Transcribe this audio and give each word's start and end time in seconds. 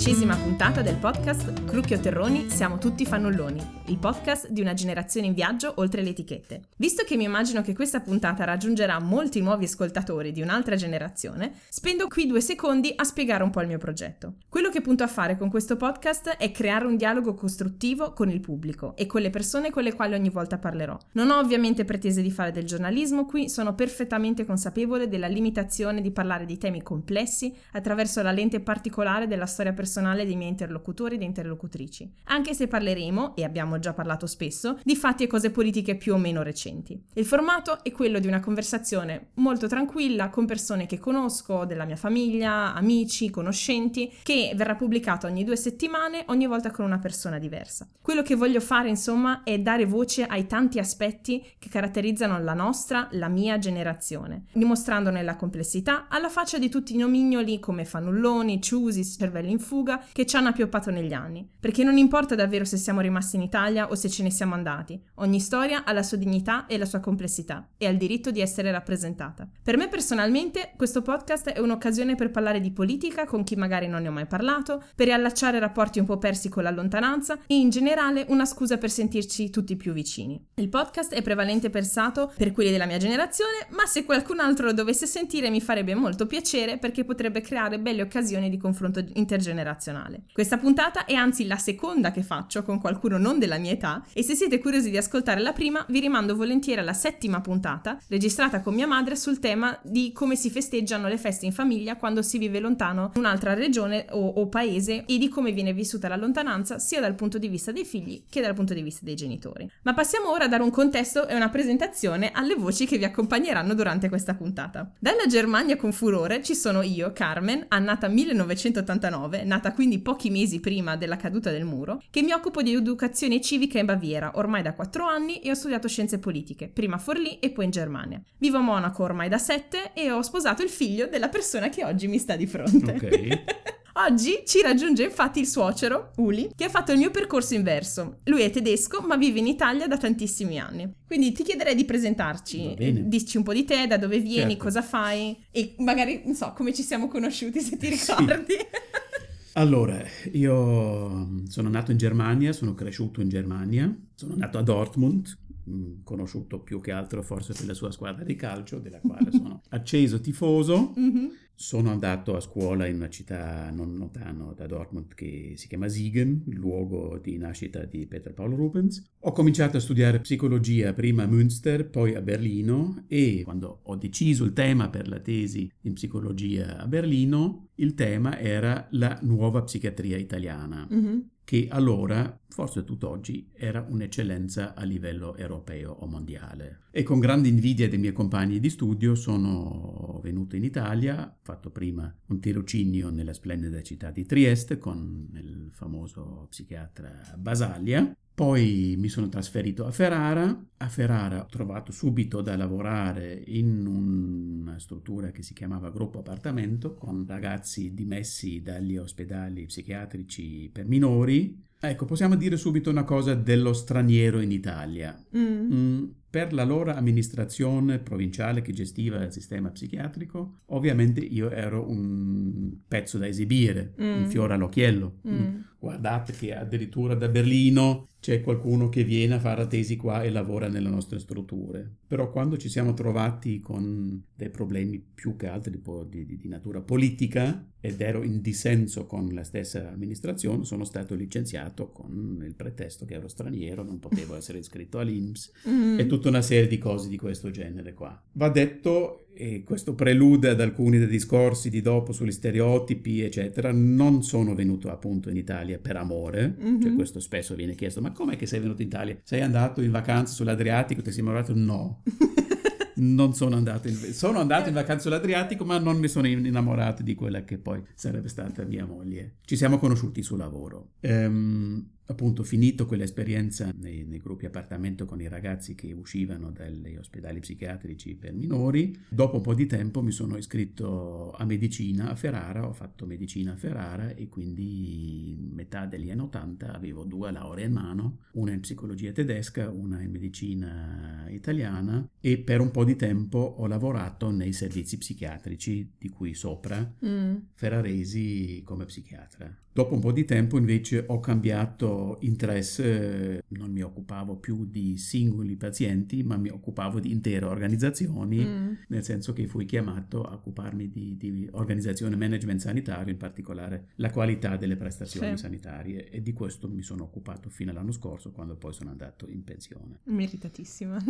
quattordicesima 0.00 0.34
puntata 0.34 0.80
del 0.80 0.96
podcast 0.96 1.64
Crucchio 1.64 2.00
Terroni 2.00 2.48
Siamo 2.48 2.78
tutti 2.78 3.04
fannulloni, 3.04 3.79
il 3.90 3.98
podcast 3.98 4.50
di 4.50 4.60
una 4.60 4.72
generazione 4.72 5.26
in 5.26 5.34
viaggio 5.34 5.74
oltre 5.78 6.02
le 6.02 6.10
etichette. 6.10 6.62
Visto 6.76 7.02
che 7.02 7.16
mi 7.16 7.24
immagino 7.24 7.60
che 7.60 7.74
questa 7.74 7.98
puntata 7.98 8.44
raggiungerà 8.44 9.00
molti 9.00 9.40
nuovi 9.40 9.64
ascoltatori 9.64 10.30
di 10.30 10.40
un'altra 10.40 10.76
generazione, 10.76 11.54
spendo 11.68 12.06
qui 12.06 12.28
due 12.28 12.40
secondi 12.40 12.92
a 12.94 13.02
spiegare 13.02 13.42
un 13.42 13.50
po' 13.50 13.60
il 13.60 13.66
mio 13.66 13.78
progetto. 13.78 14.34
Quello 14.48 14.70
che 14.70 14.80
punto 14.80 15.02
a 15.02 15.08
fare 15.08 15.36
con 15.36 15.50
questo 15.50 15.76
podcast 15.76 16.36
è 16.36 16.52
creare 16.52 16.86
un 16.86 16.96
dialogo 16.96 17.34
costruttivo 17.34 18.12
con 18.12 18.30
il 18.30 18.38
pubblico 18.38 18.94
e 18.96 19.06
con 19.06 19.22
le 19.22 19.30
persone 19.30 19.70
con 19.70 19.82
le 19.82 19.92
quali 19.92 20.14
ogni 20.14 20.30
volta 20.30 20.58
parlerò. 20.58 20.96
Non 21.12 21.30
ho 21.30 21.40
ovviamente 21.40 21.84
pretese 21.84 22.22
di 22.22 22.30
fare 22.30 22.52
del 22.52 22.64
giornalismo 22.64 23.26
qui, 23.26 23.48
sono 23.48 23.74
perfettamente 23.74 24.44
consapevole 24.44 25.08
della 25.08 25.26
limitazione 25.26 26.00
di 26.00 26.12
parlare 26.12 26.46
di 26.46 26.58
temi 26.58 26.80
complessi 26.80 27.52
attraverso 27.72 28.22
la 28.22 28.30
lente 28.30 28.60
particolare 28.60 29.26
della 29.26 29.46
storia 29.46 29.72
personale 29.72 30.24
dei 30.24 30.36
miei 30.36 30.50
interlocutori 30.50 31.16
ed 31.16 31.22
interlocutrici, 31.22 32.08
anche 32.26 32.54
se 32.54 32.68
parleremo, 32.68 33.34
e 33.34 33.42
abbiamo 33.42 33.78
già 33.80 33.92
parlato 33.92 34.26
spesso, 34.28 34.78
di 34.84 34.94
fatti 34.94 35.24
e 35.24 35.26
cose 35.26 35.50
politiche 35.50 35.96
più 35.96 36.14
o 36.14 36.18
meno 36.18 36.42
recenti. 36.42 37.02
Il 37.14 37.26
formato 37.26 37.82
è 37.82 37.90
quello 37.90 38.20
di 38.20 38.28
una 38.28 38.38
conversazione 38.38 39.30
molto 39.34 39.66
tranquilla 39.66 40.30
con 40.30 40.46
persone 40.46 40.86
che 40.86 40.98
conosco, 41.00 41.64
della 41.64 41.84
mia 41.84 41.96
famiglia, 41.96 42.72
amici, 42.74 43.30
conoscenti, 43.30 44.12
che 44.22 44.52
verrà 44.54 44.76
pubblicata 44.76 45.26
ogni 45.26 45.42
due 45.42 45.56
settimane, 45.56 46.24
ogni 46.28 46.46
volta 46.46 46.70
con 46.70 46.84
una 46.84 46.98
persona 46.98 47.38
diversa. 47.38 47.88
Quello 48.00 48.22
che 48.22 48.36
voglio 48.36 48.60
fare, 48.60 48.88
insomma, 48.88 49.42
è 49.42 49.58
dare 49.58 49.86
voce 49.86 50.24
ai 50.24 50.46
tanti 50.46 50.78
aspetti 50.78 51.44
che 51.58 51.68
caratterizzano 51.68 52.40
la 52.40 52.54
nostra, 52.54 53.08
la 53.12 53.28
mia 53.28 53.58
generazione, 53.58 54.44
dimostrandone 54.52 55.22
la 55.22 55.36
complessità 55.36 56.06
alla 56.08 56.28
faccia 56.28 56.58
di 56.58 56.68
tutti 56.68 56.94
i 56.94 56.98
nomignoli 56.98 57.58
come 57.58 57.84
fannulloni, 57.84 58.60
ciusi, 58.60 59.04
cervelli 59.04 59.50
in 59.50 59.58
fuga 59.58 60.04
che 60.12 60.26
ci 60.26 60.36
hanno 60.36 60.48
appioppato 60.48 60.90
negli 60.90 61.12
anni. 61.12 61.48
Perché 61.58 61.84
non 61.84 61.96
importa 61.96 62.34
davvero 62.34 62.64
se 62.64 62.76
siamo 62.76 63.00
rimasti 63.00 63.36
in 63.36 63.42
Italia 63.42 63.69
o 63.78 63.94
se 63.94 64.08
ce 64.08 64.22
ne 64.22 64.30
siamo 64.30 64.54
andati, 64.54 65.00
ogni 65.16 65.38
storia 65.38 65.84
ha 65.84 65.92
la 65.92 66.02
sua 66.02 66.16
dignità 66.16 66.66
e 66.66 66.76
la 66.76 66.84
sua 66.84 67.00
complessità 67.00 67.68
e 67.76 67.86
ha 67.86 67.90
il 67.90 67.96
diritto 67.96 68.30
di 68.30 68.40
essere 68.40 68.70
rappresentata. 68.70 69.48
Per 69.62 69.76
me 69.76 69.88
personalmente 69.88 70.72
questo 70.76 71.02
podcast 71.02 71.50
è 71.50 71.60
un'occasione 71.60 72.16
per 72.16 72.30
parlare 72.30 72.60
di 72.60 72.72
politica 72.72 73.24
con 73.26 73.44
chi 73.44 73.54
magari 73.54 73.86
non 73.86 74.02
ne 74.02 74.08
ho 74.08 74.12
mai 74.12 74.26
parlato, 74.26 74.82
per 74.96 75.06
riallacciare 75.06 75.58
rapporti 75.58 76.00
un 76.00 76.06
po' 76.06 76.18
persi 76.18 76.48
con 76.48 76.64
la 76.64 76.70
lontananza 76.70 77.38
e 77.46 77.56
in 77.56 77.70
generale 77.70 78.24
una 78.28 78.44
scusa 78.44 78.78
per 78.78 78.90
sentirci 78.90 79.50
tutti 79.50 79.76
più 79.76 79.92
vicini. 79.92 80.42
Il 80.54 80.68
podcast 80.68 81.14
è 81.14 81.22
prevalente 81.22 81.70
pensato 81.70 82.32
per 82.36 82.52
quelli 82.52 82.70
della 82.70 82.86
mia 82.86 82.98
generazione, 82.98 83.66
ma 83.70 83.86
se 83.86 84.04
qualcun 84.04 84.40
altro 84.40 84.66
lo 84.66 84.72
dovesse 84.72 85.06
sentire 85.06 85.50
mi 85.50 85.60
farebbe 85.60 85.94
molto 85.94 86.26
piacere 86.26 86.78
perché 86.78 87.04
potrebbe 87.04 87.40
creare 87.40 87.78
belle 87.78 88.02
occasioni 88.02 88.50
di 88.50 88.56
confronto 88.56 89.04
intergenerazionale. 89.14 90.24
Questa 90.32 90.58
puntata 90.58 91.04
è 91.04 91.14
anzi 91.14 91.46
la 91.46 91.56
seconda 91.56 92.10
che 92.10 92.22
faccio 92.22 92.62
con 92.62 92.80
qualcuno 92.80 93.18
non 93.18 93.38
della 93.38 93.49
mia 93.58 93.72
età 93.72 94.04
e 94.12 94.22
se 94.22 94.34
siete 94.34 94.58
curiosi 94.58 94.90
di 94.90 94.96
ascoltare 94.96 95.40
la 95.40 95.52
prima 95.52 95.84
vi 95.88 96.00
rimando 96.00 96.36
volentieri 96.36 96.80
alla 96.80 96.92
settima 96.92 97.40
puntata 97.40 97.98
registrata 98.08 98.60
con 98.60 98.74
mia 98.74 98.86
madre 98.86 99.16
sul 99.16 99.38
tema 99.38 99.78
di 99.82 100.12
come 100.12 100.36
si 100.36 100.50
festeggiano 100.50 101.08
le 101.08 101.18
feste 101.18 101.46
in 101.46 101.52
famiglia 101.52 101.96
quando 101.96 102.22
si 102.22 102.38
vive 102.38 102.60
lontano 102.60 103.10
in 103.14 103.20
un'altra 103.20 103.54
regione 103.54 104.06
o, 104.10 104.26
o 104.26 104.48
paese 104.48 105.04
e 105.06 105.18
di 105.18 105.28
come 105.28 105.52
viene 105.52 105.72
vissuta 105.72 106.08
la 106.08 106.16
lontananza 106.16 106.78
sia 106.78 107.00
dal 107.00 107.14
punto 107.14 107.38
di 107.38 107.48
vista 107.48 107.72
dei 107.72 107.84
figli 107.84 108.24
che 108.28 108.40
dal 108.40 108.54
punto 108.54 108.74
di 108.74 108.82
vista 108.82 109.04
dei 109.04 109.14
genitori. 109.14 109.70
Ma 109.82 109.94
passiamo 109.94 110.30
ora 110.30 110.44
a 110.44 110.48
dare 110.48 110.62
un 110.62 110.70
contesto 110.70 111.26
e 111.28 111.34
una 111.34 111.48
presentazione 111.48 112.30
alle 112.32 112.54
voci 112.54 112.86
che 112.86 112.98
vi 112.98 113.04
accompagneranno 113.04 113.74
durante 113.74 114.08
questa 114.08 114.34
puntata. 114.34 114.90
Dalla 114.98 115.26
Germania 115.26 115.76
con 115.76 115.92
furore 115.92 116.42
ci 116.42 116.54
sono 116.54 116.82
io, 116.82 117.12
Carmen, 117.12 117.64
annata 117.68 118.08
1989, 118.08 119.44
nata 119.44 119.72
quindi 119.72 119.98
pochi 120.00 120.30
mesi 120.30 120.60
prima 120.60 120.96
della 120.96 121.16
caduta 121.16 121.50
del 121.50 121.64
muro, 121.64 122.02
che 122.10 122.22
mi 122.22 122.32
occupo 122.32 122.62
di 122.62 122.72
educazione 122.72 123.39
civica 123.40 123.78
in 123.78 123.86
Baviera 123.86 124.32
ormai 124.34 124.62
da 124.62 124.72
4 124.74 125.04
anni 125.04 125.40
e 125.40 125.50
ho 125.50 125.54
studiato 125.54 125.88
scienze 125.88 126.18
politiche, 126.18 126.68
prima 126.68 126.96
a 126.96 126.98
Forlì 126.98 127.38
e 127.38 127.50
poi 127.50 127.64
in 127.66 127.70
Germania. 127.70 128.20
Vivo 128.38 128.58
a 128.58 128.62
Monaco 128.62 129.02
ormai 129.02 129.28
da 129.28 129.38
7 129.38 129.92
e 129.94 130.10
ho 130.10 130.22
sposato 130.22 130.62
il 130.62 130.68
figlio 130.68 131.06
della 131.06 131.28
persona 131.28 131.68
che 131.68 131.84
oggi 131.84 132.06
mi 132.06 132.18
sta 132.18 132.36
di 132.36 132.46
fronte. 132.46 132.92
Ok. 132.92 133.42
Oggi 133.94 134.44
ci 134.46 134.62
raggiunge 134.62 135.02
infatti 135.02 135.40
il 135.40 135.46
suocero, 135.48 136.12
Uli, 136.18 136.48
che 136.56 136.64
ha 136.64 136.68
fatto 136.68 136.92
il 136.92 136.98
mio 136.98 137.10
percorso 137.10 137.54
inverso. 137.54 138.18
Lui 138.26 138.42
è 138.42 138.50
tedesco, 138.50 139.00
ma 139.02 139.16
vive 139.16 139.40
in 139.40 139.46
Italia 139.48 139.88
da 139.88 139.98
tantissimi 139.98 140.58
anni. 140.58 140.90
Quindi 141.06 141.32
ti 141.32 141.42
chiederei 141.42 141.74
di 141.74 141.84
presentarci, 141.84 142.74
eh, 142.76 143.08
dici 143.08 143.36
un 143.36 143.42
po' 143.42 143.52
di 143.52 143.64
te, 143.64 143.86
da 143.88 143.96
dove 143.98 144.18
vieni, 144.20 144.50
Certo. 144.52 144.64
cosa 144.64 144.80
fai 144.82 145.36
e 145.50 145.74
magari, 145.78 146.22
non 146.24 146.34
so, 146.34 146.52
come 146.56 146.72
ci 146.72 146.82
siamo 146.82 147.08
conosciuti, 147.08 147.60
se 147.60 147.76
ti 147.76 147.94
Sì. 147.94 148.12
Allora, 149.54 150.00
io 150.32 151.44
sono 151.48 151.68
nato 151.68 151.90
in 151.90 151.96
Germania, 151.96 152.52
sono 152.52 152.74
cresciuto 152.74 153.20
in 153.20 153.28
Germania, 153.28 153.92
sono 154.14 154.36
nato 154.36 154.58
a 154.58 154.62
Dortmund, 154.62 155.36
mh, 155.64 156.02
conosciuto 156.04 156.60
più 156.60 156.80
che 156.80 156.92
altro 156.92 157.22
forse 157.22 157.52
per 157.52 157.66
la 157.66 157.74
sua 157.74 157.90
squadra 157.90 158.24
di 158.24 158.36
calcio, 158.36 158.78
della 158.78 159.00
quale 159.00 159.30
sono 159.32 159.60
acceso 159.70 160.20
tifoso. 160.20 160.92
Mhm. 160.94 161.30
Sono 161.62 161.90
andato 161.90 162.34
a 162.36 162.40
scuola 162.40 162.86
in 162.86 162.94
una 162.94 163.10
città 163.10 163.70
non 163.70 163.94
lontano 163.94 164.54
da 164.56 164.66
Dortmund 164.66 165.12
che 165.12 165.52
si 165.56 165.68
chiama 165.68 165.88
Siegen, 165.88 166.44
luogo 166.54 167.18
di 167.22 167.36
nascita 167.36 167.84
di 167.84 168.06
Peter 168.06 168.32
Paul 168.32 168.54
Rubens. 168.54 169.04
Ho 169.18 169.32
cominciato 169.32 169.76
a 169.76 169.80
studiare 169.80 170.20
psicologia 170.20 170.94
prima 170.94 171.24
a 171.24 171.26
Münster, 171.26 171.90
poi 171.90 172.14
a 172.14 172.22
Berlino 172.22 173.04
e 173.08 173.42
quando 173.44 173.80
ho 173.82 173.96
deciso 173.96 174.44
il 174.44 174.54
tema 174.54 174.88
per 174.88 175.06
la 175.06 175.20
tesi 175.20 175.70
in 175.82 175.92
psicologia 175.92 176.78
a 176.78 176.86
Berlino, 176.86 177.68
il 177.74 177.92
tema 177.92 178.38
era 178.38 178.88
la 178.92 179.18
nuova 179.20 179.62
psichiatria 179.62 180.16
italiana 180.16 180.86
Mhm. 180.88 181.28
Che 181.50 181.66
allora, 181.68 182.40
forse 182.46 182.84
tutt'oggi, 182.84 183.50
era 183.52 183.84
un'eccellenza 183.88 184.76
a 184.76 184.84
livello 184.84 185.34
europeo 185.34 185.90
o 185.90 186.06
mondiale. 186.06 186.82
E 186.92 187.02
con 187.02 187.18
grande 187.18 187.48
invidia 187.48 187.88
dei 187.88 187.98
miei 187.98 188.12
compagni 188.12 188.60
di 188.60 188.70
studio 188.70 189.16
sono 189.16 190.20
venuto 190.22 190.54
in 190.54 190.62
Italia, 190.62 191.26
ho 191.26 191.38
fatto 191.42 191.70
prima 191.70 192.14
un 192.26 192.38
tirocinio 192.38 193.10
nella 193.10 193.32
splendida 193.32 193.82
città 193.82 194.12
di 194.12 194.24
Trieste 194.24 194.78
con 194.78 195.28
il 195.34 195.70
famoso 195.72 196.46
psichiatra 196.48 197.34
Basaglia. 197.36 198.14
Poi 198.40 198.94
mi 198.96 199.08
sono 199.08 199.28
trasferito 199.28 199.84
a 199.84 199.90
Ferrara. 199.90 200.66
A 200.78 200.88
Ferrara 200.88 201.42
ho 201.42 201.46
trovato 201.50 201.92
subito 201.92 202.40
da 202.40 202.56
lavorare 202.56 203.42
in 203.48 203.84
una 203.86 204.78
struttura 204.78 205.30
che 205.30 205.42
si 205.42 205.52
chiamava 205.52 205.90
gruppo 205.90 206.20
appartamento 206.20 206.94
con 206.94 207.26
ragazzi 207.28 207.92
dimessi 207.92 208.62
dagli 208.62 208.96
ospedali 208.96 209.66
psichiatrici 209.66 210.70
per 210.72 210.86
minori. 210.86 211.54
Ecco, 211.78 212.06
possiamo 212.06 212.34
dire 212.34 212.56
subito 212.56 212.88
una 212.88 213.04
cosa 213.04 213.34
dello 213.34 213.74
straniero 213.74 214.40
in 214.40 214.52
Italia. 214.52 215.22
Mm. 215.36 215.72
Mm, 215.72 216.04
per 216.30 216.54
la 216.54 216.64
loro 216.64 216.94
amministrazione 216.94 217.98
provinciale 217.98 218.62
che 218.62 218.72
gestiva 218.72 219.22
il 219.22 219.32
sistema 219.32 219.68
psichiatrico, 219.68 220.60
ovviamente 220.66 221.20
io 221.20 221.50
ero 221.50 221.86
un 221.86 222.72
pezzo 222.88 223.18
da 223.18 223.26
esibire, 223.26 223.92
Mm. 224.00 224.22
un 224.22 224.26
fiore 224.28 224.54
all'occhiello. 224.54 225.18
Mm. 225.28 225.56
Guardate 225.80 226.32
che 226.34 226.54
addirittura 226.54 227.14
da 227.14 227.28
Berlino 227.28 228.06
c'è 228.20 228.42
qualcuno 228.42 228.90
che 228.90 229.02
viene 229.02 229.36
a 229.36 229.38
fare 229.40 229.62
la 229.62 229.66
tesi 229.66 229.96
qua 229.96 230.22
e 230.22 230.28
lavora 230.30 230.68
nelle 230.68 230.90
nostre 230.90 231.18
strutture. 231.18 231.90
Però 232.06 232.30
quando 232.30 232.58
ci 232.58 232.68
siamo 232.68 232.92
trovati 232.92 233.60
con 233.60 234.22
dei 234.34 234.50
problemi 234.50 234.98
più 235.00 235.36
che 235.36 235.46
altro 235.46 235.72
po- 235.82 236.04
di- 236.04 236.26
di- 236.26 236.36
di 236.36 236.48
natura 236.48 236.82
politica 236.82 237.66
ed 237.80 237.98
ero 238.02 238.22
in 238.22 238.42
dissenso 238.42 239.06
con 239.06 239.32
la 239.32 239.42
stessa 239.42 239.90
amministrazione, 239.90 240.64
sono 240.64 240.84
stato 240.84 241.14
licenziato 241.14 241.88
con 241.92 242.42
il 242.46 242.54
pretesto 242.54 243.06
che 243.06 243.14
ero 243.14 243.26
straniero, 243.28 243.82
non 243.82 243.98
potevo 244.00 244.34
essere 244.36 244.58
iscritto 244.58 244.98
all'INPS 244.98 245.52
Mm. 245.70 245.98
e 245.98 246.06
tutta 246.06 246.28
una 246.28 246.42
serie 246.42 246.68
di 246.68 246.76
cose 246.76 247.08
di 247.08 247.16
questo 247.16 247.50
genere 247.50 247.94
qua. 247.94 248.22
Va 248.32 248.50
detto, 248.50 249.28
e 249.32 249.62
questo 249.64 249.94
prelude 249.94 250.48
ad 250.50 250.60
alcuni 250.60 250.98
dei 250.98 251.06
discorsi 251.06 251.70
di 251.70 251.80
dopo 251.80 252.12
sugli 252.12 252.30
stereotipi, 252.32 253.22
eccetera, 253.22 253.72
non 253.72 254.22
sono 254.22 254.54
venuto 254.54 254.90
appunto 254.90 255.30
in 255.30 255.36
Italia 255.36 255.78
per 255.78 255.96
amore, 255.96 256.54
Mhm. 256.58 256.80
cioè 256.82 256.94
questo 256.94 257.20
spesso 257.20 257.54
viene 257.54 257.74
chiesto, 257.74 258.00
ma 258.00 258.12
com'è 258.12 258.36
che 258.36 258.46
sei 258.46 258.60
venuto 258.60 258.82
in 258.82 258.88
Italia? 258.88 259.16
Sei 259.22 259.40
andato 259.40 259.80
in 259.82 259.90
vacanza 259.90 260.34
sull'Adriatico, 260.34 261.00
ti 261.02 261.10
sei 261.10 261.20
innamorato? 261.20 261.52
No. 261.54 262.02
Non 262.92 263.32
sono 263.32 263.56
andato 263.56 263.88
in, 263.88 263.94
sono 263.94 264.40
andato 264.40 264.68
in 264.68 264.74
vacanza 264.74 265.04
sull'Adriatico, 265.04 265.64
ma 265.64 265.78
non 265.78 265.96
mi 265.98 266.06
sono 266.08 266.26
innamorato 266.26 267.02
di 267.02 267.14
quella 267.14 267.44
che 267.44 267.56
poi 267.56 267.82
sarebbe 267.94 268.28
stata 268.28 268.62
mia 268.64 268.84
moglie. 268.84 269.36
Ci 269.42 269.56
siamo 269.56 269.78
conosciuti 269.78 270.22
sul 270.22 270.36
lavoro. 270.36 270.90
Ehm, 271.00 271.88
appunto 272.10 272.42
finito 272.42 272.86
quell'esperienza 272.86 273.72
nei, 273.78 274.04
nei, 274.04 274.18
gruppi 274.18 274.46
appartamento 274.46 275.04
con 275.04 275.20
i 275.20 275.28
ragazzi 275.28 275.74
che 275.74 275.92
uscivano 275.92 276.50
dagli 276.50 276.96
ospedali 276.96 277.40
psichiatrici 277.40 278.14
per 278.16 278.32
minori, 278.32 278.96
dopo 279.08 279.36
un 279.36 279.42
po' 279.42 279.54
di 279.54 279.66
tempo 279.66 280.02
mi 280.02 280.10
sono 280.10 280.36
iscritto 280.36 281.32
a 281.32 281.44
medicina 281.44 282.10
a 282.10 282.16
Ferrara, 282.16 282.66
ho 282.66 282.72
fatto 282.72 283.06
medicina 283.06 283.52
a 283.52 283.56
Ferrara 283.56 284.14
e 284.14 284.28
quindi 284.28 285.30
in 285.30 285.54
metà 285.54 285.86
degli 285.86 286.10
anni 286.10 286.22
80 286.22 286.74
avevo 286.74 287.04
due 287.04 287.30
lauree 287.30 287.66
in 287.66 287.72
mano, 287.72 288.18
una 288.32 288.52
in 288.52 288.60
psicologia 288.60 289.12
tedesca, 289.12 289.70
una 289.70 290.02
in 290.02 290.10
medicina 290.10 291.26
italiana 291.28 292.06
e 292.20 292.38
per 292.38 292.60
un 292.60 292.70
po' 292.70 292.84
di 292.84 292.96
tempo 292.96 293.38
ho 293.38 293.66
lavorato 293.66 294.30
nei 294.30 294.52
servizi 294.52 294.98
psichiatrici 294.98 295.92
di 295.96 296.08
cui 296.08 296.34
sopra, 296.34 296.92
mm. 297.04 297.36
ferraresi 297.54 298.62
come 298.64 298.84
psichiatra. 298.84 299.54
Dopo 299.72 299.94
un 299.94 300.00
po' 300.00 300.10
di 300.10 300.24
tempo 300.24 300.58
invece 300.58 301.04
ho 301.06 301.20
cambiato 301.20 301.99
interesse, 302.20 303.44
non 303.48 303.70
mi 303.70 303.82
occupavo 303.82 304.36
più 304.36 304.64
di 304.64 304.96
singoli 304.96 305.56
pazienti, 305.56 306.22
ma 306.22 306.36
mi 306.36 306.48
occupavo 306.48 307.00
di 307.00 307.10
intere 307.10 307.44
organizzazioni, 307.44 308.44
mm. 308.44 308.72
nel 308.88 309.04
senso 309.04 309.32
che 309.32 309.46
fui 309.46 309.64
chiamato 309.64 310.22
a 310.22 310.34
occuparmi 310.34 310.90
di, 310.90 311.16
di, 311.16 311.48
organizzazione 311.52 312.16
management 312.16 312.60
sanitario, 312.60 313.12
in 313.12 313.18
particolare 313.18 313.88
la 313.96 314.10
qualità 314.10 314.56
delle 314.56 314.76
prestazioni 314.76 315.36
sì. 315.36 315.42
sanitarie 315.42 316.08
e 316.10 316.22
di 316.22 316.32
questo 316.32 316.68
mi 316.68 316.82
sono 316.82 317.04
occupato 317.04 317.48
fino 317.48 317.70
all'anno 317.70 317.92
scorso 317.92 318.30
quando 318.30 318.56
poi 318.56 318.72
sono 318.72 318.90
andato 318.90 319.28
in 319.28 319.44
pensione. 319.44 320.00
Meritatissima. 320.04 321.02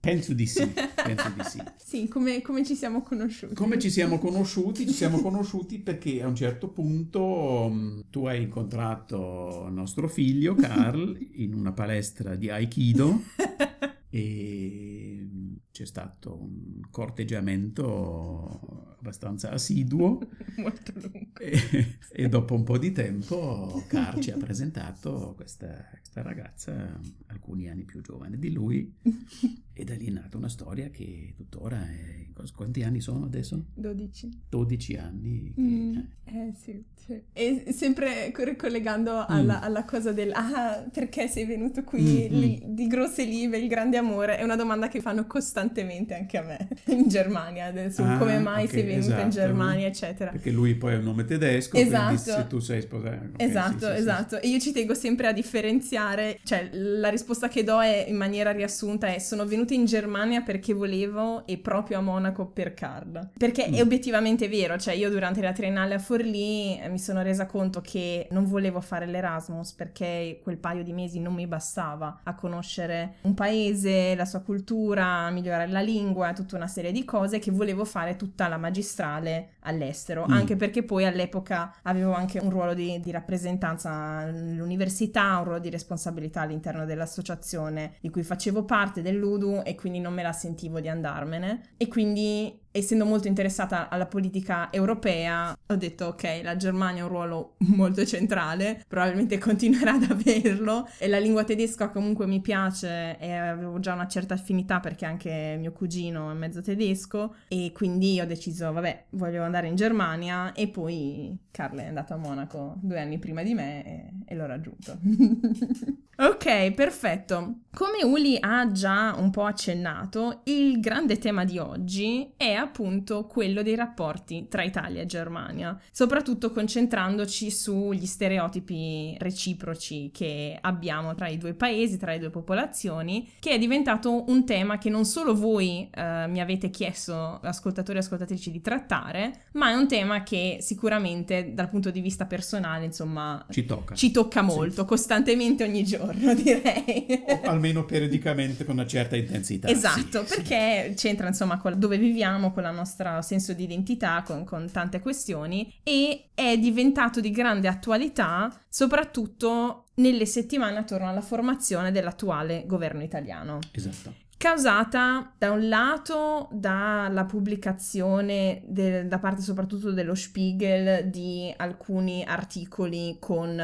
penso 0.00 0.34
di 0.34 0.46
sì, 0.46 0.66
penso 1.04 1.32
di 1.34 1.42
sì. 1.44 1.60
Sì, 1.92 2.08
come, 2.08 2.40
come 2.40 2.64
ci 2.64 2.74
siamo 2.74 3.02
conosciuti? 3.02 3.54
Come 3.54 3.78
ci 3.78 3.90
siamo 3.90 4.18
conosciuti? 4.18 4.86
Ci 4.86 4.94
siamo 4.94 5.20
conosciuti 5.20 5.78
perché 5.78 6.22
a 6.22 6.26
un 6.26 6.34
certo 6.34 6.68
punto 6.68 8.04
tu 8.08 8.26
hai 8.26 8.42
incontrato 8.42 9.68
nostro 9.70 10.08
figlio 10.12 10.54
Carl 10.54 11.16
in 11.34 11.54
una 11.54 11.72
palestra 11.72 12.34
di 12.34 12.50
Aikido. 12.50 13.22
E 14.14 15.26
c'è 15.72 15.86
stato 15.86 16.38
un 16.38 16.82
corteggiamento 16.90 18.94
abbastanza 18.98 19.50
assiduo. 19.50 20.20
Molto 20.56 20.92
lungo. 20.94 21.40
E, 21.40 21.98
e, 22.12 22.28
dopo 22.28 22.54
un 22.54 22.62
po' 22.62 22.78
di 22.78 22.92
tempo 22.92 23.82
Carl 23.88 24.20
ci 24.20 24.30
ha 24.30 24.36
presentato 24.36 25.32
questa, 25.34 25.88
questa 25.90 26.22
ragazza 26.22 27.00
alcuni 27.26 27.68
anni 27.68 27.84
più 27.84 28.00
giovane 28.00 28.38
di 28.38 28.52
lui 28.52 28.94
e 29.72 29.84
da 29.84 29.94
lì 29.94 30.06
è 30.06 30.10
nata 30.10 30.36
una 30.36 30.48
storia 30.48 30.90
che 30.90 31.32
tuttora 31.36 31.88
è... 31.88 32.20
Quanti 32.54 32.82
anni 32.82 33.00
sono 33.00 33.24
adesso? 33.24 33.66
12. 33.74 34.42
12 34.48 34.96
anni. 34.96 35.52
Che, 35.54 35.60
mm, 35.60 35.98
eh 36.24 36.52
sì, 36.56 36.84
sì. 36.96 37.22
E 37.32 37.72
sempre 37.72 38.32
ricollegando 38.34 39.24
alla, 39.26 39.60
mm. 39.60 39.62
alla, 39.62 39.84
cosa 39.84 40.12
del 40.12 40.32
ah, 40.32 40.84
perché 40.92 41.28
sei 41.28 41.44
venuto 41.44 41.84
qui 41.84 42.02
mm, 42.02 42.34
li, 42.34 42.62
di 42.66 42.86
grosse 42.88 43.24
live, 43.24 43.58
il 43.58 43.68
grande 43.68 43.96
amore, 43.96 44.38
è 44.38 44.42
una 44.42 44.56
domanda 44.56 44.88
che 44.88 45.00
fanno 45.00 45.24
costantemente 45.24 45.61
anche 45.70 46.36
a 46.38 46.42
me 46.42 46.68
in 46.86 47.08
Germania, 47.08 47.72
su 47.90 48.02
ah, 48.02 48.18
come 48.18 48.38
mai 48.38 48.64
okay, 48.64 48.68
sei 48.68 48.82
venuto 48.82 49.06
esatto. 49.06 49.22
in 49.22 49.30
Germania, 49.30 49.86
eccetera. 49.86 50.30
Perché 50.30 50.50
lui 50.50 50.74
poi 50.74 50.94
è 50.94 50.96
un 50.96 51.04
nome 51.04 51.24
tedesco, 51.24 51.76
esatto. 51.76 52.16
se 52.16 52.46
tu 52.46 52.58
sei 52.58 52.82
sposato. 52.82 53.14
Okay, 53.32 53.46
esatto, 53.48 53.86
sì, 53.86 53.98
esatto. 53.98 54.36
Sì, 54.36 54.46
e 54.46 54.48
io 54.48 54.58
ci 54.58 54.72
tengo 54.72 54.94
sempre 54.94 55.28
a 55.28 55.32
differenziare, 55.32 56.38
cioè 56.44 56.68
la 56.72 57.08
risposta 57.08 57.48
che 57.48 57.64
do 57.64 57.80
è 57.80 58.06
in 58.08 58.16
maniera 58.16 58.52
riassunta 58.52 59.06
è 59.06 59.18
sono 59.18 59.44
venuta 59.46 59.62
venuta 59.62 59.74
in 59.74 59.84
Germania 59.84 60.40
perché 60.42 60.74
volevo 60.74 61.46
e 61.46 61.58
proprio 61.58 61.98
a 61.98 62.00
Monaco 62.00 62.46
per 62.46 62.74
Card. 62.74 63.30
Perché 63.36 63.68
mm. 63.68 63.74
è 63.74 63.80
obiettivamente 63.80 64.48
vero, 64.48 64.76
cioè 64.76 64.94
io 64.94 65.08
durante 65.08 65.40
la 65.40 65.52
triennale 65.52 65.94
a 65.94 65.98
Forlì 65.98 66.78
eh, 66.78 66.88
mi 66.88 66.98
sono 66.98 67.22
resa 67.22 67.46
conto 67.46 67.80
che 67.80 68.26
non 68.30 68.46
volevo 68.46 68.80
fare 68.80 69.06
l'Erasmus 69.06 69.72
perché 69.72 70.40
quel 70.42 70.58
paio 70.58 70.82
di 70.82 70.92
mesi 70.92 71.20
non 71.20 71.34
mi 71.34 71.46
bastava 71.46 72.20
a 72.24 72.34
conoscere 72.34 73.14
un 73.22 73.34
paese, 73.34 74.14
la 74.14 74.24
sua 74.24 74.40
cultura, 74.40 75.26
a 75.26 75.30
migliorare 75.52 75.70
la 75.70 75.80
lingua, 75.80 76.32
tutta 76.32 76.56
una 76.56 76.66
serie 76.66 76.92
di 76.92 77.04
cose 77.04 77.38
che 77.38 77.50
volevo 77.50 77.84
fare 77.84 78.16
tutta 78.16 78.48
la 78.48 78.56
magistrale 78.56 79.54
all'estero, 79.60 80.26
mm. 80.26 80.32
anche 80.32 80.56
perché 80.56 80.82
poi 80.82 81.04
all'epoca 81.04 81.74
avevo 81.82 82.14
anche 82.14 82.38
un 82.38 82.50
ruolo 82.50 82.74
di, 82.74 82.98
di 83.00 83.10
rappresentanza 83.10 83.90
all'università, 83.90 85.38
un 85.38 85.44
ruolo 85.44 85.58
di 85.58 85.70
responsabilità 85.70 86.40
all'interno 86.40 86.84
dell'associazione 86.84 87.94
di 88.00 88.10
cui 88.10 88.22
facevo 88.22 88.64
parte, 88.64 89.02
dell'UDU 89.02 89.62
e 89.64 89.74
quindi 89.74 90.00
non 90.00 90.14
me 90.14 90.22
la 90.22 90.32
sentivo 90.32 90.80
di 90.80 90.88
andarmene 90.88 91.72
e 91.76 91.88
quindi 91.88 92.60
essendo 92.72 93.04
molto 93.04 93.28
interessata 93.28 93.88
alla 93.88 94.06
politica 94.06 94.72
europea, 94.72 95.56
ho 95.66 95.76
detto 95.76 96.06
ok, 96.06 96.40
la 96.42 96.56
Germania 96.56 97.02
ha 97.02 97.06
un 97.06 97.12
ruolo 97.12 97.54
molto 97.76 98.04
centrale, 98.04 98.82
probabilmente 98.88 99.38
continuerà 99.38 99.92
ad 99.92 100.10
averlo. 100.10 100.88
E 100.98 101.06
la 101.08 101.18
lingua 101.18 101.44
tedesca 101.44 101.90
comunque 101.90 102.26
mi 102.26 102.40
piace 102.40 103.18
e 103.18 103.32
avevo 103.32 103.78
già 103.78 103.92
una 103.92 104.08
certa 104.08 104.34
affinità 104.34 104.80
perché 104.80 105.04
anche 105.04 105.56
mio 105.58 105.72
cugino 105.72 106.30
è 106.30 106.34
mezzo 106.34 106.60
tedesco. 106.62 107.34
E 107.48 107.70
quindi 107.74 108.20
ho 108.20 108.26
deciso, 108.26 108.72
vabbè, 108.72 109.04
voglio 109.10 109.42
andare 109.42 109.68
in 109.68 109.76
Germania. 109.76 110.52
E 110.52 110.68
poi 110.68 111.38
Carla 111.50 111.82
è 111.82 111.86
andata 111.86 112.14
a 112.14 112.18
Monaco 112.18 112.76
due 112.80 113.00
anni 113.00 113.18
prima 113.18 113.42
di 113.42 113.54
me 113.54 113.84
e, 113.84 114.10
e 114.26 114.34
l'ho 114.34 114.46
raggiunto. 114.46 114.98
ok, 116.16 116.72
perfetto. 116.72 117.56
Come 117.74 118.04
Uli 118.04 118.36
ha 118.38 118.70
già 118.70 119.14
un 119.16 119.30
po' 119.30 119.44
accennato, 119.44 120.42
il 120.44 120.78
grande 120.78 121.16
tema 121.16 121.46
di 121.46 121.56
oggi 121.56 122.34
è 122.36 122.52
appunto 122.52 123.24
quello 123.24 123.62
dei 123.62 123.74
rapporti 123.74 124.46
tra 124.46 124.62
Italia 124.62 125.00
e 125.00 125.06
Germania, 125.06 125.80
soprattutto 125.90 126.50
concentrandoci 126.50 127.50
sugli 127.50 128.04
stereotipi 128.04 129.16
reciproci 129.18 130.10
che 130.12 130.58
abbiamo 130.60 131.14
tra 131.14 131.28
i 131.28 131.38
due 131.38 131.54
paesi, 131.54 131.96
tra 131.96 132.12
le 132.12 132.18
due 132.18 132.28
popolazioni, 132.28 133.30
che 133.38 133.52
è 133.52 133.58
diventato 133.58 134.28
un 134.30 134.44
tema 134.44 134.76
che 134.76 134.90
non 134.90 135.06
solo 135.06 135.34
voi 135.34 135.88
eh, 135.90 136.26
mi 136.28 136.42
avete 136.42 136.68
chiesto, 136.68 137.40
ascoltatori 137.42 137.96
e 137.96 138.00
ascoltatrici, 138.02 138.50
di 138.50 138.60
trattare, 138.60 139.44
ma 139.52 139.70
è 139.70 139.74
un 139.74 139.88
tema 139.88 140.22
che 140.22 140.58
sicuramente 140.60 141.54
dal 141.54 141.70
punto 141.70 141.90
di 141.90 142.02
vista 142.02 142.26
personale, 142.26 142.84
insomma, 142.84 143.46
ci 143.48 143.64
tocca, 143.64 143.94
ci 143.94 144.10
tocca 144.10 144.42
molto, 144.42 144.82
sì. 144.82 144.86
costantemente 144.86 145.64
ogni 145.64 145.84
giorno, 145.84 146.11
direi. 146.34 147.24
O 147.44 147.48
almeno 147.48 147.84
periodicamente 147.84 148.64
con 148.64 148.74
una 148.74 148.86
certa 148.86 149.16
intensità. 149.16 149.68
Esatto, 149.68 150.24
sì, 150.24 150.36
perché 150.36 150.88
sì. 150.90 150.94
c'entra 151.06 151.28
insomma 151.28 151.58
con 151.58 151.78
dove 151.78 151.98
viviamo, 151.98 152.52
con 152.52 152.64
il 152.64 152.74
nostro 152.74 153.22
senso 153.22 153.52
di 153.52 153.64
identità, 153.64 154.22
con, 154.24 154.44
con 154.44 154.70
tante 154.70 155.00
questioni 155.00 155.72
e 155.82 156.30
è 156.34 156.56
diventato 156.58 157.20
di 157.20 157.30
grande 157.30 157.68
attualità 157.68 158.54
soprattutto 158.68 159.86
nelle 159.94 160.26
settimane 160.26 160.78
attorno 160.78 161.08
alla 161.08 161.20
formazione 161.20 161.92
dell'attuale 161.92 162.64
governo 162.66 163.02
italiano. 163.02 163.58
Esatto 163.72 164.22
causata 164.42 165.32
da 165.38 165.52
un 165.52 165.68
lato 165.68 166.48
dalla 166.50 167.24
pubblicazione 167.26 168.60
de- 168.66 169.06
da 169.06 169.20
parte 169.20 169.40
soprattutto 169.40 169.92
dello 169.92 170.16
Spiegel 170.16 171.08
di 171.08 171.54
alcuni 171.56 172.24
articoli 172.24 173.18
con 173.20 173.56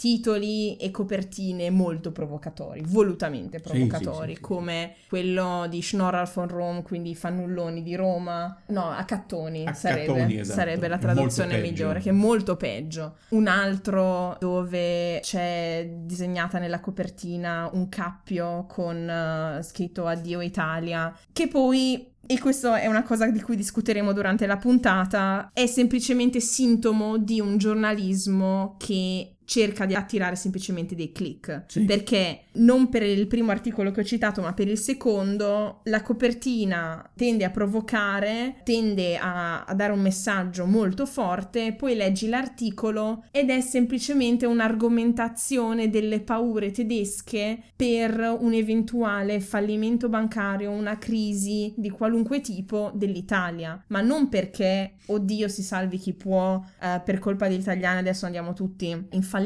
titoli 0.00 0.76
e 0.76 0.90
copertine 0.90 1.68
molto 1.68 2.10
provocatori, 2.10 2.80
volutamente 2.86 3.60
provocatori, 3.60 4.28
sì, 4.28 4.28
sì, 4.28 4.34
sì, 4.36 4.40
come 4.40 4.94
quello 5.06 5.66
di 5.68 5.82
Schnorral 5.82 6.26
von 6.32 6.48
Rom, 6.48 6.82
quindi 6.82 7.14
fannulloni 7.14 7.82
di 7.82 7.94
Roma, 7.96 8.62
no, 8.68 8.88
a 8.88 9.04
Cattoni, 9.04 9.66
a 9.66 9.74
sarebbe, 9.74 10.40
esatto. 10.40 10.58
sarebbe, 10.58 10.88
la 10.88 10.96
traduzione 10.96 11.60
migliore, 11.60 12.00
che 12.00 12.08
è 12.08 12.12
molto 12.12 12.56
peggio. 12.56 13.16
Un 13.28 13.46
altro 13.46 14.38
dove 14.40 15.20
c'è 15.20 15.86
disegnata 15.98 16.58
nella 16.58 16.80
copertina 16.80 17.68
un 17.70 17.90
cappio 17.90 18.64
con 18.66 19.58
uh, 19.58 19.62
scritto 19.62 20.06
Addio 20.06 20.40
Italia, 20.40 21.14
che 21.30 21.46
poi 21.46 22.08
e 22.26 22.38
questo 22.38 22.74
è 22.74 22.86
una 22.86 23.02
cosa 23.02 23.28
di 23.28 23.42
cui 23.42 23.56
discuteremo 23.56 24.12
durante 24.12 24.46
la 24.46 24.56
puntata, 24.56 25.50
è 25.52 25.66
semplicemente 25.66 26.38
sintomo 26.38 27.18
di 27.18 27.40
un 27.40 27.58
giornalismo 27.58 28.76
che 28.78 29.34
cerca 29.50 29.84
di 29.84 29.96
attirare 29.96 30.36
semplicemente 30.36 30.94
dei 30.94 31.10
click. 31.10 31.64
Sì. 31.66 31.84
Perché 31.84 32.42
non 32.52 32.88
per 32.88 33.02
il 33.02 33.26
primo 33.26 33.50
articolo 33.50 33.90
che 33.90 34.02
ho 34.02 34.04
citato, 34.04 34.40
ma 34.40 34.52
per 34.52 34.68
il 34.68 34.78
secondo, 34.78 35.80
la 35.84 36.02
copertina 36.02 37.10
tende 37.16 37.42
a 37.42 37.50
provocare, 37.50 38.60
tende 38.62 39.16
a, 39.16 39.64
a 39.64 39.74
dare 39.74 39.92
un 39.92 40.02
messaggio 40.02 40.66
molto 40.66 41.04
forte, 41.04 41.72
poi 41.72 41.96
leggi 41.96 42.28
l'articolo 42.28 43.24
ed 43.32 43.50
è 43.50 43.60
semplicemente 43.60 44.46
un'argomentazione 44.46 45.90
delle 45.90 46.20
paure 46.20 46.70
tedesche 46.70 47.60
per 47.74 48.36
un 48.38 48.52
eventuale 48.52 49.40
fallimento 49.40 50.08
bancario, 50.08 50.70
una 50.70 50.96
crisi 50.96 51.74
di 51.76 51.90
qualunque 51.90 52.40
tipo 52.40 52.92
dell'Italia, 52.94 53.82
ma 53.88 54.00
non 54.00 54.28
perché, 54.28 54.92
oddio 55.06 55.48
si 55.48 55.64
salvi 55.64 55.98
chi 55.98 56.12
può, 56.12 56.62
eh, 56.80 57.02
per 57.04 57.18
colpa 57.18 57.48
degli 57.48 57.58
italiani 57.58 57.98
adesso 57.98 58.26
andiamo 58.26 58.52
tutti 58.52 58.86
in 58.88 59.22
fallimento, 59.22 59.38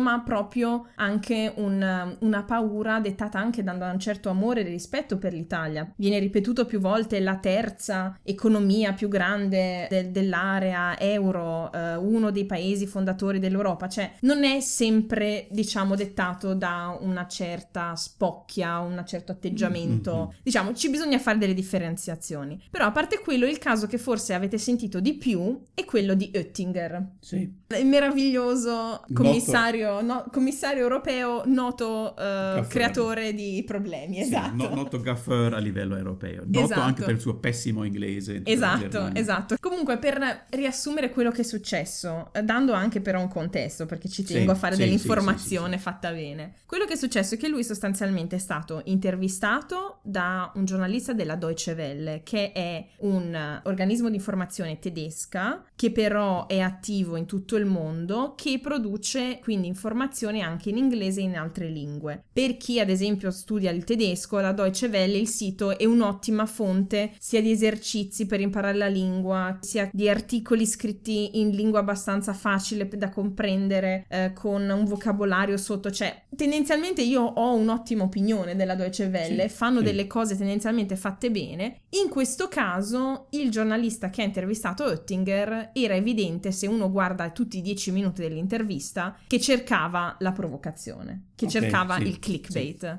ma 0.00 0.20
proprio 0.20 0.88
anche 0.96 1.52
un, 1.56 2.16
una 2.20 2.42
paura 2.42 3.00
dettata 3.00 3.38
anche 3.38 3.62
da 3.62 3.72
un 3.72 3.98
certo 3.98 4.28
amore 4.28 4.60
e 4.60 4.64
rispetto 4.64 5.18
per 5.18 5.32
l'Italia. 5.32 5.90
Viene 5.96 6.18
ripetuto 6.18 6.66
più 6.66 6.80
volte 6.80 7.20
la 7.20 7.36
terza 7.36 8.18
economia 8.22 8.92
più 8.92 9.08
grande 9.08 9.86
de- 9.88 10.10
dell'area 10.10 10.98
euro, 10.98 11.72
eh, 11.72 11.96
uno 11.96 12.30
dei 12.30 12.46
paesi 12.46 12.86
fondatori 12.86 13.38
dell'Europa, 13.38 13.88
cioè 13.88 14.12
non 14.20 14.44
è 14.44 14.60
sempre, 14.60 15.46
diciamo, 15.50 15.94
dettato 15.94 16.54
da 16.54 16.96
una 17.00 17.26
certa 17.26 17.94
spocchia, 17.94 18.78
un 18.78 19.02
certo 19.06 19.32
atteggiamento. 19.32 20.14
Mm-hmm. 20.16 20.40
Diciamo, 20.42 20.74
ci 20.74 20.90
bisogna 20.90 21.18
fare 21.18 21.38
delle 21.38 21.54
differenziazioni. 21.54 22.62
Però 22.70 22.84
a 22.84 22.92
parte 22.92 23.20
quello, 23.20 23.46
il 23.46 23.58
caso 23.58 23.86
che 23.86 23.98
forse 23.98 24.34
avete 24.34 24.58
sentito 24.58 25.00
di 25.00 25.14
più 25.14 25.60
è 25.74 25.84
quello 25.84 26.14
di 26.14 26.30
Oettinger. 26.34 27.12
Sì. 27.20 27.50
Il 27.78 27.86
meraviglioso 27.86 29.02
commissario, 29.38 30.00
no, 30.00 30.24
commissario 30.32 30.82
europeo 30.82 31.42
noto 31.46 32.14
uh, 32.16 32.66
creatore 32.66 33.34
di 33.34 33.62
problemi, 33.66 34.20
esatto. 34.20 34.62
Sì, 34.62 34.68
no, 34.68 34.74
noto 34.74 35.00
gaffer 35.00 35.54
a 35.54 35.58
livello 35.58 35.96
europeo, 35.96 36.42
noto 36.44 36.64
esatto. 36.64 36.80
anche 36.80 37.04
per 37.04 37.14
il 37.14 37.20
suo 37.20 37.36
pessimo 37.36 37.84
inglese. 37.84 38.42
Esatto, 38.44 39.10
esatto. 39.14 39.56
Comunque 39.60 39.98
per 39.98 40.46
riassumere 40.50 41.10
quello 41.10 41.30
che 41.30 41.42
è 41.42 41.44
successo, 41.44 42.30
eh, 42.32 42.42
dando 42.42 42.72
anche 42.72 43.00
però 43.00 43.20
un 43.20 43.28
contesto, 43.28 43.86
perché 43.86 44.08
ci 44.08 44.22
tengo 44.22 44.50
sì, 44.52 44.56
a 44.56 44.58
fare 44.58 44.74
sì, 44.74 44.82
dell'informazione 44.82 45.78
fatta 45.78 46.10
bene. 46.10 46.54
Quello 46.66 46.84
che 46.84 46.94
è 46.94 46.96
successo 46.96 47.34
è 47.34 47.38
che 47.38 47.48
lui 47.48 47.64
sostanzialmente 47.64 48.36
è 48.36 48.38
stato 48.38 48.82
intervistato 48.84 49.98
da 50.02 50.50
un 50.54 50.64
giornalista 50.64 51.12
della 51.12 51.34
Deutsche 51.34 51.72
Welle, 51.72 52.22
che 52.24 52.52
è 52.52 52.86
un 52.98 53.60
organismo 53.64 54.08
di 54.08 54.16
informazione 54.16 54.78
tedesca, 54.78 55.64
che 55.74 55.90
però 55.90 56.46
è 56.46 56.60
attivo 56.60 57.16
in 57.16 57.26
tutto 57.26 57.56
il 57.56 57.64
mondo, 57.64 58.34
che 58.36 58.58
produce 58.60 59.27
quindi 59.42 59.66
informazioni 59.66 60.42
anche 60.42 60.70
in 60.70 60.76
inglese 60.76 61.20
e 61.20 61.24
in 61.24 61.36
altre 61.36 61.68
lingue. 61.68 62.24
Per 62.32 62.56
chi 62.56 62.80
ad 62.80 62.88
esempio 62.88 63.30
studia 63.30 63.70
il 63.70 63.84
tedesco, 63.84 64.38
la 64.40 64.52
Deutsche 64.52 64.86
Welle, 64.86 65.18
il 65.18 65.28
sito 65.28 65.76
è 65.76 65.84
un'ottima 65.84 66.46
fonte 66.46 67.12
sia 67.18 67.42
di 67.42 67.50
esercizi 67.50 68.26
per 68.26 68.40
imparare 68.40 68.76
la 68.76 68.88
lingua, 68.88 69.58
sia 69.60 69.88
di 69.92 70.08
articoli 70.08 70.66
scritti 70.66 71.40
in 71.40 71.50
lingua 71.50 71.80
abbastanza 71.80 72.32
facile 72.32 72.88
da 72.88 73.10
comprendere, 73.10 74.06
eh, 74.08 74.32
con 74.32 74.68
un 74.68 74.84
vocabolario 74.84 75.56
sotto, 75.56 75.90
cioè 75.90 76.24
tendenzialmente 76.34 77.02
io 77.02 77.22
ho 77.22 77.54
un'ottima 77.54 78.04
opinione 78.04 78.56
della 78.56 78.74
Deutsche 78.74 79.06
Welle, 79.06 79.48
sì, 79.48 79.54
fanno 79.54 79.78
sì. 79.78 79.84
delle 79.84 80.06
cose 80.06 80.36
tendenzialmente 80.36 80.96
fatte 80.96 81.30
bene. 81.30 81.80
In 81.90 82.08
questo 82.08 82.48
caso 82.48 83.26
il 83.30 83.50
giornalista 83.50 84.10
che 84.10 84.22
ha 84.22 84.24
intervistato 84.24 84.84
Oettinger 84.84 85.70
era 85.72 85.94
evidente 85.94 86.52
se 86.52 86.66
uno 86.66 86.90
guarda 86.90 87.30
tutti 87.30 87.58
i 87.58 87.62
dieci 87.62 87.90
minuti 87.90 88.20
dell'intervista 88.20 89.07
che 89.26 89.40
cercava 89.40 90.16
la 90.20 90.32
provocazione, 90.32 91.22
che 91.38 91.46
okay, 91.46 91.60
cercava 91.60 91.96
sì, 91.98 92.02
il 92.02 92.18
clickbait. 92.18 92.98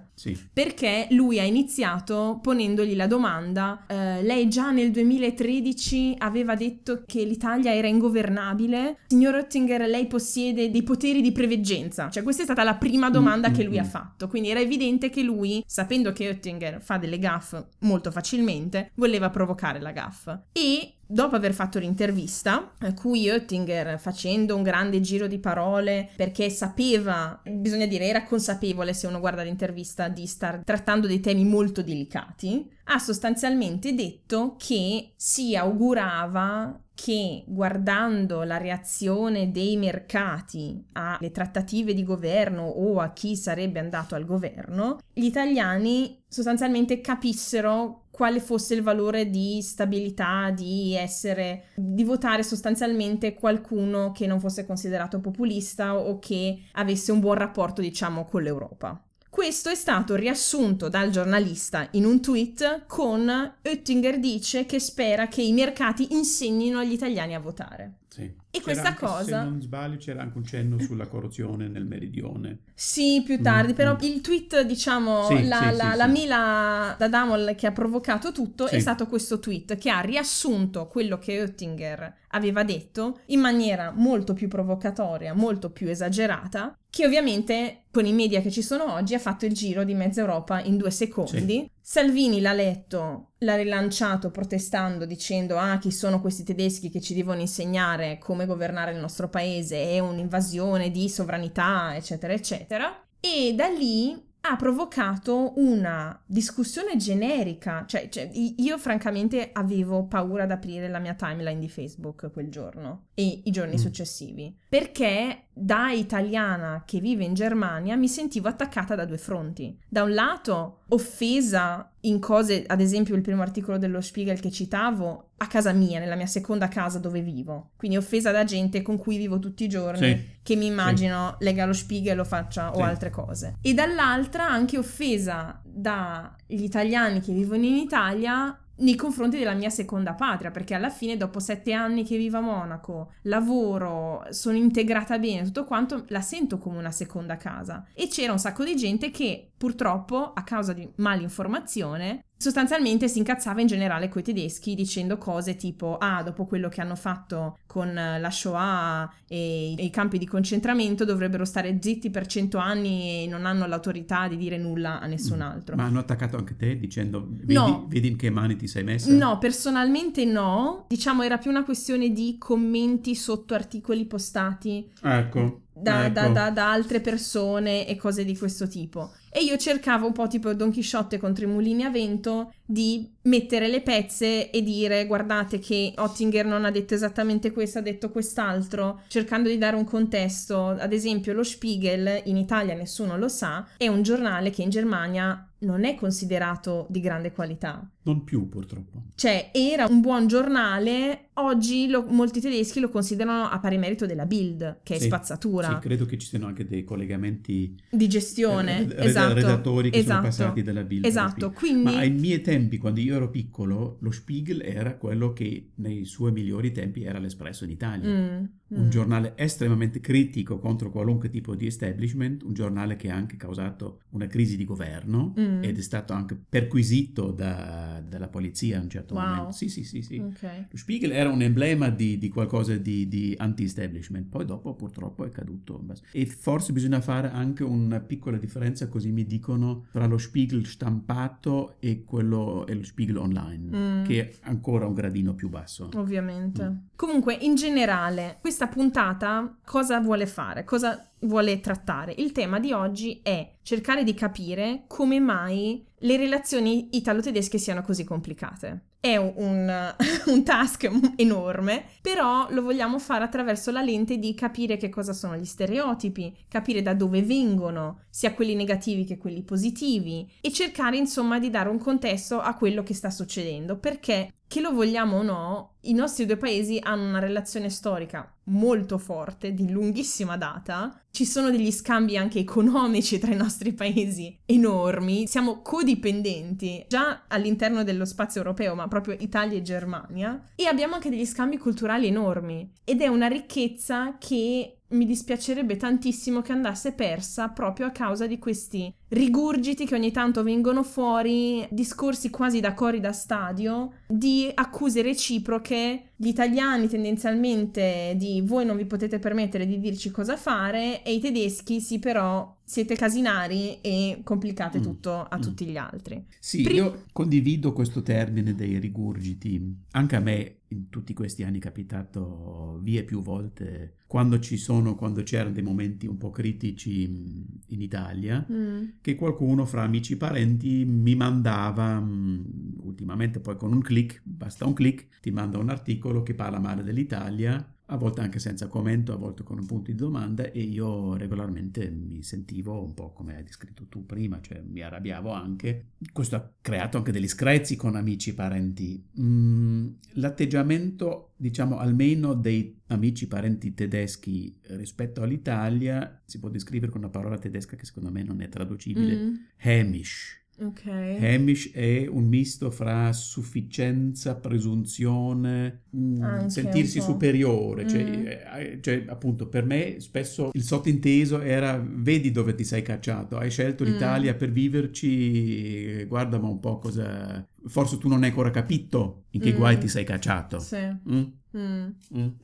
Perché 0.53 1.07
lui 1.11 1.39
ha 1.39 1.43
iniziato 1.43 2.39
ponendogli 2.41 2.95
la 2.95 3.07
domanda, 3.07 3.83
eh, 3.85 4.23
lei 4.23 4.47
già 4.47 4.71
nel 4.71 4.91
2013 4.91 6.15
aveva 6.19 6.55
detto 6.55 7.03
che 7.05 7.23
l'Italia 7.23 7.75
era 7.75 7.87
ingovernabile, 7.87 8.99
signor 9.07 9.35
Oettinger 9.35 9.81
lei 9.87 10.07
possiede 10.07 10.71
dei 10.71 10.83
poteri 10.83 11.21
di 11.21 11.31
preveggenza, 11.31 12.09
cioè 12.09 12.23
questa 12.23 12.43
è 12.43 12.45
stata 12.45 12.63
la 12.63 12.75
prima 12.75 13.09
domanda 13.09 13.17
domanda 13.19 13.51
che 13.51 13.63
lui 13.63 13.77
ha 13.77 13.83
fatto. 13.83 14.27
Quindi 14.27 14.49
era 14.49 14.59
evidente 14.59 15.09
che 15.09 15.21
lui, 15.21 15.63
sapendo 15.65 16.11
che 16.11 16.27
Oettinger 16.27 16.81
fa 16.81 16.97
delle 16.97 17.19
gaffe 17.19 17.67
molto 17.79 18.11
facilmente, 18.11 18.91
voleva 18.95 19.29
provocare 19.29 19.79
la 19.79 19.91
gaffa. 19.91 20.43
E 20.51 20.93
dopo 21.11 21.35
aver 21.35 21.53
fatto 21.53 21.79
l'intervista, 21.79 22.73
a 22.77 22.93
cui 22.93 23.29
Oettinger, 23.29 23.99
facendo 23.99 24.55
un 24.55 24.61
grande 24.61 25.01
giro 25.01 25.25
di 25.25 25.39
parole, 25.39 26.09
perché 26.15 26.49
sapeva, 26.49 27.41
bisogna 27.43 27.87
dire, 27.87 28.05
era 28.05 28.23
consapevole 28.29 28.93
se 28.93 29.07
uno 29.07 29.19
guarda 29.19 29.41
l'intervista 29.41 30.07
di 30.07 30.27
star 30.27 30.61
trattando 30.63 31.07
dei 31.07 31.19
temi 31.19 31.43
molto 31.43 31.81
delicati, 31.81 32.69
ha 32.85 32.99
sostanzialmente 32.99 33.93
detto 33.95 34.55
che 34.57 35.13
si 35.15 35.55
augurava 35.55 36.79
che 36.93 37.43
guardando 37.47 38.43
la 38.43 38.57
reazione 38.57 39.51
dei 39.51 39.77
mercati 39.77 40.85
alle 40.91 41.31
trattative 41.31 41.93
di 41.93 42.03
governo 42.03 42.67
o 42.67 42.99
a 42.99 43.13
chi 43.13 43.35
sarebbe 43.35 43.79
andato 43.79 44.15
al 44.15 44.25
governo, 44.25 44.99
gli 45.11 45.23
italiani 45.23 46.21
sostanzialmente 46.27 47.01
capissero 47.01 48.03
quale 48.19 48.41
fosse 48.41 48.73
il 48.73 48.81
valore 48.81 49.29
di 49.29 49.61
stabilità, 49.61 50.49
di 50.49 50.93
essere, 50.93 51.67
di 51.75 52.03
votare 52.03 52.43
sostanzialmente 52.43 53.33
qualcuno 53.33 54.11
che 54.11 54.27
non 54.27 54.41
fosse 54.41 54.65
considerato 54.65 55.21
populista 55.21 55.97
o 55.97 56.19
che 56.19 56.63
avesse 56.73 57.13
un 57.13 57.21
buon 57.21 57.35
rapporto, 57.35 57.79
diciamo, 57.79 58.25
con 58.25 58.43
l'Europa. 58.43 59.01
Questo 59.29 59.69
è 59.69 59.75
stato 59.75 60.15
riassunto 60.15 60.89
dal 60.89 61.11
giornalista 61.11 61.87
in 61.91 62.03
un 62.03 62.19
tweet 62.19 62.87
con 62.87 63.29
Oettinger 63.63 64.19
dice 64.19 64.65
che 64.65 64.79
spera 64.79 65.29
che 65.29 65.41
i 65.41 65.53
mercati 65.53 66.13
insegnino 66.13 66.77
agli 66.77 66.91
italiani 66.91 67.35
a 67.35 67.39
votare. 67.39 67.99
Sì. 68.09 68.38
E 68.51 68.59
c'era 68.59 68.63
questa 68.63 68.87
anche, 68.87 68.99
cosa... 68.99 69.43
Se 69.43 69.49
non 69.49 69.61
sbaglio 69.61 69.97
c'era 69.97 70.21
anche 70.21 70.37
un 70.37 70.45
cenno 70.45 70.79
sulla 70.79 71.07
corruzione 71.07 71.67
nel 71.67 71.85
meridione. 71.85 72.59
Sì, 72.73 73.21
più 73.23 73.39
tardi, 73.41 73.73
mm, 73.73 73.75
però 73.75 73.93
mm. 73.93 74.01
il 74.01 74.21
tweet, 74.21 74.61
diciamo, 74.61 75.27
sì, 75.27 75.47
la, 75.47 75.69
sì, 75.69 75.75
la, 75.77 75.91
sì, 75.91 75.97
la 75.97 76.07
Mila 76.07 76.95
da 76.97 77.07
Damol 77.07 77.53
che 77.55 77.67
ha 77.67 77.71
provocato 77.71 78.31
tutto 78.31 78.67
è 78.67 78.79
stato 78.79 79.05
questo 79.07 79.39
tweet 79.39 79.77
che 79.77 79.89
ha 79.89 79.99
riassunto 79.99 80.87
quello 80.87 81.19
che 81.19 81.39
Oettinger 81.39 82.17
aveva 82.29 82.63
detto 82.63 83.21
in 83.27 83.39
maniera 83.39 83.91
molto 83.95 84.33
più 84.33 84.47
provocatoria, 84.47 85.33
molto 85.33 85.71
più 85.71 85.87
esagerata, 85.87 86.77
che 86.89 87.05
ovviamente 87.05 87.83
con 87.91 88.05
i 88.05 88.13
media 88.13 88.41
che 88.41 88.51
ci 88.51 88.61
sono 88.61 88.93
oggi 88.93 89.13
ha 89.13 89.19
fatto 89.19 89.45
il 89.45 89.53
giro 89.53 89.83
di 89.83 89.93
mezza 89.93 90.21
Europa 90.21 90.61
in 90.61 90.77
due 90.77 90.91
secondi. 90.91 91.69
Salvini 91.81 92.41
l'ha 92.41 92.53
letto, 92.53 93.31
l'ha 93.39 93.55
rilanciato 93.55 94.29
protestando 94.29 95.05
dicendo 95.05 95.57
ah 95.57 95.77
chi 95.77 95.91
sono 95.91 96.21
questi 96.21 96.43
tedeschi 96.43 96.89
che 96.89 97.01
ci 97.01 97.13
devono 97.13 97.39
insegnare 97.39 98.17
come 98.19 98.45
governare 98.45 98.91
il 98.91 98.99
nostro 98.99 99.29
paese, 99.29 99.91
è 99.91 99.99
un'invasione 99.99 100.91
di 100.91 101.09
sovranità 101.09 101.95
eccetera 101.95 102.33
eccetera 102.33 103.03
e 103.19 103.53
da 103.55 103.67
lì 103.67 104.27
ha 104.41 104.55
provocato 104.55 105.53
una 105.57 106.17
discussione 106.25 106.95
generica, 106.95 107.83
cioè, 107.85 108.07
cioè, 108.09 108.29
io 108.33 108.77
francamente 108.77 109.49
avevo 109.51 110.05
paura 110.05 110.43
ad 110.43 110.51
aprire 110.51 110.87
la 110.87 110.99
mia 110.99 111.13
timeline 111.13 111.59
di 111.59 111.67
Facebook 111.67 112.31
quel 112.31 112.49
giorno 112.49 113.07
e 113.13 113.41
i 113.43 113.51
giorni 113.51 113.73
mm. 113.73 113.79
successivi, 113.79 114.55
perché 114.67 115.47
da 115.51 115.91
italiana 115.91 116.83
che 116.85 116.99
vive 116.99 117.25
in 117.25 117.33
Germania 117.33 117.97
mi 117.97 118.07
sentivo 118.07 118.47
attaccata 118.47 118.95
da 118.95 119.05
due 119.05 119.17
fronti. 119.17 119.77
Da 119.87 120.03
un 120.03 120.13
lato 120.13 120.83
offesa 120.89 121.91
in 122.01 122.19
cose, 122.19 122.63
ad 122.65 122.79
esempio 122.79 123.15
il 123.15 123.21
primo 123.21 123.41
articolo 123.41 123.77
dello 123.77 123.99
Spiegel 123.99 124.39
che 124.39 124.51
citavo, 124.51 125.28
a 125.41 125.47
casa 125.47 125.71
mia, 125.71 125.99
nella 125.99 126.15
mia 126.15 126.25
seconda 126.25 126.67
casa 126.67 126.99
dove 126.99 127.21
vivo. 127.21 127.71
Quindi 127.77 127.97
offesa 127.97 128.31
da 128.31 128.43
gente 128.43 128.81
con 128.81 128.97
cui 128.97 129.17
vivo 129.17 129.39
tutti 129.39 129.63
i 129.63 129.69
giorni, 129.69 130.07
sì, 130.07 130.27
che 130.43 130.55
mi 130.55 130.65
immagino 130.65 131.35
sì. 131.37 131.45
lega 131.45 131.65
lo 131.65 131.73
Spiegel 131.73 132.19
o 132.19 132.25
faccia 132.25 132.71
sì. 132.73 132.79
o 132.79 132.83
altre 132.83 133.09
cose. 133.09 133.55
E 133.61 133.73
dall'altra 133.73 134.47
anche 134.47 134.77
offesa 134.77 135.61
dagli 135.63 136.63
italiani 136.63 137.21
che 137.21 137.33
vivono 137.33 137.63
in 137.63 137.75
Italia 137.75 138.57
nei 138.79 138.95
confronti 138.95 139.37
della 139.37 139.53
mia 139.53 139.69
seconda 139.69 140.13
patria, 140.13 140.51
perché 140.51 140.73
alla 140.73 140.89
fine 140.89 141.17
dopo 141.17 141.39
sette 141.39 141.73
anni 141.73 142.03
che 142.03 142.17
vivo 142.17 142.37
a 142.37 142.41
Monaco, 142.41 143.13
lavoro, 143.23 144.25
sono 144.29 144.57
integrata 144.57 145.17
bene, 145.17 145.43
tutto 145.43 145.65
quanto, 145.65 146.05
la 146.07 146.21
sento 146.21 146.57
come 146.57 146.77
una 146.77 146.91
seconda 146.91 147.37
casa. 147.37 147.85
E 147.93 148.07
c'era 148.07 148.31
un 148.31 148.39
sacco 148.39 148.63
di 148.63 148.75
gente 148.75 149.11
che 149.11 149.51
purtroppo, 149.57 150.33
a 150.33 150.43
causa 150.43 150.73
di 150.73 150.89
malinformazione, 150.95 152.23
sostanzialmente 152.41 153.09
si 153.09 153.17
incazzava 153.17 153.59
in 153.59 153.67
generale 153.67 154.07
coi 154.07 154.23
tedeschi 154.23 154.73
dicendo 154.73 155.17
cose 155.17 155.57
tipo 155.57 155.97
ah 155.97 156.23
dopo 156.23 156.45
quello 156.45 156.69
che 156.69 156.79
hanno 156.79 156.95
fatto 156.95 157.57
con 157.65 157.93
la 157.93 158.31
Shoah 158.31 159.11
e 159.27 159.73
i 159.77 159.89
campi 159.89 160.17
di 160.17 160.25
concentramento 160.25 161.03
dovrebbero 161.03 161.43
stare 161.43 161.77
zitti 161.81 162.09
per 162.09 162.27
cento 162.27 162.57
anni 162.57 163.23
e 163.23 163.27
non 163.27 163.45
hanno 163.45 163.67
l'autorità 163.67 164.29
di 164.29 164.37
dire 164.37 164.57
nulla 164.57 165.01
a 165.01 165.05
nessun 165.05 165.39
mm. 165.39 165.41
altro. 165.41 165.75
Ma 165.75 165.83
hanno 165.83 165.99
attaccato 165.99 166.37
anche 166.37 166.55
te 166.55 166.79
dicendo 166.79 167.27
vedi, 167.29 167.53
no. 167.53 167.85
vedi 167.89 168.07
in 168.07 168.15
che 168.15 168.29
mani 168.29 168.55
ti 168.55 168.67
sei 168.67 168.85
messa? 168.85 169.11
No, 169.11 169.37
personalmente 169.37 170.23
no, 170.23 170.85
diciamo 170.87 171.23
era 171.23 171.37
più 171.37 171.49
una 171.49 171.65
questione 171.65 172.13
di 172.13 172.37
commenti 172.39 173.15
sotto 173.15 173.53
articoli 173.53 174.05
postati. 174.05 174.89
Ecco. 175.03 175.63
Da, 175.81 176.05
ecco. 176.05 176.13
da, 176.13 176.27
da, 176.27 176.49
da 176.49 176.71
altre 176.71 176.99
persone 176.99 177.87
e 177.87 177.95
cose 177.95 178.25
di 178.25 178.37
questo 178.37 178.67
tipo. 178.67 179.11
E 179.31 179.43
io 179.43 179.57
cercavo 179.57 180.07
un 180.07 180.11
po' 180.11 180.27
tipo 180.27 180.53
Don 180.53 180.71
Chisciotte 180.71 181.19
contro 181.19 181.45
i 181.45 181.47
mulini 181.47 181.83
a 181.83 181.89
vento 181.89 182.53
di 182.65 183.07
mettere 183.23 183.67
le 183.67 183.81
pezze 183.81 184.49
e 184.49 184.61
dire 184.63 185.05
guardate 185.05 185.59
che 185.59 185.93
Ottinger 185.95 186.45
non 186.45 186.65
ha 186.65 186.71
detto 186.71 186.95
esattamente 186.95 187.51
questo, 187.51 187.79
ha 187.79 187.83
detto 187.83 188.09
quest'altro, 188.09 189.01
cercando 189.07 189.49
di 189.49 189.57
dare 189.57 189.75
un 189.75 189.85
contesto. 189.85 190.69
Ad 190.69 190.93
esempio 190.93 191.33
lo 191.33 191.43
Spiegel, 191.43 192.23
in 192.25 192.37
Italia 192.37 192.73
nessuno 192.73 193.17
lo 193.17 193.27
sa, 193.27 193.67
è 193.77 193.87
un 193.87 194.01
giornale 194.01 194.49
che 194.49 194.63
in 194.63 194.69
Germania 194.69 195.47
non 195.59 195.83
è 195.83 195.95
considerato 195.95 196.87
di 196.89 197.01
grande 197.01 197.31
qualità 197.31 197.87
Non 198.01 198.23
più 198.23 198.47
purtroppo. 198.47 199.03
Cioè, 199.15 199.51
era 199.53 199.85
un 199.85 199.99
buon 199.99 200.27
giornale, 200.27 201.29
oggi 201.33 201.87
lo- 201.89 202.05
molti 202.07 202.39
tedeschi 202.39 202.79
lo 202.79 202.89
considerano 202.89 203.43
a 203.49 203.59
pari 203.59 203.77
merito 203.77 204.05
della 204.05 204.25
Bild, 204.25 204.79
che 204.83 204.95
è 204.95 204.99
Sì, 204.99 205.05
spazzatura 205.07 205.67
Sì, 205.73 205.87
credo 205.87 206.05
che 206.05 206.17
ci 206.17 206.25
siano 206.27 206.47
anche 206.47 206.65
dei 206.65 206.83
collegamenti 206.85 207.75
di 207.91 208.07
gestione. 208.07 208.87
eh, 208.95 209.05
esatto. 209.05 209.33
redattori 209.33 209.89
che 209.91 209.97
esatto. 209.97 210.31
sono 210.31 210.45
passati 210.45 210.61
dalla 210.63 210.83
Bild. 210.83 211.05
Esatto, 211.05 211.51
quindi... 211.51 211.83
Ma 211.83 211.97
ai 211.97 212.09
miei 212.11 212.41
tempi, 212.41 212.77
quando 212.77 213.01
io 213.01 213.15
ero 213.15 213.29
piccolo, 213.29 213.97
lo 213.99 214.11
Spiegel 214.11 214.61
era 214.61 214.95
quello 214.95 215.33
che 215.33 215.71
nei 215.75 216.05
suoi 216.05 216.31
migliori 216.31 216.71
tempi 216.71 217.03
era 217.03 217.19
l'Espresso 217.19 217.65
in 217.65 217.71
Italia. 217.71 218.09
Mm, 218.09 218.43
Un 218.69 218.85
mm. 218.85 218.89
giornale 218.89 219.33
estremamente 219.35 219.99
critico 219.99 220.57
contro 220.59 220.89
qualunque 220.89 221.29
tipo 221.29 221.53
di 221.55 221.65
establishment, 221.65 222.43
un 222.43 222.53
giornale 222.53 222.95
che 222.95 223.09
ha 223.09 223.15
anche 223.15 223.35
causato 223.35 224.01
una 224.11 224.27
crisi 224.27 224.55
di 224.55 224.63
governo 224.63 225.33
Mm. 225.37 225.63
ed 225.63 225.77
è 225.77 225.81
stato 225.81 226.13
anche 226.13 226.39
perquisito 226.47 227.31
da- 227.31 227.87
dalla 228.05 228.27
polizia 228.27 228.77
a 228.77 228.81
un 228.81 228.89
certo 228.89 229.13
Wow. 229.15 229.23
momento. 229.25 229.51
Sì, 229.51 229.69
sì, 229.69 229.83
sì, 229.83 230.01
sì. 230.01 230.17
Ok. 230.17 230.65
Lo 230.69 230.77
Spiegel 230.77 231.11
era 231.11 231.29
un 231.29 231.41
emblema 231.41 231.89
di, 231.89 232.17
di 232.17 232.29
qualcosa 232.29 232.75
di, 232.75 233.07
di 233.07 233.33
anti-establishment, 233.37 234.27
poi 234.27 234.45
dopo 234.45 234.73
purtroppo 234.75 235.25
è 235.25 235.29
caduto. 235.29 235.83
E 236.11 236.25
forse 236.25 236.71
bisogna 236.73 237.01
fare 237.01 237.29
anche 237.31 237.63
una 237.63 237.99
piccola 237.99 238.37
differenza, 238.37 238.87
così 238.87 239.11
mi 239.11 239.25
dicono, 239.25 239.85
tra 239.91 240.05
lo 240.05 240.17
Spiegel 240.17 240.65
stampato 240.65 241.75
e, 241.79 242.03
quello, 242.03 242.65
e 242.67 242.73
lo 242.75 242.83
Spiegel 242.83 243.17
online, 243.17 243.57
Mm. 243.69 244.03
che 244.05 244.29
è 244.29 244.33
ancora 244.41 244.85
un 244.85 244.93
gradino 244.93 245.33
più 245.33 245.49
basso. 245.49 245.89
Ovviamente. 245.95 246.63
Mm. 246.63 246.75
Comunque, 246.95 247.33
in 247.35 247.55
generale, 247.55 248.37
questa 248.41 248.67
puntata 248.67 249.57
cosa 249.65 249.99
vuole 249.99 250.25
fare? 250.25 250.63
Cosa 250.63 251.03
vuole 251.21 251.59
trattare? 251.59 252.13
Il 252.17 252.31
tema 252.31 252.59
di 252.59 252.71
oggi 252.71 253.19
è 253.21 253.57
cercare 253.69 254.03
di 254.03 254.15
capire 254.15 254.85
come 254.87 255.19
mai 255.19 255.85
le 255.99 256.17
relazioni 256.17 256.87
italo-tedesche 256.93 257.59
siano 257.59 257.83
così 257.83 258.03
complicate. 258.03 258.88
È 259.01 259.15
un, 259.15 259.95
un- 260.27 260.43
task 260.43 260.89
enorme, 261.15 261.85
però 262.01 262.47
lo 262.49 262.61
vogliamo 262.61 262.99
fare 262.99 263.23
attraverso 263.23 263.71
la 263.71 263.81
lente 263.81 264.17
di 264.17 264.33
capire 264.33 264.75
che 264.75 264.89
cosa 264.89 265.13
sono 265.13 265.37
gli 265.37 265.45
stereotipi, 265.45 266.35
capire 266.49 266.81
da 266.81 266.93
dove 266.93 267.21
vengono, 267.21 268.01
sia 268.09 268.33
quelli 268.33 268.55
negativi 268.55 269.05
che 269.05 269.17
quelli 269.17 269.43
positivi, 269.43 270.29
e 270.41 270.51
cercare 270.51 270.97
insomma 270.97 271.39
di 271.39 271.49
dare 271.49 271.69
un 271.69 271.79
contesto 271.79 272.41
a 272.41 272.55
quello 272.55 272.83
che 272.83 272.93
sta 272.93 273.09
succedendo, 273.09 273.77
perché 273.77 274.33
che 274.49 274.61
lo 274.61 274.73
vogliamo 274.73 275.17
o 275.17 275.21
no, 275.21 275.75
i 275.81 275.93
nostri 275.93 276.25
due 276.25 276.35
paesi 276.35 276.79
hanno 276.81 277.07
una 277.07 277.19
relazione 277.19 277.69
storica 277.69 278.35
molto 278.45 278.97
forte, 278.97 279.53
di 279.53 279.69
lunghissima 279.69 280.37
data. 280.37 281.03
Ci 281.11 281.23
sono 281.23 281.51
degli 281.51 281.71
scambi 281.71 282.17
anche 282.17 282.39
economici 282.39 283.19
tra 283.19 283.31
i 283.31 283.37
nostri 283.37 283.73
paesi 283.73 284.35
enormi. 284.45 285.27
Siamo 285.27 285.61
codipendenti 285.61 286.83
già 286.87 287.25
all'interno 287.27 287.83
dello 287.83 288.05
spazio 288.05 288.41
europeo, 288.41 288.73
ma 288.73 288.87
proprio 288.89 289.15
Italia 289.17 289.57
e 289.57 289.61
Germania. 289.61 290.49
E 290.55 290.65
abbiamo 290.65 290.95
anche 290.95 291.09
degli 291.09 291.25
scambi 291.25 291.57
culturali 291.57 292.07
enormi. 292.07 292.69
Ed 292.83 292.99
è 292.99 293.07
una 293.07 293.27
ricchezza 293.27 294.17
che 294.17 294.79
mi 294.89 295.05
dispiacerebbe 295.05 295.77
tantissimo 295.77 296.41
che 296.41 296.51
andasse 296.51 296.93
persa 296.93 297.49
proprio 297.49 297.85
a 297.85 297.91
causa 297.91 298.25
di 298.25 298.39
questi 298.39 298.91
rigurgiti 299.09 299.85
che 299.85 299.95
ogni 299.95 300.11
tanto 300.11 300.43
vengono 300.43 300.83
fuori, 300.83 301.67
discorsi 301.69 302.29
quasi 302.29 302.59
da 302.59 302.73
cori 302.73 302.99
da 302.99 303.11
stadio, 303.11 303.91
di 304.07 304.49
accuse 304.53 305.01
reciproche, 305.01 306.11
gli 306.15 306.27
italiani 306.27 306.87
tendenzialmente 306.87 308.13
di 308.17 308.41
voi 308.43 308.65
non 308.65 308.77
vi 308.77 308.85
potete 308.85 309.19
permettere 309.19 309.65
di 309.65 309.79
dirci 309.79 310.11
cosa 310.11 310.35
fare 310.35 311.03
e 311.03 311.13
i 311.13 311.19
tedeschi 311.19 311.79
sì 311.81 311.99
però 311.99 312.57
siete 312.69 312.95
casinari 312.95 313.81
e 313.81 314.21
complicate 314.23 314.79
Mm, 314.79 314.81
tutto 314.81 315.23
a 315.23 315.37
mm. 315.37 315.41
tutti 315.41 315.65
gli 315.65 315.77
altri. 315.77 316.23
Sì, 316.37 316.61
Pri- 316.61 316.75
io 316.75 317.05
condivido 317.11 317.73
questo 317.73 318.01
termine 318.03 318.53
dei 318.55 318.77
rigurgiti. 318.79 319.85
Anche 319.91 320.15
a 320.15 320.19
me 320.19 320.61
in 320.69 320.89
tutti 320.89 321.13
questi 321.13 321.43
anni 321.43 321.57
è 321.57 321.61
capitato 321.61 322.79
vie 322.83 323.03
più 323.03 323.21
volte 323.21 323.95
quando 324.07 324.39
ci 324.39 324.57
sono, 324.57 324.95
quando 324.95 325.23
c'erano 325.23 325.51
dei 325.53 325.63
momenti 325.63 326.05
un 326.07 326.17
po' 326.17 326.29
critici 326.29 327.07
mh, 327.07 327.45
in 327.67 327.81
Italia, 327.81 328.45
Mm, 328.49 328.99
che 329.01 329.15
qualcuno 329.15 329.65
fra 329.65 329.83
amici 329.83 330.13
e 330.13 330.17
parenti 330.17 330.85
mi 330.85 331.15
mandava, 331.15 331.99
mh, 331.99 332.75
ultimamente 332.83 333.39
poi 333.39 333.57
con 333.57 333.73
un 333.73 333.81
click, 333.81 334.21
basta 334.23 334.65
un 334.65 334.73
click, 334.73 335.19
ti 335.21 335.31
manda 335.31 335.57
un 335.57 335.69
articolo 335.69 336.23
che 336.23 336.33
parla 336.35 336.59
male 336.59 336.83
dell'Italia, 336.83 337.65
a 337.91 337.97
volte 337.97 338.21
anche 338.21 338.39
senza 338.39 338.67
commento, 338.67 339.13
a 339.13 339.17
volte 339.17 339.43
con 339.43 339.57
un 339.57 339.65
punto 339.65 339.89
di 339.91 339.97
domanda 339.97 340.51
e 340.51 340.61
io 340.61 341.15
regolarmente 341.15 341.89
mi 341.89 342.21
sentivo 342.21 342.83
un 342.83 342.93
po' 342.93 343.11
come 343.13 343.35
hai 343.35 343.43
descritto 343.43 343.85
tu 343.87 344.05
prima, 344.05 344.39
cioè 344.41 344.61
mi 344.61 344.81
arrabbiavo 344.81 345.31
anche. 345.31 345.87
Questo 346.13 346.35
ha 346.35 346.51
creato 346.61 346.97
anche 346.97 347.11
degli 347.11 347.27
screzi 347.27 347.75
con 347.75 347.95
amici 347.95 348.29
e 348.29 348.33
parenti. 348.33 349.03
Mm, 349.19 349.87
l'atteggiamento, 350.13 351.31
diciamo, 351.35 351.77
almeno 351.77 352.35
dei 352.35 352.79
amici 352.87 353.27
parenti 353.27 353.73
tedeschi 353.73 354.55
rispetto 354.69 355.21
all'Italia 355.21 356.21
si 356.25 356.39
può 356.39 356.49
descrivere 356.49 356.91
con 356.91 357.01
una 357.01 357.09
parola 357.09 357.37
tedesca 357.37 357.75
che 357.75 357.85
secondo 357.85 358.11
me 358.11 358.23
non 358.23 358.41
è 358.41 358.49
traducibile, 358.49 359.15
mm, 359.15 359.35
Hamish. 359.61 360.38
Ok. 360.61 360.85
Hamish 361.21 361.71
è 361.73 362.07
un 362.07 362.25
misto 362.27 362.71
fra 362.71 363.11
sufficienza, 363.13 364.35
presunzione, 364.35 365.83
mm, 365.95 366.21
Anche 366.21 366.49
sentirsi 366.49 367.01
superiore. 367.01 367.87
Cioè, 367.87 368.03
Mm. 368.03 368.25
eh, 368.27 368.79
cioè, 368.81 369.05
appunto, 369.07 369.47
per 369.47 369.65
me 369.65 369.99
spesso 369.99 370.49
il 370.53 370.63
sottinteso 370.63 371.39
era 371.41 371.77
vedi 371.85 372.31
dove 372.31 372.55
ti 372.55 372.63
sei 372.63 372.81
cacciato, 372.81 373.37
hai 373.37 373.49
scelto 373.49 373.83
Mm. 373.83 373.87
l'Italia 373.87 374.33
per 374.35 374.51
viverci, 374.51 376.03
guarda 376.05 376.39
ma 376.39 376.47
un 376.47 376.59
po' 376.59 376.79
cosa... 376.79 377.45
Forse 377.65 377.97
tu 377.97 378.07
non 378.07 378.23
hai 378.23 378.29
ancora 378.29 378.51
capito 378.51 379.25
in 379.31 379.41
che 379.41 379.51
Mm. 379.53 379.55
guai 379.57 379.77
ti 379.77 379.87
sei 379.87 380.03
cacciato. 380.05 380.59
Sì. 380.59 380.77
Mm? 380.77 381.17
mm. 381.17 381.27
Mm, 381.57 381.89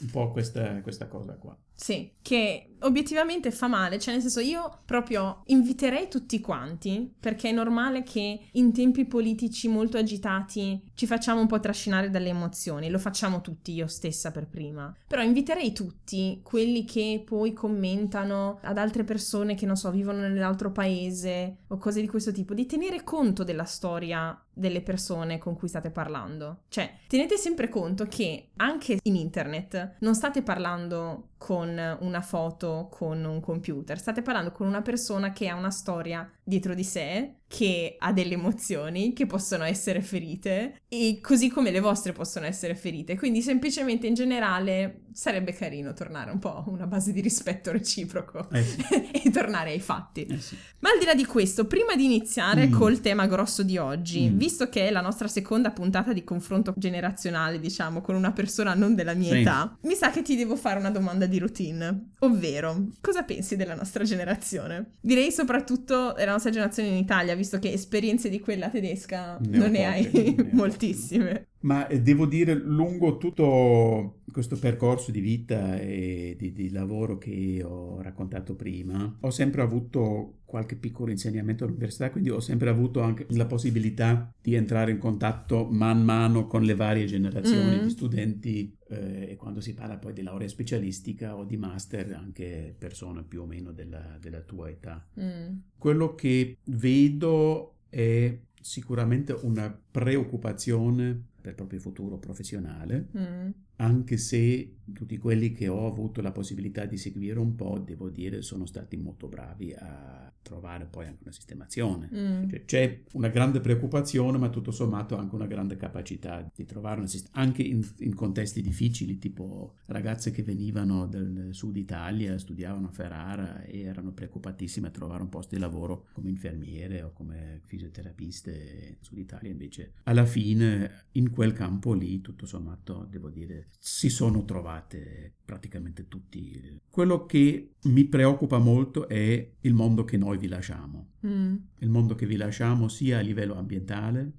Un 0.02 0.10
po' 0.12 0.32
questa, 0.32 0.82
questa 0.82 1.08
cosa 1.08 1.34
qua. 1.36 1.58
Sì, 1.74 2.12
che 2.22 2.75
obiettivamente 2.80 3.52
fa 3.52 3.68
male, 3.68 4.00
cioè 4.00 4.14
nel 4.14 4.22
senso 4.22 4.40
io 4.40 4.80
proprio 4.86 5.42
inviterei 5.46 6.08
tutti 6.08 6.40
quanti, 6.40 7.14
perché 7.20 7.50
è 7.50 7.54
normale 7.54 8.04
che 8.04 8.48
in 8.52 8.74
tempi 8.74 9.06
politici 9.06 9.68
molto 9.68 9.98
agitati 9.98 10.82
ci 10.94 11.06
facciamo 11.06 11.42
un 11.42 11.48
po' 11.48 11.60
trascinare 11.60 12.10
dalle 12.10 12.30
emozioni, 12.30 12.90
lo 12.90 13.00
facciamo 13.00 13.42
tutti, 13.42 13.74
io 13.74 13.88
stessa 13.88 14.32
per 14.32 14.48
prima, 14.48 14.94
però 15.08 15.22
inviterei 15.22 15.74
tutti, 15.74 16.40
quelli 16.44 16.86
che 16.86 17.24
poi 17.26 17.54
commentano 17.54 18.60
ad 18.62 18.78
altre 18.78 19.04
persone 19.04 19.56
che 19.56 19.66
non 19.66 19.76
so, 19.76 19.92
vivono 19.92 20.20
nell'altro 20.20 20.72
paese 20.72 21.58
o 21.68 21.78
cose 21.78 22.02
di 22.02 22.08
questo 22.08 22.32
tipo, 22.32 22.54
di 22.54 22.66
tenere 22.66 23.04
conto 23.04 23.44
della 23.44 23.66
storia 23.66 24.40
delle 24.56 24.82
persone 24.82 25.38
con 25.38 25.56
cui 25.56 25.68
state 25.68 25.92
parlando. 25.92 26.62
Cioè, 26.70 27.00
tenete 27.08 27.36
sempre 27.38 27.70
conto 27.70 28.06
che 28.06 28.52
anche 28.56 29.00
in 29.04 29.16
internet 29.16 29.96
non 30.00 30.16
state 30.16 30.42
parlando 30.42 31.32
con 31.38 31.98
una 32.00 32.22
foto, 32.22 32.65
con 32.90 33.24
un 33.24 33.40
computer, 33.42 33.98
state 33.98 34.22
parlando 34.22 34.52
con 34.52 34.68
una 34.68 34.82
persona 34.82 35.32
che 35.32 35.48
ha 35.48 35.56
una 35.56 35.72
storia 35.72 36.30
dietro 36.48 36.74
di 36.76 36.84
sé, 36.84 37.34
che 37.48 37.96
ha 38.00 38.12
delle 38.14 38.34
emozioni 38.34 39.14
che 39.14 39.26
possono 39.26 39.64
essere 39.64 40.02
ferite 40.02 40.82
e 40.88 41.20
così 41.22 41.50
come 41.50 41.72
le 41.72 41.80
vostre 41.80 42.12
possono 42.12 42.46
essere 42.46 42.76
ferite. 42.76 43.18
Quindi 43.18 43.42
semplicemente 43.42 44.08
in 44.08 44.14
generale 44.14 45.02
sarebbe 45.14 45.54
carino 45.54 45.94
tornare 45.94 46.32
un 46.32 46.40
po' 46.40 46.56
a 46.58 46.64
una 46.68 46.86
base 46.88 47.14
di 47.14 47.22
rispetto 47.22 47.72
reciproco 47.72 48.50
Eh 48.52 48.64
sì, 48.64 48.84
e 49.26 49.32
tornare 49.32 49.72
ai 49.72 49.80
fatti. 49.80 50.26
eh 50.26 50.40
sì. 50.40 50.56
Ma 50.80 50.90
al 50.92 51.00
di 51.00 51.06
là 51.06 51.14
di 51.16 51.26
questo, 51.26 51.66
prima 51.66 51.96
di 51.96 52.04
iniziare 52.06 52.68
Mm. 52.68 52.72
col 52.74 53.00
tema 53.00 53.26
grosso 53.28 53.64
di 53.64 53.78
oggi, 53.78 54.30
Mm. 54.30 54.38
visto 54.38 54.68
che 54.70 54.88
è 54.88 54.92
la 54.92 55.02
nostra 55.02 55.28
seconda 55.28 55.72
puntata 55.72 56.14
di 56.14 56.24
confronto 56.24 56.74
generazionale, 56.78 57.60
diciamo, 57.60 58.02
con 58.02 58.16
una 58.16 58.32
persona 58.34 58.74
non 58.74 58.94
della 58.96 59.14
mia 59.14 59.32
Sì. 59.32 59.40
età, 59.42 59.78
mi 59.84 59.96
sa 59.96 60.12
che 60.12 60.22
ti 60.22 60.36
devo 60.36 60.56
fare 60.56 60.80
una 60.80 60.90
domanda 60.92 61.26
di 61.26 61.38
routine, 61.40 62.10
ovvero, 62.20 62.88
cosa 63.02 63.24
pensi 63.24 63.56
della 63.56 63.76
nostra 63.76 64.04
generazione? 64.04 64.96
Direi 65.00 65.32
soprattutto 65.32 66.14
della 66.18 66.32
nostra 66.36 66.52
generazione 66.52 66.90
in 66.90 66.96
Italia, 66.96 67.36
visto 67.36 67.60
che 67.60 67.72
esperienze 67.72 68.30
di 68.30 68.40
quella 68.40 68.70
tedesca 68.70 69.38
Ne 69.40 69.58
non 69.58 69.72
ne 69.72 69.84
poche, 69.84 69.86
hai 69.86 70.36
ne 70.36 70.50
moltissime. 70.54 71.48
Ma 71.66 71.88
eh, 71.88 72.00
devo 72.00 72.28
dire, 72.28 72.54
lungo 72.54 73.18
tutto 73.18 74.22
questo 74.32 74.56
percorso 74.58 75.10
di 75.12 75.20
vita 75.20 75.80
e 75.80 76.36
di, 76.38 76.54
di 76.54 76.70
lavoro 76.70 77.18
che 77.18 77.64
ho 77.64 78.02
raccontato 78.02 78.56
prima, 78.56 79.18
ho 79.22 79.30
sempre 79.32 79.62
avuto 79.62 80.42
qualche 80.46 80.76
piccolo 80.76 81.10
insegnamento 81.10 81.64
all'università, 81.64 82.12
quindi 82.12 82.30
ho 82.30 82.40
sempre 82.40 82.70
avuto 82.70 83.02
anche 83.02 83.26
la 83.30 83.48
possibilità 83.48 84.32
di 84.40 84.54
entrare 84.54 84.92
in 84.92 85.00
contatto 85.00 85.68
man 85.70 86.04
mano 86.04 86.46
con 86.46 86.62
le 86.64 86.76
varie 86.76 87.06
generazioni 87.06 87.80
Mm. 87.80 87.84
di 87.84 87.90
studenti 87.90 88.78
eh, 88.90 89.32
e 89.32 89.36
quando 89.36 89.60
si 89.60 89.74
parla 89.74 89.98
poi 89.98 90.14
di 90.14 90.22
laurea 90.22 90.48
specialistica 90.48 91.36
o 91.36 91.46
di 91.46 91.58
master, 91.58 92.14
anche 92.14 92.76
persone 92.78 93.24
più 93.24 93.42
o 93.42 93.46
meno 93.46 93.72
della, 93.72 94.18
della 94.22 94.42
tua 94.42 94.70
età. 94.70 95.04
Mm. 95.20 95.58
Quello 95.78 96.14
che 96.14 96.58
vedo 96.66 97.78
è 97.90 98.38
sicuramente 98.62 99.36
una 99.42 99.76
preoccupazione 99.92 101.34
per 101.46 101.54
il 101.54 101.56
proprio 101.56 101.80
futuro 101.80 102.18
professionale, 102.18 103.08
Mm. 103.16 103.50
Anche 103.78 104.18
se 104.18 104.76
tutti 104.94 105.18
quelli 105.18 105.52
che 105.52 105.68
ho 105.68 105.88
avuto 105.88 106.22
la 106.22 106.32
possibilità 106.32 106.86
di 106.86 106.98
seguire 106.98 107.40
un 107.40 107.56
po', 107.56 107.80
devo 107.80 108.10
dire, 108.10 108.42
sono 108.42 108.66
stati 108.66 108.98
molto 108.98 109.28
bravi 109.28 109.74
a 109.74 110.32
trovare 110.46 110.86
poi 110.86 111.08
anche 111.08 111.24
una 111.24 111.32
sistemazione. 111.32 112.10
Mm. 112.14 112.50
Cioè, 112.50 112.66
c'è 112.66 113.02
una 113.14 113.30
grande 113.30 113.60
preoccupazione, 113.60 114.38
ma 114.38 114.50
tutto 114.50 114.70
sommato 114.70 115.18
anche 115.18 115.34
una 115.34 115.48
grande 115.48 115.76
capacità 115.76 116.48
di 116.54 116.66
trovare 116.66 117.00
una 117.00 117.08
sistemazione, 117.08 117.48
anche 117.48 117.64
in, 117.64 117.84
in, 118.00 118.14
contesti 118.14 118.62
difficili, 118.62 119.18
tipo 119.18 119.78
ragazze 119.88 120.30
che 120.30 120.44
venivano 120.44 121.08
dal 121.08 121.50
sud 121.52 121.76
Italia, 121.78 122.38
studiavano 122.38 122.88
a 122.88 122.92
Ferrara 122.92 123.64
e 123.64 123.82
erano 123.82 124.12
preoccupatissime 124.12 124.88
a 124.88 124.92
trovare 124.92 125.24
un 125.24 125.30
posto 125.30 125.56
di 125.56 125.62
lavoro 125.62 126.06
come 126.14 126.30
infermiere 126.30 127.02
o 127.02 127.12
come 127.12 127.62
fisioterapiste 127.66 128.96
in 129.00 129.04
sud 129.04 129.18
Italia, 129.18 129.50
invece 129.50 129.94
alla 130.04 130.26
fine 130.26 131.06
in 131.14 131.32
quel 131.32 131.54
campo 131.54 131.94
lì, 131.94 132.22
tutto 132.22 132.46
sommato, 132.46 133.08
devo 133.10 133.30
dire, 133.30 133.65
si 133.80 134.10
sono 134.10 134.46
trovate 134.46 135.34
praticamente 135.46 136.08
tutti. 136.08 136.80
Quello 136.90 137.26
che 137.26 137.74
mi 137.84 138.06
preoccupa 138.06 138.58
molto 138.58 139.08
è 139.08 139.52
il 139.60 139.74
mondo 139.74 140.04
che 140.04 140.18
noi 140.18 140.38
vi 140.38 140.48
lasciamo. 140.48 141.12
Mm. 141.26 141.56
Il 141.80 141.90
mondo 141.90 142.16
che 142.16 142.26
vi 142.26 142.36
lasciamo 142.36 142.88
sia 142.88 143.20
a 143.20 143.22
livello 143.22 143.56
ambientale. 143.56 144.32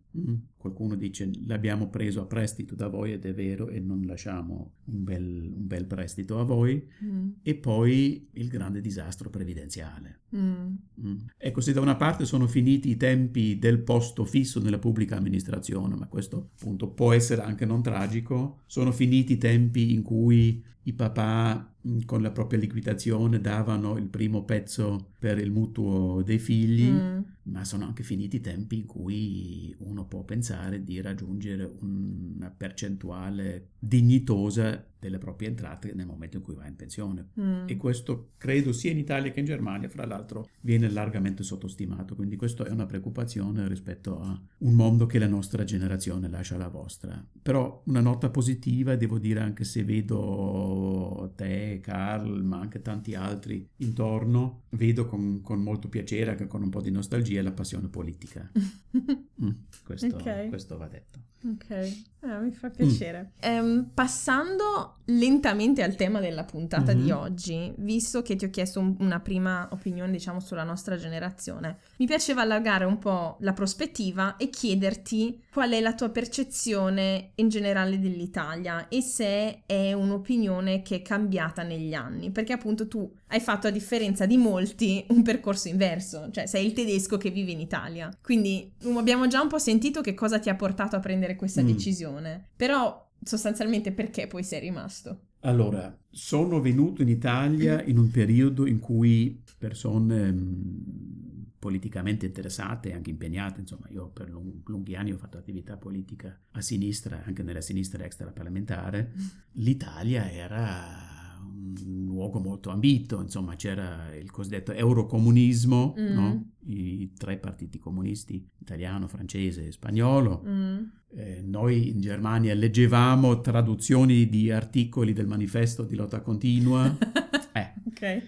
Qualcuno 0.57 0.95
dice 0.97 1.31
l'abbiamo 1.47 1.89
preso 1.89 2.21
a 2.21 2.27
prestito 2.27 2.75
da 2.75 2.89
voi 2.89 3.13
ed 3.13 3.25
è 3.25 3.33
vero 3.33 3.69
e 3.69 3.79
non 3.79 4.03
lasciamo 4.05 4.73
un 4.85 5.05
bel, 5.05 5.53
un 5.55 5.67
bel 5.67 5.85
prestito 5.85 6.39
a 6.39 6.45
voi, 6.45 6.85
mm. 7.05 7.29
e 7.43 7.55
poi 7.55 8.29
il 8.33 8.49
grande 8.49 8.81
disastro 8.81 9.31
previdenziale. 9.31 10.21
Mm. 10.37 10.75
Mm. 11.01 11.17
Ecco, 11.37 11.61
se 11.61 11.73
da 11.73 11.81
una 11.81 11.97
parte 11.97 12.25
sono 12.25 12.47
finiti 12.47 12.91
i 12.91 12.97
tempi 12.97 13.59
del 13.59 13.81
posto 13.81 14.25
fisso 14.25 14.61
nella 14.61 14.79
pubblica 14.79 15.17
amministrazione, 15.17 15.95
ma 15.95 16.07
questo 16.09 16.51
appunto 16.57 16.89
può 16.89 17.13
essere 17.13 17.43
anche 17.43 17.65
non 17.65 17.83
tragico, 17.83 18.63
sono 18.67 18.93
finiti 18.93 19.35
i 19.35 19.39
tempi 19.39 19.93
in 19.93 20.03
cui 20.03 20.65
i 20.87 20.93
papà 20.93 21.75
con 22.05 22.23
la 22.23 22.31
propria 22.31 22.59
liquidazione 22.59 23.41
davano 23.41 23.97
il 23.97 24.07
primo 24.07 24.45
pezzo 24.45 25.11
per 25.19 25.39
il 25.39 25.51
mutuo 25.51 26.23
dei 26.23 26.39
figli, 26.39 26.89
mm. 26.89 27.19
ma 27.45 27.65
sono 27.65 27.85
anche 27.85 28.05
finiti 28.05 28.37
i 28.37 28.41
tempi 28.41 28.77
in 28.77 28.87
cui 28.87 29.75
uno 29.81 30.07
può 30.07 30.23
pensare 30.23 30.85
di 30.85 31.01
raggiungere 31.01 31.77
una 31.81 32.51
percentuale 32.57 33.71
dignitosa 33.79 34.85
delle 35.07 35.19
proprie 35.19 35.49
entrate 35.49 35.93
nel 35.95 36.07
momento 36.07 36.37
in 36.37 36.43
cui 36.43 36.55
va 36.55 36.67
in 36.67 36.77
pensione. 36.77 37.29
Mm. 37.41 37.69
E 37.69 37.77
questo 37.77 38.33
credo 38.37 38.73
sia 38.73 38.91
in 38.91 38.99
Italia 38.99 39.31
che 39.31 39.41
in 39.41 39.47
Germania, 39.47 39.89
fra 39.89 40.05
l'altro, 40.07 40.49
viene 40.61 40.91
largamente 40.91 41.43
sottostimato. 41.43 42.15
Quindi 42.15 42.37
questa 42.37 42.65
è 42.65 42.71
una 42.71 42.87
preoccupazione 42.87 43.67
rispetto 43.69 44.21
a 44.21 44.39
un 44.59 44.75
mondo 44.75 45.07
che 45.07 45.19
la 45.19 45.29
nostra 45.29 45.65
generazione 45.65 46.29
lascia 46.29 46.57
alla 46.57 46.69
vostra. 46.69 47.25
Però 47.43 47.83
una 47.87 48.01
nota 48.01 48.31
positiva, 48.31 48.97
devo 48.97 49.19
dire, 49.19 49.41
anche 49.41 49.65
se 49.65 49.85
vedo 49.85 51.33
te, 51.37 51.81
Carl, 51.83 52.43
ma 52.45 52.59
anche 52.59 52.83
tanti 52.83 53.15
altri 53.15 53.67
intorno, 53.77 54.63
vedo 54.71 55.07
con, 55.07 55.41
con 55.43 55.63
molto 55.63 55.89
piacere, 55.89 56.33
anche 56.33 56.47
con 56.47 56.63
un 56.63 56.71
po' 56.71 56.81
di 56.81 56.91
nostalgia, 56.91 57.43
la 57.43 57.53
passione 57.53 57.89
politica. 57.89 58.51
mm, 59.43 59.51
questo, 59.85 60.17
okay. 60.17 60.49
questo 60.49 60.77
va 60.77 60.87
detto. 60.87 61.21
Ok, 61.45 61.71
eh, 61.71 61.95
mi 62.41 62.51
fa 62.51 62.71
piacere. 62.71 63.33
Mm. 63.37 63.41
Ehm, 63.41 63.91
passando 63.95 64.97
lentamente 65.07 65.83
al 65.83 65.95
tema 65.95 66.19
della 66.19 66.45
puntata 66.45 66.93
mm-hmm. 66.93 67.05
di 67.05 67.11
oggi, 67.13 67.73
visto 67.77 68.23
che 68.23 68.35
ti 68.35 68.47
ho 68.47 68.51
chiesto 68.51 68.81
un, 68.81 68.97
una 68.99 69.21
prima 69.21 69.69
opinione, 69.71 70.11
diciamo, 70.11 70.41
sulla 70.41 70.65
nostra 70.65 70.97
generazione, 70.97 71.79
mi 71.99 72.07
piaceva 72.07 72.43
allargare 72.43 72.85
un 72.85 72.99
po' 72.99 73.37
la 73.41 73.53
prospettiva 73.53 74.37
e 74.37 74.49
chiederti 74.49 75.45
qual 75.53 75.71
è 75.71 75.81
la 75.81 75.95
tua 75.95 76.09
percezione 76.09 77.31
in 77.37 77.49
generale 77.49 78.01
dell'Italia 78.01 78.89
e 78.89 79.01
se 79.03 79.63
è 79.67 79.93
un'opinione 79.93 80.83
che 80.83 80.97
è 80.97 81.03
cambiata 81.03 81.63
negli 81.63 81.95
anni, 81.95 82.31
perché 82.31 82.55
appunto 82.55 82.89
tu 82.89 83.09
hai 83.29 83.41
fatto 83.41 83.67
a 83.67 83.71
differenza 83.71 84.27
di 84.27 84.37
molti 84.37 85.05
un 85.09 85.23
percorso 85.23 85.69
inverso, 85.69 86.31
cioè 86.31 86.47
sei 86.47 86.67
il 86.67 86.73
tedesco 86.73 87.17
che 87.17 87.31
vive 87.31 87.51
in 87.51 87.61
Italia. 87.61 88.17
Quindi 88.23 88.73
abbiamo 88.97 89.27
già 89.27 89.41
un 89.41 89.49
po' 89.49 89.59
sentito 89.59 90.01
che 90.01 90.15
cosa 90.15 90.39
ti 90.39 90.49
ha 90.49 90.55
portato 90.55 90.97
a 90.97 91.01
prendere 91.01 91.35
questa 91.35 91.63
mm. 91.63 91.67
decisione, 91.67 92.49
però 92.55 93.05
sostanzialmente 93.23 93.93
perché 93.93 94.27
poi 94.27 94.45
sei 94.45 94.61
rimasto? 94.61 95.21
Allora, 95.41 95.97
sono 96.11 96.61
venuto 96.61 97.03
in 97.03 97.09
Italia 97.09 97.83
in 97.87 97.99
un 97.99 98.11
periodo 98.11 98.67
in 98.67 98.79
cui 98.79 99.43
persone 99.59 100.31
mh, 100.31 100.39
mm, 100.39 101.43
politicamente 101.59 102.27
interessate 102.27 102.91
e 102.91 102.95
anche 102.95 103.11
impegnate, 103.11 103.61
insomma 103.61 103.89
io 103.91 104.09
per 104.09 104.31
lung- 104.31 104.69
lunghi 104.69 104.95
anni 104.95 105.13
ho 105.13 105.17
fatto 105.17 105.37
attività 105.37 105.77
politica 105.77 106.39
a 106.53 106.61
sinistra, 106.61 107.23
anche 107.25 107.43
nella 107.43 107.61
sinistra 107.61 108.05
extraparlamentare, 108.05 109.13
mm. 109.17 109.25
l'Italia 109.53 110.31
era 110.31 111.16
un 111.55 112.05
luogo 112.07 112.41
molto 112.41 112.71
ambito, 112.71 113.21
insomma 113.21 113.57
c'era 113.57 114.15
il 114.15 114.31
cosiddetto 114.31 114.73
eurocomunismo, 114.73 115.95
mm. 115.99 116.13
no? 116.13 116.51
i 116.67 117.13
tre 117.17 117.39
partiti 117.39 117.79
comunisti, 117.79 118.45
italiano, 118.59 119.09
francese 119.09 119.67
e 119.67 119.73
spagnolo. 119.73 120.43
Mm. 120.47 120.79
Eh, 121.15 121.43
noi 121.45 121.91
in 121.91 122.01
Germania 122.01 122.55
leggevamo 122.55 123.41
traduzioni 123.41 124.29
di 124.29 124.51
articoli 124.51 125.13
del 125.13 125.27
manifesto 125.27 125.85
di 125.85 125.95
lotta 125.95 126.21
continua. 126.21 126.87
eh, 127.53 127.73
okay. 127.87 128.23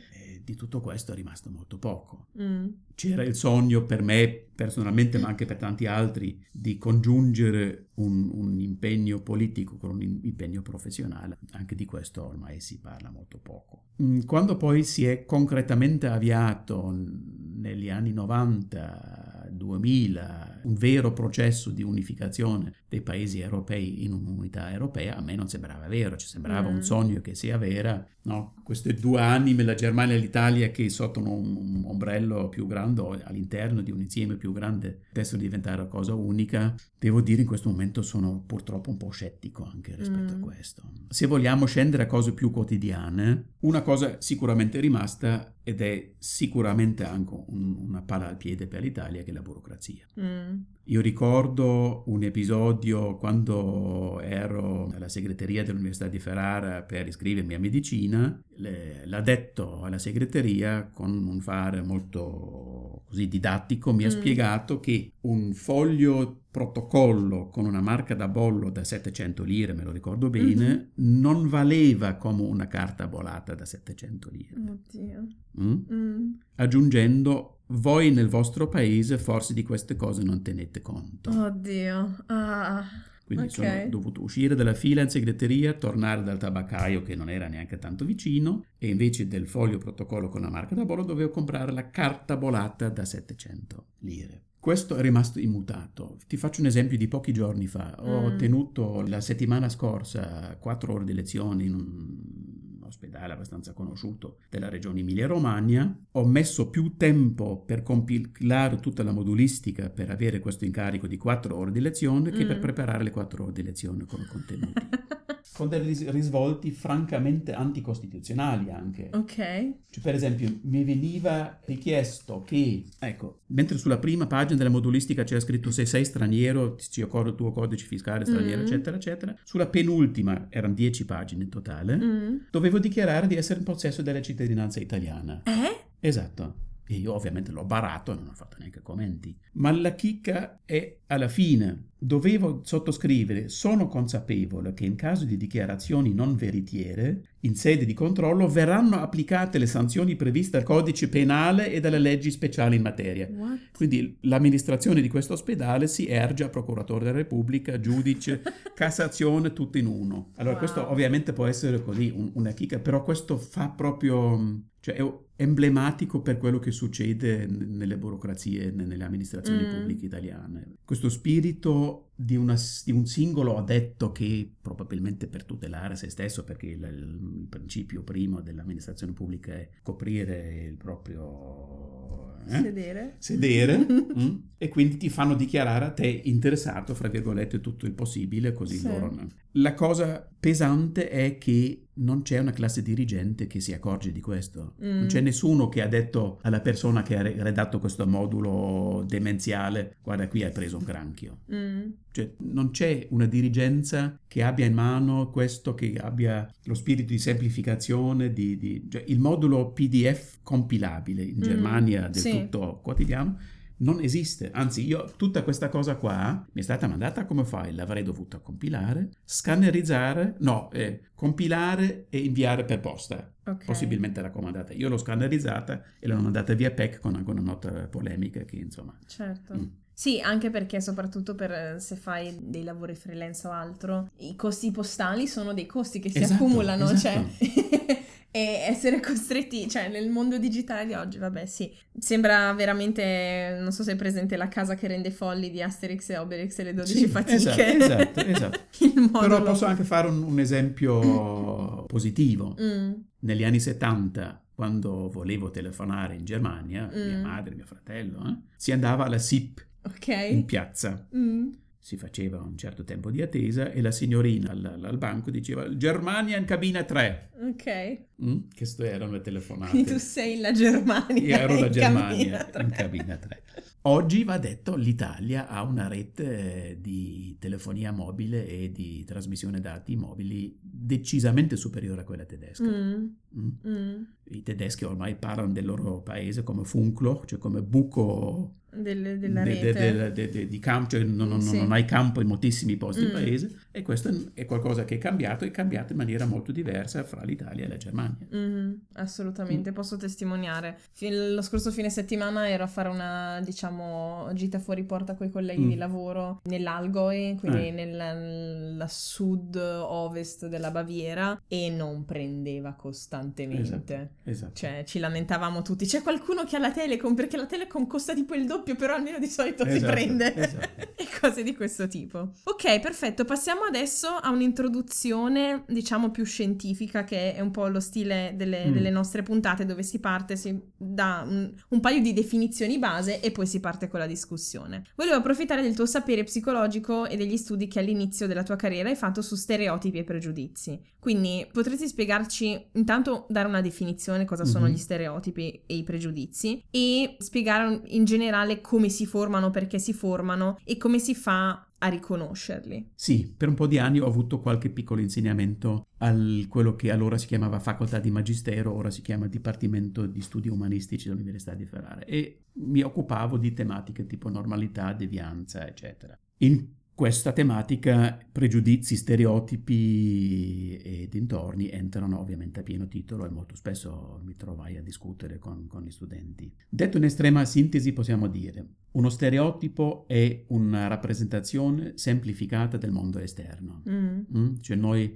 Di 0.53 0.57
tutto 0.57 0.81
questo 0.81 1.13
è 1.13 1.15
rimasto 1.15 1.51
molto 1.51 1.79
poco. 1.79 2.29
Mm 2.41 2.69
c'era 2.99 3.23
il 3.23 3.37
sogno 3.37 3.85
per 3.85 4.03
me 4.03 4.47
personalmente, 4.59 5.19
ma 5.19 5.29
anche 5.29 5.47
per 5.47 5.57
tanti 5.57 5.87
altri, 5.87 6.45
di 6.51 6.79
congiungere 6.79 7.91
un, 7.95 8.29
un, 8.33 8.59
impegno 8.59 9.21
politico 9.21 9.77
con 9.77 9.91
un 9.91 10.03
impegno 10.03 10.63
professionale. 10.63 11.39
Anche 11.53 11.77
di 11.77 11.85
questo 11.85 12.27
ormai 12.27 12.59
si 12.59 12.81
parla 12.81 13.09
molto 13.09 13.39
poco. 13.39 13.85
Mm, 14.03 14.23
quando 14.23 14.57
poi 14.57 14.83
si 14.83 15.05
è 15.05 15.25
concretamente 15.27 16.09
avviato 16.09 16.93
negli 16.93 17.89
anni 17.89 18.13
90, 18.13 19.51
2000, 19.53 20.63
un 20.65 20.75
vero 20.75 21.13
processo 21.13 21.71
di 21.71 21.85
unificazione 21.85 22.75
dei 22.89 23.01
paesi 23.01 23.39
europei 23.39 24.03
in 24.05 24.13
un'unità 24.13 24.73
europea, 24.73 25.17
a 25.17 25.21
me 25.21 25.37
non 25.37 25.49
sembrava 25.49 25.87
vero, 25.87 26.17
ci 26.17 26.27
sembrava 26.27 26.69
mm. 26.69 26.75
un 26.75 26.83
sogno 26.83 27.21
che 27.21 27.37
sia 27.37 27.57
vera. 27.59 28.05
No? 28.29 28.55
Queste 28.63 28.95
due 28.95 29.21
anime, 29.21 29.63
la 29.63 29.75
Germania 29.75 30.15
e 30.15 30.19
l'Italia, 30.19 30.71
che 30.71 30.89
sotto 30.91 31.21
un, 31.21 31.83
ombrello 31.87 32.49
più 32.49 32.67
grande 32.67 33.03
all'interno 33.25 33.81
di 33.81 33.91
un 33.91 34.01
insieme 34.01 34.37
più 34.37 34.53
grande 34.53 35.01
potessero 35.09 35.41
diventare 35.41 35.81
una 35.81 35.91
cosa 35.91 36.15
unica, 36.15 36.75
devo 36.99 37.21
dire 37.23 37.41
in 37.41 37.47
questo 37.47 37.71
momento 37.71 38.03
sono 38.03 38.43
purtroppo 38.45 38.91
un 38.91 38.99
po' 38.99 39.11
scettico 39.11 39.65
anche 39.65 39.95
rispetto 39.97 40.35
mm. 40.35 40.43
a 40.43 40.45
questo. 40.45 40.83
Se 41.09 41.27
vogliamo 41.27 41.65
scendere 41.65 42.03
a 42.03 42.07
cose 42.07 42.33
più 42.33 42.51
quotidiane, 42.51 43.45
una 43.61 43.81
cosa 43.81 44.21
sicuramente 44.21 44.79
rimasta 44.81 45.55
ed 45.63 45.81
è 45.81 46.13
sicuramente 46.19 47.05
anche 47.05 47.35
un, 47.47 47.77
una 47.89 48.03
pala 48.03 48.29
al 48.29 48.37
piede 48.37 48.67
per 48.67 48.83
l'Italia 48.83 49.23
che 49.23 49.31
è 49.31 49.35
la 49.35 49.43
burocrazia. 49.43 50.05
Mm. 50.21 50.57
Io 50.91 51.03
ricordo 51.03 52.05
un 52.07 52.23
episodio 52.23 53.17
quando 53.17 54.21
ero 54.21 54.89
alla 54.95 55.11
segreteria 55.11 55.63
dell'Università 55.63 56.09
di 56.09 56.19
Ferrara 56.19 56.81
per 56.81 57.07
iscrivermi 57.07 57.53
a 57.53 57.59
medicina, 57.59 58.43
l'ha 58.57 59.21
detto 59.21 59.83
alla 59.83 59.99
segreteria 59.99 60.89
con 60.91 61.11
un 61.27 61.41
fare 61.41 61.83
molto 61.83 63.03
così 63.07 63.29
didattico, 63.29 63.93
mi 63.93 64.05
mm. 64.05 64.07
ha 64.07 64.11
spiegato 64.11 64.81
che 64.81 65.13
un 65.23 65.53
foglio 65.53 66.45
protocollo 66.51 67.49
con 67.49 67.67
una 67.67 67.83
marca 67.83 68.15
da 68.15 68.27
bollo 68.27 68.71
da 68.71 68.83
700 68.83 69.45
lire, 69.45 69.75
me 69.75 69.85
lo 69.85 69.93
ricordo 69.93 70.31
bene, 70.31 70.93
mm-hmm. 70.99 71.21
non 71.21 71.49
valeva 71.49 72.15
come 72.15 72.43
una 72.43 72.67
carta 72.67 73.07
bolata 73.07 73.55
da 73.55 73.67
700 73.67 74.31
lire. 74.31 74.55
Oddio. 74.57 75.27
Mm? 75.61 75.77
Mm. 75.93 76.33
Aggiungendo, 76.57 77.58
voi 77.69 78.11
nel 78.11 78.29
vostro 78.29 78.69
paese 78.69 79.19
forse 79.19 79.55
di 79.55 79.63
queste 79.63 79.97
cose 79.97 80.23
non 80.23 80.43
tenete 80.43 80.81
conto. 80.81 81.31
Oddio. 81.31 82.17
Ah. 82.27 82.85
Quindi 83.25 83.49
okay. 83.49 83.81
sono 83.81 83.89
dovuto 83.91 84.23
uscire 84.23 84.55
dalla 84.55 84.73
fila 84.73 85.03
in 85.03 85.11
segreteria, 85.11 85.75
tornare 85.75 86.23
dal 86.23 86.39
tabaccaio 86.39 87.03
che 87.03 87.15
non 87.15 87.29
era 87.29 87.47
neanche 87.47 87.79
tanto 87.79 88.07
vicino 88.07 88.65
e 88.79 88.89
invece 88.89 89.29
del 89.29 89.47
foglio 89.47 89.77
protocollo 89.77 90.31
con 90.31 90.41
la 90.41 90.49
marca 90.49 90.75
da 90.75 90.87
bollo 90.87 91.03
dovevo 91.05 91.29
comprare 91.29 91.71
la 91.73 91.91
carta 91.91 92.39
bolata 92.39 92.89
da 92.89 93.05
700 93.05 93.85
lire. 93.99 94.45
Questo 94.59 94.97
è 94.97 95.03
rimasto 95.03 95.39
immutato. 95.39 96.17
Ti 96.27 96.39
faccio 96.39 96.63
un 96.63 96.69
esempio 96.69 96.97
di 96.97 97.07
pochi 97.07 97.33
giorni 97.33 97.67
fa. 97.67 97.95
Ho 97.99 98.31
mm. 98.31 98.39
tenuto 98.39 99.03
la 99.07 99.21
settimana 99.21 99.69
scorsa 99.69 100.57
quattro 100.59 100.95
ore 100.95 101.05
di 101.05 101.13
lezione 101.13 101.65
in 101.65 101.75
un 101.75 102.67
ospedale 102.89 103.33
abbastanza 103.33 103.73
conosciuto 103.73 104.39
della 104.49 104.69
regione 104.69 105.01
Emilia-Romagna. 105.01 105.97
Ho 106.13 106.27
messo 106.27 106.69
più 106.71 106.97
tempo 106.97 107.63
per 107.65 107.83
compilare 107.83 108.77
tutta 108.77 109.03
la 109.03 109.13
modulistica 109.13 109.91
per 109.91 110.11
avere 110.11 110.41
questo 110.41 110.65
incarico 110.65 111.07
di 111.07 111.17
quattro 111.17 111.57
ore 111.57 111.71
di 111.71 111.81
lezione 111.81 112.31
che 112.31 112.45
mm. 112.45 112.49
per 112.49 112.59
preparare 112.59 113.05
le 113.05 113.11
quattro 113.11 113.45
ore 113.45 113.53
di 113.53 113.63
lezione 113.63 114.05
con 114.05 114.27
contenuti. 114.29 114.73
con 115.59 115.69
dei 115.69 115.81
ris- 115.81 116.09
risvolti 116.11 116.71
francamente 116.71 117.53
anticostituzionali 117.53 118.71
anche. 118.71 119.11
Ok. 119.13 119.35
Cioè, 119.35 120.03
per 120.03 120.15
esempio, 120.15 120.61
mi 120.63 120.85
veniva 120.85 121.59
richiesto 121.65 122.43
che, 122.47 122.85
ecco, 122.97 123.41
mentre 123.47 123.77
sulla 123.77 123.99
prima 123.99 124.29
pagina 124.29 124.57
della 124.57 124.71
modulistica 124.71 125.25
c'era 125.25 125.41
scritto 125.41 125.73
se 125.73 125.85
sei 125.85 126.05
straniero, 126.05 126.77
ci 126.77 127.03
occorre 127.03 127.31
il 127.31 127.35
tuo 127.35 127.51
codice 127.51 127.87
fiscale 127.87 128.25
straniero, 128.25 128.61
Mm. 128.61 128.65
eccetera, 128.65 128.97
eccetera, 128.97 129.37
sulla 129.43 129.67
penultima, 129.67 130.47
erano 130.49 130.75
dieci 130.75 131.05
pagine 131.05 131.43
in 131.43 131.51
totale, 131.51 131.97
Mm. 131.97 132.37
dovevo 132.53 132.78
dichiarare 132.79 133.27
di 133.27 133.37
essere 133.37 133.59
in 133.59 133.65
possesso 133.65 134.03
della 134.03 134.21
cittadinanza 134.23 134.81
italiana. 134.81 135.43
Eh? 135.45 135.77
Esatto. 136.01 136.67
E 136.91 136.95
io 136.97 137.13
ovviamente 137.13 137.53
l'ho 137.53 137.65
barato 137.67 138.13
e 138.13 138.15
non 138.15 138.29
ho 138.29 138.33
fatto 138.35 138.57
neanche 138.59 138.81
commenti. 138.81 139.37
Ma 139.53 139.71
la 139.73 139.95
chicca 139.95 140.61
è 140.65 140.97
alla 141.09 141.29
fine. 141.29 141.89
Dovevo 141.99 142.61
sottoscrivere, 142.65 143.49
sono 143.49 143.89
consapevole 143.89 144.73
che 144.73 144.87
in 144.87 144.95
caso 144.95 145.25
di 145.27 145.37
dichiarazioni 145.37 146.15
non 146.15 146.35
veritiere, 146.37 147.25
in 147.41 147.55
sede 147.57 147.85
di 147.85 147.93
controllo, 147.93 148.49
verranno 148.49 148.97
applicate 148.97 149.59
le 149.59 149.67
sanzioni 149.67 150.17
previste 150.17 150.53
dal 150.59 150.63
codice 150.67 151.09
penale 151.09 151.71
e 151.73 151.81
dalle 151.81 151.99
leggi 151.99 152.31
speciali 152.31 152.77
in 152.77 152.83
materia. 152.83 153.29
What? 153.31 153.59
Quindi 153.77 154.17
l'amministrazione 154.23 155.01
di 155.03 155.09
questo 155.09 155.35
ospedale 155.35 155.89
si 155.89 156.07
erge 156.07 156.45
a 156.45 156.49
procuratore 156.49 157.05
della 157.05 157.17
Repubblica, 157.19 157.79
giudice, 157.81 158.43
Cassazione, 158.75 159.53
tutto 159.53 159.77
in 159.77 159.87
uno. 159.87 160.31
Allora 160.37 160.55
Wow. 160.55 160.59
questo 160.59 160.91
ovviamente 160.91 161.33
può 161.35 161.45
essere 161.47 161.83
così 161.83 162.11
un- 162.15 162.31
una 162.35 162.53
chicca, 162.53 162.79
però 162.79 163.03
questo 163.03 163.37
fa 163.37 163.69
proprio, 163.69 164.63
cioè 164.89 164.97
è 164.97 165.19
emblematico 165.37 166.21
per 166.21 166.39
quello 166.39 166.59
che 166.59 166.71
succede 166.71 167.47
nelle 167.47 167.97
burocrazie, 167.99 168.71
nelle 168.71 169.05
amministrazioni 169.05 169.63
Mm. 169.67 169.79
pubbliche 169.81 170.07
italiane. 170.07 170.77
Questo 170.85 171.09
spirito 171.09 172.08
di, 172.21 172.35
una 172.35 172.57
di 172.85 172.91
un 172.91 173.07
singolo 173.07 173.57
addetto 173.57 174.11
che 174.11 174.53
probabilmente 174.61 175.29
per 175.29 175.45
tutelare 175.45 175.95
se 175.95 176.11
stesso, 176.11 176.43
perché 176.43 176.67
il, 176.67 176.83
il 176.83 177.47
principio 177.49 178.03
primo 178.03 178.41
dell'amministrazione 178.41 179.13
pubblica 179.13 179.53
è 179.53 179.69
coprire 179.83 180.65
il 180.69 180.77
proprio... 180.77 182.43
eh? 182.49 182.61
Sedere. 182.61 183.15
sedere 183.19 183.79
mm, 184.19 184.37
e 184.57 184.69
quindi 184.69 184.97
ti 184.97 185.09
fanno 185.11 185.35
dichiarare 185.35 185.85
a 185.85 185.91
te 185.93 186.07
interessato, 186.07 186.95
fra 186.95 187.09
virgolette, 187.09 187.61
tutto 187.61 187.87
il 187.87 187.93
possibile, 187.93 188.53
così 188.53 188.79
Sì. 188.79 188.89
loro 188.89 189.11
no. 189.13 189.27
La 189.53 189.75
cosa 189.75 190.29
pesante 190.39 191.09
è 191.09 191.39
che 191.39 191.89
non 191.95 192.23
c'è 192.23 192.39
una 192.39 192.53
classe 192.53 192.81
dirigente 192.83 193.47
che 193.49 193.59
si 193.61 193.73
accorge 193.73 194.13
di 194.13 194.21
questo. 194.21 194.75
Mm. 194.85 194.99
Non 194.99 195.07
c'è 195.07 195.21
nessuno 195.21 195.69
che 195.69 195.83
ha 195.83 195.89
detto 195.89 196.39
alla 196.43 196.61
persona 196.61 197.03
che 197.03 197.17
ha 197.17 197.23
re- 197.23 197.35
redatto 197.43 197.81
questo 197.81 198.07
modulo 198.07 199.05
demenziale, 199.07 199.97
guarda 200.03 200.29
qui 200.29 200.45
hai 200.45 200.53
preso 200.53 200.77
un 200.79 200.85
granchio. 200.85 201.39
Mm. 201.53 201.91
Cioè, 202.11 202.33
non 202.39 202.71
c'è 202.71 203.07
una 203.11 203.27
dirigenza 203.27 204.19
che 204.27 204.43
abbia 204.43 204.67
in 204.67 204.75
mano 204.75 205.31
questo, 205.31 205.75
che 205.75 205.95
abbia 206.01 206.51
lo 206.65 206.75
spirito 206.75 207.13
di 207.13 207.19
semplificazione, 207.19 208.33
di, 208.33 208.57
di- 208.57 208.87
cioè, 208.91 209.05
il 209.07 209.19
modulo 209.21 209.71
PDF 209.73 210.39
compilabile 210.43 211.23
in 211.23 211.37
Mm, 211.39 211.43
Germania 211.43 212.09
del 212.09 212.21
sì. 212.23 212.31
tutto 212.31 212.81
quotidiano 212.83 213.39
non 213.81 214.01
esiste. 214.03 214.51
Anzi, 214.51 214.85
io 214.85 215.13
tutta 215.17 215.45
questa 215.45 215.69
cosa 215.69 215.95
qua 215.97 216.45
mi 216.53 216.61
è 216.61 216.65
stata 216.65 216.89
mandata 216.89 217.25
come 217.27 217.45
file, 217.45 217.73
l'avrei 217.73 218.03
dovuta 218.03 218.39
compilare, 218.39 219.11
scannerizzare, 219.25 220.35
no, 220.41 220.69
eh, 220.73 221.03
compilare 221.15 222.07
e 222.11 222.19
inviare 222.19 222.65
per 222.65 222.81
posta. 222.81 223.33
Ok. 223.45 223.65
Possibilmente 223.65 224.21
raccomandata. 224.21 224.73
Io 224.73 224.89
l'ho 224.89 224.99
scannerizzata 224.99 225.83
e 225.99 226.07
l'ho 226.09 226.21
mandata 226.21 226.55
via 226.55 226.71
PEC 226.71 226.99
con 226.99 227.15
anche 227.15 227.31
una 227.31 227.41
nota 227.41 227.87
polemica 227.89 228.45
che 228.45 228.57
insomma... 228.57 228.99
Certo. 229.07 229.55
mm. 229.55 229.67
Sì, 229.99 230.21
anche 230.21 230.49
perché 230.51 230.81
soprattutto 230.81 231.35
per 231.35 231.51
eh, 231.51 231.81
se 231.81 231.97
fai 231.97 232.33
dei 232.41 232.63
lavori 232.63 232.95
freelance 232.95 233.45
o 233.49 233.51
altro, 233.51 234.11
i 234.19 234.37
costi 234.37 234.71
postali 234.71 235.27
sono 235.27 235.53
dei 235.53 235.67
costi 235.67 235.99
che 235.99 236.09
si 236.09 236.19
Esatto, 236.19 236.35
accumulano, 236.35 236.89
esatto. 236.89 237.27
cioè 237.41 237.99
e 238.31 238.41
essere 238.69 239.01
costretti, 239.01 239.69
cioè 239.69 239.89
nel 239.89 240.09
mondo 240.09 240.39
digitale 240.39 240.87
di 240.87 240.93
oggi, 240.93 241.19
vabbè, 241.19 241.47
sì, 241.47 241.75
sembra 241.99 242.53
veramente, 242.53 243.59
non 243.61 243.73
so 243.73 243.83
se 243.83 243.93
è 243.93 243.97
presente 243.97 244.37
la 244.37 244.47
casa 244.47 244.77
che 244.77 244.87
rende 244.87 245.11
folli 245.11 245.51
di 245.51 245.61
Asterix 245.61 246.11
e 246.11 246.17
Obelix 246.19 246.57
e 246.61 246.63
le 246.63 246.75
12 246.75 246.97
Sì, 246.97 247.07
fatiche. 247.09 247.77
esatto, 247.77 248.21
esatto, 248.21 248.21
esatto. 248.25 248.61
Però 249.19 249.43
posso 249.43 249.65
anche 249.65 249.83
fare 249.83 250.07
un, 250.07 250.23
un 250.23 250.39
esempio 250.39 251.87
positivo. 251.87 252.55
Mm, 252.61 252.93
Negli 253.21 253.43
anni 253.43 253.59
70, 253.59 254.45
quando 254.55 255.09
volevo 255.11 255.51
telefonare 255.51 256.15
in 256.15 256.25
Germania, 256.25 256.89
mia 256.93 257.17
Mm. 257.17 257.23
madre, 257.23 257.55
mio 257.57 257.65
fratello, 257.67 258.25
eh, 258.29 258.37
si 258.57 258.71
andava 258.71 259.05
alla 259.05 259.19
SIP 259.19 259.67
in 259.85 260.39
ok. 260.39 260.45
piazza. 260.45 261.07
Mm, 261.17 261.49
Si 261.81 261.97
faceva 261.97 262.39
un 262.43 262.57
certo 262.59 262.85
tempo 262.85 263.11
di 263.11 263.23
attesa 263.23 263.71
e 263.73 263.81
la 263.81 263.91
signorina 263.91 264.51
al, 264.51 264.81
al 264.83 264.99
banco 264.99 265.31
diceva 265.31 265.75
Germania 265.75 266.37
in 266.37 266.45
cabina 266.45 266.85
3. 266.85 267.31
ok. 267.49 267.99
Mm? 268.23 268.37
Queste 268.55 268.91
erano 268.91 269.13
le 269.13 269.21
telefonate. 269.23 269.71
Quindi 269.71 269.91
tu 269.93 269.99
sei 269.99 270.35
in 270.35 270.41
la 270.43 270.53
Germania. 270.53 271.23
Io 271.23 271.37
ero 271.37 271.59
la 271.61 271.67
in 271.67 271.73
Germania 271.73 272.45
cabina 272.51 272.61
in 272.65 272.71
cabina 272.71 273.17
3. 273.17 273.43
Oggi 273.91 274.23
va 274.23 274.37
detto 274.37 274.77
l'Italia 274.77 275.49
ha 275.49 275.63
una 275.63 275.89
rete 275.89 276.77
di 276.79 277.37
telefonia 277.39 277.91
mobile 277.91 278.47
e 278.47 278.71
di 278.71 279.03
trasmissione 279.05 279.61
dati 279.61 279.97
mobili 279.97 280.59
decisamente 280.61 281.57
superiore 281.57 282.03
a 282.03 282.05
quella 282.05 282.27
tedesca. 282.27 282.65
Mm, 282.65 283.07
Mm. 283.39 283.49
mm. 283.67 284.03
I 284.31 284.43
tedeschi 284.43 284.85
ormai 284.85 285.17
parlano 285.17 285.53
del 285.53 285.65
loro 285.65 286.03
paese 286.03 286.43
come 286.43 286.65
Funkloch, 286.65 287.25
cioè 287.25 287.39
come 287.39 287.63
buco 287.63 288.57
Del- 288.71 289.19
della 289.19 289.43
de- 289.43 289.55
rete. 289.63 289.73
de- 289.93 290.13
de- 290.13 290.29
de- 290.29 290.47
di 290.49 290.59
campo, 290.59 290.91
cioè 290.91 291.05
non, 291.05 291.27
non- 291.29 291.41
Sì. 291.41 291.57
non 291.57 291.73
hai 291.73 291.87
campo 291.87 292.21
in 292.21 292.27
moltissimi 292.27 292.77
posti 292.77 293.01
del 293.03 293.11
Mm. 293.11 293.15
paese 293.15 293.59
e 293.79 293.83
questo 293.83 294.11
è 294.35 294.45
qualcosa 294.45 294.85
che 294.85 294.97
è 294.97 294.99
cambiato 294.99 295.45
e 295.45 295.49
è 295.49 295.51
cambiato 295.51 295.93
in 295.93 295.99
maniera 295.99 296.27
molto 296.27 296.53
diversa 296.53 297.05
fra 297.05 297.23
l'Italia 297.23 297.65
e 297.65 297.69
la 297.69 297.77
Germania. 297.77 298.27
Mhm, 298.31 298.81
assolutamente, 298.95 299.73
posso 299.73 299.97
testimoniare. 299.97 300.79
Fi- 300.93 301.33
lo 301.35 301.43
scorso 301.43 301.71
fine 301.71 301.91
settimana 301.91 302.49
ero 302.49 302.65
a 302.65 302.67
fare 302.67 302.89
una, 302.89 303.41
diciamo, 303.45 304.29
gita 304.35 304.59
fuori 304.59 304.85
porta 304.85 305.15
con 305.15 305.27
i 305.27 305.31
colleghi 305.31 305.63
Mm. 305.65 305.69
di 305.69 305.77
lavoro 305.77 306.41
nell'Algoe, 306.45 307.37
quindi 307.39 307.69
Eh. 307.69 307.71
nella 307.71 308.87
sud-ovest 308.89 310.47
della 310.49 310.71
Baviera, 310.71 311.41
e 311.47 311.71
non 311.71 312.05
prendeva 312.05 312.73
costantemente. 312.75 314.11
Esatto. 314.25 314.53
Cioè, 314.55 314.83
ci 314.87 314.99
lamentavamo 314.99 315.63
tutti. 315.63 315.87
C'è 315.87 316.03
qualcuno 316.03 316.45
che 316.45 316.57
ha 316.57 316.59
la 316.59 316.73
Telecom 316.73 317.15
perché 317.15 317.37
la 317.37 317.47
Telecom 317.47 317.87
costa 317.87 318.15
tipo 318.15 318.35
il 318.35 318.47
doppio, 318.47 318.75
però 318.75 318.95
almeno 318.95 319.19
di 319.19 319.27
solito 319.27 319.65
si 319.65 319.77
Esatto, 319.77 319.93
prende. 319.93 320.35
esatto. 320.35 320.69
e 320.97 321.07
cose 321.21 321.43
di 321.43 321.55
questo 321.55 321.87
tipo. 321.89 322.33
Ok, 322.45 322.81
perfetto. 322.81 323.25
Passiamo 323.25 323.68
adesso 323.69 324.09
a 324.09 324.31
un'introduzione, 324.31 325.65
diciamo, 325.69 326.11
più 326.11 326.25
scientifica, 326.25 327.05
che 327.05 327.35
è 327.35 327.41
un 327.41 327.51
po' 327.51 327.69
lo 327.69 327.81
stile 327.81 328.33
delle, 328.37 328.67
Mm. 328.67 328.73
delle 328.73 328.91
nostre 328.91 329.23
puntate, 329.23 329.65
dove 329.65 329.83
si 329.83 329.99
parte, 330.01 330.37
si 330.37 330.59
dà 330.77 331.25
un, 331.27 331.53
un 331.69 331.81
paio 331.81 332.01
di 332.01 332.13
definizioni 332.13 332.79
base 332.79 333.21
e 333.21 333.31
poi 333.31 333.47
si 333.47 333.61
parte 333.61 333.89
con 333.89 334.01
la 334.01 334.07
discussione. 334.07 334.85
Volevo 334.97 335.17
approfittare 335.17 335.63
del 335.63 335.75
tuo 335.75 335.87
sapere 335.87 336.25
psicologico 336.25 337.07
e 337.07 337.17
degli 337.17 337.37
studi 337.37 337.69
che 337.69 337.79
all'inizio 337.79 338.27
della 338.27 338.43
tua 338.43 338.57
carriera 338.57 338.89
hai 338.89 338.97
fatto 338.97 339.23
su 339.23 339.37
stereotipi 339.37 339.99
e 339.99 340.05
pregiudizi. 340.05 340.81
Quindi 340.99 341.47
potresti 341.53 341.87
spiegarci, 341.87 342.67
intanto 342.73 343.27
dare 343.29 343.47
una 343.49 343.61
definizione 343.61 344.25
cosa 344.25 344.45
sono 344.45 344.67
Mhm. 344.67 344.73
gli 344.73 344.77
stereotipi 344.79 345.63
e 345.67 345.75
i 345.77 345.83
pregiudizi 345.85 346.63
e 346.71 347.17
spiegare 347.19 347.81
in 347.87 348.05
generale 348.05 348.61
come 348.61 348.89
si 348.89 349.07
formano, 349.07 349.51
perché 349.51 349.79
si 349.79 349.93
formano 349.93 350.59
e 350.65 350.77
come 350.77 350.99
si 350.99 351.15
fa 351.15 351.63
a 351.79 351.89
riconoscerli. 351.89 352.91
Sì, 352.95 353.33
per 353.37 353.49
un 353.49 353.55
po' 353.55 353.67
di 353.67 353.79
anni 353.79 354.01
ho 354.01 354.07
avuto 354.07 354.41
qualche 354.41 354.71
piccolo 354.71 355.01
insegnamento 355.01 355.87
al 355.99 356.47
quello 356.49 356.75
che 356.75 356.91
allora 356.91 357.19
si 357.19 357.27
chiamava 357.27 357.61
facoltà 357.61 357.99
di 357.99 358.11
magistero, 358.11 358.73
ora 358.75 358.91
si 358.91 359.03
chiama 359.03 359.27
Dipartimento 359.27 360.07
di 360.07 360.21
Studi 360.21 360.49
Umanistici 360.49 361.09
dell'Università 361.09 361.55
di 361.55 361.67
Ferrara 361.67 362.05
e 362.05 362.45
mi 362.61 362.83
occupavo 362.83 363.39
di 363.39 363.53
tematiche 363.53 364.07
tipo 364.07 364.29
normalità, 364.29 364.93
devianza, 364.93 365.67
eccetera. 365.67 366.19
In 366.39 366.67
questa 366.99 367.31
tematica 367.31 368.19
pregiudizi, 368.33 368.97
stereotipi 368.97 370.79
e 370.79 371.07
dintorni 371.09 371.71
entrano 371.71 372.19
ovviamente 372.19 372.59
a 372.59 372.63
pieno 372.65 372.89
titolo 372.89 373.25
e 373.25 373.29
molto 373.31 373.55
spesso 373.55 374.21
mi 374.25 374.35
trovai 374.35 374.79
a 374.79 374.83
discutere 374.83 375.39
con, 375.39 375.69
con 375.69 375.85
gli 375.85 375.93
studenti. 375.93 376.53
Detto 376.69 376.97
in 376.97 377.05
estrema 377.05 377.45
sintesi 377.45 377.93
possiamo 377.93 378.27
dire 378.27 378.67
uno 378.91 379.11
stereotipo 379.11 380.09
è 380.09 380.47
una 380.49 380.89
rappresentazione 380.89 381.93
semplificata 381.95 382.79
del 382.79 382.91
mondo 382.91 383.21
esterno. 383.21 383.85
Mm, 383.89 384.21
Mm? 384.37 384.55
Cioè 384.59 384.77
noi 384.77 385.15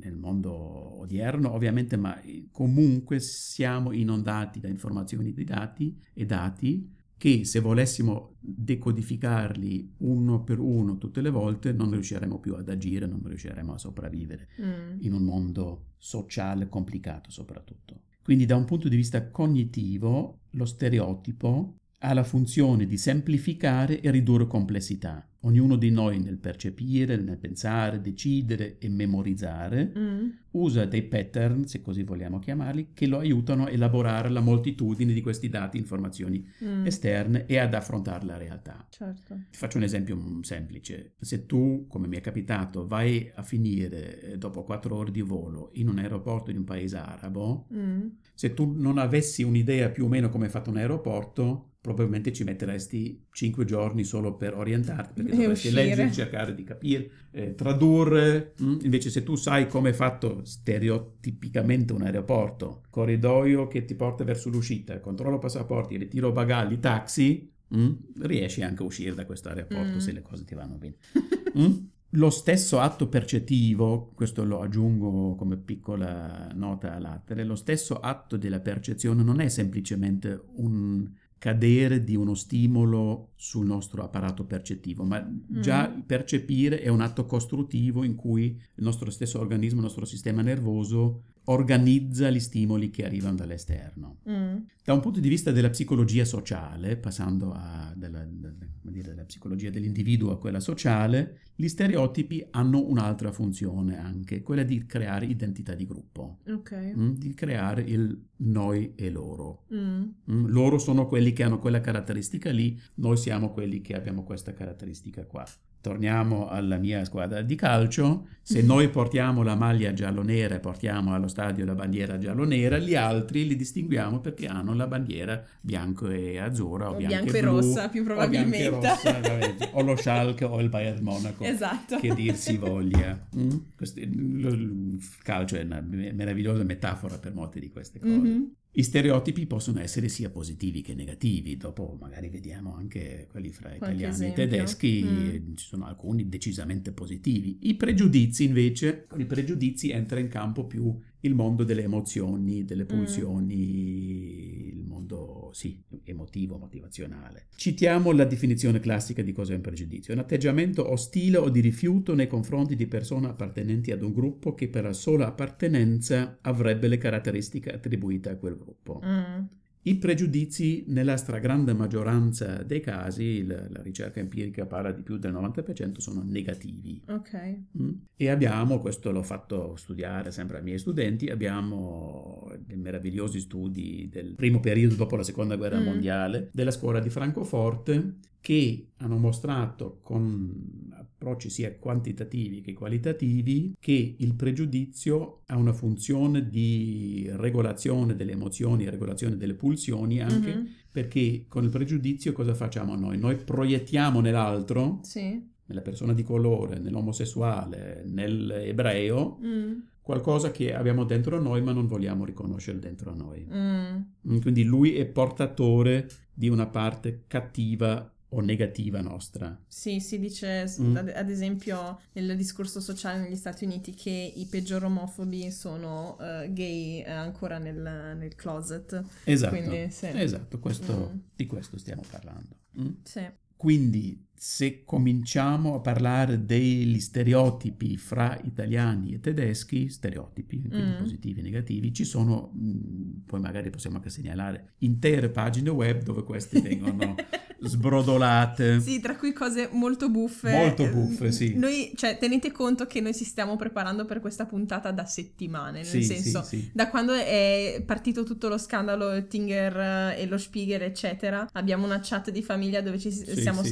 nel 0.00 0.16
mondo 0.16 0.52
odierno 0.52 1.52
ovviamente, 1.52 1.96
ma 1.96 2.20
comunque 2.50 3.20
siamo 3.20 3.92
inondati 3.92 4.58
da 4.58 4.66
informazioni 4.66 5.32
di 5.32 5.44
dati 5.44 5.96
e 6.14 6.26
dati 6.26 7.00
che 7.22 7.44
se 7.44 7.60
volessimo 7.60 8.34
decodificarli 8.40 9.94
uno 9.98 10.42
per 10.42 10.58
uno 10.58 10.98
tutte 10.98 11.20
le 11.20 11.30
volte 11.30 11.70
non 11.70 11.92
riusciremo 11.92 12.40
più 12.40 12.56
ad 12.56 12.68
agire, 12.68 13.06
non 13.06 13.22
riusciremo 13.24 13.74
a 13.74 13.78
sopravvivere 13.78 14.48
mm, 14.60 14.96
in 15.02 15.12
un 15.12 15.22
mondo 15.22 15.90
sociale 15.98 16.68
complicato 16.68 17.30
soprattutto. 17.30 18.00
Quindi 18.24 18.44
da 18.44 18.56
un 18.56 18.64
punto 18.64 18.88
di 18.88 18.96
vista 18.96 19.30
cognitivo 19.30 20.40
lo 20.50 20.64
stereotipo 20.64 21.76
ha 22.04 22.12
la 22.14 22.24
funzione 22.24 22.86
di 22.86 22.96
semplificare 22.96 24.00
e 24.00 24.10
ridurre 24.10 24.46
complessità. 24.48 25.24
Ognuno 25.44 25.74
di 25.76 25.90
noi 25.90 26.20
nel 26.20 26.38
percepire, 26.38 27.16
nel 27.16 27.36
pensare, 27.38 28.00
decidere 28.00 28.78
e 28.78 28.88
memorizzare 28.88 29.92
Mm. 29.96 30.28
usa 30.52 30.84
dei 30.84 31.02
pattern, 31.02 31.66
se 31.66 31.80
così 31.80 32.02
vogliamo 32.02 32.38
chiamarli, 32.38 32.90
che 32.94 33.06
lo 33.06 33.18
aiutano 33.18 33.64
a 33.64 33.70
elaborare 33.70 34.28
la 34.30 34.40
moltitudine 34.40 35.12
di 35.12 35.20
questi 35.20 35.48
dati, 35.48 35.78
informazioni 35.78 36.44
Mm. 36.64 36.86
esterne 36.86 37.46
e 37.46 37.58
ad 37.58 37.74
affrontare 37.74 38.24
la 38.26 38.36
realtà. 38.36 38.86
Certo. 38.90 39.34
Ti 39.50 39.56
faccio 39.56 39.78
un 39.78 39.84
esempio 39.84 40.16
mm, 40.16 40.40
semplice. 40.40 41.14
Se 41.20 41.46
tu, 41.46 41.86
come 41.88 42.06
mi 42.08 42.16
è 42.16 42.20
capitato, 42.20 42.86
vai 42.86 43.30
a 43.34 43.42
finire 43.42 44.20
eh, 44.32 44.38
dopo 44.38 44.62
quattro 44.64 44.96
ore 44.96 45.10
di 45.10 45.22
volo 45.22 45.70
in 45.74 45.88
un 45.88 45.98
aeroporto 45.98 46.50
di 46.50 46.56
un 46.58 46.64
paese 46.64 46.96
arabo, 46.96 47.66
Mm. 47.72 48.06
se 48.34 48.54
tu 48.54 48.72
non 48.76 48.98
avessi 48.98 49.42
un'idea 49.42 49.88
più 49.90 50.04
o 50.04 50.08
meno 50.08 50.28
come 50.28 50.46
è 50.46 50.48
fatto 50.50 50.70
un 50.70 50.76
aeroporto, 50.76 51.66
probabilmente 51.82 52.32
ci 52.32 52.44
metteresti 52.44 53.26
cinque 53.32 53.64
giorni 53.64 54.04
solo 54.04 54.36
per 54.36 54.54
orientarti, 54.54 55.20
perché 55.24 55.36
dovresti 55.36 55.66
uscire. 55.66 55.84
leggere, 55.84 56.12
cercare 56.12 56.54
di 56.54 56.62
capire, 56.62 57.10
eh, 57.32 57.54
tradurre. 57.56 58.54
mm? 58.62 58.78
Invece 58.82 59.10
se 59.10 59.24
tu 59.24 59.34
sai 59.34 59.66
come 59.66 59.90
è 59.90 59.92
fatto 59.92 60.44
stereotipicamente 60.44 61.92
un 61.92 62.02
aeroporto, 62.02 62.82
corridoio 62.88 63.66
che 63.66 63.84
ti 63.84 63.94
porta 63.96 64.22
verso 64.24 64.48
l'uscita, 64.48 65.00
controllo 65.00 65.38
passaporti, 65.38 65.96
ritiro 65.96 66.30
bagagli, 66.32 66.78
taxi, 66.78 67.50
mm? 67.76 67.90
riesci 68.20 68.62
anche 68.62 68.82
a 68.82 68.86
uscire 68.86 69.14
da 69.14 69.26
questo 69.26 69.48
aeroporto 69.48 69.94
Mm. 69.96 69.98
se 69.98 70.12
le 70.12 70.22
cose 70.22 70.44
ti 70.44 70.54
vanno 70.54 70.76
bene. 70.76 70.96
Mm? 71.58 71.70
Lo 72.14 72.30
stesso 72.30 72.78
atto 72.78 73.08
percettivo, 73.08 74.12
questo 74.14 74.44
lo 74.44 74.60
aggiungo 74.60 75.34
come 75.34 75.56
piccola 75.58 76.50
nota 76.54 76.94
a 76.94 76.98
latere, 76.98 77.44
lo 77.44 77.56
stesso 77.56 78.00
atto 78.00 78.36
della 78.38 78.60
percezione 78.60 79.22
non 79.22 79.40
è 79.40 79.48
semplicemente 79.48 80.42
un 80.56 81.10
cadere 81.42 82.04
di 82.04 82.14
uno 82.14 82.34
stimolo 82.34 83.31
sul 83.42 83.66
nostro 83.66 84.04
apparato 84.04 84.44
percettivo, 84.44 85.02
ma 85.02 85.20
già 85.48 85.88
percepire 85.88 86.80
è 86.80 86.86
un 86.86 87.00
atto 87.00 87.26
costruttivo 87.26 88.04
in 88.04 88.14
cui 88.14 88.44
il 88.44 88.84
nostro 88.84 89.10
stesso 89.10 89.40
organismo, 89.40 89.78
il 89.78 89.86
nostro 89.86 90.04
sistema 90.04 90.42
nervoso 90.42 91.24
organizza 91.46 92.30
gli 92.30 92.38
stimoli 92.38 92.90
che 92.90 93.04
arrivano 93.04 93.34
dall'esterno. 93.34 94.18
Mm. 94.30 94.56
Da 94.84 94.92
un 94.92 95.00
punto 95.00 95.18
di 95.18 95.28
vista 95.28 95.50
della 95.50 95.70
psicologia 95.70 96.24
sociale, 96.24 96.96
passando 96.96 97.52
dalla, 97.96 98.24
dalla- 98.24 99.24
psicologia 99.24 99.70
dell'individuo 99.70 100.30
a 100.30 100.38
quella 100.38 100.60
sociale, 100.60 101.40
gli 101.54 101.68
stereotipi 101.68 102.44
hanno 102.50 102.84
un'altra 102.84 103.32
funzione 103.32 103.98
anche, 103.98 104.42
quella 104.42 104.62
di 104.62 104.84
creare 104.86 105.26
identità 105.26 105.74
di 105.74 105.86
gruppo, 105.86 106.38
Ok. 106.48 106.92
mm, 106.96 107.10
di 107.12 107.34
creare 107.34 107.82
il 107.82 108.20
noi 108.38 108.92
e 108.96 109.10
loro. 109.10 109.64
Mm. 109.72 110.02
Mm, 110.30 110.46
Loro 110.46 110.78
sono 110.78 111.06
quelli 111.06 111.32
che 111.32 111.44
hanno 111.44 111.58
quella 111.58 111.80
caratteristica 111.80 112.50
lì, 112.50 112.78
noi 112.96 113.16
siamo 113.16 113.31
quelli 113.52 113.80
che 113.80 113.94
abbiamo 113.94 114.22
questa 114.24 114.52
caratteristica 114.52 115.24
qua. 115.24 115.44
Torniamo 115.82 116.46
alla 116.46 116.76
mia 116.76 117.04
squadra 117.04 117.42
di 117.42 117.56
calcio, 117.56 118.28
se 118.40 118.62
noi 118.62 118.88
portiamo 118.88 119.42
la 119.42 119.56
maglia 119.56 119.92
giallo-nera 119.92 120.54
e 120.54 120.60
portiamo 120.60 121.12
allo 121.12 121.26
stadio 121.26 121.64
la 121.64 121.74
bandiera 121.74 122.18
giallo-nera, 122.18 122.78
gli 122.78 122.94
altri 122.94 123.48
li 123.48 123.56
distinguiamo 123.56 124.20
perché 124.20 124.46
hanno 124.46 124.74
la 124.74 124.86
bandiera 124.86 125.42
bianco 125.60 126.08
e 126.08 126.38
azzurra 126.38 126.88
o, 126.90 126.92
O 126.92 126.96
bianco, 126.98 127.14
bianco 127.24 127.36
e 127.36 127.40
blu, 127.40 127.50
rossa, 127.56 127.88
più 127.88 128.02
o 128.02 128.04
probabilmente. 128.04 128.68
rossa, 128.68 129.12
veramente, 129.18 129.68
o 129.72 129.82
lo 129.82 129.96
Schalke 129.96 130.44
o 130.44 130.60
il 130.60 130.68
Bayern 130.68 131.02
Monaco 131.02 131.42
Esatto. 131.42 131.96
che 131.98 132.14
dir 132.14 132.36
si 132.36 132.56
voglia. 132.58 133.26
Mm? 133.36 133.50
Questo- 133.76 134.00
lo- 134.08 134.50
il 134.50 134.98
calcio 135.24 135.56
è 135.56 135.62
una 135.64 135.80
meravigliosa 135.80 136.62
metafora 136.62 137.18
per 137.18 137.34
molte 137.34 137.58
di 137.58 137.70
queste 137.70 137.98
cose. 137.98 138.14
Mhm. 138.14 138.52
I 138.74 138.82
stereotipi 138.82 139.46
possono 139.46 139.80
essere 139.80 140.08
sia 140.08 140.30
positivi 140.30 140.80
che 140.80 140.94
negativi, 140.94 141.58
dopo 141.58 141.98
magari 142.00 142.30
vediamo 142.30 142.74
anche 142.74 143.26
quelli 143.30 143.50
fra 143.50 143.74
italiani 143.74 144.26
e 144.28 144.32
tedeschi, 144.32 145.02
Mm. 145.04 145.54
ci 145.56 145.66
sono 145.66 145.84
alcuni 145.86 146.28
decisamente 146.28 146.92
positivi. 146.92 147.58
I 147.62 147.74
pregiudizi 147.74 148.44
invece, 148.44 149.04
con 149.06 149.20
i 149.20 149.26
pregiudizi 149.26 149.90
entra 149.90 150.18
in 150.18 150.28
campo 150.28 150.64
più 150.66 150.98
il 151.24 151.34
mondo 151.34 151.64
delle 151.64 151.82
emozioni, 151.82 152.64
delle 152.64 152.84
Mm. 152.84 152.86
pulsioni, 152.86 154.68
il 154.74 154.84
mondo 154.84 155.50
sì, 155.52 155.80
emotivo, 156.04 156.58
motivazionale. 156.58 157.46
Citiamo 157.56 158.12
la 158.12 158.24
definizione 158.24 158.80
classica 158.80 159.22
di 159.22 159.32
cosa 159.32 159.52
è 159.52 159.56
un 159.56 159.62
pregiudizio, 159.62 160.12
un 160.14 160.20
atteggiamento 160.20 160.90
ostile 160.90 161.36
o 161.36 161.48
di 161.48 161.60
rifiuto 161.60 162.14
nei 162.14 162.26
confronti 162.26 162.74
di 162.76 162.86
persone 162.86 163.28
appartenenti 163.28 163.90
ad 163.92 164.02
un 164.02 164.12
gruppo 164.12 164.54
che 164.54 164.68
per 164.68 164.84
la 164.84 164.92
sola 164.92 165.26
appartenenza 165.28 166.38
avrebbe 166.42 166.88
le 166.88 166.98
caratteristiche 166.98 167.72
attribuite 167.72 168.30
a 168.30 168.36
quel 168.36 168.56
gruppo. 168.56 169.00
Mm. 169.04 169.44
I 169.84 169.96
pregiudizi, 169.96 170.84
nella 170.88 171.16
stragrande 171.16 171.72
maggioranza 171.72 172.62
dei 172.62 172.80
casi, 172.80 173.44
la, 173.44 173.66
la 173.68 173.82
ricerca 173.82 174.20
empirica 174.20 174.64
parla 174.64 174.92
di 174.92 175.02
più 175.02 175.18
del 175.18 175.32
90%, 175.32 175.98
sono 175.98 176.22
negativi. 176.24 177.02
Ok. 177.08 177.58
Mm. 177.80 177.90
E 178.14 178.28
abbiamo, 178.28 178.80
questo 178.80 179.10
l'ho 179.10 179.24
fatto 179.24 179.74
studiare 179.74 180.30
sempre 180.30 180.58
ai 180.58 180.62
miei 180.62 180.78
studenti, 180.78 181.26
abbiamo 181.30 182.52
dei 182.64 182.76
meravigliosi 182.76 183.40
studi 183.40 184.08
del 184.08 184.34
primo 184.36 184.60
periodo 184.60 184.94
dopo 184.94 185.16
la 185.16 185.24
seconda 185.24 185.56
guerra 185.56 185.80
Mm. 185.80 185.84
mondiale 185.84 186.48
della 186.52 186.70
scuola 186.70 187.00
di 187.00 187.10
Francoforte 187.10 188.14
che 188.40 188.88
hanno 188.98 189.16
mostrato 189.16 189.98
con 190.02 191.01
approcci 191.22 191.48
sia 191.48 191.72
quantitativi 191.78 192.60
che 192.60 192.72
qualitativi 192.72 193.74
che 193.78 194.14
il 194.18 194.34
pregiudizio 194.34 195.42
ha 195.46 195.56
una 195.56 195.72
funzione 195.72 196.48
di 196.48 197.28
regolazione 197.34 198.16
delle 198.16 198.32
emozioni, 198.32 198.88
regolazione 198.90 199.36
delle 199.36 199.54
pulsioni 199.54 200.20
anche, 200.20 200.54
Mhm. 200.54 200.66
perché 200.90 201.44
con 201.48 201.62
il 201.64 201.70
pregiudizio 201.70 202.32
cosa 202.32 202.54
facciamo 202.54 202.96
noi? 202.96 203.18
Noi 203.18 203.36
proiettiamo 203.36 204.20
nell'altro 204.20 204.98
Sì. 205.02 205.50
nella 205.66 205.80
persona 205.80 206.12
di 206.12 206.22
colore, 206.24 206.78
nell'omosessuale, 206.80 208.02
nell'ebreo, 208.04 209.38
Mm. 209.42 209.72
qualcosa 210.02 210.50
che 210.50 210.74
abbiamo 210.74 211.04
dentro 211.04 211.40
noi 211.40 211.62
ma 211.62 211.72
non 211.72 211.86
vogliamo 211.86 212.24
riconoscere 212.24 212.78
dentro 212.80 213.14
noi. 213.14 213.46
Mm, 213.50 214.40
Quindi 214.40 214.64
lui 214.64 214.94
è 214.96 215.06
portatore 215.06 216.08
di 216.34 216.48
una 216.48 216.66
parte 216.66 217.24
cattiva 217.28 218.11
o 218.34 218.40
negativa 218.40 219.00
nostra. 219.00 219.58
Sì, 219.66 220.00
si 220.00 220.18
dice 220.18 220.64
Mm. 220.80 220.96
ad, 220.96 221.28
esempio 221.30 222.00
nel 222.12 222.36
discorso 222.36 222.80
sociale 222.80 223.20
negli 223.20 223.36
Stati 223.36 223.64
Uniti 223.64 223.94
che 223.94 224.32
i 224.34 224.46
peggior 224.46 224.84
omofobi 224.84 225.50
sono 225.50 226.16
eh, 226.20 226.50
gay 226.52 227.00
eh, 227.00 227.10
ancora 227.10 227.58
nel, 227.58 228.16
nel 228.16 228.34
closet. 228.34 229.02
Esatto, 229.24 229.56
Quindi, 229.56 229.90
sì. 229.90 230.06
esatto 230.14 230.58
questo- 230.58 231.10
Mm. 231.12 231.18
di 231.36 231.46
questo 231.46 231.78
stiamo 231.78 232.02
parlando. 232.10 232.56
Mm? 232.80 232.90
Sì. 233.02 233.28
Quindi 233.56 234.26
se 234.44 234.82
cominciamo 234.84 235.76
a 235.76 235.80
parlare 235.80 236.44
degli 236.44 236.98
stereotipi 236.98 237.96
fra 237.96 238.36
italiani 238.42 239.12
e 239.14 239.20
tedeschi, 239.20 239.88
stereotipi, 239.88 240.58
quindi 240.68 240.94
Mm. 240.94 240.98
positivi 240.98 241.38
e 241.38 241.42
negativi, 241.44 241.92
ci 241.94 242.02
sono, 242.02 242.50
mh, 242.52 243.22
poi 243.24 243.38
magari 243.38 243.70
possiamo 243.70 243.98
anche 243.98 244.10
segnalare, 244.10 244.72
intere 244.78 245.28
pagine 245.30 245.70
web 245.70 246.02
dove 246.02 246.24
queste 246.24 246.58
vengono 246.60 247.14
sbrodolate. 247.60 248.80
Sì, 248.80 248.98
tra 248.98 249.16
cui 249.16 249.32
cose 249.32 249.68
molto 249.72 250.10
buffe. 250.10 250.50
Molto 250.50 250.88
buffe, 250.88 251.30
sì. 251.30 251.54
Noi, 251.56 251.92
cioè, 251.94 252.18
tenete 252.18 252.50
conto 252.50 252.86
che 252.86 253.00
noi 253.00 253.14
ci 253.14 253.24
stiamo 253.24 253.54
preparando 253.54 254.04
per 254.04 254.18
questa 254.18 254.46
puntata 254.46 254.90
da 254.90 255.04
settimane, 255.04 255.78
nel 255.82 255.86
Sì, 255.86 256.02
senso, 256.02 256.42
sì, 256.42 256.58
sì. 256.58 256.70
da 256.72 256.88
quando 256.88 257.12
è 257.12 257.82
partito 257.86 258.24
tutto 258.24 258.48
lo 258.48 258.58
scandalo 258.58 259.24
Tinger 259.26 259.76
eh, 260.16 260.20
e 260.22 260.26
lo 260.26 260.36
Spiegel, 260.38 260.82
eccetera, 260.82 261.48
abbiamo 261.52 261.84
una 261.84 262.00
chat 262.02 262.30
di 262.30 262.42
famiglia 262.42 262.80
dove 262.80 262.98
ci 262.98 263.12
siamo 263.12 263.62
sì, 263.62 263.68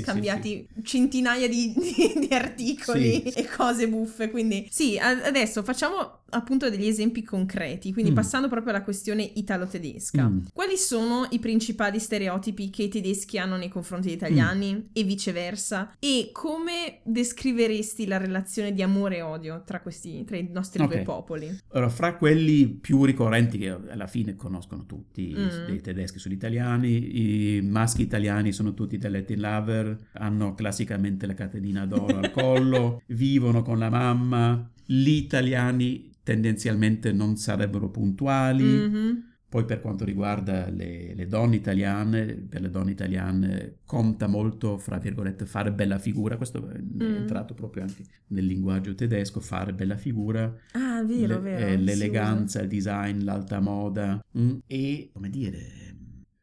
centinaia 0.83 1.49
di, 1.49 1.73
di- 1.77 2.27
di 2.27 2.35
articoli 2.35 3.23
Sì. 3.31 3.39
e 3.41 3.47
cose 3.49 3.89
buffe. 3.89 4.31
Quindi, 4.31 4.67
sì, 4.71 4.99
adesso 4.99 5.63
facciamo 5.63 6.19
appunto 6.33 6.71
degli 6.71 6.87
esempi 6.87 7.23
concreti. 7.25 7.93
Quindi, 7.93 8.13
Mm. 8.13 8.15
passando 8.15 8.49
proprio 8.49 8.73
alla 8.73 8.85
questione 8.85 9.23
italo-tedesca, 9.35 10.29
Mm. 10.29 10.39
quali 10.53 10.77
sono 10.77 11.27
i 11.31 11.39
principali 11.41 11.99
stereotipi 11.99 12.71
che 12.71 12.85
i 12.85 12.89
tedeschi 12.89 13.37
hanno 13.39 13.57
nei 13.57 13.69
confronti 13.69 14.07
degli 14.09 14.17
italiani 14.17 14.75
Mm. 14.75 14.79
e 14.93 15.03
viceversa? 15.03 15.97
E 15.99 16.31
come 16.33 17.01
descriveresti 17.05 18.07
la 18.07 18.17
relazione 18.19 18.73
di 18.73 18.83
amore 18.83 19.17
e 19.17 19.23
odio 19.23 19.63
tra 19.65 19.81
questi, 19.81 20.25
tra 20.25 20.37
i 20.37 20.49
nostri 20.53 20.85
due 20.87 20.99
Ok. 20.99 21.03
popoli? 21.03 21.59
Allora, 21.73 21.91
fra 21.91 22.15
quelli 22.17 22.67
più 22.69 23.05
ricorrenti 23.05 23.59
che 23.59 23.69
alla 23.71 24.07
fine 24.07 24.37
conoscono 24.37 24.87
tutti, 24.87 25.35
Mm. 25.37 25.67
dei 25.67 25.81
tedeschi 25.81 26.19
sugli 26.19 26.33
italiani, 26.35 27.57
i 27.57 27.61
maschi 27.63 28.03
italiani 28.03 28.53
sono 28.53 28.75
tutti 28.75 28.99
Latin 29.01 29.41
lover, 29.41 30.09
hanno 30.13 30.50
classicamente 30.55 31.27
la 31.27 31.35
catenina 31.35 31.87
d'oro 31.87 32.19
al 32.19 32.31
collo, 32.31 33.03
vivono 33.09 33.63
con 33.63 33.79
la 33.79 33.91
mamma, 33.91 34.71
gli 34.85 35.09
italiani 35.11 36.11
tendenzialmente 36.23 37.13
non 37.13 37.37
sarebbero 37.37 37.89
puntuali, 37.91 38.65
Mhm. 38.65 39.25
poi 39.49 39.65
per 39.65 39.81
quanto 39.81 40.05
riguarda 40.05 40.69
le, 40.71 41.13
le 41.15 41.27
donne 41.27 41.57
italiane, 41.57 42.25
per 42.25 42.61
le 42.61 42.71
donne 42.71 42.93
italiane 42.93 43.79
conta 43.85 44.29
molto, 44.29 44.79
fra 44.79 44.99
virgolette, 44.99 45.45
fare 45.45 45.73
bella 45.73 45.99
figura, 45.99 46.37
questo 46.37 46.69
è 46.71 46.79
Mm. 46.81 47.01
entrato 47.17 47.53
proprio 47.55 47.83
anche 47.83 48.05
nel 48.29 48.47
linguaggio 48.47 48.95
tedesco, 48.95 49.41
fare 49.41 49.73
bella 49.73 49.97
figura, 49.97 50.55
Ah, 50.73 51.03
vero, 51.03 51.35
le- 51.35 51.41
vero. 51.41 51.67
eh, 51.67 51.77
l'eleganza, 51.79 52.61
il 52.63 52.69
design, 52.69 53.25
l'alta 53.25 53.59
moda 53.59 54.25
mm, 54.39 54.59
e, 54.69 55.11
come 55.13 55.31
dire, 55.31 55.59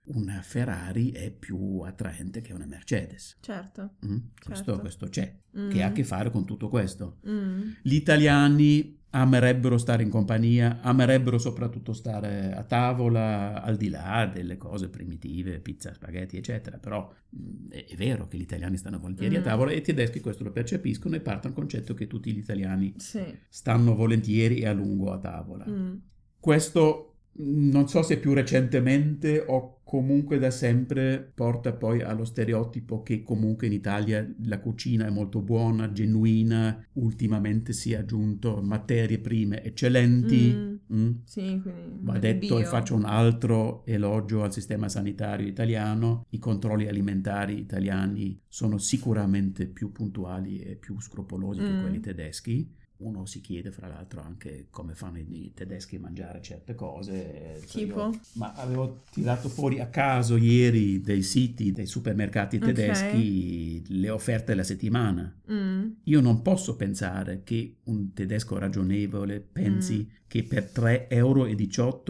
una 0.08 0.42
Ferrari 0.42 1.12
è 1.12 1.32
più 1.32 1.80
attraente 1.82 2.42
che 2.42 2.54
una 2.54 2.66
Mercedes. 2.66 3.38
Certo. 3.42 3.96
Mm? 4.06 4.18
Questo, 4.44 4.66
Certo. 4.66 4.80
questo 4.80 5.08
c'è, 5.08 5.36
Mm. 5.58 5.70
che 5.70 5.84
ha 5.84 5.88
a 5.88 5.92
che 5.92 6.04
fare 6.04 6.30
con 6.30 6.46
tutto 6.46 6.70
questo. 6.70 7.18
Mm. 7.28 7.70
Gli 7.82 7.96
italiani 7.96 8.96
amerebbero 9.12 9.78
stare 9.78 10.04
in 10.04 10.10
compagnia, 10.10 10.80
amerebbero 10.82 11.38
soprattutto 11.40 11.94
stare 11.94 12.54
a 12.54 12.62
tavola, 12.64 13.62
al 13.64 13.76
di 13.78 13.90
là 13.90 14.30
delle 14.32 14.58
cose 14.58 14.90
primitive, 14.90 15.60
pizza, 15.60 15.94
spaghetti, 15.94 16.38
eccetera. 16.38 16.78
Però 16.78 17.12
mh, 17.30 17.70
è, 17.70 17.86
è 17.86 17.96
vero 17.96 18.28
che 18.28 18.38
gli 18.38 18.42
italiani 18.42 18.78
stanno 18.78 19.00
volentieri 19.00 19.38
a 19.38 19.40
Mm. 19.40 19.44
tavola 19.44 19.72
e 19.72 19.78
i 19.78 19.82
tedeschi 19.82 20.20
questo 20.20 20.44
lo 20.44 20.52
percepiscono 20.52 21.16
e 21.16 21.22
partono 21.22 21.54
dal 21.54 21.64
concetto 21.64 21.94
che 21.94 22.06
tutti 22.08 22.32
gli 22.34 22.38
italiani 22.38 22.94
Sì. 22.98 23.24
stanno 23.50 23.96
volentieri 23.96 24.60
e 24.60 24.68
a 24.68 24.74
lungo 24.74 25.12
a 25.12 25.18
tavola. 25.18 25.66
Mm. 25.68 25.96
Questo 26.40 27.16
non 27.40 27.88
so 27.88 28.02
se 28.04 28.18
più 28.20 28.34
recentemente 28.34 29.44
o 29.48 29.77
comunque 29.88 30.38
da 30.38 30.52
sempre 30.52 31.32
porta 31.34 31.72
poi 31.74 32.02
allo 32.02 32.26
stereotipo 32.26 33.02
che 33.04 33.24
comunque 33.24 33.68
in 33.68 33.74
Italia 33.74 34.28
la 34.44 34.60
cucina 34.60 35.06
è 35.08 35.10
molto 35.10 35.42
buona, 35.42 35.94
genuina, 35.94 36.86
ultimamente 36.96 37.72
si 37.72 37.94
è 37.94 37.96
aggiunto 37.98 38.62
materie 38.62 39.20
prime 39.20 39.64
eccellenti. 39.64 40.54
Mm. 40.54 40.76
mm? 40.94 41.12
Sì, 41.24 41.62
Va 42.02 42.20
detto 42.20 42.56
bio. 42.56 42.60
e 42.60 42.66
faccio 42.66 42.96
un 42.96 43.06
altro 43.06 43.86
elogio 43.86 44.44
al 44.44 44.52
sistema 44.52 44.90
sanitario 44.90 45.48
italiano, 45.48 46.26
i 46.32 46.38
controlli 46.40 46.88
alimentari 46.88 47.58
italiani 47.58 48.40
sono 48.48 48.78
sicuramente 48.78 49.68
più 49.68 49.92
puntuali 49.94 50.60
e 50.60 50.76
più 50.76 51.00
scrupolosi 51.00 51.64
che 51.64 51.74
Mm. 51.74 51.80
quelli 51.80 52.00
tedeschi. 52.02 52.76
Uno 53.00 53.26
si 53.28 53.42
chiede 53.42 53.72
fra 53.72 53.88
l'altro 53.88 54.22
anche 54.22 54.68
come 54.72 54.96
fanno 54.96 55.20
i 55.20 55.52
tedeschi 55.54 55.98
a 55.98 56.00
mangiare 56.00 56.42
certe 56.42 56.74
cose. 56.74 57.62
Cioè, 57.68 57.86
Tipo? 57.86 58.00
io- 58.10 58.20
ma 58.34 58.54
avevo 58.56 59.04
tirato 59.12 59.50
fuori 59.50 59.80
a 59.80 59.88
caso 59.88 60.36
ieri 60.36 61.00
dei 61.02 61.22
siti 61.22 61.72
dei 61.72 61.86
supermercati 61.86 62.58
tedeschi 62.58 63.84
le 64.00 64.10
offerte 64.10 64.46
della 64.48 64.64
settimana. 64.64 65.32
Mm. 65.52 65.90
Io 66.04 66.22
non 66.22 66.42
posso 66.42 66.76
pensare 66.76 67.44
che 67.44 67.76
un 67.84 68.14
tedesco 68.14 68.58
ragionevole 68.58 69.40
pensi 69.42 70.10
che 70.28 70.44
per 70.44 70.70
3,18 70.74 71.06
euro 71.10 71.46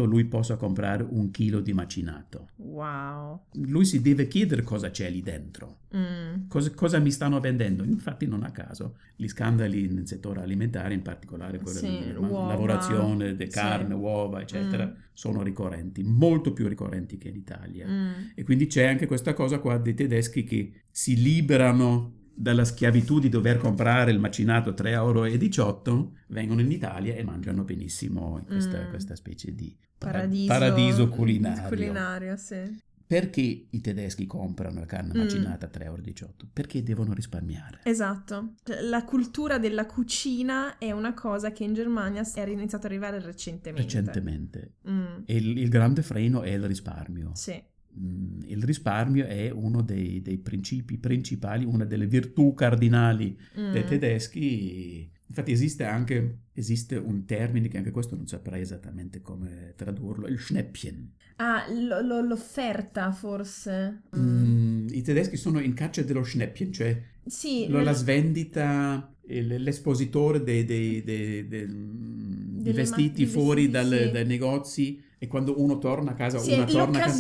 lui 0.06 0.26
possa 0.26 0.56
comprare 0.56 1.06
un 1.08 1.30
chilo 1.30 1.60
di 1.60 1.72
macinato. 1.74 2.48
Wow. 2.56 3.44
Lui 3.54 3.86
si 3.86 4.02
deve 4.02 4.28
chiedere 4.28 4.64
cosa 4.64 4.90
c'è 4.90 5.10
lì 5.10 5.22
dentro, 5.22 5.76
Mm. 5.96 6.48
cosa, 6.50 6.70
cosa 6.72 7.00
mi 7.00 7.12
stanno 7.12 7.40
vendendo. 7.40 7.84
Infatti 7.84 8.26
non 8.26 8.44
a 8.44 8.52
caso 8.52 8.98
gli 9.16 9.28
scandali 9.28 9.88
nel 9.88 10.06
settore 10.08 10.42
alimentare, 10.42 10.94
in 10.94 11.02
particolare 11.02 11.60
quello 11.60 11.78
Sì, 11.78 12.00
della 12.06 12.20
uova. 12.20 12.48
lavorazione 12.48 13.36
di 13.36 13.46
Sì. 13.46 13.52
carne, 13.52 13.94
uova, 13.94 14.42
eccetera, 14.42 14.86
Mm. 14.86 14.92
sono 15.14 15.44
ricorrenti, 15.44 16.04
molto 16.04 16.52
più 16.54 16.68
ricorrenti 16.68 17.18
che 17.18 17.30
in 17.30 17.36
Italia. 17.36 17.88
Mm. 17.88 18.12
E 18.36 18.44
quindi 18.44 18.66
c'è 18.68 18.86
anche 18.86 19.06
questa 19.06 19.34
cosa 19.34 19.60
qua 19.60 19.78
dei 19.78 19.94
tedeschi 19.94 20.44
che 20.44 20.72
si 20.92 21.16
liberano 21.22 22.16
dalla 22.40 22.64
schiavitù 22.66 23.20
di 23.20 23.30
dover 23.30 23.58
comprare 23.58 24.12
il 24.12 24.20
macinato 24.20 24.72
3,18 24.74 25.90
euro, 25.90 26.12
vengono 26.28 26.62
in 26.62 26.72
Italia 26.72 27.16
e 27.16 27.24
mangiano 27.24 27.64
benissimo 27.64 28.38
in 28.38 28.46
questa, 28.46 28.86
Mm. 28.86 28.90
questa 28.90 29.16
specie 29.16 29.56
di 29.56 29.76
para- 29.98 30.20
Paradiso, 30.20 30.48
paradiso 30.48 31.10
culinario. 31.10 31.68
culinario, 31.68 32.36
sì. 32.38 32.86
Perché 33.08 33.68
i 33.70 33.80
tedeschi 33.80 34.26
comprano 34.28 34.82
la 34.82 34.86
carne 34.86 35.14
Mm. 35.16 35.18
macinata 35.22 35.66
a 35.66 35.70
3,18 35.70 36.44
euro? 36.44 36.52
Perché 36.54 36.84
devono 36.84 37.14
risparmiare. 37.14 37.80
Esatto. 37.84 38.56
Cioè, 38.64 38.82
La 38.82 39.04
cultura 39.06 39.58
della 39.58 39.86
cucina 39.86 40.78
è 40.78 40.92
una 40.92 41.14
cosa 41.14 41.52
che 41.54 41.64
in 41.64 41.74
Germania 41.74 42.22
è 42.22 42.42
iniziata 42.50 42.86
ad 42.86 42.92
arrivare 42.92 43.22
recentemente. 43.22 43.82
Recentemente. 43.82 44.74
Mm. 44.90 45.22
E 45.26 45.36
il, 45.38 45.58
il 45.58 45.70
grande 45.70 46.02
freno 46.04 46.42
è 46.42 46.50
il 46.52 46.68
risparmio. 46.68 47.32
Sì. 47.34 47.60
Mm, 48.00 48.42
Il 48.48 48.64
risparmio 48.64 49.26
è 49.26 49.50
uno 49.50 49.82
dei, 49.82 50.22
dei 50.22 50.38
principi 50.38 50.98
principali, 50.98 51.66
una 51.66 51.84
delle 51.86 52.06
virtù 52.08 52.54
cardinali 52.54 53.38
Mm. 53.60 53.72
dei 53.72 53.84
tedeschi. 53.86 55.10
Infatti 55.30 55.52
esiste 55.52 55.84
anche 55.84 56.38
esiste 56.54 56.96
un 56.96 57.26
termine 57.26 57.68
che 57.68 57.78
anche 57.78 57.92
questo 57.92 58.16
non 58.16 58.26
saprei 58.28 58.62
esattamente 58.62 59.22
come 59.22 59.74
tradurlo, 59.76 60.28
il 60.28 60.40
Schnäppchen. 60.40 61.12
Ah, 61.38 61.66
lo- 61.72 62.02
lo- 62.02 62.22
l'offerta 62.22 63.12
forse. 63.12 64.04
Mm, 64.18 64.88
I 64.90 65.02
tedeschi 65.02 65.36
sono 65.38 65.60
in 65.60 65.74
caccia 65.74 66.02
dello 66.04 66.24
Schnäppchen, 66.24 66.72
cioè 66.72 67.00
Sì, 67.26 67.68
lo- 67.68 67.82
la 67.84 67.92
svendita, 67.94 69.14
l'espositore 69.28 70.42
dei, 70.44 70.64
dei- 70.66 71.04
dei- 71.04 71.48
dei- 71.48 72.74
vestiti 72.74 73.26
ma- 73.26 73.30
fuori 73.32 73.68
vestiti, 73.68 73.90
dal- 73.90 74.06
sì. 74.06 74.12
dai 74.12 74.26
negozi 74.26 75.02
e 75.20 75.28
quando 75.28 75.60
uno 75.62 75.80
torna 75.80 76.12
a 76.12 76.14
casa, 76.14 76.38
sì, 76.38 76.54
una 76.54 76.66
torna 76.66 76.98
a 77.00 77.02
casa... 77.02 77.14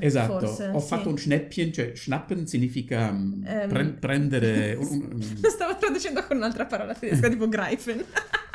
Esatto, 0.00 0.38
forse, 0.46 0.66
ho 0.68 0.80
sì. 0.80 0.86
fatto 0.86 1.08
un 1.08 1.16
Schnäppchen, 1.16 1.72
cioè 1.72 1.92
schnappen 1.94 2.46
significa 2.46 3.08
Ehm, 3.08 3.68
pre- 3.68 3.84
prendere... 4.00 4.74
un- 4.74 5.08
un- 5.12 5.40
Stavo 5.48 5.76
traducendo 5.76 6.24
con 6.24 6.38
un'altra 6.38 6.66
parola 6.66 6.94
tedesca, 6.94 7.28
tipo 7.30 7.48
Greifen. 7.48 8.04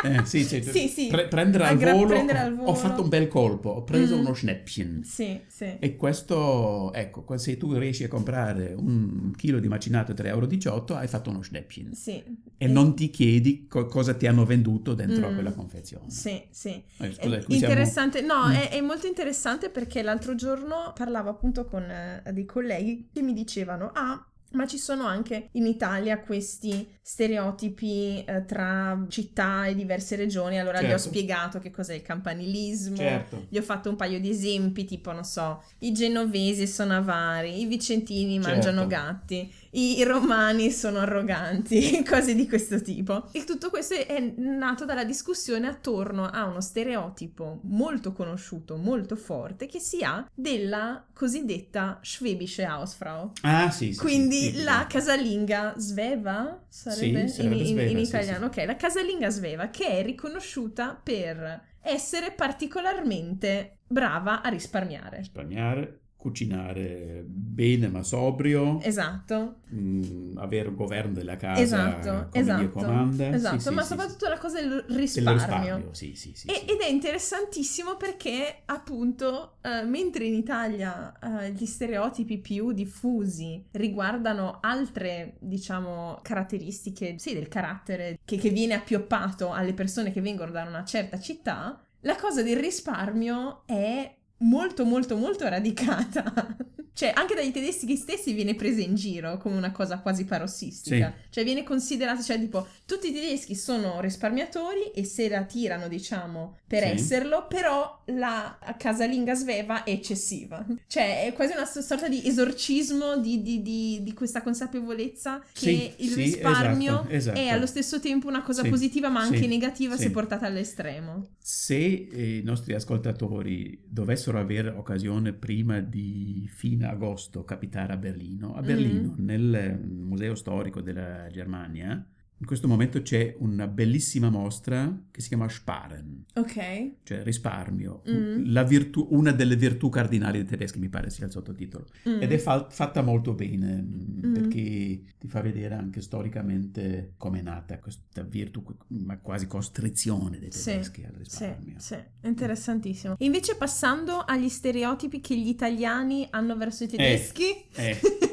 Eh, 0.04 0.26
sì, 0.26 0.44
sì, 0.44 0.62
Sì, 0.64 0.88
sì. 0.88 1.08
pre- 1.08 1.28
prendere, 1.28 1.66
al 1.66 1.78
volo, 1.78 2.08
prendere 2.08 2.40
al 2.40 2.54
Ho 2.54 2.56
volo. 2.56 2.74
fatto 2.76 3.02
un 3.04 3.10
bel 3.10 3.28
colpo, 3.28 3.70
ho 3.70 3.84
preso 3.84 4.16
Mm. 4.16 4.20
uno 4.20 4.34
Schnäppchen. 4.34 5.04
sì, 5.04 5.40
sì. 5.48 5.76
E 5.80 5.96
questo, 5.96 6.92
ecco, 6.94 7.26
se 7.38 7.58
tu 7.58 7.74
riesci 7.78 8.04
a 8.04 8.08
comprare 8.08 8.74
un 8.76 9.32
chilo 9.36 9.60
di 9.60 9.68
macinato 9.68 10.12
a 10.12 10.16
3,18 10.16 10.94
euro, 10.94 10.96
hai 11.02 11.08
fatto 11.08 11.30
uno 11.30 11.42
Schnäppchen. 11.42 11.94
Sì. 11.94 12.24
E 12.58 12.68
non 12.68 12.96
ti 12.96 13.10
chiedi 13.10 13.68
co- 13.68 13.86
cosa 13.86 14.14
ti 14.14 14.28
hanno 14.28 14.46
venduto 14.46 14.94
dentro 14.94 15.28
a 15.28 15.30
Mm. 15.32 15.34
quella 15.34 15.52
confezione. 15.54 16.10
Sì, 16.10 16.42
sì. 16.50 16.70
Eh, 16.70 16.84
È 16.98 17.12
scusa, 17.14 17.40
siamo- 17.42 17.54
interessante, 17.56 18.22
no, 18.22 18.48
Mm. 18.48 18.52
è, 18.54 18.70
è 18.70 18.82
molto 18.82 19.08
interessante 19.08 19.70
perché 19.70 20.02
l'altro 20.02 20.36
giorno 20.36 20.94
parlavo 20.96 21.30
appunto 21.30 21.66
con 21.66 21.84
eh, 21.84 22.24
dei 22.34 22.46
colleghi 22.46 23.10
che 23.14 23.22
mi 23.22 23.34
dicevano, 23.34 23.92
ah, 23.94 24.26
ma 24.52 24.68
ci 24.68 24.78
sono 24.78 25.06
anche 25.06 25.50
in 25.54 25.66
Italia 25.66 26.20
questi 26.20 26.88
stereotipi 27.02 28.24
eh, 28.24 28.46
tra 28.46 29.06
città 29.10 29.66
e 29.66 29.76
diverse 29.76 30.16
regioni. 30.16 30.60
Allora 30.60 30.82
gli 30.82 30.86
ho 30.86 30.90
Certo. 30.98 31.08
spiegato 31.10 31.60
che 31.60 31.72
cos'è 31.72 31.94
il 31.94 32.02
campanilismo. 32.02 32.96
Certo. 32.98 33.46
Gli 33.50 33.58
ho 33.58 33.62
fatto 33.62 33.90
un 33.90 33.96
paio 33.96 34.20
di 34.20 34.30
esempi, 34.30 34.86
tipo, 34.86 35.12
non 35.12 35.24
so, 35.24 35.64
i 35.80 35.92
genovesi 35.92 36.68
sono 36.68 36.96
avari, 36.96 37.62
i 37.62 37.66
vicentini 37.66 38.34
Certo. 38.36 38.50
mangiano 38.50 38.88
gatti, 38.88 39.52
i, 39.72 40.04
romani 40.04 40.72
sono 40.72 41.00
arroganti, 41.00 42.04
cose 42.08 42.36
di 42.36 42.48
questo 42.48 42.82
tipo. 42.82 43.28
E 43.32 43.44
tutto 43.44 43.70
questo 43.70 43.94
è 43.96 44.20
nato 44.38 44.86
dalla 44.86 45.04
discussione 45.04 45.68
attorno 45.68 46.26
a 46.26 46.46
uno 46.46 46.62
stereotipo 46.62 47.60
molto 47.64 48.12
conosciuto, 48.12 48.78
molto 48.78 49.16
forte, 49.16 49.68
che 49.68 49.80
si 49.80 50.04
ha 50.04 50.30
della 50.34 51.06
cosiddetta 51.14 52.00
Schwäbische 52.02 52.64
Hausfrau. 52.64 53.32
Ah, 53.42 53.70
sì, 53.72 53.94
sì, 53.94 54.00
Quindi 54.00 54.52
sì, 54.54 54.64
la 54.64 54.86
casalinga 54.90 55.74
sveva 55.78 56.64
sarebbe, 56.68 57.28
Sì, 57.28 57.36
sarebbe 57.36 57.56
in, 57.56 57.60
in- 57.62 57.66
sveva, 57.68 57.90
in 57.90 57.98
sì, 57.98 58.04
italiano, 58.04 58.46
ok, 58.48 58.64
la 58.66 58.76
casalinga 58.76 59.30
sveva 59.30 59.70
che 59.70 59.88
è 59.88 60.04
riconosciuta 60.04 61.00
per 61.02 61.70
essere 61.82 62.32
particolarmente 62.32 63.78
brava 63.88 64.42
a 64.42 64.50
risparmiare. 64.50 65.18
Risparmiare, 65.18 66.01
cucinare 66.22 67.24
bene 67.26 67.88
ma 67.88 68.04
sobrio, 68.04 68.80
Esatto, 68.82 69.56
mm, 69.74 70.38
avere 70.38 70.70
il 70.70 70.76
governo 70.76 71.14
della 71.14 71.36
casa 71.36 71.62
esatto, 71.62 72.28
come 72.30 72.40
esatto, 72.40 72.70
comanda. 72.70 73.30
Sì, 73.30 73.36
esatto, 73.36 73.60
sì, 73.60 73.74
ma 73.74 73.82
sì, 73.82 73.88
soprattutto 73.88 74.28
la 74.30 74.38
cosa 74.38 74.62
del 74.62 74.86
sì. 74.88 74.96
risparmio. 74.98 75.34
Risparmio, 75.34 75.94
sì, 75.94 76.16
sì, 76.16 76.34
sì, 76.36 76.48
E- 76.48 76.54
sì. 76.54 76.66
Ed 76.66 76.80
è 76.80 76.88
interessantissimo 76.88 77.98
perché 77.98 78.62
appunto 78.66 79.58
eh, 79.62 79.84
mentre 79.84 80.26
in 80.26 80.36
Italia 80.36 81.12
eh, 81.20 81.52
gli 81.52 81.66
stereotipi 81.66 82.38
più 82.38 82.72
diffusi 82.72 83.66
riguardano 83.72 84.60
altre 84.62 85.38
diciamo 85.40 86.20
caratteristiche 86.22 87.18
sì, 87.18 87.34
del 87.34 87.48
carattere 87.48 88.20
che, 88.24 88.38
che 88.38 88.50
viene 88.50 88.76
appioppato 88.76 89.52
alle 89.52 89.74
persone 89.74 90.12
che 90.12 90.22
vengono 90.22 90.52
da 90.52 90.64
una 90.66 90.84
certa 90.86 91.20
città, 91.20 91.82
la 92.02 92.16
cosa 92.16 92.42
del 92.42 92.58
risparmio 92.58 93.64
è 93.66 94.16
molto 94.42 94.86
molto 94.86 95.16
molto 95.18 95.48
radicata. 95.48 96.56
Cioè, 96.94 97.14
anche 97.16 97.34
dagli 97.34 97.52
tedeschi 97.52 97.96
stessi 97.96 98.34
viene 98.34 98.54
presa 98.54 98.82
in 98.82 98.96
giro 98.96 99.38
come 99.38 99.56
una 99.56 99.72
cosa 99.72 100.00
quasi 100.00 100.26
parossistica. 100.26 101.14
Cioè, 101.30 101.44
viene 101.46 101.64
considerato, 101.64 102.22
cioè, 102.22 102.38
tipo, 102.38 102.68
tutti 102.86 103.08
i 103.10 103.14
tedeschi 103.14 103.56
sono 103.56 104.02
risparmiatori 104.02 104.92
e 104.94 105.06
se 105.06 105.30
la 105.30 105.44
tirano, 105.46 105.88
diciamo, 105.88 106.58
per 106.68 106.84
Sì. 106.84 106.90
esserlo, 106.90 107.48
però 107.48 108.04
la 108.08 108.60
casalinga 108.78 109.34
sveva 109.34 109.84
è 109.84 109.92
eccessiva. 109.92 110.64
Cioè, 110.86 111.26
è 111.26 111.34
quasi 111.34 111.54
una 111.54 111.66
sorta 111.66 112.10
di 112.10 112.28
esorcismo 112.28 113.18
di, 113.18 113.42
di- 113.42 113.62
di- 113.62 114.00
di 114.04 114.14
questa 114.14 114.44
consapevolezza 114.44 115.40
che 115.54 115.94
Sì, 115.98 116.04
il 116.04 116.10
sì, 116.10 116.16
risparmio 116.24 116.92
esatto, 117.04 117.10
esatto. 117.14 117.40
è 117.40 117.48
allo 117.48 117.66
stesso 117.68 118.00
tempo 118.02 118.28
una 118.28 118.44
cosa 118.44 118.64
Sì, 118.64 118.70
positiva, 118.70 119.08
ma 119.08 119.22
anche 119.22 119.38
sì, 119.40 119.48
negativa 119.48 119.96
sì. 119.96 120.04
se 120.04 120.12
portata 120.12 120.46
all'estremo. 120.46 121.30
Se 121.40 121.76
eh, 122.12 122.38
i 122.40 122.44
nostri 122.44 122.74
ascoltatori 122.74 123.82
dovessero 123.88 124.31
avere 124.40 124.70
occasione 124.70 125.34
prima 125.34 125.80
di 125.82 126.48
fine 126.52 126.88
agosto 126.88 127.44
capitare 127.44 127.94
a 127.94 127.98
Berlino, 127.98 128.54
a 128.56 128.62
Mm. 128.62 128.66
Berlino, 128.66 129.14
nel 129.18 129.54
eh, 129.56 129.78
Museo 129.78 130.36
Storico 130.36 130.82
della 130.82 131.28
Germania, 131.30 132.06
In 132.42 132.48
questo 132.48 132.68
momento 132.68 133.04
c'è 133.04 133.36
una 133.38 133.68
bellissima 133.68 134.32
mostra 134.32 134.92
che 135.12 135.22
si 135.22 135.28
chiama 135.28 135.48
Sparen, 135.48 136.26
Ok. 136.34 136.92
cioè 137.04 137.22
risparmio, 137.24 138.02
Mm. 138.10 138.46
La 138.52 138.64
virtù- 138.64 139.08
una 139.12 139.32
delle 139.32 139.56
virtù 139.56 139.90
cardinali 139.90 140.40
dei 140.40 140.48
tedeschi, 140.48 140.80
mi 140.80 140.90
pare 140.90 141.12
sia 141.12 141.28
il 141.28 141.32
sottotitolo. 141.32 141.86
Mm. 142.10 142.20
Ed 142.20 142.32
è 142.32 142.38
fa- 142.40 142.68
fatta 142.72 143.04
molto 143.04 143.34
bene 143.34 143.80
mm, 143.84 144.26
Mm. 144.26 144.34
perché 144.34 145.02
ti 145.20 145.28
fa 145.28 145.42
vedere 145.42 145.76
anche 145.76 146.02
storicamente 146.02 147.14
come 147.18 147.40
è 147.40 147.44
nata 147.44 147.78
questa 147.78 148.24
virtù, 148.24 148.64
ma 148.88 149.20
quasi 149.20 149.46
costrizione 149.46 150.40
dei 150.40 150.52
Sì, 150.52 150.64
tedeschi 150.72 151.04
al 151.04 151.12
Sì, 151.14 151.18
risparmio. 151.20 151.76
sì, 151.78 151.94
è 151.94 152.28
interessantissimo. 152.28 153.16
E 153.20 153.26
invece 153.26 153.56
passando 153.56 154.18
agli 154.18 154.50
stereotipi 154.50 155.22
che 155.22 155.38
gli 155.38 155.48
italiani 155.48 156.26
hanno 156.32 156.58
verso 156.58 156.86
i 156.86 156.88
tedeschi. 156.88 157.44
eh. 157.76 157.90
Eh, 157.92 158.00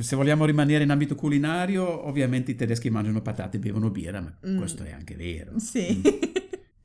se 0.00 0.16
vogliamo 0.16 0.44
rimanere 0.44 0.84
in 0.84 0.90
ambito 0.90 1.14
culinario, 1.14 2.06
ovviamente 2.06 2.50
i 2.50 2.54
tedeschi 2.56 2.90
mangiano 2.90 3.22
patate 3.22 3.56
e 3.56 3.60
bevono 3.60 3.90
birra, 3.90 4.20
ma 4.20 4.36
Mm. 4.46 4.58
questo 4.58 4.84
è 4.84 4.92
anche 4.92 5.14
vero. 5.14 5.58
Sì. 5.58 6.02
Mm. 6.06 6.32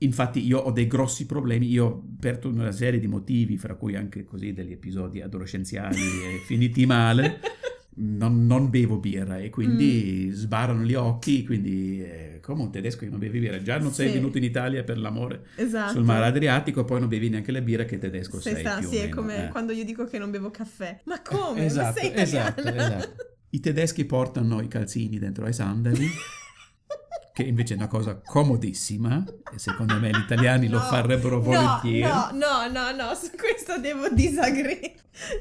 Infatti 0.02 0.46
io 0.46 0.60
ho 0.60 0.72
dei 0.72 0.88
grossi 0.88 1.26
problemi, 1.26 1.68
io 1.70 2.02
per 2.18 2.38
tutta 2.38 2.62
una 2.62 2.72
serie 2.72 3.02
di 3.02 3.08
motivi, 3.08 3.58
fra 3.58 3.76
cui 3.76 3.96
anche 3.96 4.24
così 4.24 4.54
degli 4.54 4.72
episodi 4.72 5.22
adolescenziali 5.22 5.98
e 6.00 6.38
finiti 6.46 6.86
male, 6.86 7.42
non, 7.96 8.46
non 8.46 8.70
bevo 8.70 8.98
birra 8.98 9.40
e 9.40 9.50
quindi 9.50 10.30
sbarano 10.32 10.84
gli 10.84 10.94
occhi, 10.94 11.44
quindi 11.44 12.02
eh, 12.02 12.40
come 12.42 12.62
un 12.62 12.72
tedesco 12.72 13.00
che 13.00 13.10
non 13.10 13.20
beve 13.20 13.40
birra, 13.40 13.62
già 13.62 13.78
non 13.78 13.92
sei 13.92 14.08
Sì. 14.08 14.14
venuto 14.14 14.38
in 14.38 14.44
Italia 14.46 14.84
per 14.84 14.98
l'amore 14.98 15.48
esatto. 15.56 15.94
sul 15.94 16.04
mare 16.04 16.26
Adriatico, 16.26 16.86
poi 16.86 17.00
non 17.00 17.10
bevi 17.10 17.30
neanche 17.30 17.52
la 17.52 17.62
birra 17.62 17.84
che 17.86 17.98
tedesco 17.98 18.40
Sei 18.40 18.54
sei, 18.54 18.64
sta- 18.64 18.82
sì, 18.82 18.98
è 18.98 19.10
come 19.10 19.48
eh. 19.48 19.50
quando 19.50 19.74
io 19.74 19.84
dico 19.84 20.06
che 20.06 20.18
non 20.18 20.32
bevo 20.32 20.50
caffè. 20.50 21.02
Ma 21.06 21.22
come? 21.22 21.66
Esatto, 21.66 22.00
Ma 22.02 22.08
sei 22.08 22.12
esatto, 22.16 22.62
esatto. 22.68 23.16
I 23.50 23.60
tedeschi 23.60 24.06
portano 24.06 24.62
i 24.62 24.68
calzini 24.68 25.18
dentro 25.20 25.46
ai 25.46 25.54
sandali, 25.54 26.08
che 27.44 27.50
invece 27.50 27.74
è 27.74 27.78
una 27.78 27.88
cosa 27.88 28.20
comodissima 28.24 29.24
e 29.54 29.58
secondo 29.60 29.98
me 30.00 30.10
gli 30.10 30.18
italiani 30.18 30.68
lo 30.68 30.80
No, 30.80 30.84
farebbero 30.84 31.38
no, 31.38 31.42
volentieri. 31.42 32.02
No, 32.02 32.30
no, 32.34 32.68
no, 32.70 32.92
no, 32.92 33.16
su 33.16 33.30
questo 33.38 33.80
devo 33.80 34.10
disagree. 34.10 34.94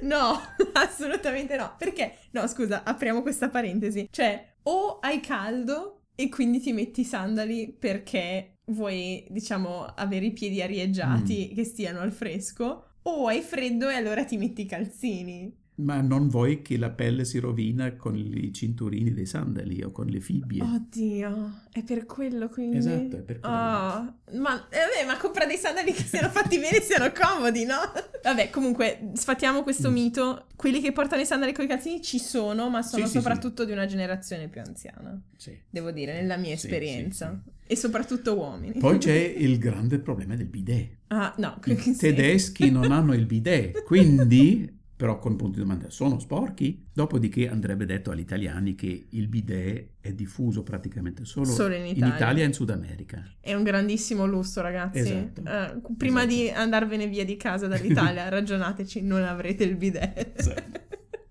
No, 0.03 0.41
assolutamente 0.75 1.57
no. 1.57 1.75
Perché? 1.77 2.19
No, 2.33 2.47
scusa, 2.47 2.85
apriamo 2.85 3.23
questa 3.23 3.49
parentesi. 3.49 4.09
Cioè, 4.11 4.55
o 4.65 4.99
hai 5.01 5.21
caldo 5.21 6.03
e 6.15 6.29
quindi 6.29 6.61
ti 6.61 6.73
metti 6.73 7.01
i 7.01 7.05
sandali 7.05 7.75
perché 7.77 8.59
vuoi, 8.67 9.27
diciamo, 9.31 9.85
avere 9.85 10.27
i 10.27 10.33
piedi 10.33 10.59
Mm. 10.59 10.63
arieggiati 10.63 11.53
che 11.55 11.65
stiano 11.65 12.01
al 12.01 12.13
fresco, 12.13 12.85
o 13.03 13.27
hai 13.27 13.41
freddo 13.41 13.89
e 13.89 13.95
allora 13.95 14.25
ti 14.25 14.37
metti 14.37 14.63
i 14.63 14.67
calzini. 14.67 15.58
Ma 15.79 16.01
non 16.01 16.29
vuoi 16.29 16.61
che 16.61 16.77
la 16.77 16.91
pelle 16.91 17.25
si 17.25 17.39
rovina 17.39 17.95
con 17.95 18.17
i 18.17 18.53
cinturini 18.53 19.13
dei 19.15 19.27
sandali 19.27 19.81
o 19.83 19.93
con 19.93 20.07
le 20.07 20.19
fibbie? 20.19 20.61
Oddio, 20.61 21.61
è 21.71 21.85
per 21.85 22.05
quello 22.05 22.49
quindi. 22.49 22.79
Esatto, 22.79 23.17
è 23.17 23.21
per 23.21 23.39
quello. 23.39 23.55
Ah, 23.55 24.15
ma, 24.33 24.69
eh, 24.71 24.77
vabbè, 24.77 25.07
ma 25.07 25.17
compra 25.19 25.47
dei 25.47 25.57
sandali 25.57 25.93
che 25.93 26.03
siano 26.03 26.31
fatti 26.31 26.59
bene 26.61 26.79
e 26.79 26.81
siano 26.81 27.13
comodi, 27.13 27.65
no? 27.65 27.77
Vabbè, 28.25 28.51
comunque, 28.51 29.11
sfattiamo 29.15 29.63
questo 29.63 29.91
Mm. 29.91 29.93
mito. 29.93 30.47
Quelli 30.57 30.81
che 30.81 30.91
portano 30.91 31.23
i 31.23 31.27
sandali 31.27 31.53
con 31.53 31.65
i 31.65 31.69
calzini 31.69 32.03
ci 32.03 32.19
sono, 32.19 32.69
ma 32.69 32.83
sono 32.83 33.05
Sì, 33.05 33.11
sì, 33.13 33.17
soprattutto 33.19 33.65
di 33.65 33.71
una 33.71 33.87
generazione 33.87 34.49
più 34.49 34.61
anziana. 34.61 35.17
Sì. 35.37 35.57
Devo 35.71 35.93
dire, 35.93 36.13
nella 36.21 36.37
mia 36.37 36.57
Sì, 36.57 36.67
esperienza. 36.67 37.41
sì, 37.45 37.51
E 37.73 37.77
soprattutto 37.77 38.35
uomini. 38.37 38.81
Poi 38.81 38.99
c'è 38.99 39.13
il 39.39 39.59
grande 39.59 40.01
problema 40.01 40.35
del 40.35 40.47
bidet. 40.49 40.89
Ah, 41.09 41.33
no, 41.39 41.61
I 41.67 41.77
sì. 41.79 41.97
tedeschi 41.97 42.69
non 42.71 42.91
hanno 42.91 43.15
il 43.15 43.27
bidet, 43.27 43.85
quindi, 43.85 44.77
però 44.99 45.21
con 45.21 45.37
punto 45.37 45.59
di 45.59 45.63
domanda, 45.63 45.91
sono 45.91 46.19
sporchi? 46.19 46.89
Dopodiché 46.93 47.49
andrebbe 47.49 47.87
detto 47.87 48.11
agli 48.11 48.19
italiani 48.19 48.75
che 48.75 49.07
il 49.11 49.29
bidet 49.29 49.91
è 50.01 50.13
diffuso 50.13 50.65
praticamente 50.65 51.25
solo, 51.25 51.47
Solo 51.47 51.75
in 51.77 51.87
Italia. 51.87 52.43
e 52.43 52.47
in 52.47 52.53
Sud 52.53 52.71
America. 52.71 53.23
È 53.39 53.55
un 53.55 53.63
grandissimo 53.63 54.27
lusso, 54.27 54.61
ragazzi. 54.61 54.99
Esatto. 54.99 55.41
Eh, 55.45 55.95
prima 55.97 56.25
Esatto. 56.27 56.35
di 56.35 56.49
andarvene 56.51 57.07
via 57.07 57.25
di 57.25 57.37
casa 57.37 57.69
dall'Italia, 57.69 58.27
ragionateci, 58.29 59.01
non 59.03 59.23
avrete 59.23 59.63
il 59.63 59.77
bidet. 59.77 60.33
Esatto. 60.37 60.81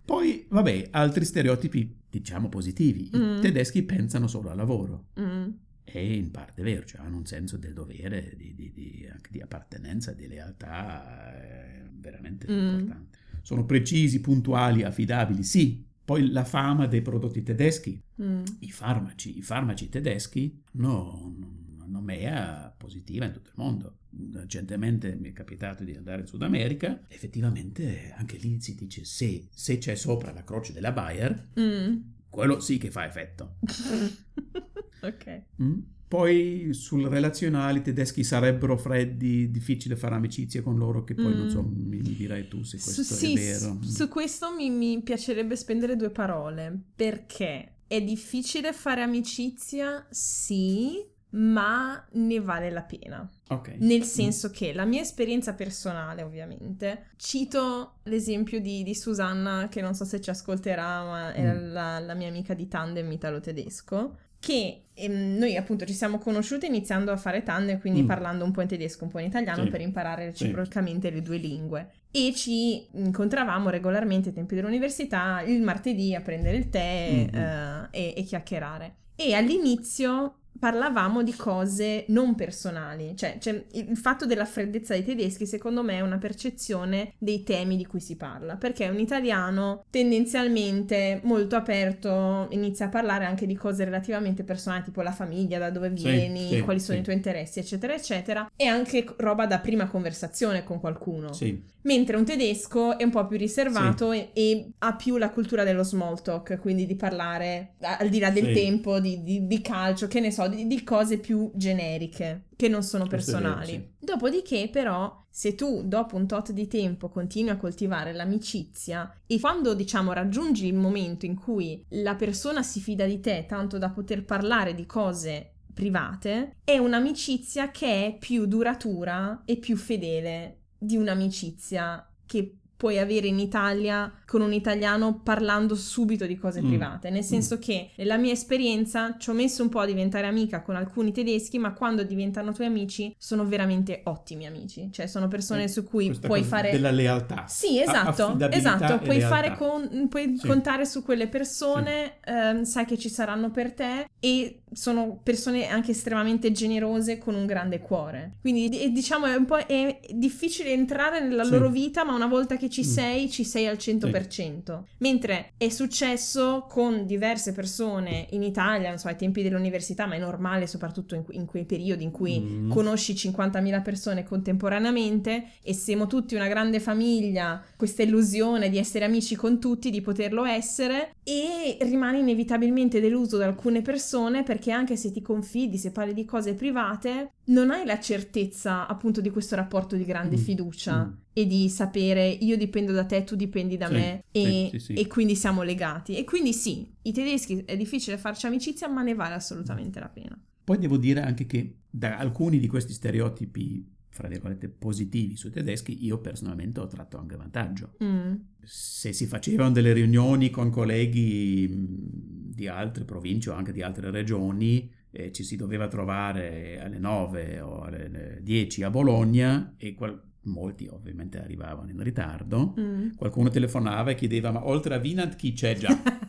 Poi, 0.05 0.45
vabbè, 0.47 0.87
altri 0.91 1.25
stereotipi, 1.25 1.93
diciamo 2.09 2.47
positivi. 2.47 3.09
I 3.13 3.17
Mm. 3.17 3.41
tedeschi 3.41 3.83
pensano 3.83 4.27
solo 4.27 4.49
al 4.49 4.55
lavoro. 4.55 5.07
Mm. 5.19 5.49
È 5.83 5.97
in 5.99 6.31
parte 6.31 6.61
vero, 6.63 6.85
cioè 6.85 7.01
hanno 7.01 7.17
un 7.17 7.25
senso 7.25 7.57
del 7.57 7.73
dovere, 7.73 8.33
di, 8.37 8.53
di- 8.55 8.71
di- 8.73 9.09
anche 9.11 9.29
di 9.31 9.41
appartenenza, 9.41 10.13
di 10.13 10.27
lealtà 10.27 11.33
eh, 11.35 11.89
veramente 11.99 12.45
Mm. 12.49 12.67
importante. 12.79 13.17
Sono 13.47 13.63
precisi, 13.63 14.19
puntuali, 14.19 14.83
affidabili, 14.83 15.41
sì. 15.41 15.81
Poi 16.03 16.31
la 16.31 16.43
fama 16.43 16.85
dei 16.85 17.01
prodotti 17.01 17.43
tedeschi, 17.43 17.97
Mm. 18.21 18.43
i 18.59 18.71
farmaci, 18.71 19.37
i 19.37 19.41
farmaci 19.41 19.87
tedeschi 19.87 20.61
no, 20.73 21.13
hanno 21.23 21.55
una 21.75 21.85
nomea 21.85 22.73
positiva 22.77 23.23
in 23.23 23.31
tutto 23.31 23.47
il 23.51 23.55
mondo. 23.55 23.99
Recentemente 24.33 25.15
mi 25.15 25.29
è 25.29 25.31
capitato 25.31 25.85
di 25.85 25.95
andare 25.95 26.21
in 26.21 26.27
Sud 26.27 26.41
America, 26.41 27.05
effettivamente 27.07 28.11
anche 28.17 28.35
lì 28.35 28.59
si 28.59 28.75
dice 28.75 29.05
se, 29.05 29.47
se 29.49 29.77
c'è 29.77 29.95
sopra 29.95 30.33
la 30.33 30.43
croce 30.43 30.73
della 30.73 30.91
Bayer, 30.91 31.51
Mm. 31.57 31.97
quello 32.29 32.59
sì 32.59 32.77
che 32.77 32.91
fa 32.91 33.05
effetto. 33.05 33.55
ok. 35.03 35.43
Mm? 35.61 35.79
Poi 36.07 36.69
sul 36.71 37.05
relazionale 37.07 37.79
i 37.79 37.81
tedeschi 37.81 38.23
sarebbero 38.23 38.77
freddi, 38.77 39.51
difficile 39.51 39.95
fare 39.97 40.15
amicizia 40.15 40.61
con 40.61 40.77
loro, 40.77 41.03
che 41.03 41.13
poi 41.15 41.33
Mm. 41.33 41.37
non 41.37 41.49
so, 41.49 41.61
mi, 41.63 41.97
mi 42.01 42.15
dirai 42.15 42.47
tu 42.47 42.63
se 42.63 42.77
questo 42.79 43.03
Su, 43.03 43.13
sì, 43.13 43.33
è 43.33 43.35
vero. 43.35 43.73
Mm. 43.73 43.81
su- 43.81 44.07
questo 44.07 44.53
mi, 44.55 44.69
mi 44.69 45.01
piacerebbe 45.01 45.55
spendere 45.57 45.95
due 45.97 46.09
parole 46.09 46.73
perché 46.95 47.73
è 47.87 48.01
difficile 48.01 48.71
fare 48.73 49.01
amicizia, 49.01 50.05
sì, 50.09 51.03
ma 51.31 52.05
ne 52.13 52.39
vale 52.39 52.69
la 52.71 52.83
pena. 52.83 53.29
Ok. 53.49 53.75
Nel 53.79 54.03
senso 54.03 54.49
che 54.49 54.71
la 54.73 54.85
mia 54.85 55.01
esperienza 55.01 55.53
personale, 55.53 56.21
ovviamente, 56.21 57.07
cito 57.17 57.95
l'esempio 58.03 58.61
di, 58.61 58.81
di 58.83 58.95
Susanna, 58.95 59.67
che 59.69 59.81
non 59.81 59.93
so 59.93 60.05
se 60.05 60.21
ci 60.21 60.29
ascolterà, 60.29 61.03
ma 61.03 61.33
è 61.33 61.53
Mm. 61.53 61.71
la, 61.73 61.99
la 61.99 62.13
mia 62.13 62.29
amica 62.29 62.53
di 62.53 62.67
tandem 62.69 63.11
italo-tedesco, 63.11 64.17
che 64.39 64.83
ehm, 64.93 65.37
noi 65.37 65.55
appunto 65.55 65.85
ci 65.85 65.93
siamo 65.93 66.17
conosciute 66.17 66.65
iniziando 66.65 67.11
a 67.11 67.17
fare 67.17 67.43
tandem, 67.43 67.79
quindi 67.79 68.03
Mm. 68.03 68.07
parlando 68.07 68.43
un 68.45 68.51
po' 68.51 68.61
in 68.61 68.67
tedesco, 68.67 69.03
un 69.03 69.09
po' 69.09 69.19
in 69.19 69.27
italiano, 69.27 69.63
Sì. 69.63 69.69
per 69.69 69.81
imparare 69.81 70.33
Sì. 70.33 70.43
reciprocamente 70.43 71.09
le 71.09 71.21
due 71.21 71.37
lingue. 71.37 71.91
E 72.11 72.33
ci 72.35 72.87
incontravamo 72.93 73.69
regolarmente 73.69 74.29
ai 74.29 74.35
tempi 74.35 74.55
dell'università 74.55 75.41
il 75.45 75.61
martedì 75.61 76.15
a 76.15 76.21
prendere 76.21 76.57
il 76.57 76.69
tè 76.69 77.27
Mhm. 77.31 77.39
eh, 77.39 77.87
e, 77.91 78.13
e 78.17 78.23
chiacchierare. 78.23 78.95
E 79.15 79.33
all'inizio 79.33 80.35
parlavamo 80.59 81.23
di 81.23 81.35
cose 81.35 82.05
non 82.09 82.35
personali, 82.35 83.15
cioè, 83.15 83.37
cioè, 83.39 83.65
il 83.73 83.97
fatto 83.97 84.25
della 84.25 84.45
freddezza 84.45 84.93
dei 84.93 85.03
tedeschi 85.03 85.45
secondo 85.45 85.83
me 85.83 85.97
è 85.97 86.01
una 86.01 86.17
percezione 86.17 87.13
dei 87.17 87.43
temi 87.43 87.77
di 87.77 87.85
cui 87.85 87.99
si 87.99 88.15
parla, 88.15 88.55
perché 88.57 88.87
un 88.87 88.99
italiano 88.99 89.83
tendenzialmente 89.89 91.21
molto 91.23 91.55
aperto 91.55 92.47
inizia 92.51 92.85
a 92.87 92.89
parlare 92.89 93.25
anche 93.25 93.45
di 93.45 93.55
cose 93.55 93.83
relativamente 93.85 94.43
personali, 94.43 94.83
tipo 94.83 95.01
la 95.01 95.11
famiglia, 95.11 95.57
da 95.59 95.69
dove 95.69 95.91
Sì, 95.95 96.03
vieni, 96.03 96.47
sì, 96.47 96.59
quali 96.61 96.79
sono 96.79 96.95
sì. 96.95 97.01
i 97.01 97.03
tuoi 97.03 97.15
interessi, 97.15 97.59
eccetera, 97.59 97.93
eccetera, 97.93 98.51
e 98.55 98.65
anche 98.65 99.05
roba 99.17 99.45
da 99.47 99.59
prima 99.59 99.87
conversazione 99.87 100.63
con 100.63 100.79
qualcuno. 100.79 101.33
Sì, 101.33 101.75
Mentre 101.81 102.17
un 102.17 102.25
tedesco 102.25 102.97
è 102.97 103.03
un 103.03 103.11
po' 103.11 103.25
più 103.27 103.37
riservato 103.37 104.11
e, 104.11 104.31
e 104.33 104.71
ha 104.79 104.95
più 104.95 105.15
la 105.15 105.29
cultura 105.29 105.63
dello 105.63 105.83
small 105.83 106.21
talk, 106.21 106.59
quindi 106.59 106.85
di 106.85 106.95
parlare 106.97 107.75
al 107.79 108.09
di 108.09 108.19
là 108.19 108.29
del 108.29 108.47
Sì. 108.47 108.51
tempo, 108.51 108.99
di, 108.99 109.23
di- 109.23 109.47
di 109.47 109.61
calcio, 109.61 110.07
che 110.07 110.19
ne 110.19 110.31
so, 110.31 110.46
di, 110.47 110.67
di 110.67 110.83
cose 110.83 111.17
più 111.19 111.51
generiche, 111.53 112.45
che 112.55 112.67
non 112.67 112.83
sono 112.83 113.07
personali. 113.07 113.71
sì. 113.71 114.05
Dopodiché, 114.05 114.69
però, 114.71 115.23
se 115.29 115.55
tu 115.55 115.83
dopo 115.85 116.15
un 116.15 116.27
tot 116.27 116.51
di 116.51 116.67
tempo 116.67 117.09
continui 117.09 117.51
a 117.51 117.57
coltivare 117.57 118.13
l'amicizia 118.13 119.13
e 119.27 119.39
quando, 119.39 119.73
diciamo, 119.73 120.13
raggiungi 120.13 120.65
il 120.67 120.73
momento 120.73 121.25
in 121.25 121.35
cui 121.35 121.83
la 121.89 122.15
persona 122.15 122.63
si 122.63 122.79
fida 122.79 123.05
di 123.05 123.19
te 123.19 123.45
tanto 123.47 123.77
da 123.77 123.89
poter 123.89 124.25
parlare 124.25 124.73
di 124.73 124.85
cose 124.85 125.53
private, 125.73 126.55
è 126.63 126.77
un'amicizia 126.79 127.69
che 127.69 128.05
è 128.05 128.17
più 128.17 128.47
duratura 128.47 129.43
e 129.45 129.57
più 129.57 129.77
fedele 129.77 130.61
di 130.75 130.97
un'amicizia 130.97 132.07
che 132.25 132.56
puoi 132.77 132.99
avere 132.99 133.27
in 133.27 133.39
Italia 133.39 134.11
con 134.25 134.41
un 134.41 134.53
italiano 134.53 135.19
parlando 135.23 135.73
subito 135.75 136.25
di 136.27 136.37
cose 136.37 136.61
Mm. 136.61 136.67
private, 136.67 137.09
nel 137.09 137.23
senso 137.23 137.57
che 137.57 137.89
nella 137.95 138.17
mia 138.17 138.31
esperienza 138.33 139.15
ci 139.17 139.29
ho 139.29 139.33
messo 139.33 139.63
un 139.63 139.69
po' 139.69 139.79
a 139.79 139.85
diventare 139.85 140.27
amica 140.27 140.61
con 140.61 140.75
alcuni 140.75 141.11
tedeschi, 141.11 141.57
ma 141.57 141.73
quando 141.73 142.03
diventano 142.03 142.51
tuoi 142.53 142.67
amici 142.67 143.13
sono 143.17 143.45
veramente 143.45 144.01
ottimi 144.05 144.45
amici, 144.45 144.89
cioè 144.91 145.07
sono 145.07 145.27
persone 145.27 145.63
Eh, 145.63 145.67
su 145.67 145.83
cui 145.83 146.11
puoi 146.19 146.43
fare 146.43 146.71
della 146.71 146.91
lealtà. 146.91 147.45
sì, 147.47 147.79
esatto, 147.81 148.37
esatto, 148.51 148.99
puoi, 148.99 149.21
fare 149.21 149.55
con- 149.57 150.07
puoi 150.07 150.37
Sì. 150.37 150.45
contare 150.47 150.85
su 150.85 151.03
quelle 151.03 151.27
persone, 151.27 152.17
ehm, 152.23 152.63
sai 152.63 152.85
che 152.85 152.97
ci 152.97 153.09
saranno 153.09 153.49
per 153.49 153.73
te 153.73 154.07
e 154.19 154.61
sono 154.71 155.19
persone 155.23 155.67
anche 155.67 155.91
estremamente 155.91 156.51
generose 156.51 157.17
con 157.17 157.33
un 157.35 157.45
grande 157.45 157.79
cuore. 157.79 158.33
Quindi 158.41 158.69
di- 158.69 158.91
diciamo 158.91 159.25
è 159.25 159.35
un 159.35 159.45
po' 159.45 159.55
è 159.57 159.99
difficile 160.13 160.71
entrare 160.71 161.21
nella 161.21 161.43
Sì. 161.43 161.51
loro 161.51 161.69
vita, 161.69 162.03
ma 162.03 162.13
una 162.13 162.27
volta 162.27 162.55
che 162.57 162.66
che 162.67 162.69
ci 162.69 162.81
Mm. 162.81 162.83
sei, 162.83 163.29
ci 163.29 163.43
sei 163.43 163.67
al 163.67 163.77
100%. 163.77 164.83
Mentre 164.99 165.53
è 165.57 165.69
successo 165.69 166.65
con 166.69 167.05
diverse 167.05 167.51
persone 167.53 168.27
in 168.31 168.43
Italia, 168.43 168.89
non 168.89 168.97
so, 168.97 169.07
ai 169.07 169.15
tempi 169.15 169.41
dell'università, 169.43 170.05
ma 170.05 170.15
è 170.15 170.19
normale 170.19 170.67
soprattutto 170.67 171.15
in, 171.15 171.23
in 171.31 171.45
quei 171.45 171.65
periodi 171.65 172.03
in 172.03 172.11
cui 172.11 172.39
Mm. 172.39 172.71
conosci 172.71 173.13
50.000 173.13 173.81
persone 173.81 174.23
contemporaneamente 174.23 175.51
e 175.63 175.73
siamo 175.73 176.07
tutti 176.07 176.35
una 176.35 176.47
grande 176.47 176.79
famiglia, 176.79 177.63
questa 177.75 178.03
illusione 178.03 178.69
di 178.69 178.77
essere 178.77 179.05
amici 179.05 179.35
con 179.35 179.59
tutti, 179.59 179.89
di 179.89 180.01
poterlo 180.01 180.45
essere 180.45 181.11
e 181.27 181.77
rimani 181.81 182.19
inevitabilmente 182.19 183.01
deluso 183.01 183.35
da 183.35 183.47
alcune 183.47 183.81
persone 183.81 184.43
perché 184.43 184.71
anche 184.71 184.95
se 184.95 185.11
ti 185.11 185.21
confidi, 185.21 185.77
se 185.77 185.91
parli 185.91 186.13
di 186.13 186.23
cose 186.23 186.53
private, 186.53 187.33
non 187.47 187.69
hai 187.69 187.85
la 187.85 187.99
certezza 187.99 188.87
appunto 188.87 189.19
di 189.19 189.29
questo 189.29 189.55
rapporto 189.57 189.97
di 189.97 190.05
grande 190.05 190.37
Mm, 190.37 190.39
fiducia 190.39 191.03
mm. 191.05 191.11
e 191.33 191.45
di 191.45 191.67
sapere 191.67 192.29
io 192.29 192.55
dipendo 192.55 192.93
da 192.93 193.03
te, 193.05 193.25
tu 193.25 193.35
dipendi 193.35 193.75
da 193.75 193.87
Sì, 193.87 193.93
me 193.93 194.23
e, 194.31 194.67
sì, 194.71 194.79
sì. 194.79 194.93
e 194.93 195.05
quindi 195.07 195.35
siamo 195.35 195.63
legati. 195.63 196.15
E 196.15 196.23
quindi 196.23 196.53
sì, 196.53 196.89
i 197.01 197.11
tedeschi 197.11 197.61
è 197.65 197.75
difficile 197.75 198.17
farci 198.17 198.45
amicizia, 198.45 198.87
ma 198.87 199.01
ne 199.01 199.13
vale 199.13 199.35
assolutamente 199.35 199.99
la 199.99 200.07
pena. 200.07 200.41
Poi 200.63 200.77
devo 200.77 200.95
dire 200.95 201.21
anche 201.21 201.45
che 201.45 201.79
da 201.89 202.17
alcuni 202.17 202.57
di 202.59 202.67
questi 202.67 202.93
stereotipi, 202.93 203.85
fra 204.17 204.27
virgolette, 204.27 204.67
positivi 204.67 205.35
sui 205.37 205.51
tedeschi, 205.51 206.03
io 206.03 206.17
personalmente 206.17 206.79
ho 206.79 206.87
tratto 206.87 207.19
anche 207.19 207.35
vantaggio. 207.35 207.93
Mm. 208.03 208.33
Se 208.63 209.13
si 209.13 209.27
facevano 209.27 209.71
delle 209.71 209.93
riunioni 209.93 210.49
con 210.49 210.71
colleghi 210.71 211.67
mh, 211.69 212.53
di 212.55 212.67
altre 212.67 213.05
province 213.05 213.51
o 213.51 213.53
anche 213.53 213.71
di 213.71 213.83
altre 213.83 214.09
regioni, 214.09 214.91
e 215.11 215.31
ci 215.31 215.43
si 215.43 215.55
doveva 215.55 215.87
trovare 215.87 216.79
alle 216.81 216.97
9 216.97 217.59
o 217.61 217.81
alle 217.81 218.39
10 218.41 218.83
a 218.83 218.89
Bologna 218.89 219.75
e 219.77 219.93
qual- 219.93 220.21
molti 220.41 220.87
ovviamente 220.87 221.39
arrivavano 221.39 221.91
in 221.91 222.01
ritardo. 222.01 222.73
Mm. 222.79 223.09
Qualcuno 223.15 223.49
telefonava 223.49 224.11
e 224.11 224.15
chiedeva 224.15 224.51
ma 224.51 224.65
oltre 224.67 224.95
a 224.95 224.97
Vinant 224.97 225.35
chi 225.35 225.53
c'è 225.53 225.75
già? 225.75 225.95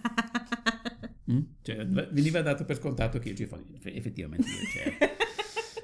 Mm? 1.31 1.41
Cioè, 1.61 1.87
veniva 1.87 2.41
dato 2.41 2.65
per 2.65 2.77
scontato 2.77 3.19
che 3.19 3.29
io 3.29 3.35
ci 3.35 3.45
fossi, 3.45 3.79
effettivamente 3.83 4.47
io 4.49 4.67
c'ero. 4.73 5.13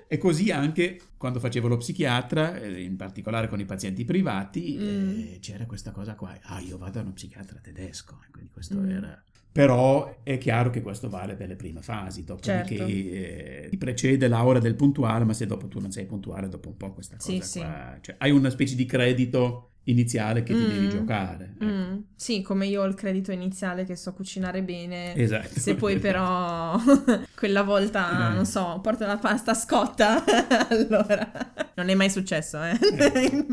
E 0.07 0.19
così 0.19 0.51
anche 0.51 1.01
quando 1.17 1.41
facevo 1.41 1.67
lo 1.69 1.77
psichiatra, 1.79 2.61
eh, 2.61 2.83
in 2.83 2.97
particolare 2.97 3.49
con 3.49 3.59
i 3.61 3.65
pazienti 3.65 4.05
privati, 4.05 4.77
Mm. 4.79 5.09
eh, 5.19 5.39
c'era 5.41 5.67
questa 5.67 5.91
cosa 5.91 6.15
qua. 6.15 6.37
Ah, 6.43 6.61
io 6.61 6.77
vado 6.79 6.93
da 6.93 7.01
uno 7.01 7.13
psichiatra 7.13 7.59
tedesco. 7.61 8.19
Quindi 8.31 8.51
questo 8.53 8.77
Mm. 8.79 8.91
era... 8.91 9.23
Però 9.51 10.23
è 10.25 10.37
chiaro 10.37 10.71
che 10.71 10.83
questo 10.83 11.09
vale 11.09 11.37
per 11.37 11.47
le 11.47 11.55
prime 11.55 11.81
fasi, 11.81 12.25
dopodiché 12.25 12.77
Certo. 12.77 12.85
eh, 12.93 13.67
ti 13.71 13.77
precede 13.77 14.27
l'ora 14.27 14.59
del 14.59 14.75
puntuale, 14.75 15.25
ma 15.25 15.33
se 15.33 15.47
dopo 15.47 15.69
tu 15.69 15.79
non 15.79 15.93
sei 15.93 16.07
puntuale, 16.07 16.49
dopo 16.49 16.69
un 16.71 16.77
po' 16.77 16.93
questa 16.93 17.17
cosa 17.17 17.41
Sì, 17.41 17.59
qua... 17.61 17.97
Cioè, 18.01 18.17
hai 18.19 18.33
una 18.33 18.51
specie 18.51 18.75
di 18.75 18.85
credito 18.85 19.74
iniziale 19.85 20.43
che 20.43 20.55
ti 20.55 20.61
Mm. 20.61 20.69
devi 20.69 20.89
giocare. 20.89 21.53
ecco. 21.55 21.65
Mm. 21.65 21.99
Sì, 22.17 22.41
come 22.43 22.67
io 22.67 22.83
ho 22.83 22.87
il 22.87 22.95
credito 22.95 23.33
iniziale 23.33 23.85
che 23.85 23.97
so 23.97 24.13
cucinare 24.15 24.63
bene. 24.63 25.15
Esatto. 25.15 25.59
Se 25.61 25.75
poi 25.75 25.99
però 25.99 26.79
quella 27.37 27.63
volta, 27.63 28.31
Eh. 28.31 28.35
non 28.35 28.47
so, 28.47 28.79
porto 28.83 29.05
la 29.07 29.19
pasta 29.19 29.53
scotta, 29.55 30.25
allora 30.69 31.31
non 31.75 31.89
è 31.91 31.95
mai 31.95 32.09
successo, 32.11 32.63
eh. 32.63 32.79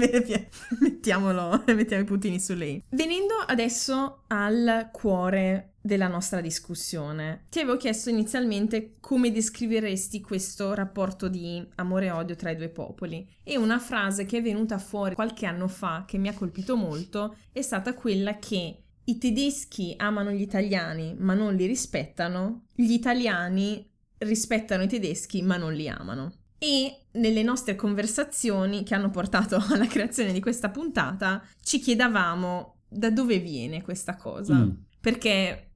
Mettiamolo, 0.80 1.64
mettiamo 1.68 2.02
i 2.04 2.06
puntini 2.06 2.40
su 2.40 2.54
lei. 2.54 2.82
Venendo 2.90 3.34
adesso 3.46 4.24
al 4.28 4.90
cuore 4.92 5.71
della 5.82 6.08
nostra 6.08 6.42
discussione, 6.42 7.46
ti 7.50 7.60
avevo 7.60 7.78
chiesto 7.78 8.10
inizialmente 8.10 8.98
come 9.00 9.32
descriveresti 9.32 10.22
questo 10.22 10.74
rapporto 10.74 11.28
di 11.28 11.66
amore 11.76 12.06
e 12.06 12.12
odio 12.12 12.36
tra 12.36 12.52
i 12.52 12.56
due 12.56 12.70
popoli 12.70 13.28
e 13.44 13.58
una 13.58 13.80
frase 13.80 14.26
che 14.26 14.38
è 14.38 14.42
venuta 14.42 14.78
fuori 14.78 15.16
qualche 15.16 15.48
anno 15.48 15.68
fa 15.68 16.06
che 16.08 16.20
mi 16.20 16.28
ha 16.28 16.34
colpito 16.34 16.76
molto 16.76 17.36
è 17.52 17.62
stata 17.62 17.96
quella 17.96 18.38
che 18.38 18.84
i 19.04 19.18
tedeschi 19.18 19.96
amano 19.98 20.32
gli 20.32 20.42
italiani 20.42 21.16
ma 21.18 21.34
non 21.34 21.56
li 21.56 21.66
rispettano, 21.66 22.66
gli 22.76 22.92
italiani 22.92 23.90
rispettano 24.20 24.84
i 24.84 24.88
tedeschi 24.88 25.42
ma 25.42 25.58
non 25.58 25.74
li 25.74 25.90
amano. 25.90 26.34
E 26.60 27.06
nelle 27.14 27.42
nostre 27.42 27.76
conversazioni 27.76 28.84
che 28.84 28.94
hanno 28.94 29.10
portato 29.10 29.56
alla 29.72 29.88
creazione 29.88 30.32
di 30.32 30.40
questa 30.40 30.70
puntata 30.70 31.44
ci 31.64 31.80
chiedevamo 31.80 32.76
da 32.88 33.10
dove 33.10 33.40
viene 33.40 33.82
questa 33.82 34.16
cosa. 34.16 34.54
Mm. 34.54 34.70
Perché 35.00 35.71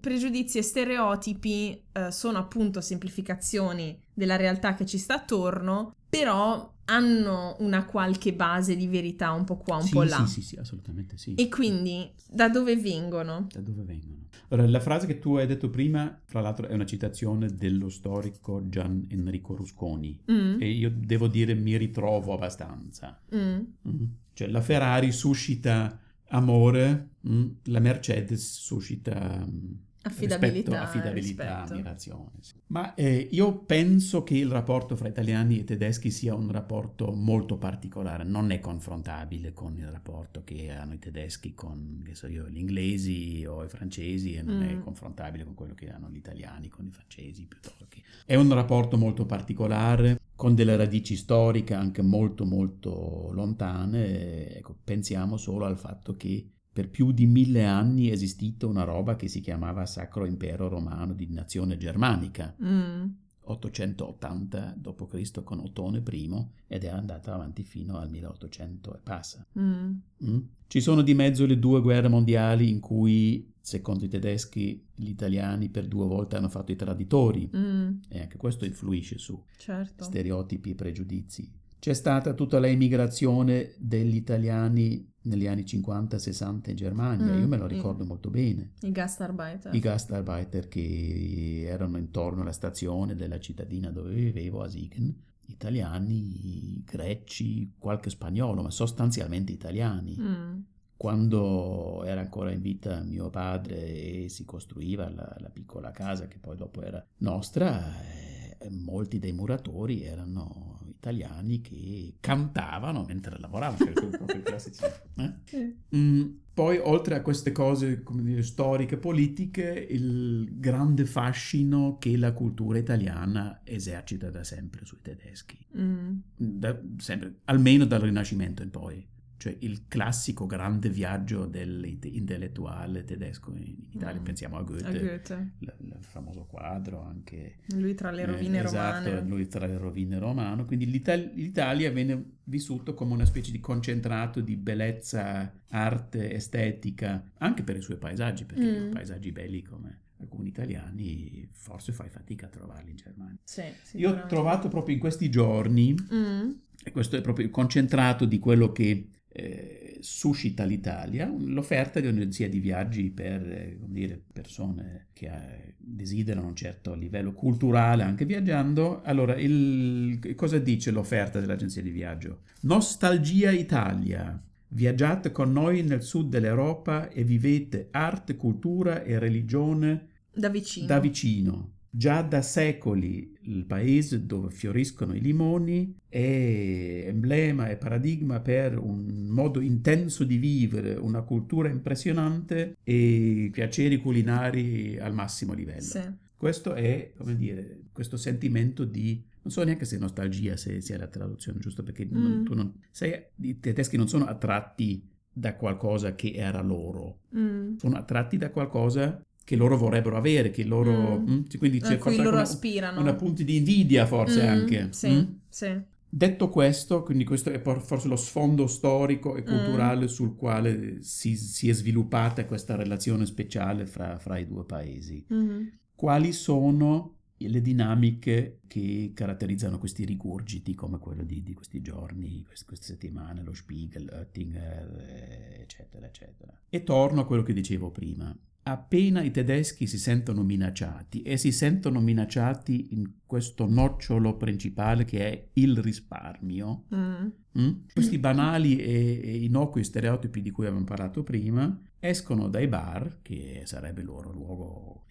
pregiudizi 0.00 0.58
e 0.58 0.62
stereotipi 0.62 1.82
eh, 1.92 2.10
sono 2.10 2.38
appunto 2.38 2.80
semplificazioni 2.80 3.98
della 4.12 4.36
realtà 4.36 4.74
che 4.74 4.84
ci 4.86 4.98
sta 4.98 5.14
attorno, 5.14 5.94
però 6.08 6.74
hanno 6.88 7.56
una 7.60 7.84
qualche 7.84 8.32
base 8.32 8.76
di 8.76 8.86
verità 8.86 9.32
un 9.32 9.44
po' 9.44 9.56
qua, 9.56 9.76
un 9.76 9.82
Sì, 9.82 9.92
po' 9.94 10.02
là. 10.04 10.24
Sì, 10.26 10.34
sì, 10.40 10.42
sì, 10.42 10.56
assolutamente 10.56 11.16
sì. 11.16 11.34
E 11.34 11.48
quindi 11.48 12.08
da 12.30 12.48
dove 12.48 12.76
vengono? 12.76 13.46
Da 13.52 13.60
dove 13.60 13.82
vengono? 13.82 14.14
Allora, 14.48 14.68
la 14.68 14.78
frase 14.80 15.06
che 15.06 15.18
tu 15.18 15.34
hai 15.36 15.46
detto 15.46 15.68
prima, 15.68 16.20
fra 16.24 16.40
l'altro, 16.40 16.68
è 16.68 16.74
una 16.74 16.86
citazione 16.86 17.48
dello 17.48 17.88
storico 17.88 18.68
Gian 18.68 19.06
Enrico 19.08 19.56
Rusconi. 19.56 20.20
Mm, 20.30 20.60
E 20.60 20.70
io 20.70 20.92
devo 20.94 21.26
dire 21.26 21.54
mi 21.54 21.76
ritrovo 21.76 22.34
abbastanza. 22.34 23.20
mm, 23.34 23.60
Mm. 23.88 24.04
Cioè, 24.32 24.48
la 24.48 24.60
Ferrari 24.60 25.10
suscita 25.12 25.98
amore, 26.28 27.10
mm, 27.20 27.46
la 27.64 27.80
Mercedes 27.80 28.60
suscita 28.60 29.44
mm, 29.46 29.85
Affidabilità, 30.06 30.70
rispetto, 30.70 30.82
affidabilità, 30.82 31.44
rispetto. 31.44 31.72
ammirazione. 31.72 32.30
sì. 32.40 32.54
Ma 32.68 32.94
eh, 32.94 33.28
io 33.30 33.58
penso 33.58 34.22
che 34.22 34.36
il 34.36 34.50
rapporto 34.50 34.96
fra 34.96 35.08
italiani 35.08 35.60
e 35.60 35.64
tedeschi 35.64 36.10
sia 36.10 36.34
un 36.34 36.50
rapporto 36.50 37.12
molto 37.12 37.56
particolare, 37.58 38.24
non 38.24 38.50
è 38.50 38.60
confrontabile 38.60 39.52
con 39.52 39.76
il 39.76 39.90
rapporto 39.90 40.42
che 40.44 40.70
hanno 40.70 40.94
i 40.94 40.98
tedeschi 40.98 41.54
con, 41.54 42.02
che 42.04 42.14
so 42.14 42.26
io, 42.26 42.48
gli 42.48 42.58
inglesi 42.58 43.44
o 43.46 43.64
i 43.64 43.68
francesi 43.68 44.34
e 44.34 44.42
non 44.42 44.62
è 44.62 44.74
Mm. 44.76 44.82
confrontabile 44.82 45.44
con 45.44 45.54
quello 45.54 45.74
che 45.74 45.90
hanno 45.90 46.08
gli 46.10 46.16
italiani 46.16 46.68
con 46.68 46.86
i 46.86 46.90
francesi 46.90 47.46
piuttosto 47.46 47.86
che... 47.88 48.02
È 48.24 48.34
un 48.34 48.52
rapporto 48.52 48.96
molto 48.96 49.26
particolare, 49.26 50.20
con 50.34 50.54
delle 50.54 50.76
radici 50.76 51.16
storiche 51.16 51.74
anche 51.74 52.02
molto 52.02 52.44
molto 52.44 53.30
lontane. 53.32 54.56
Ecco, 54.56 54.76
pensiamo 54.84 55.36
solo 55.36 55.64
al 55.64 55.78
fatto 55.78 56.16
che 56.16 56.50
per 56.76 56.90
più 56.90 57.10
di 57.10 57.24
mille 57.26 57.64
anni 57.64 58.08
è 58.08 58.12
esistita 58.12 58.66
una 58.66 58.84
roba 58.84 59.16
che 59.16 59.28
si 59.28 59.40
chiamava 59.40 59.86
Sacro 59.86 60.26
Impero 60.26 60.68
Romano 60.68 61.14
di 61.14 61.26
nazione 61.30 61.78
germanica, 61.78 62.54
mm, 62.62 63.04
880 63.40 64.74
d.C. 64.76 65.42
con 65.42 65.60
Ottone 65.60 66.02
I 66.06 66.46
ed 66.66 66.84
è 66.84 66.88
andata 66.88 67.32
avanti 67.32 67.62
fino 67.62 67.96
al 67.96 68.10
1800 68.10 68.94
e 68.94 68.98
passa. 69.02 69.46
mm, 69.58 69.90
Mm? 70.22 70.38
Ci 70.66 70.80
sono 70.82 71.00
di 71.00 71.14
mezzo 71.14 71.46
le 71.46 71.58
due 71.58 71.80
guerre 71.80 72.08
mondiali 72.08 72.68
in 72.68 72.80
cui, 72.80 73.54
secondo 73.58 74.04
i 74.04 74.08
tedeschi, 74.08 74.84
gli 74.94 75.08
italiani 75.08 75.70
per 75.70 75.88
due 75.88 76.06
volte 76.06 76.36
hanno 76.36 76.50
fatto 76.50 76.72
i 76.72 76.76
traditori 76.76 77.50
mm, 77.56 77.90
e 78.10 78.20
anche 78.20 78.36
questo 78.36 78.66
influisce 78.66 79.16
su 79.16 79.42
certo. 79.56 80.04
stereotipi 80.04 80.72
e 80.72 80.74
pregiudizi. 80.74 81.50
C'è 81.78 81.94
stata 81.94 82.34
tutta 82.34 82.58
la 82.58 82.66
immigrazione 82.66 83.74
degli 83.78 84.16
italiani 84.16 85.14
negli 85.26 85.46
anni 85.46 85.62
50-60 85.62 86.70
in 86.70 86.76
Germania, 86.76 87.32
Mm, 87.32 87.40
io 87.40 87.46
me 87.46 87.56
lo 87.56 87.64
mm. 87.64 87.68
ricordo 87.68 88.04
molto 88.04 88.30
bene. 88.30 88.72
I 88.82 88.92
gastarbeiter. 88.92 89.74
I 89.74 89.78
gastarbeiter 89.78 90.68
che 90.68 91.64
erano 91.66 91.98
intorno 91.98 92.42
alla 92.42 92.52
stazione 92.52 93.14
della 93.14 93.38
cittadina 93.38 93.90
dove 93.90 94.14
vivevo, 94.14 94.62
a 94.62 94.68
Siegen, 94.68 95.14
italiani, 95.46 96.82
greci, 96.84 97.74
qualche 97.78 98.10
spagnolo, 98.10 98.62
ma 98.62 98.70
sostanzialmente 98.70 99.52
italiani. 99.52 100.16
Mm, 100.18 100.58
Quando 100.96 102.04
era 102.04 102.20
ancora 102.22 102.50
in 102.52 102.62
vita 102.62 103.02
mio 103.02 103.28
padre 103.28 104.22
e 104.22 104.28
si 104.30 104.44
costruiva 104.46 105.10
la, 105.10 105.36
la 105.40 105.50
piccola 105.50 105.90
casa 105.90 106.26
che 106.26 106.38
poi 106.38 106.56
dopo 106.56 106.82
era 106.82 107.04
nostra, 107.18 108.00
eh, 108.00 108.70
molti 108.70 109.18
dei 109.18 109.32
muratori 109.32 110.02
erano 110.02 110.75
italiani 110.96 111.60
che 111.60 112.14
cantavano 112.20 113.04
mentre 113.06 113.38
lavoravano, 113.38 113.78
cioè 113.78 113.92
proprio 113.92 114.40
i 114.40 114.42
classici. 114.42 114.82
eh? 115.16 115.32
sì. 115.44 115.76
Mm, 115.96 116.26
poi, 116.52 116.78
oltre 116.78 117.16
a 117.16 117.22
queste 117.22 117.52
cose 117.52 118.02
come 118.02 118.22
dire, 118.22 118.42
storiche, 118.42 118.96
politiche, 118.96 119.86
il 119.90 120.48
grande 120.58 121.04
fascino 121.04 121.98
che 121.98 122.16
la 122.16 122.32
cultura 122.32 122.78
italiana 122.78 123.60
esercita 123.64 124.30
da 124.30 124.42
sempre 124.42 124.84
sui 124.84 124.98
tedeschi, 125.02 125.58
Mm, 125.78 126.16
Da- 126.34 126.80
sempre, 126.96 127.40
almeno 127.44 127.84
dal 127.84 128.00
Rinascimento 128.00 128.62
in 128.62 128.70
poi. 128.70 129.06
Cioè 129.38 129.54
il 129.60 129.84
classico 129.88 130.46
grande 130.46 130.88
viaggio 130.88 131.44
dell'intellettuale 131.46 133.04
tedesco 133.04 133.52
in 133.54 133.74
Italia, 133.92 134.20
Mm. 134.20 134.24
pensiamo 134.24 134.56
a 134.56 134.62
Goethe, 134.62 134.86
a 134.86 134.90
Goethe. 134.92 135.50
il 135.60 135.96
famoso 136.00 136.44
quadro 136.44 137.02
anche 137.02 137.56
Lui 137.74 137.94
tra 137.94 138.10
le 138.10 138.22
eh, 138.22 138.26
rovine 138.26 138.62
esatto, 138.64 139.08
romane. 139.10 139.28
lui 139.28 139.46
tra 139.46 139.66
le 139.66 139.76
rovine 139.78 140.18
romane. 140.18 140.64
Quindi 140.64 140.86
l'Ital- 140.90 141.32
l'Italia 141.34 141.90
viene 141.90 142.36
vissuto 142.44 142.94
come 142.94 143.12
una 143.12 143.26
specie 143.26 143.50
di 143.50 143.60
concentrato 143.60 144.40
di 144.40 144.56
bellezza, 144.56 145.52
arte, 145.68 146.32
estetica, 146.32 147.22
anche 147.38 147.62
per 147.62 147.76
i 147.76 147.82
suoi 147.82 147.96
paesaggi, 147.98 148.44
perché 148.44 148.80
Mm. 148.88 148.92
paesaggi 148.92 149.32
belli 149.32 149.62
come 149.62 150.00
alcuni 150.18 150.48
italiani 150.48 151.46
forse 151.52 151.92
fai 151.92 152.08
fatica 152.08 152.46
a 152.46 152.48
trovarli 152.48 152.90
in 152.90 152.96
Germania. 152.96 153.36
Sì, 153.44 153.62
Io 153.98 154.10
ho 154.12 154.26
trovato 154.26 154.68
proprio 154.68 154.94
in 154.94 155.00
questi 155.00 155.28
giorni, 155.28 155.94
Mm, 155.94 156.50
e 156.84 156.90
questo 156.90 157.16
è 157.16 157.20
proprio 157.20 157.44
il 157.44 157.50
concentrato 157.50 158.24
di 158.24 158.38
quello 158.38 158.72
che 158.72 159.08
eh, 159.38 159.98
suscita 160.00 160.64
l'Italia 160.64 161.30
l'offerta 161.38 162.00
di 162.00 162.06
un'agenzia 162.06 162.48
di 162.48 162.58
viaggi 162.58 163.10
per 163.10 163.42
eh, 163.42 163.78
dire, 163.84 164.18
persone 164.32 165.08
che 165.12 165.26
eh, 165.26 165.74
desiderano 165.76 166.46
un 166.46 166.56
certo 166.56 166.94
livello 166.94 167.32
culturale 167.32 168.02
anche 168.02 168.24
viaggiando. 168.24 169.02
Allora, 169.02 169.36
il, 169.36 170.34
cosa 170.34 170.58
dice 170.58 170.90
l'offerta 170.90 171.38
dell'agenzia 171.38 171.82
di 171.82 171.90
viaggio? 171.90 172.40
Nostalgia 172.62 173.50
Italia. 173.50 174.42
Viaggiate 174.68 175.30
con 175.32 175.52
noi 175.52 175.82
nel 175.82 176.02
sud 176.02 176.30
dell'Europa 176.30 177.10
e 177.10 177.22
vivete 177.22 177.88
arte, 177.90 178.36
cultura 178.36 179.02
e 179.02 179.18
religione 179.18 180.08
da 180.34 180.48
vicino. 180.48 180.86
Da 180.86 180.98
vicino. 180.98 181.72
Già 181.90 182.22
da 182.22 182.40
secoli 182.40 183.35
il 183.46 183.64
paese 183.64 184.26
dove 184.26 184.50
fioriscono 184.50 185.14
i 185.14 185.20
limoni 185.20 185.94
è 186.08 187.04
emblema 187.06 187.68
e 187.68 187.76
paradigma 187.76 188.40
per 188.40 188.78
un 188.78 189.26
modo 189.28 189.60
intenso 189.60 190.24
di 190.24 190.36
vivere, 190.36 190.94
una 190.94 191.22
cultura 191.22 191.68
impressionante 191.68 192.76
e 192.82 193.48
piaceri 193.52 193.98
culinari 193.98 194.98
al 194.98 195.14
massimo 195.14 195.52
livello. 195.52 195.80
Sì. 195.80 196.02
Questo 196.36 196.74
è, 196.74 197.12
come 197.16 197.36
dire, 197.36 197.80
questo 197.92 198.16
sentimento 198.16 198.84
di 198.84 199.24
non 199.46 199.52
so 199.52 199.62
neanche 199.62 199.84
se 199.84 199.96
nostalgia 199.96 200.56
se 200.56 200.80
sia 200.80 200.98
la 200.98 201.06
traduzione, 201.06 201.60
giusto 201.60 201.84
perché 201.84 202.04
mm. 202.04 202.10
non, 202.10 202.44
tu 202.44 202.54
non, 202.54 202.74
sai, 202.90 203.14
i 203.42 203.60
tedeschi 203.60 203.96
non 203.96 204.08
sono 204.08 204.24
attratti 204.24 205.08
da 205.32 205.54
qualcosa 205.54 206.14
che 206.14 206.32
era 206.34 206.60
loro, 206.62 207.20
mm. 207.36 207.76
sono 207.76 207.96
attratti 207.96 208.38
da 208.38 208.50
qualcosa 208.50 209.24
che 209.46 209.54
loro 209.54 209.76
vorrebbero 209.76 210.16
avere, 210.16 210.50
che 210.50 210.64
loro... 210.64 211.20
Mm. 211.20 211.30
Mm, 211.30 211.42
quindi 211.56 211.78
c'è 211.78 211.98
forse 211.98 212.20
loro 212.20 212.30
una, 212.30 212.40
aspirano. 212.40 213.00
Una 213.00 213.14
punti 213.14 213.44
di 213.44 213.58
invidia 213.58 214.04
forse 214.04 214.42
mm, 214.42 214.48
anche. 214.48 214.88
Sì, 214.90 215.08
mm? 215.08 215.22
sì. 215.48 215.80
Detto 216.08 216.48
questo, 216.48 217.04
quindi 217.04 217.22
questo 217.22 217.50
è 217.50 217.60
forse 217.60 218.08
lo 218.08 218.16
sfondo 218.16 218.66
storico 218.66 219.36
e 219.36 219.44
culturale 219.44 220.06
mm. 220.06 220.08
sul 220.08 220.34
quale 220.34 221.00
si, 221.02 221.36
si, 221.36 221.68
è 221.68 221.72
sviluppata 221.72 222.44
questa 222.44 222.74
relazione 222.74 223.24
speciale 223.24 223.86
fra, 223.86 224.18
fra 224.18 224.36
i 224.36 224.48
due 224.48 224.64
paesi. 224.64 225.24
Mm-hmm. 225.32 225.66
Quali 225.94 226.32
sono 226.32 227.14
le 227.36 227.60
dinamiche 227.60 228.62
che 228.66 229.12
caratterizzano 229.14 229.78
questi 229.78 230.04
rigurgiti 230.04 230.74
come 230.74 230.98
quello 230.98 231.22
di, 231.22 231.40
di 231.44 231.54
questi 231.54 231.80
giorni, 231.82 232.42
queste, 232.44 232.64
queste, 232.66 232.86
settimane, 232.86 233.44
lo 233.44 233.54
Spiegel, 233.54 234.10
Oettinger, 234.12 235.60
eccetera, 235.60 236.04
eccetera. 236.04 236.52
E 236.68 236.82
torno 236.82 237.20
a 237.20 237.26
quello 237.26 237.44
che 237.44 237.52
dicevo 237.52 237.92
prima 237.92 238.36
appena 238.68 239.22
i 239.22 239.30
tedeschi 239.30 239.86
si 239.86 239.96
sentono 239.96 240.42
minacciati 240.42 241.22
e 241.22 241.36
si 241.36 241.52
sentono 241.52 242.00
minacciati 242.00 242.88
in 242.94 243.10
questo 243.24 243.68
nocciolo 243.68 244.36
principale 244.36 245.04
che 245.04 245.20
è 245.20 245.48
il 245.54 245.78
risparmio, 245.78 246.84
mm. 246.92 247.26
Mm? 247.58 247.72
questi 247.92 248.18
banali 248.18 248.76
e, 248.78 249.20
e, 249.22 249.44
innocui 249.44 249.84
stereotipi 249.84 250.42
di 250.42 250.50
cui 250.50 250.66
abbiamo 250.66 250.84
parlato 250.84 251.22
prima 251.22 251.80
escono 252.00 252.48
dai 252.48 252.66
bar, 252.66 253.18
che 253.22 253.62
sarebbe 253.64 254.00
il 254.00 254.06
loro 254.06 254.32
luogo 254.32 255.04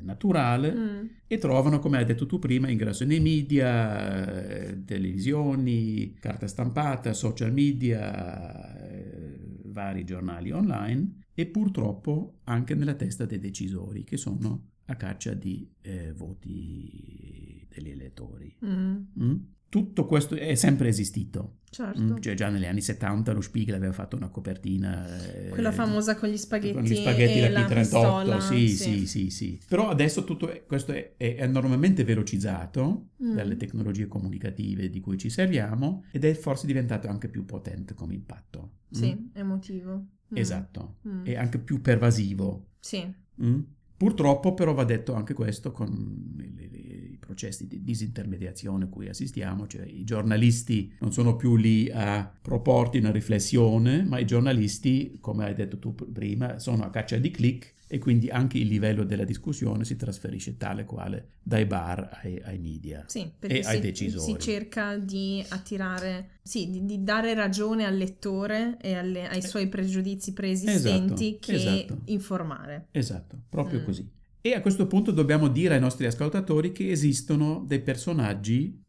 naturale, 0.00 0.74
mm. 0.74 1.06
e 1.26 1.38
trovano, 1.38 1.78
come 1.80 1.98
hai 1.98 2.04
detto 2.06 2.26
tu 2.26 2.38
prima, 2.38 2.70
ingresso 2.70 3.04
nei 3.04 3.20
media, 3.20 4.74
televisioni, 4.84 6.14
carta 6.18 6.46
stampata, 6.46 7.12
social 7.12 7.52
media, 7.52 8.74
eh, 8.88 9.38
vari 9.64 10.04
giornali 10.04 10.50
online 10.50 11.20
e 11.34 11.46
purtroppo 11.46 12.40
anche 12.44 12.74
nella 12.74 12.94
testa 12.94 13.24
dei 13.24 13.38
decisori 13.38 14.04
che 14.04 14.16
sono 14.16 14.70
a 14.86 14.96
caccia 14.96 15.32
di 15.34 15.68
eh, 15.80 16.12
voti 16.12 17.66
degli 17.68 17.90
elettori. 17.90 18.54
Mm. 18.64 18.96
Mm? 19.20 19.36
Tutto 19.68 20.04
questo 20.04 20.34
è 20.34 20.54
sempre 20.54 20.88
esistito. 20.88 21.60
Certo. 21.70 22.02
Mm? 22.02 22.16
Cioè 22.18 22.34
già 22.34 22.50
negli 22.50 22.66
anni 22.66 22.82
70 22.82 23.32
lo 23.32 23.40
Spiegel 23.40 23.74
aveva 23.76 23.94
fatto 23.94 24.16
una 24.16 24.28
copertina... 24.28 25.06
Eh, 25.24 25.48
Quella 25.48 25.72
famosa 25.72 26.14
con 26.16 26.28
gli 26.28 26.36
spaghetti, 26.36 26.74
con 26.74 26.82
gli 26.82 26.94
spaghetti 26.94 27.38
e 27.38 27.48
la 27.48 27.66
P38, 27.66 28.38
sì, 28.40 28.68
sì, 28.68 28.76
sì, 28.76 29.06
sì, 29.06 29.30
sì, 29.30 29.60
Però 29.66 29.88
adesso 29.88 30.24
tutto 30.24 30.50
è, 30.50 30.66
questo 30.66 30.92
è, 30.92 31.14
è, 31.16 31.36
enormemente 31.38 32.04
velocizzato 32.04 33.12
mm. 33.22 33.34
dalle 33.34 33.56
tecnologie 33.56 34.06
comunicative 34.06 34.90
di 34.90 35.00
cui 35.00 35.16
ci 35.16 35.30
serviamo 35.30 36.04
ed 36.10 36.26
è 36.26 36.34
forse 36.34 36.66
diventato 36.66 37.08
anche 37.08 37.28
più 37.28 37.46
potente 37.46 37.94
come 37.94 38.12
impatto. 38.12 38.72
Sì, 38.90 39.14
mm? 39.14 39.28
emotivo. 39.32 40.06
Mm. 40.32 40.36
Esatto, 40.36 40.96
mm. 41.06 41.26
e 41.26 41.36
anche 41.36 41.58
più 41.58 41.80
pervasivo. 41.80 42.68
Sì. 42.80 43.06
Mm? 43.42 43.60
Purtroppo 43.96 44.54
però 44.54 44.74
va 44.74 44.84
detto 44.84 45.14
anche 45.14 45.34
questo 45.34 45.70
con 45.70 46.36
i, 46.40 47.12
i, 47.12 47.18
processi 47.20 47.68
di 47.68 47.84
disintermediazione 47.84 48.84
a 48.84 48.88
cui 48.88 49.08
assistiamo, 49.08 49.66
cioè 49.66 49.86
i 49.86 50.04
giornalisti 50.04 50.92
non 51.00 51.12
sono 51.12 51.36
più 51.36 51.54
lì 51.56 51.88
a 51.90 52.30
proporti 52.42 52.98
una 52.98 53.12
riflessione, 53.12 54.02
ma 54.02 54.18
i 54.18 54.26
giornalisti, 54.26 55.18
come 55.20 55.44
hai 55.44 55.54
detto 55.54 55.78
tu 55.78 55.94
prima, 55.94 56.58
sono 56.58 56.82
a 56.82 56.90
caccia 56.90 57.16
di 57.16 57.30
click 57.30 57.74
e 57.92 57.98
quindi 57.98 58.30
anche 58.30 58.56
il 58.56 58.68
livello 58.68 59.04
della 59.04 59.24
discussione 59.24 59.84
si 59.84 59.96
trasferisce 59.96 60.56
tale 60.56 60.86
quale 60.86 61.32
dai 61.42 61.66
bar 61.66 62.20
ai, 62.22 62.40
ai 62.42 62.58
media 62.58 63.04
sì, 63.06 63.30
e 63.38 63.58
ai 63.58 63.62
si, 63.64 63.80
decisori. 63.80 64.32
Si 64.32 64.38
cerca 64.38 64.96
di 64.96 65.44
attirare, 65.50 66.38
sì, 66.40 66.70
di, 66.70 66.86
di 66.86 67.02
dare 67.02 67.34
ragione 67.34 67.84
al 67.84 67.94
lettore 67.94 68.78
e 68.80 68.94
alle, 68.94 69.28
ai 69.28 69.42
suoi 69.42 69.68
pregiudizi 69.68 70.32
preesistenti 70.32 71.36
esatto, 71.36 71.38
che 71.38 71.52
esatto. 71.52 71.98
informare. 72.06 72.86
Esatto, 72.92 73.42
proprio 73.50 73.80
Mm. 73.80 73.84
così. 73.84 74.10
E 74.40 74.54
a 74.54 74.62
questo 74.62 74.86
punto 74.86 75.10
dobbiamo 75.10 75.48
dire 75.48 75.74
ai 75.74 75.80
nostri 75.80 76.06
ascoltatori 76.06 76.72
che 76.72 76.90
esistono 76.90 77.62
dei 77.66 77.82
personaggi, 77.82 78.84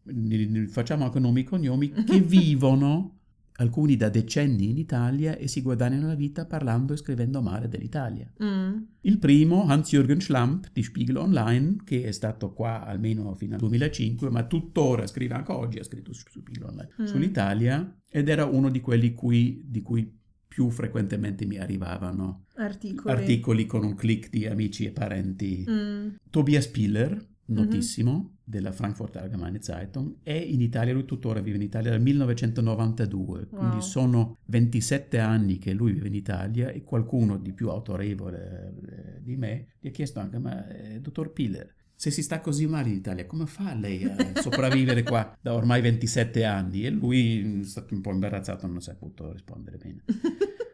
facciamo 0.70 1.04
anche 1.04 1.20
nomi 1.20 1.42
e 1.42 1.44
cognomi, 1.44 1.92
che 2.08 2.22
vivono 2.22 3.23
alcuni 3.58 3.96
da 3.96 4.10
decenni 4.10 4.70
in 4.70 4.78
Italia 4.78 5.38
e 5.38 5.48
si 5.48 5.62
guadagnano 5.62 6.08
la 6.08 6.16
vita 6.16 6.46
parlando 6.46 6.94
e 6.94 6.98
scrivendo 6.98 7.42
male 7.42 7.68
dell'Italia. 7.68 8.32
Mm. 8.44 8.78
Il 9.02 9.20
primo, 9.20 9.66
Hans-Jürgen 9.68 10.20
Schlamp 10.20 10.70
di 10.74 10.82
Spiegel 10.82 11.18
Online, 11.18 11.78
che 11.84 12.04
è 12.04 12.12
stato 12.12 12.52
qua 12.54 12.84
almeno 12.86 13.36
fino 13.36 13.54
al 13.54 13.60
2005, 13.60 14.30
ma 14.30 14.46
tuttora 14.46 15.06
scrive 15.08 15.36
anche 15.36 15.52
oggi, 15.52 15.80
ha 15.80 15.84
scritto 15.84 16.14
su 16.14 16.24
Spiegel 16.30 16.64
Online, 16.64 16.90
Mm. 17.02 17.06
sull'Italia, 17.06 17.98
ed 18.10 18.28
era 18.30 18.46
uno 18.46 18.70
di 18.70 18.80
quelli 18.82 19.14
cui, 19.14 19.64
di 19.66 19.82
cui 19.82 20.20
più 20.48 20.70
frequentemente 20.70 21.46
mi 21.46 21.58
arrivavano 21.58 22.46
Articoli. 22.56 23.12
articoli 23.16 23.66
con 23.66 23.84
un 23.84 23.96
click 23.96 24.30
di 24.30 24.46
amici 24.46 24.86
e 24.86 24.92
parenti. 24.92 25.66
Mm. 25.68 26.08
Tobias 26.30 26.68
Piller, 26.68 27.28
notissimo, 27.46 28.33
della 28.44 28.72
Frankfurt 28.72 29.16
Allgemeine 29.16 29.62
Zeitung, 29.62 30.16
è 30.22 30.34
in 30.34 30.62
Italia, 30.62 30.94
lui 30.94 31.06
tuttora 31.06 31.40
vive 31.40 31.56
in 31.56 31.64
Italia 31.64 31.92
dal 31.92 32.02
1992, 32.02 33.48
quindi 33.48 33.76
Wow. 33.76 33.80
sono 33.80 34.38
27 34.46 35.20
anni 35.20 35.58
che 35.58 35.74
lui 35.74 35.94
vive 35.94 36.08
in 36.08 36.16
Italia 36.16 36.70
e 36.70 36.84
qualcuno 36.84 37.38
di 37.38 37.54
più 37.54 37.70
autorevole 37.70 38.74
eh, 38.90 39.22
di 39.22 39.36
me 39.36 39.68
gli 39.80 39.88
ha 39.88 39.92
chiesto 39.92 40.20
anche, 40.20 40.38
ma 40.40 40.68
eh, 40.68 41.00
dottor 41.00 41.32
Piller, 41.32 41.74
se 41.96 42.12
si 42.12 42.22
sta 42.22 42.42
così 42.42 42.68
male 42.68 42.90
in 42.90 42.96
Italia, 42.96 43.26
come 43.26 43.46
fa 43.46 43.74
lei 43.74 44.04
a 44.04 44.16
sopravvivere 44.42 45.04
qua 45.04 45.38
da 45.40 45.54
ormai 45.54 45.82
27 45.82 46.44
anni? 46.44 46.86
E 46.86 46.90
lui 46.90 47.42
mm, 47.44 47.62
è 47.62 47.66
stato 47.66 47.94
un 47.94 48.02
po' 48.02 48.12
imbarazzato, 48.12 48.68
non 48.68 48.78
ha 48.78 48.82
saputo 48.82 49.32
rispondere 49.32 49.78
bene. 49.78 50.04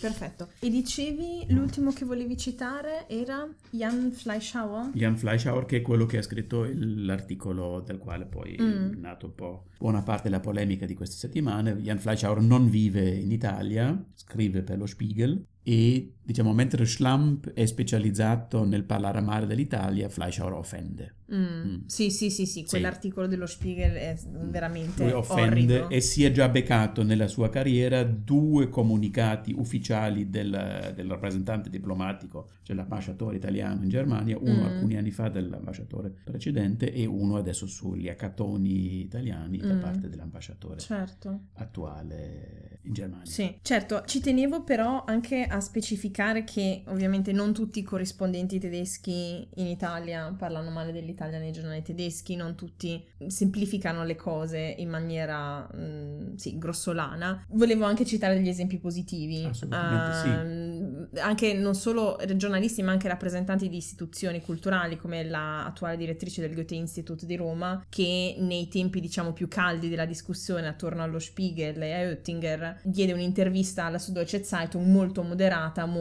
Perfetto. 0.00 0.48
E 0.58 0.70
dicevi 0.70 1.46
l'ultimo 1.50 1.92
che 1.92 2.04
volevi 2.04 2.36
citare 2.36 3.06
era 3.08 3.46
Jan 3.70 4.10
Fleischhauer? 4.12 4.90
Jan 4.94 5.16
Fleischhauer, 5.16 5.66
che 5.66 5.78
è 5.78 5.82
quello 5.82 6.06
che 6.06 6.18
ha 6.18 6.22
scritto 6.22 6.66
l'articolo 6.72 7.80
del 7.80 7.98
quale 7.98 8.24
poi 8.26 8.56
Mm. 8.60 8.92
è 8.92 8.96
nato 8.96 9.26
un 9.26 9.34
po' 9.34 9.64
buona 9.78 10.02
parte 10.02 10.24
della 10.24 10.40
polemica 10.40 10.86
di 10.86 10.94
queste 10.94 11.16
settimane. 11.16 11.74
Jan 11.76 11.98
Fleischhauer 11.98 12.40
non 12.40 12.68
vive 12.68 13.08
in 13.08 13.30
Italia, 13.30 14.02
scrive 14.14 14.62
per 14.62 14.78
lo 14.78 14.86
Spiegel 14.86 15.44
e 15.62 16.14
diciamo 16.30 16.52
mentre 16.52 16.84
Schlamp 16.86 17.50
è 17.54 17.66
specializzato 17.66 18.64
nel 18.64 18.84
parlare 18.84 19.20
male 19.20 19.46
dell'Italia, 19.46 20.08
Fleischhauer 20.08 20.52
offende. 20.52 21.14
Mm. 21.34 21.38
Mm. 21.40 21.76
Sì, 21.86 22.10
sì, 22.10 22.28
sì, 22.30 22.44
sì, 22.46 22.64
quell'articolo 22.64 23.26
dello 23.28 23.46
Spiegel 23.46 23.92
è 23.92 24.16
veramente 24.50 25.02
Lui 25.04 25.12
offende 25.12 25.50
orrido. 25.78 25.88
e 25.90 26.00
si 26.00 26.24
è 26.24 26.32
già 26.32 26.48
beccato 26.48 27.02
nella 27.04 27.28
sua 27.28 27.48
carriera 27.50 28.02
due 28.02 28.68
comunicati 28.68 29.52
ufficiali 29.56 30.28
del, 30.28 30.92
del 30.94 31.08
rappresentante 31.08 31.70
diplomatico, 31.70 32.48
cioè 32.62 32.74
l'ambasciatore 32.76 33.36
italiano 33.36 33.82
in 33.84 33.88
Germania, 33.88 34.36
uno 34.40 34.62
Mm. 34.62 34.64
alcuni 34.64 34.96
anni 34.96 35.10
fa 35.12 35.28
dell'ambasciatore 35.28 36.12
precedente 36.24 36.92
e 36.92 37.06
uno 37.06 37.36
adesso 37.36 37.66
sugli 37.66 38.08
accatoni 38.08 39.00
italiani 39.00 39.58
da 39.58 39.74
Mm. 39.74 39.80
parte 39.80 40.08
dell'ambasciatore 40.08 40.78
Certo. 40.80 41.40
attuale 41.54 42.80
in 42.82 42.92
Germania. 42.92 43.26
Sì, 43.30 43.58
certo, 43.62 44.02
ci 44.04 44.18
tenevo 44.20 44.64
però 44.64 45.04
anche 45.06 45.44
a 45.44 45.60
specificare 45.60 46.18
che 46.44 46.82
ovviamente 46.88 47.32
non 47.32 47.54
tutti 47.54 47.78
i 47.78 47.82
corrispondenti 47.82 48.58
tedeschi 48.58 49.48
in 49.54 49.66
Italia 49.66 50.34
parlano 50.36 50.68
male 50.68 50.92
dell'Italia 50.92 51.38
nei 51.38 51.50
giornali 51.50 51.80
tedeschi, 51.82 52.36
non 52.36 52.54
tutti 52.54 53.02
semplificano 53.26 54.04
le 54.04 54.16
cose 54.16 54.58
in 54.58 54.90
maniera, 54.90 55.66
mm, 55.74 56.34
sì, 56.34 56.58
grossolana. 56.58 57.46
Volevo 57.48 57.86
anche 57.86 58.04
citare 58.04 58.34
degli 58.34 58.48
esempi 58.48 58.78
positivi. 58.78 59.46
Assolutamente 59.46 60.18
sì. 60.18 60.28
Ehm, 60.28 61.08
anche 61.20 61.54
non 61.54 61.74
solo 61.74 62.18
giornalisti 62.36 62.82
ma 62.82 62.92
anche 62.92 63.08
rappresentanti 63.08 63.70
di 63.70 63.78
istituzioni 63.78 64.42
culturali 64.42 64.98
come 64.98 65.24
la 65.24 65.64
attuale 65.64 65.96
direttrice 65.96 66.42
del 66.42 66.54
Goethe 66.54 66.74
Institute 66.74 67.24
di 67.24 67.36
Roma 67.36 67.82
che 67.88 68.36
nei 68.38 68.68
tempi 68.68 69.00
diciamo 69.00 69.32
più 69.32 69.48
caldi 69.48 69.88
della 69.88 70.04
discussione 70.04 70.68
attorno 70.68 71.02
allo 71.02 71.18
Spiegel 71.18 71.80
e 71.82 71.92
a 71.92 72.08
Oettinger 72.08 72.80
diede 72.84 73.14
un'intervista 73.14 73.86
alla 73.86 73.98
Süddeutsche 73.98 74.44
Zeitung 74.44 74.86
molto 74.86 75.22
moderata, 75.22 75.86
molto 75.86 75.99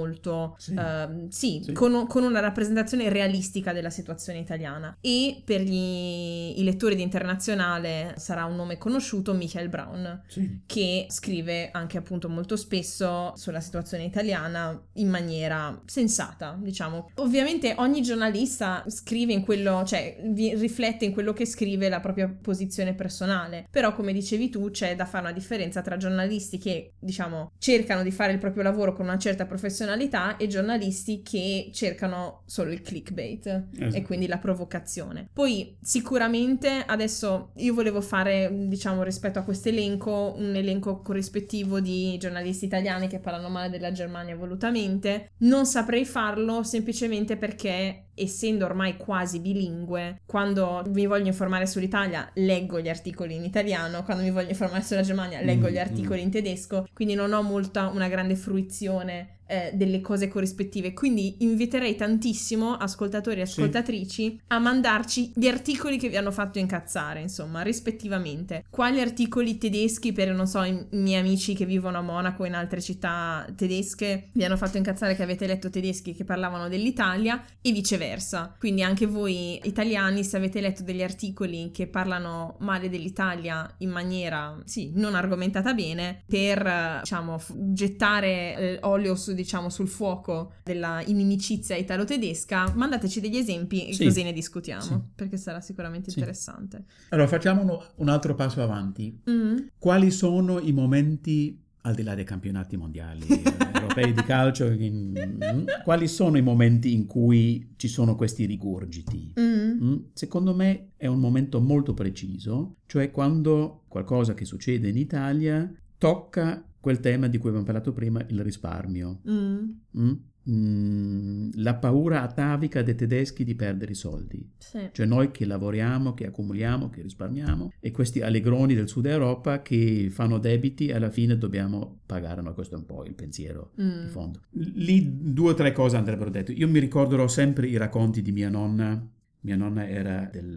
sì, 0.57 0.73
uh, 0.73 1.27
sì, 1.29 1.61
sì. 1.63 1.73
Con, 1.73 2.07
con, 2.07 2.23
una 2.23 2.39
rappresentazione 2.39 3.09
realistica 3.09 3.73
della 3.73 3.89
situazione 3.89 4.39
italiana. 4.39 4.97
E 5.01 5.41
per 5.43 5.61
gli, 5.61 6.59
i 6.59 6.63
lettori 6.63 6.95
di 6.95 7.01
internazionale 7.01 8.13
sarà 8.17 8.45
un 8.45 8.55
nome 8.55 8.77
conosciuto 8.77 9.33
Michael 9.33 9.69
Brown 9.69 10.21
che 10.65 11.07
scrive 11.09 11.69
anche 11.71 11.97
appunto 11.97 12.29
molto 12.29 12.55
spesso 12.55 13.33
sulla 13.35 13.59
situazione 13.59 14.03
italiana 14.03 14.79
in 14.93 15.09
maniera 15.09 15.81
sensata 15.85 16.57
diciamo. 16.59 17.09
Ovviamente 17.15 17.75
ogni 17.77 18.01
giornalista 18.01 18.83
scrive 18.87 19.33
in 19.33 19.43
quello 19.43 19.83
cioè 19.85 20.17
riflette 20.33 21.05
in 21.05 21.13
quello 21.13 21.33
che 21.33 21.45
scrive 21.45 21.89
la 21.89 21.99
propria 21.99 22.27
posizione 22.29 22.93
personale. 22.93 23.67
Però 23.69 23.93
come 23.93 24.13
dicevi 24.13 24.49
tu 24.49 24.69
c'è 24.71 24.95
da 24.95 25.05
fare 25.05 25.25
una 25.25 25.33
differenza 25.33 25.81
tra 25.81 25.97
giornalisti 25.97 26.57
che 26.57 26.93
diciamo 26.99 27.51
cercano 27.57 28.03
di 28.03 28.11
fare 28.11 28.33
il 28.33 28.39
proprio 28.39 28.63
lavoro 28.63 28.93
con 28.93 29.05
una 29.05 29.17
certa 29.17 29.45
professionalità 29.45 29.88
e 30.37 30.47
giornalisti 30.47 31.21
che 31.21 31.69
cercano 31.73 32.43
solo 32.45 32.71
il 32.71 32.81
clickbait 32.81 33.45
esatto. 33.45 33.95
e 33.95 34.01
quindi 34.01 34.27
la 34.27 34.37
provocazione 34.37 35.29
poi 35.31 35.77
sicuramente 35.81 36.83
adesso 36.85 37.51
io 37.57 37.73
volevo 37.73 38.01
fare 38.01 38.49
diciamo 38.67 39.03
rispetto 39.03 39.39
a 39.39 39.43
questo 39.43 39.69
elenco 39.69 40.33
un 40.37 40.55
elenco 40.55 41.01
corrispettivo 41.01 41.79
di 41.79 42.17
giornalisti 42.17 42.65
italiani 42.65 43.07
che 43.07 43.19
parlano 43.19 43.49
male 43.49 43.69
della 43.69 43.91
Germania 43.91 44.35
volutamente 44.35 45.31
non 45.39 45.65
saprei 45.65 46.05
farlo 46.05 46.63
semplicemente 46.63 47.37
perché 47.37 48.08
essendo 48.19 48.65
ormai 48.65 48.97
quasi 48.97 49.39
bilingue, 49.39 50.21
quando 50.25 50.83
mi 50.93 51.05
voglio 51.05 51.27
informare 51.27 51.65
sull'Italia 51.65 52.29
leggo 52.35 52.79
gli 52.79 52.89
articoli 52.89 53.35
in 53.35 53.43
italiano, 53.43 54.03
quando 54.03 54.23
mi 54.23 54.31
voglio 54.31 54.49
informare 54.49 54.83
sulla 54.83 55.01
Germania 55.01 55.41
leggo 55.41 55.69
gli 55.69 55.77
mm, 55.77 55.81
articoli 55.81 56.21
mm. 56.21 56.23
in 56.23 56.31
tedesco, 56.31 56.87
quindi 56.93 57.13
non 57.13 57.33
ho 57.33 57.41
molta 57.41 57.87
una 57.87 58.07
grande 58.07 58.35
fruizione 58.35 59.37
eh, 59.49 59.71
delle 59.73 59.99
cose 59.99 60.27
corrispettive. 60.27 60.93
Quindi 60.93 61.37
inviterei 61.39 61.95
tantissimo 61.95 62.75
ascoltatori 62.75 63.39
e 63.39 63.43
ascoltatrici 63.43 64.29
sì. 64.29 64.41
a 64.47 64.59
mandarci 64.59 65.33
gli 65.35 65.47
articoli 65.47 65.97
che 65.97 66.07
vi 66.07 66.17
hanno 66.17 66.31
fatto 66.31 66.59
incazzare, 66.59 67.19
insomma, 67.19 67.63
rispettivamente. 67.63 68.65
Quali 68.69 69.01
articoli 69.01 69.57
tedeschi 69.57 70.11
per, 70.11 70.31
non 70.33 70.45
so, 70.45 70.61
i 70.63 70.85
miei 70.91 71.19
amici 71.19 71.55
che 71.55 71.65
vivono 71.65 71.97
a 71.97 72.01
Monaco 72.01 72.43
o 72.43 72.45
in 72.45 72.53
altre 72.53 72.79
città 72.79 73.45
tedesche 73.55 74.29
vi 74.33 74.43
hanno 74.43 74.57
fatto 74.57 74.77
incazzare 74.77 75.15
che 75.15 75.23
avete 75.23 75.47
letto 75.47 75.69
tedeschi 75.69 76.13
che 76.13 76.23
parlavano 76.23 76.69
dell'Italia 76.69 77.43
e 77.59 77.71
viceversa. 77.71 78.08
Quindi 78.57 78.83
anche 78.83 79.05
voi 79.05 79.59
italiani, 79.63 80.23
se 80.23 80.37
avete 80.37 80.61
letto 80.61 80.83
degli 80.83 81.03
articoli 81.03 81.71
che 81.71 81.87
parlano 81.87 82.55
male 82.59 82.89
dell'Italia 82.89 83.69
in 83.79 83.89
maniera, 83.89 84.59
sì, 84.65 84.91
non 84.95 85.15
argomentata 85.15 85.73
bene, 85.73 86.23
per, 86.25 86.99
diciamo, 87.01 87.39
gettare 87.71 88.27
eh, 88.27 88.77
olio 88.81 89.15
su 89.15 89.33
diciamo, 89.33 89.69
sul 89.69 89.87
fuoco 89.87 90.53
della 90.63 91.01
inimicizia 91.05 91.75
italo-tedesca, 91.75 92.73
mandateci 92.75 93.19
degli 93.19 93.37
esempi 93.37 93.87
e 93.87 93.93
sì. 93.93 94.05
così 94.05 94.23
ne 94.23 94.33
discutiamo, 94.33 94.81
sì. 94.81 94.99
perché 95.15 95.37
sarà 95.37 95.61
sicuramente 95.61 96.11
sì. 96.11 96.19
interessante. 96.19 96.83
Allora, 97.09 97.27
facciamo 97.27 97.61
uno, 97.61 97.83
un 97.95 98.09
altro 98.09 98.35
passo 98.35 98.61
avanti. 98.61 99.21
Mm-hmm. 99.29 99.57
Quali 99.77 100.11
sono 100.11 100.59
i 100.59 100.71
momenti 100.71 101.67
al 101.81 101.95
di 101.95 102.03
là 102.03 102.13
dei 102.15 102.25
campionati 102.25 102.75
mondiali 102.75 103.25
eh, 103.41 103.78
europei 103.89 104.13
di 104.13 104.23
calcio, 104.23 104.65
in, 104.65 105.65
quali 105.83 106.07
sono 106.07 106.37
i 106.37 106.41
momenti 106.41 106.93
in 106.93 107.05
cui 107.05 107.73
ci 107.75 107.87
sono 107.87 108.15
questi 108.15 108.45
rigurgiti? 108.45 109.33
Mm. 109.39 109.83
Mm? 109.83 109.95
Secondo 110.13 110.55
me 110.55 110.91
è 110.95 111.07
un 111.07 111.19
momento 111.19 111.59
molto 111.59 111.93
preciso, 111.93 112.77
cioè 112.85 113.11
quando 113.11 113.83
qualcosa 113.87 114.33
che 114.33 114.45
succede 114.45 114.89
in 114.89 114.97
Italia 114.97 115.71
tocca 115.97 116.63
quel 116.79 116.99
tema 116.99 117.27
di 117.27 117.37
cui 117.37 117.49
abbiamo 117.49 117.65
parlato 117.65 117.91
prima, 117.91 118.23
il 118.27 118.41
risparmio. 118.41 119.21
Mm. 119.29 119.69
Mm? 119.97 120.13
Mm, 120.49 121.49
la 121.55 121.75
paura 121.75 122.21
atavica 122.21 122.81
dei 122.81 122.95
tedeschi 122.95 123.43
di 123.43 123.55
perdere 123.55 123.91
i 123.91 123.95
soldi. 123.95 124.49
Sì. 124.57 124.89
Cioè 124.91 125.05
noi 125.05 125.31
che 125.31 125.45
lavoriamo, 125.45 126.13
che 126.13 126.27
accumuliamo, 126.27 126.89
che 126.89 127.01
risparmiamo 127.01 127.73
e 127.79 127.91
questi 127.91 128.21
allegroni 128.21 128.73
del 128.73 128.87
sud 128.87 129.05
Europa 129.05 129.61
che 129.61 130.09
fanno 130.09 130.37
debiti 130.37 130.87
e 130.87 130.93
alla 130.93 131.09
fine 131.09 131.37
dobbiamo 131.37 131.99
pagare, 132.05 132.41
ma 132.41 132.51
questo 132.53 132.75
è 132.75 132.77
un 132.77 132.85
po' 132.85 133.03
il 133.05 133.13
pensiero 133.13 133.71
mm. 133.81 134.01
di 134.01 134.07
fondo. 134.07 134.41
Lì 134.51 135.33
due 135.33 135.51
o 135.51 135.53
tre 135.53 135.71
cose 135.71 135.97
andrebbero 135.97 136.29
dette. 136.29 136.53
Io 136.53 136.67
mi 136.67 136.79
ricorderò 136.79 137.27
sempre 137.27 137.67
i 137.67 137.77
racconti 137.77 138.21
di 138.21 138.31
mia 138.31 138.49
nonna 138.49 139.07
mia 139.41 139.55
nonna 139.55 139.87
era 139.87 140.27
del 140.31 140.47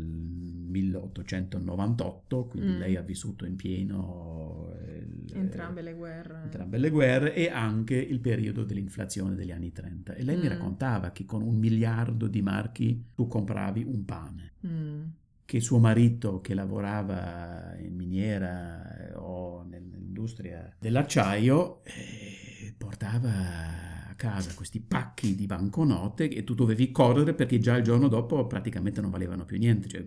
1898, 0.72 2.46
quindi 2.46 2.72
mm. 2.72 2.78
lei 2.78 2.96
ha 2.96 3.02
vissuto 3.02 3.44
in 3.44 3.54
pieno 3.56 4.74
il, 4.84 5.30
entrambe 5.34 5.82
le 5.82 5.94
guerre. 5.94 6.40
Entrambe 6.44 6.78
le 6.78 6.90
guerre 6.90 7.34
e 7.34 7.48
anche 7.48 7.94
il 7.94 8.18
periodo 8.20 8.64
dell'inflazione 8.64 9.34
degli 9.34 9.52
anni 9.52 9.70
30. 9.70 10.14
E 10.14 10.24
lei 10.24 10.36
mm. 10.36 10.40
mi 10.40 10.48
raccontava 10.48 11.12
che 11.12 11.24
con 11.24 11.42
un 11.42 11.56
miliardo 11.56 12.26
di 12.26 12.42
marchi 12.42 13.10
tu 13.14 13.28
compravi 13.28 13.84
un 13.84 14.04
pane. 14.04 14.52
Mm. 14.66 15.02
Che 15.44 15.60
suo 15.60 15.78
marito, 15.78 16.40
che 16.40 16.54
lavorava 16.54 17.76
in 17.78 17.94
miniera 17.94 19.12
o 19.16 19.62
nell'industria 19.64 20.74
dell'acciaio, 20.78 21.82
eh, 21.84 22.74
portava 22.78 23.91
casa 24.22 24.54
questi 24.54 24.78
pacchi 24.78 25.34
di 25.34 25.46
banconote 25.46 26.30
e 26.30 26.44
tu 26.44 26.54
dovevi 26.54 26.92
correre 26.92 27.34
perché 27.34 27.58
già 27.58 27.76
il 27.76 27.82
giorno 27.82 28.06
dopo 28.06 28.46
praticamente 28.46 29.00
non 29.00 29.10
valevano 29.10 29.44
più 29.44 29.58
niente. 29.58 29.88
Cioè, 29.88 30.04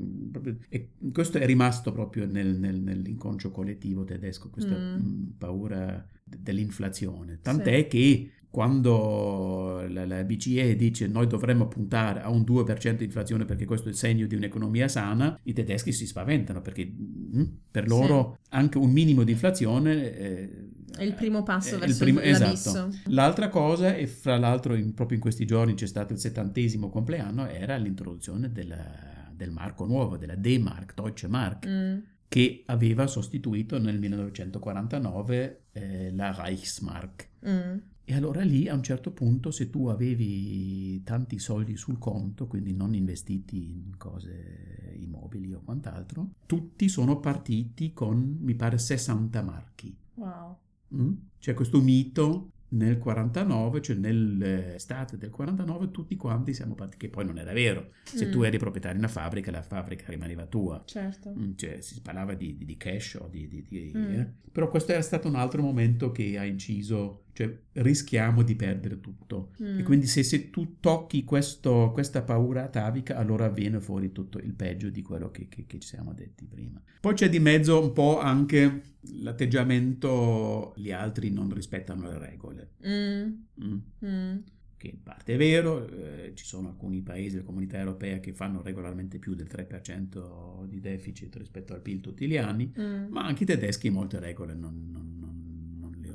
e 0.69 0.91
questo 1.11 1.37
è 1.37 1.45
rimasto 1.45 1.91
proprio 1.91 2.25
nel, 2.25 2.57
nel, 2.57 2.79
nell'inconscio 2.79 3.51
collettivo 3.51 4.05
tedesco, 4.05 4.49
questa 4.49 4.73
mm 4.73 5.23
paura 5.37 6.07
dell'inflazione. 6.23 7.39
Tant'è 7.41 7.81
sì. 7.81 7.87
che 7.87 8.31
quando 8.55 9.85
la, 9.89 10.05
la, 10.05 10.23
BCE 10.23 10.77
dice 10.77 11.07
noi 11.07 11.27
dovremmo 11.27 11.67
puntare 11.67 12.21
a 12.21 12.29
un 12.29 12.43
2% 12.43 12.95
di 12.95 13.03
inflazione 13.03 13.43
perché 13.43 13.65
questo 13.65 13.89
è 13.89 13.91
il 13.91 13.97
segno 13.97 14.27
di 14.27 14.35
un'economia 14.35 14.87
sana, 14.87 15.37
i 15.43 15.51
tedeschi 15.51 15.91
si 15.91 16.07
spaventano 16.07 16.61
perché 16.61 16.85
mh, 16.85 17.37
mm, 17.37 17.43
per 17.69 17.89
loro 17.89 18.37
sì. 18.41 18.49
anche 18.51 18.77
un 18.77 18.91
minimo 18.91 19.23
di 19.23 19.33
inflazione 19.33 20.15
eh, 20.15 20.69
è 20.95 21.03
il 21.03 21.15
primo 21.15 21.43
passo 21.43 21.77
verso 21.77 22.05
primo, 22.05 22.21
esatto. 22.21 22.93
L'altra 23.07 23.49
cosa, 23.49 23.93
e 23.93 24.07
fra 24.07 24.37
l'altro 24.37 24.73
in, 24.73 24.93
proprio 24.93 25.17
in 25.17 25.21
questi 25.21 25.45
giorni 25.45 25.73
c'è 25.73 25.87
stato 25.87 26.13
il 26.13 26.19
settantesimo 26.19 26.87
compleanno, 26.89 27.49
era 27.49 27.75
l'introduzione 27.75 28.53
della, 28.53 29.29
del 29.33 29.51
marco 29.51 29.85
nuovo, 29.85 30.15
della 30.15 30.35
D-Mark, 30.35 30.93
Deutsche 30.93 31.27
Mark. 31.27 31.67
Mm 31.67 31.97
che 32.27 32.63
aveva 32.65 33.07
sostituito 33.07 33.77
nel 33.77 33.97
1949 33.97 35.61
eh, 35.71 36.11
la 36.11 36.33
Reichsmark. 36.33 37.29
Mm. 37.47 37.77
E 38.07 38.13
allora 38.13 38.43
lì 38.43 38.67
a 38.69 38.75
un 38.75 38.83
certo 38.83 39.11
punto 39.11 39.49
se 39.49 39.71
tu 39.71 39.87
avevi 39.87 41.01
tanti 41.03 41.39
soldi 41.39 41.75
sul 41.75 41.97
conto, 41.97 42.45
quindi 42.45 42.71
non 42.71 42.93
investiti 42.93 43.83
in 43.83 43.97
cose 43.97 44.95
immobili 44.99 45.51
o 45.53 45.61
quant'altro, 45.63 46.29
tutti 46.45 46.87
sono 46.87 47.19
partiti 47.19 47.93
con, 47.93 48.37
mi 48.41 48.53
pare, 48.53 48.77
60 48.77 49.41
marchi. 49.41 49.97
Wow. 50.13 50.57
Mm? 50.93 51.13
C'è 51.39 51.55
questo 51.55 51.81
mito 51.81 52.51
nel 52.69 52.99
49, 52.99 53.81
cioè 53.81 53.95
nell'estate 53.95 55.17
del 55.17 55.31
49, 55.31 55.89
tutti 55.89 56.15
quanti 56.15 56.53
siamo 56.53 56.75
partiti, 56.75 57.07
che 57.07 57.09
poi 57.09 57.25
non 57.25 57.39
era 57.39 57.53
vero. 57.53 57.91
Se 58.03 58.27
mm. 58.27 58.31
tu 58.31 58.43
eri 58.43 58.59
proprietario 58.59 58.99
di 58.99 59.03
una 59.03 59.11
fabbrica, 59.11 59.49
la 59.49 59.63
fabbrica 59.63 60.05
rimaneva 60.09 60.45
tua. 60.45 60.83
Certo. 60.85 61.33
Mm, 61.35 61.53
cioè, 61.55 61.81
si 61.81 62.01
parlava 62.01 62.35
di, 62.35 62.55
di, 62.55 62.65
di 62.65 62.77
cash 62.77 63.17
o 63.19 63.27
di... 63.29 63.47
di 63.47 63.91
mm. 63.95 64.11
eh? 64.11 64.33
Però 64.51 64.69
questo 64.69 64.91
era 64.91 65.01
stato 65.01 65.27
un 65.27 65.35
altro 65.35 65.61
momento 65.61 66.11
che 66.11 66.37
ha 66.37 66.45
inciso 66.45 67.24
cioè 67.35 67.53
rischiamo 67.73 68.43
di 68.43 68.55
perdere 68.55 69.01
tutto. 69.01 69.51
Mm. 69.61 69.79
E 69.79 69.83
quindi 69.83 70.05
se, 70.07 70.23
se 70.23 70.49
tu 70.49 70.77
tocchi 70.79 71.25
questo, 71.25 71.91
questa 71.91 72.21
paura 72.21 72.63
atavica, 72.63 73.17
allora 73.17 73.49
viene 73.49 73.81
fuori 73.81 74.13
tutto 74.13 74.37
il 74.37 74.53
peggio 74.53 74.89
di 74.89 75.01
quello 75.01 75.31
che, 75.31 75.49
che, 75.49 75.65
che, 75.67 75.79
ci 75.79 75.87
siamo 75.89 76.13
detti 76.13 76.45
prima. 76.45 76.81
Poi 77.01 77.13
c'è 77.13 77.27
di 77.27 77.39
mezzo 77.39 77.81
un 77.81 77.91
po' 77.91 78.21
anche 78.21 78.93
l'atteggiamento, 79.19 80.73
gli 80.77 80.93
altri 80.93 81.29
non 81.29 81.53
rispettano 81.53 82.07
le 82.09 82.17
regole. 82.17 82.69
Mm. 82.87 83.31
Mm. 83.61 83.77
mm. 84.05 84.37
Che 84.77 84.87
in 84.87 85.03
parte 85.03 85.33
è 85.33 85.37
vero, 85.37 85.89
eh, 85.89 86.31
ci 86.35 86.45
sono 86.45 86.69
alcuni 86.69 87.01
paesi 87.01 87.35
della 87.35 87.47
comunità 87.47 87.77
europea 87.77 88.19
che 88.19 88.31
fanno 88.31 88.61
regolarmente 88.61 89.19
più 89.19 89.35
del 89.35 89.49
3% 89.51 90.67
di 90.67 90.79
deficit 90.79 91.35
rispetto 91.35 91.73
al 91.73 91.81
PIL 91.81 91.99
tutti 91.99 92.27
gli 92.27 92.37
anni, 92.37 92.73
mm. 92.79 93.07
ma 93.09 93.25
anche 93.25 93.43
i 93.43 93.45
tedeschi 93.45 93.89
molte 93.89 94.19
regole 94.19 94.53
non, 94.53 94.89
non, 94.89 95.17
non 95.19 95.44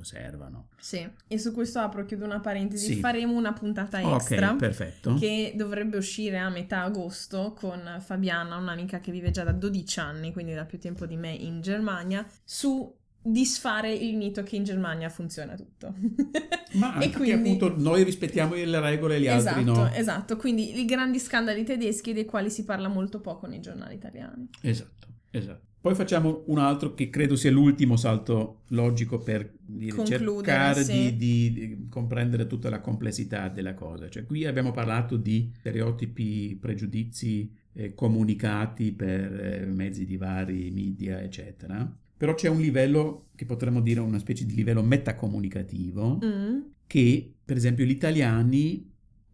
osservano. 0.01 0.69
Sì, 0.79 1.09
e 1.27 1.39
su 1.39 1.53
questo 1.53 1.79
apro, 1.79 2.05
chiudo 2.05 2.25
una 2.25 2.41
parentesi, 2.41 2.95
sì. 2.95 3.01
faremo 3.01 3.35
una 3.35 3.53
puntata 3.53 4.01
extra 4.01 4.53
okay, 4.53 5.19
che 5.19 5.53
dovrebbe 5.57 5.97
uscire 5.97 6.39
a 6.39 6.49
metà 6.49 6.83
agosto 6.83 7.55
con 7.59 7.99
Fabiana, 8.01 8.57
un'amica 8.57 9.01
che 9.01 9.13
vive 9.13 9.31
già 9.31 9.45
da 9.45 9.53
12 9.53 10.01
anni, 10.01 10.33
quindi 10.33 10.55
da 10.55 10.65
più 10.65 10.79
tempo 10.79 11.07
di 11.07 11.17
me 11.17 11.33
in 11.33 11.61
Germania, 11.61 12.27
su 12.45 12.97
disfare 13.23 13.93
il 13.93 14.17
mito 14.17 14.43
che 14.43 14.57
in 14.57 14.65
Germania 14.65 15.09
funziona 15.09 15.55
tutto. 15.55 15.95
Ma 16.75 16.95
anche 16.95 17.11
quindi... 17.11 17.51
appunto 17.51 17.75
noi 17.77 18.03
rispettiamo 18.03 18.55
le 18.55 18.81
regole 18.81 19.17
e 19.17 19.21
gli 19.21 19.27
esatto, 19.27 19.59
altri 19.59 19.65
no. 19.65 19.91
Esatto, 19.93 20.37
quindi 20.37 20.81
i 20.81 20.85
grandi 20.85 21.19
scandali 21.19 21.65
tedeschi 21.65 22.13
dei 22.13 22.25
quali 22.25 22.51
si 22.51 22.65
parla 22.65 22.89
molto 22.89 23.21
poco 23.21 23.47
nei 23.47 23.61
giornali 23.61 23.95
italiani. 23.95 24.49
Esatto, 24.63 25.09
esatto. 25.31 25.69
Poi 25.81 25.95
facciamo 25.95 26.43
un 26.47 26.59
altro 26.59 26.93
che 26.93 27.09
credo 27.09 27.37
sia 27.37 27.51
l'ultimo 27.51 27.97
salto 27.97 28.61
logico 28.69 29.19
per 29.19 29.51
dire, 29.65 30.05
cercare 30.05 30.85
sì. 30.85 31.17
di, 31.17 31.53
di, 31.53 31.87
comprendere 31.89 32.47
tutta 32.47 32.69
la 32.69 32.81
complessità 32.81 33.49
della 33.49 33.73
cosa. 33.73 34.11
Cioè, 34.11 34.27
qui 34.27 34.45
abbiamo 34.45 34.73
parlato 34.73 35.17
di 35.17 35.51
stereotipi, 35.57 36.57
pregiudizi 36.61 37.51
eh, 37.73 37.95
comunicati 37.95 38.93
per 38.93 39.41
eh, 39.41 39.67
mezzi 39.67 40.05
di 40.05 40.19
vari 40.19 40.71
media, 40.71 41.23
eccetera. 41.23 41.91
Però 42.15 42.35
c'è 42.35 42.49
un 42.49 42.61
livello 42.61 43.29
che 43.35 43.47
potremmo 43.47 43.81
dire 43.81 44.01
una 44.01 44.19
specie 44.19 44.45
di 44.45 44.55
livello 44.55 44.83
metacomunicativo 44.83 46.19
Mm. 46.23 46.59
che, 46.87 47.33
per 47.43 47.57
esempio, 47.57 47.87
gli 47.87 47.91
italiani 47.91 48.90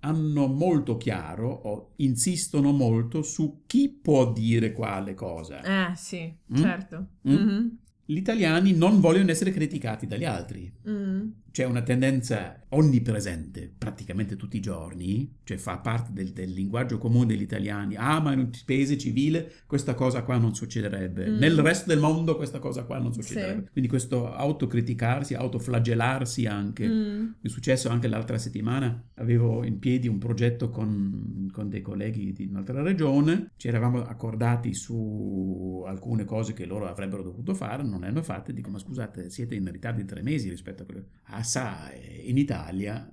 hanno 0.07 0.47
molto 0.47 0.97
chiaro 0.97 1.49
o 1.51 1.93
insistono 1.97 2.71
molto 2.73 3.23
su 3.23 3.63
chi 3.67 3.89
può 3.89 4.33
dire 4.33 4.73
quale 4.73 5.15
cosa. 5.15 5.91
Eh 5.91 5.95
sì, 5.97 6.33
Mm? 6.53 6.57
certo. 6.57 7.07
Mm? 7.29 7.33
Mhm. 7.35 7.79
Gli 8.09 8.17
italiani 8.19 8.73
non 8.73 9.01
vogliono 9.01 9.31
essere 9.33 9.51
criticati 9.51 10.07
dagli 10.07 10.25
altri. 10.25 10.73
Mm. 10.89 11.29
C'è 11.57 11.65
una 11.65 11.81
tendenza 11.81 12.67
onnipresente, 12.69 13.73
praticamente 13.79 14.37
tutti 14.37 14.59
i 14.59 14.61
giorni, 14.61 15.37
cioè 15.43 15.57
fa 15.57 15.79
parte 15.79 16.13
del, 16.13 16.33
del 16.35 16.51
linguaggio 16.51 16.99
comune 16.99 17.25
degli 17.25 17.41
italiani. 17.41 17.97
Ah, 17.97 18.21
ma 18.21 18.35
in 18.35 18.41
un 18.41 18.51
paese 18.67 18.99
civile 18.99 19.51
questa 19.65 19.95
cosa 19.95 20.23
qua 20.23 20.37
non 20.37 20.55
succederebbe. 20.55 21.31
Mm. 21.31 21.39
Nel 21.39 21.59
resto 21.61 21.89
del 21.89 21.99
mondo 21.99 22.37
questa 22.37 22.59
cosa 22.59 22.85
qua 22.85 22.99
non 22.99 23.15
succederebbe. 23.15 23.63
Sì. 23.65 23.73
Quindi 23.73 23.89
questo 23.89 24.31
autocriticarsi, 24.35 25.33
autoflagellarsi 25.33 26.45
anche. 26.45 26.87
Mm. 26.87 27.27
È 27.41 27.49
successo 27.49 27.89
anche 27.89 28.09
l'altra 28.09 28.37
settimana, 28.37 29.03
avevo 29.15 29.65
in 29.65 29.79
piedi 29.79 30.09
un 30.09 30.19
progetto 30.19 30.69
con, 30.69 31.49
con 31.51 31.71
dei 31.71 31.81
colleghi 31.81 32.35
di 32.35 32.49
un'altra 32.51 32.83
regione, 32.83 33.53
ci 33.57 33.69
eravamo 33.69 34.03
accordati 34.03 34.75
su 34.75 35.83
alcune 35.87 36.27
cose 36.27 36.53
che 36.53 36.67
loro 36.67 36.87
avrebbero 36.87 37.23
dovuto 37.23 37.55
fare, 37.55 37.83
non 37.83 38.01
le 38.01 38.09
hanno 38.09 38.23
fatte, 38.23 38.53
dico 38.53 38.69
ma 38.69 38.79
scusate 38.79 39.31
siete 39.31 39.55
in 39.55 39.73
ritardo 39.73 40.03
di 40.03 40.07
tre 40.07 40.21
mesi 40.21 40.51
rispetto 40.51 40.83
a 40.83 40.85
quello... 40.85 41.05
Ah 41.29 41.45
sa, 41.47 41.91
eh, 41.91 42.25
in 42.27 42.37
Italia, 42.37 43.11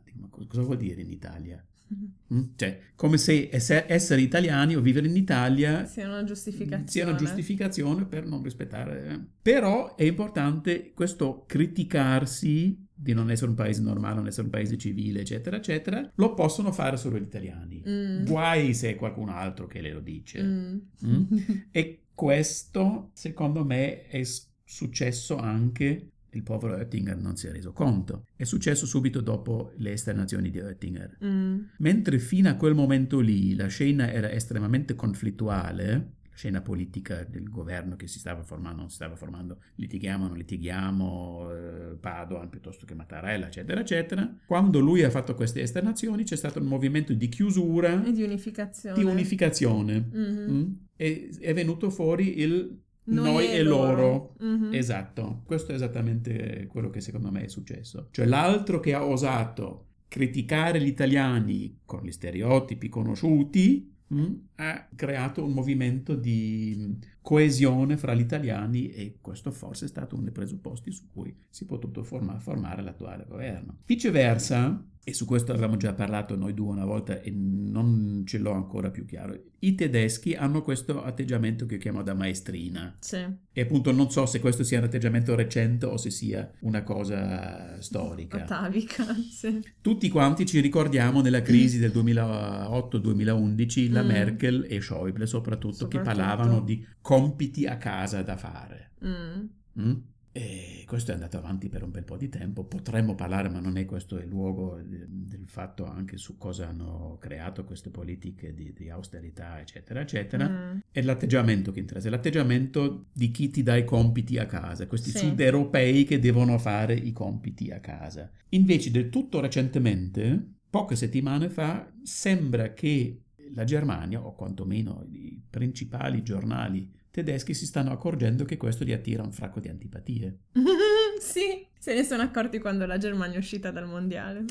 cosa 0.47 0.61
vuol 0.61 0.77
dire 0.77 1.01
in 1.01 1.11
Italia? 1.11 1.63
Mm? 2.34 2.41
Cioè, 2.55 2.79
come 2.95 3.17
se 3.19 3.49
esse- 3.51 3.86
essere 3.88 4.21
italiani 4.21 4.75
o 4.75 4.81
vivere 4.81 5.05
in 5.05 5.15
Italia 5.15 5.86
Sia 5.86 6.07
una 6.07 6.23
giustificazione. 6.23 6.88
sia 6.89 7.05
una 7.05 7.15
giustificazione 7.15 8.05
per 8.05 8.25
non 8.25 8.41
rispettare. 8.41 9.07
eh. 9.09 9.19
Però 9.39 9.95
è 9.95 10.03
importante 10.03 10.91
questo 10.93 11.43
criticarsi 11.45 12.88
di 12.95 13.13
non 13.13 13.29
essere 13.29 13.49
un 13.49 13.55
paese 13.55 13.81
normale, 13.81 14.15
non 14.15 14.25
essere 14.27 14.45
un 14.45 14.49
paese 14.51 14.77
civile, 14.77 15.19
eccetera, 15.21 15.57
eccetera, 15.57 16.09
lo 16.15 16.34
possono 16.34 16.71
fare 16.71 16.97
solo 16.97 17.19
gli 17.19 17.23
italiani. 17.23 17.84
Mm. 17.88 18.25
Guai 18.25 18.73
se 18.73 18.91
è 18.91 18.95
qualcun 18.95 19.29
altro 19.29 19.67
che 19.67 19.81
le 19.81 19.91
lo 19.91 19.99
dice. 19.99 20.41
Mm. 20.41 20.77
Mm? 21.05 21.23
E 21.69 22.05
questo, 22.15 23.11
secondo 23.13 23.63
me, 23.63 24.07
è 24.07 24.23
successo 24.63 25.38
anche. 25.38 26.12
Il 26.34 26.43
povero 26.43 26.73
Oettinger 26.73 27.17
non 27.17 27.36
si 27.36 27.47
è 27.47 27.51
reso 27.51 27.73
conto. 27.73 28.25
È 28.36 28.43
successo 28.43 28.86
subito 28.86 29.21
dopo 29.21 29.71
le 29.77 29.91
esternazioni 29.91 30.49
di 30.49 30.59
Oettinger. 30.59 31.17
Mm. 31.23 31.59
Mentre 31.77 32.19
fino 32.19 32.49
a 32.49 32.55
quel 32.55 32.73
momento 32.73 33.19
lì 33.19 33.55
la 33.55 33.67
scena 33.67 34.11
era 34.11 34.31
estremamente 34.31 34.95
conflittuale, 34.95 35.91
la 36.34 36.36
scena 36.36 36.61
politica 36.61 37.23
del 37.23 37.47
governo 37.49 37.95
che 37.95 38.07
si 38.07 38.17
stava 38.17 38.41
formando, 38.41 38.79
non 38.79 38.89
si 38.89 38.95
stava 38.95 39.15
formando, 39.15 39.59
litighiamo, 39.75 40.27
non 40.27 40.36
litighiamo, 40.38 41.51
eh, 41.51 41.95
Padoan 41.99 42.49
piuttosto 42.49 42.88
che 42.88 42.95
Mattarella, 42.95 43.45
eccetera, 43.45 43.79
eccetera. 43.81 44.36
Quando 44.47 44.79
lui 44.79 45.03
ha 45.03 45.11
fatto 45.11 45.36
queste 45.36 45.61
esternazioni 45.61 46.23
c'è 46.23 46.36
stato 46.36 46.59
un 46.59 46.65
movimento 46.65 47.13
di 47.13 47.29
chiusura, 47.29 48.03
E 48.03 48.11
di 48.11 48.23
unificazione. 48.23 48.97
di 48.97 49.03
unificazione. 49.03 50.09
Mhm. 50.11 50.51
Mm? 50.51 50.71
E 50.95 51.29
è 51.39 51.53
venuto 51.53 51.91
fuori 51.91 52.39
il 52.39 52.81
Noi 53.06 53.26
noi, 53.26 53.45
e 53.47 53.56
e 53.56 53.64
loro. 53.64 54.36
Mhm. 54.39 54.74
Esatto, 54.74 55.41
questo 55.45 55.72
è 55.72 55.76
esattamente 55.76 56.68
quello 56.68 56.89
che 56.89 57.01
secondo 57.01 57.32
me 57.32 57.43
è 57.43 57.47
successo. 57.47 58.08
Cioè 58.12 58.26
l'altro 58.26 58.80
che 58.80 58.93
ha 58.93 59.06
osato 59.06 59.88
criticare 60.08 60.80
gli 60.80 60.88
italiani 60.88 61.80
con 61.86 62.01
gli 62.04 62.12
stereotipi 62.12 62.88
conosciuti 62.88 63.91
mm, 64.14 64.34
ha 64.56 64.88
creato 64.95 65.43
un 65.43 65.54
movimento 65.54 66.14
di 66.14 66.97
coesione 67.24 67.97
fra 67.97 68.13
gli 68.13 68.19
italiani 68.19 68.89
e 68.91 69.17
questo 69.21 69.49
forse 69.49 69.86
è 69.86 69.88
stato 69.88 70.13
uno 70.15 70.26
dei 70.26 70.34
presupposti 70.34 70.91
su 70.91 71.07
cui 71.11 71.34
si 71.49 71.63
è 71.63 71.67
potuto 71.67 72.03
forma- 72.03 72.38
formare 72.39 72.84
l'attuale 72.84 73.26
governo. 73.28 73.78
Viceversa, 73.86 74.86
e 75.05 75.13
su 75.13 75.26
questo 75.26 75.51
avevamo 75.51 75.76
già 75.76 75.93
parlato 75.93 76.36
noi 76.38 76.53
due 76.53 76.69
una 76.71 76.86
volta 76.86 77.19
e 77.21 77.30
non 77.32 78.24
ce 78.26 78.38
l'ho 78.38 78.51
ancora 78.53 78.89
più 78.89 79.05
chiaro, 79.05 79.38
i 79.59 79.76
tedeschi 79.76 80.34
hanno 80.34 80.61
questo 80.61 81.03
atteggiamento 81.03 81.65
che 81.65 81.74
io 81.76 81.80
chiamo 81.82 82.03
da 82.03 82.13
maestrina. 82.13 82.95
Sì. 82.99 83.17
E 83.51 83.61
appunto 83.61 83.91
non 83.91 84.09
so 84.11 84.26
se 84.26 84.39
questo 84.39 84.63
sia 84.63 84.78
un 84.80 84.86
atteggiamento 84.86 85.36
recente 85.36 85.86
o 85.86 85.97
se 85.97 86.09
sia 86.09 86.49
una 86.61 86.84
cosa 86.84 87.82
storica. 87.82 88.43
Atavica, 88.43 89.05
sì. 89.30 89.61
Tutti 89.82 90.07
quanti 90.09 90.45
ci 90.45 90.59
ricordiamo 90.61 91.21
nella 91.21 91.41
crisi 91.41 91.80
del 91.80 91.91
2008-2011 91.91 93.91
la 93.91 94.03
Mm. 94.03 94.07
Merkel 94.07 94.65
e 94.69 94.80
Schäuble 94.82 95.26
soprattutto, 95.26 95.88
che 95.88 95.97
Soprattutto. 95.97 96.26
parlavano 96.26 96.59
di 96.61 96.86
compiti 97.20 97.66
a 97.66 97.78
casa 97.78 98.22
da 98.22 98.38
fare. 98.38 98.91
Mm. 99.05 99.45
Mm? 99.80 99.93
E 100.36 100.84
questo 100.88 101.11
è 101.11 101.14
andato 101.14 101.38
avanti 101.38 101.70
per 101.70 101.84
un 101.84 101.91
bel 101.91 102.03
po' 102.03 102.18
di 102.18 102.28
tempo. 102.28 102.64
Potremmo 102.64 103.14
parlare, 103.14 103.49
ma 103.49 103.59
non 103.59 103.78
è 103.78 103.86
questo 103.86 104.18
il 104.18 104.28
luogo 104.28 104.80
de- 104.84 105.05
del 105.07 105.43
fatto 105.45 105.86
anche 105.86 106.18
su 106.18 106.39
cosa 106.39 106.70
hanno 106.70 107.18
creato 107.20 107.64
queste 107.66 107.91
politiche 107.91 108.51
di, 108.51 108.74
di 108.74 108.89
austerità, 108.89 109.59
eccetera, 109.59 109.99
eccetera. 110.01 110.49
Mm. 110.49 110.80
È 110.89 111.01
l'atteggiamento 111.03 111.72
che 111.72 111.82
interessa, 111.82 112.07
è 112.07 112.09
l'atteggiamento 112.09 113.05
di 113.14 113.30
chi 113.30 113.51
ti 113.51 113.61
dà 113.61 113.76
i 113.76 113.86
compiti 113.86 114.39
a 114.39 114.47
casa, 114.47 114.88
questi 114.88 115.11
Sì. 115.11 115.20
sud 115.20 115.39
europei 115.39 116.03
che 116.03 116.18
devono 116.18 116.57
fare 116.57 116.95
i 116.95 117.11
compiti 117.11 117.70
a 117.70 117.80
casa. 117.80 118.28
Invece 118.49 118.89
del 118.89 119.09
tutto 119.09 119.39
recentemente, 119.39 120.53
poche 120.68 120.95
settimane 120.95 121.49
fa, 121.49 121.88
sembra 122.01 122.74
che 122.74 123.22
la 123.53 123.66
Germania, 123.66 124.20
o 124.26 124.34
quantomeno 124.34 125.05
i 125.11 125.39
principali 125.47 126.24
giornali 126.24 126.91
tedeschi, 127.14 127.53
si 127.53 127.68
stanno 127.68 127.91
accorgendo 127.91 128.43
che 128.43 128.57
questo 128.57 128.84
gli 128.84 128.91
attira 128.91 129.22
un 129.22 129.32
fracco 129.32 129.59
di 129.59 129.68
antipatie. 129.70 130.39
sì, 131.22 131.64
se 131.78 131.93
ne 131.93 132.03
sono 132.03 132.24
accorti 132.24 132.57
quando 132.57 132.88
la 132.88 132.97
Germania 132.97 133.36
è 133.36 133.39
uscita 133.39 133.70
dal 133.70 133.88
mondiale. 133.88 134.45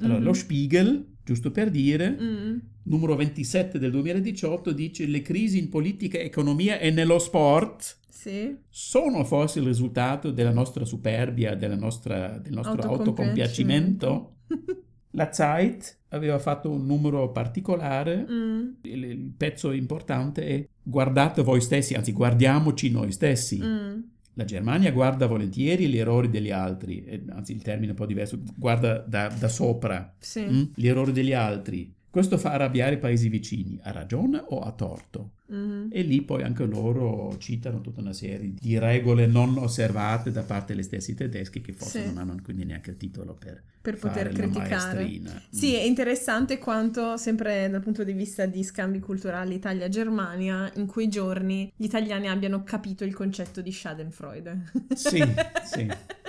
Allora, 0.00 0.18
Mhm. 0.18 0.24
lo 0.24 0.32
Spiegel, 0.32 1.06
giusto 1.24 1.52
per 1.52 1.70
dire, 1.70 2.10
Mm. 2.20 2.58
numero 2.84 3.14
27 3.14 3.78
del 3.78 3.92
2018, 3.92 4.72
dice 4.72 5.06
le 5.06 5.22
crisi 5.22 5.58
in 5.58 5.68
politica, 5.68 6.18
economia 6.18 6.78
e 6.80 6.90
nello 6.90 7.20
sport 7.20 7.98
Sì. 8.08 8.56
sono 8.68 9.22
forse 9.24 9.60
il 9.60 9.66
risultato 9.66 10.32
della 10.32 10.52
nostra 10.52 10.84
superbia, 10.84 11.54
della 11.54 11.76
nostra- 11.76 12.36
del 12.38 12.52
nostro 12.52 12.82
autocompiacimento. 12.82 14.34
La 15.12 15.30
Zeit 15.32 15.97
aveva 16.10 16.38
fatto 16.38 16.70
un 16.70 16.86
numero 16.86 17.30
particolare, 17.32 18.26
Mm. 18.28 18.68
il, 18.82 19.04
il 19.04 19.32
pezzo 19.36 19.72
importante 19.72 20.46
è 20.46 20.66
guardate 20.82 21.42
voi 21.42 21.60
stessi, 21.60 21.94
anzi 21.94 22.12
guardiamoci 22.12 22.90
noi 22.90 23.12
stessi. 23.12 23.60
Mm. 23.62 23.98
La 24.34 24.44
Germania 24.44 24.92
guarda 24.92 25.26
volentieri 25.26 25.88
gli 25.88 25.98
errori 25.98 26.30
degli 26.30 26.50
altri, 26.52 27.02
eh, 27.04 27.24
anzi 27.30 27.52
il 27.52 27.62
termine 27.62 27.88
è 27.88 27.90
un 27.90 27.96
po' 27.96 28.06
diverso, 28.06 28.38
guarda 28.54 28.98
da, 28.98 29.28
da 29.28 29.48
sopra 29.48 30.14
Sì. 30.18 30.44
mm, 30.46 30.62
gli 30.76 30.86
errori 30.86 31.12
degli 31.12 31.32
altri. 31.32 31.92
Questo 32.08 32.38
fa 32.38 32.52
arrabbiare 32.52 32.94
i 32.94 32.98
paesi 32.98 33.28
vicini, 33.28 33.78
a 33.82 33.90
ragione 33.90 34.42
o 34.48 34.60
a 34.60 34.70
torto? 34.72 35.32
Mm. 35.50 35.88
E 35.90 36.02
lì 36.02 36.20
poi 36.20 36.42
anche 36.42 36.66
loro 36.66 37.34
citano 37.38 37.80
tutta 37.80 38.00
una 38.00 38.12
serie 38.12 38.52
di 38.60 38.78
regole 38.78 39.26
non 39.26 39.56
osservate 39.56 40.30
da 40.30 40.42
parte 40.42 40.74
degli 40.74 40.82
stessi 40.82 41.14
tedeschi 41.14 41.62
che 41.62 41.72
forse 41.72 42.00
Sì. 42.02 42.06
non 42.06 42.18
hanno 42.18 42.36
quindi 42.42 42.64
neanche 42.66 42.90
il 42.90 42.96
titolo 42.98 43.32
per, 43.34 43.62
Per 43.80 43.96
poter 43.96 44.28
criticare. 44.28 45.10
Sì, 45.48 45.74
è 45.74 45.80
interessante 45.82 46.58
quanto, 46.58 47.16
sempre 47.16 47.70
dal 47.70 47.80
punto 47.80 48.04
di 48.04 48.12
vista 48.12 48.44
di 48.44 48.62
scambi 48.62 48.98
culturali 49.00 49.54
Italia-Germania, 49.54 50.70
in 50.76 50.84
quei 50.86 51.08
giorni 51.08 51.72
gli 51.74 51.84
italiani 51.84 52.28
abbiano 52.28 52.62
capito 52.62 53.04
il 53.04 53.14
concetto 53.14 53.62
di 53.62 53.72
Schadenfreude. 53.72 54.70
Sì, 54.94 55.22
sì. 55.64 55.88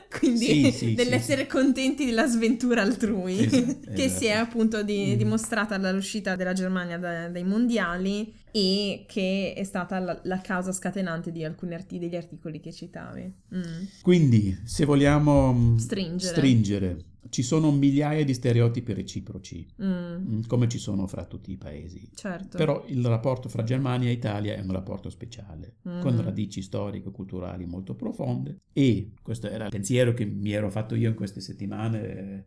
Quindi 0.09 0.45
Sì, 0.45 0.71
sì, 0.71 0.93
dell'essere 0.95 1.45
contenti 1.45 2.05
della 2.05 2.25
sventura 2.25 2.81
altrui, 2.81 3.45
Esatto, 3.45 3.91
che 3.93 4.09
si 4.09 4.25
è 4.25 4.31
esatto. 4.31 4.43
appunto 4.49 4.83
di- 4.83 5.13
Mm. 5.13 5.17
dimostrata 5.17 5.77
dall'uscita 5.77 6.35
della 6.35 6.53
Germania 6.53 6.97
da- 6.97 7.27
dai 7.29 7.43
mondiali 7.43 8.33
e 8.51 9.05
che 9.07 9.53
è 9.55 9.63
stata 9.63 9.99
la, 9.99 10.19
la 10.23 10.39
causa 10.41 10.71
scatenante 10.71 11.31
di 11.31 11.43
alcuni 11.43 11.73
arti- 11.73 11.99
degli 11.99 12.15
articoli 12.15 12.59
che 12.59 12.71
citavi. 12.71 13.33
Mm. 13.55 13.61
Quindi, 14.01 14.57
se 14.63 14.85
vogliamo 14.85 15.53
mm, 15.53 15.75
Stringere. 15.77 16.33
stringere, 16.35 17.03
ci 17.29 17.43
sono 17.43 17.69
migliaia 17.71 18.23
di 18.25 18.33
stereotipi 18.33 18.93
reciproci, 18.93 19.67
Mm, 19.83 19.85
mm, 19.87 20.41
come 20.47 20.67
ci 20.67 20.79
sono 20.79 21.05
fra 21.05 21.25
tutti 21.25 21.51
i 21.51 21.57
paesi. 21.57 22.09
certo. 22.15 22.57
Però 22.57 22.83
il 22.87 23.05
rapporto 23.05 23.49
fra 23.49 23.63
Germania 23.63 24.09
e 24.09 24.13
Italia 24.13 24.55
è 24.55 24.61
un 24.61 24.71
rapporto 24.71 25.09
speciale, 25.11 25.75
Mhm. 25.83 26.01
con 26.01 26.23
radici 26.23 26.61
storico-culturali 26.63 27.65
molto 27.65 27.93
profonde 27.93 28.61
e 28.73 29.11
questo 29.21 29.47
era 29.47 29.65
il 29.65 29.69
pensiero 29.69 30.13
che 30.13 30.25
mi 30.25 30.51
ero 30.51 30.69
fatto 30.71 30.95
io 30.95 31.09
in 31.09 31.15
queste 31.15 31.39
settimane, 31.41 32.45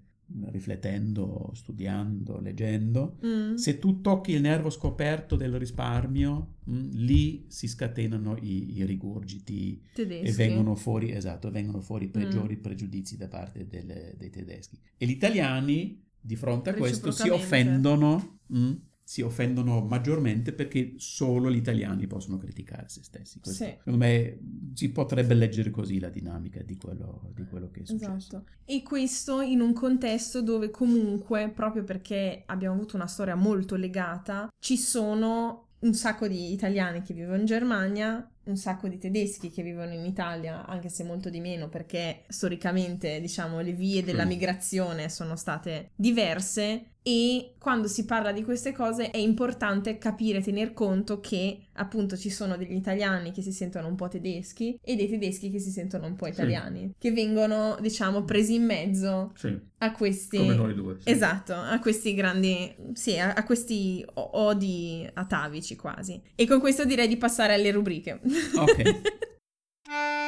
riflettendo, 0.50 1.50
studiando, 1.54 2.40
leggendo. 2.40 3.18
Mm, 3.24 3.54
Se 3.54 3.78
tu 3.78 4.00
tocchi 4.00 4.32
il 4.32 4.40
nervo 4.40 4.70
scoperto 4.70 5.36
del 5.36 5.58
risparmio, 5.58 6.54
mm, 6.70 6.90
lì 6.92 7.44
si 7.48 7.68
scatenano 7.68 8.36
i, 8.40 8.76
i 8.78 8.84
rigurgiti 8.84 9.82
tedeschi. 9.92 10.26
e 10.26 10.32
vengono 10.32 10.74
fuori, 10.74 11.12
esatto, 11.12 11.50
vengono 11.50 11.80
fuori 11.80 12.06
i 12.06 12.08
peggiori 12.08 12.56
pregiudizi 12.56 13.16
da 13.16 13.28
parte 13.28 13.66
delle- 13.66 14.14
dei 14.18 14.30
tedeschi. 14.30 14.78
E 14.96 15.06
gli 15.06 15.10
italiani, 15.10 16.00
di 16.20 16.36
fronte 16.36 16.70
a 16.70 16.74
questo, 16.74 17.10
si 17.10 17.28
offendono, 17.34 18.38
mm, 18.54 18.72
si 19.04 19.22
offendono 19.22 19.80
maggiormente 19.80 20.52
perché 20.52 20.94
solo 20.96 21.50
gli 21.50 21.56
italiani 21.56 22.06
possono 22.06 22.38
criticare 22.38 22.88
se 22.88 23.02
stessi. 23.02 23.40
Questo, 23.40 23.64
Sì. 23.64 23.70
Secondo 23.70 23.98
me 23.98 24.38
si 24.74 24.90
potrebbe 24.90 25.34
leggere 25.34 25.70
così 25.70 25.98
la 25.98 26.08
dinamica 26.08 26.62
di 26.62 26.76
quello, 26.76 27.30
di 27.34 27.44
quello 27.44 27.70
che 27.70 27.82
è 27.82 27.84
successo. 27.84 28.14
Esatto. 28.14 28.44
E 28.64 28.82
questo 28.82 29.40
in 29.40 29.60
un 29.60 29.72
contesto 29.72 30.42
dove 30.42 30.70
comunque, 30.70 31.50
proprio 31.50 31.84
perché 31.84 32.42
abbiamo 32.46 32.74
avuto 32.74 32.96
una 32.96 33.06
storia 33.06 33.34
molto 33.34 33.76
legata, 33.76 34.48
ci 34.58 34.76
sono 34.76 35.68
un 35.80 35.94
sacco 35.94 36.28
di 36.28 36.52
italiani 36.52 37.02
che 37.02 37.12
vivono 37.12 37.38
in 37.38 37.44
Germania, 37.44 38.24
un 38.44 38.56
sacco 38.56 38.88
di 38.88 38.98
tedeschi 38.98 39.50
che 39.50 39.62
vivono 39.62 39.92
in 39.92 40.04
Italia, 40.04 40.64
anche 40.66 40.88
se 40.88 41.04
molto 41.04 41.28
di 41.28 41.40
meno 41.40 41.68
perché 41.68 42.22
storicamente, 42.28 43.20
diciamo, 43.20 43.60
le 43.60 43.72
vie 43.72 44.02
della 44.02 44.24
migrazione 44.24 45.08
sono 45.08 45.36
state 45.36 45.90
diverse 45.94 46.91
e 47.02 47.54
quando 47.58 47.88
si 47.88 48.04
parla 48.04 48.30
di 48.32 48.44
queste 48.44 48.72
cose 48.72 49.10
è 49.10 49.16
importante 49.16 49.98
capire, 49.98 50.40
tener 50.40 50.72
conto 50.72 51.18
che 51.20 51.66
appunto 51.74 52.16
ci 52.16 52.30
sono 52.30 52.56
degli 52.56 52.74
italiani 52.74 53.32
che 53.32 53.42
si 53.42 53.50
sentono 53.52 53.88
un 53.88 53.96
po' 53.96 54.08
tedeschi 54.08 54.78
e 54.80 54.94
dei 54.94 55.08
tedeschi 55.08 55.50
che 55.50 55.58
si 55.58 55.70
sentono 55.70 56.06
un 56.06 56.14
po' 56.14 56.26
Sì. 56.26 56.30
italiani, 56.32 56.94
che 56.98 57.10
vengono, 57.12 57.76
diciamo, 57.80 58.22
presi 58.24 58.54
in 58.54 58.64
mezzo 58.64 59.32
Sì, 59.34 59.58
a 59.78 59.92
questi... 59.92 60.36
come 60.36 60.54
noi 60.54 60.74
due. 60.74 60.96
sì. 61.00 61.10
Esatto, 61.10 61.54
a 61.54 61.78
questi 61.80 62.14
grandi, 62.14 62.74
sì, 62.92 63.18
a, 63.18 63.32
a 63.32 63.42
questi 63.44 64.04
odi 64.14 65.08
atavici 65.12 65.74
quasi. 65.76 66.20
E 66.36 66.46
con 66.46 66.60
questo 66.60 66.84
direi 66.84 67.08
di 67.08 67.16
passare 67.16 67.54
alle 67.54 67.70
rubriche. 67.72 68.20
Ok. 68.56 68.82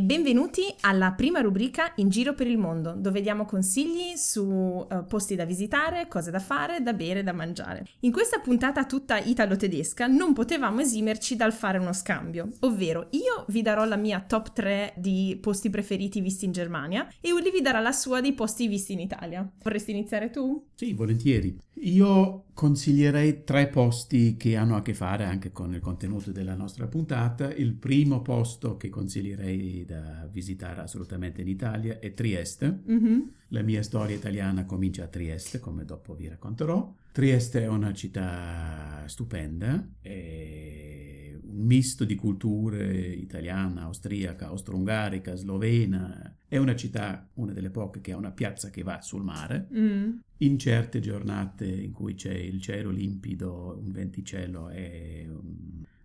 Benvenuti 0.00 0.62
alla 0.80 1.12
prima 1.12 1.40
rubrica 1.40 1.92
In 1.96 2.08
giro 2.08 2.34
per 2.34 2.46
il 2.46 2.58
mondo, 2.58 2.94
dove 2.96 3.20
diamo 3.20 3.44
consigli 3.44 4.16
su 4.16 4.86
eh, 4.88 5.02
posti 5.04 5.34
da 5.34 5.44
visitare, 5.44 6.08
cose 6.08 6.30
da 6.30 6.38
fare, 6.38 6.82
da 6.82 6.92
bere, 6.92 7.22
da 7.22 7.32
mangiare. 7.32 7.86
In 8.00 8.12
questa 8.12 8.38
puntata 8.38 8.84
tutta 8.84 9.18
italo-tedesca 9.18 10.06
non 10.06 10.32
potevamo 10.32 10.80
esimerci 10.80 11.36
dal 11.36 11.52
fare 11.52 11.78
uno 11.78 11.92
scambio, 11.92 12.48
ovvero 12.60 13.08
io 13.10 13.44
vi 13.48 13.62
darò 13.62 13.84
la 13.84 13.96
mia 13.96 14.24
top 14.26 14.52
3 14.52 14.94
di 14.96 15.38
posti 15.40 15.70
preferiti 15.70 16.20
visti 16.20 16.44
in 16.44 16.52
Germania 16.52 17.08
e 17.20 17.32
Uli 17.32 17.50
vi 17.50 17.60
darà 17.60 17.80
la 17.80 17.92
sua 17.92 18.20
dei 18.20 18.32
posti 18.32 18.68
visti 18.68 18.92
in 18.92 19.00
Italia. 19.00 19.48
Vorresti 19.62 19.90
iniziare 19.90 20.30
tu? 20.30 20.68
Sì, 20.74 20.92
volentieri. 20.92 21.58
Io 21.84 22.44
consiglierei 22.54 23.42
tre 23.44 23.66
posti 23.66 24.36
che 24.36 24.56
hanno 24.56 24.76
a 24.76 24.82
che 24.82 24.94
fare 24.94 25.24
anche 25.24 25.50
con 25.50 25.74
il 25.74 25.80
contenuto 25.80 26.30
della 26.30 26.54
nostra 26.54 26.86
puntata. 26.86 27.52
Il 27.52 27.74
primo 27.74 28.22
posto 28.22 28.76
che 28.76 28.88
consiglierei 28.88 29.81
da 29.84 30.28
visitare 30.30 30.80
assolutamente 30.80 31.40
in 31.42 31.48
Italia 31.48 31.98
è 31.98 32.14
Trieste. 32.14 32.80
Mhm. 32.84 33.32
La 33.48 33.62
mia 33.62 33.82
storia 33.82 34.16
italiana 34.16 34.64
comincia 34.64 35.04
a 35.04 35.08
Trieste, 35.08 35.60
come 35.60 35.84
dopo 35.84 36.14
vi 36.14 36.28
racconterò. 36.28 36.94
Trieste 37.12 37.62
è 37.62 37.68
una 37.68 37.92
città 37.92 39.04
stupenda, 39.06 39.86
è 40.00 41.36
un 41.42 41.66
misto 41.66 42.04
di 42.04 42.14
culture 42.14 42.96
italiana, 42.96 43.82
austriaca, 43.82 44.46
austro-ungarica, 44.46 45.34
slovena. 45.34 46.34
È 46.48 46.56
una 46.56 46.74
città, 46.74 47.28
una 47.34 47.52
delle 47.52 47.70
poche, 47.70 48.00
che 48.00 48.12
ha 48.12 48.16
una 48.16 48.30
piazza 48.30 48.70
che 48.70 48.82
va 48.82 49.02
sul 49.02 49.22
mare. 49.22 49.68
Mm. 49.74 50.12
In 50.38 50.58
certe 50.58 51.00
giornate 51.00 51.66
in 51.66 51.92
cui 51.92 52.14
c'è 52.14 52.32
il 52.32 52.60
cielo 52.60 52.90
limpido, 52.90 53.78
un 53.78 53.92
venticello 53.92 54.70
e 54.70 55.28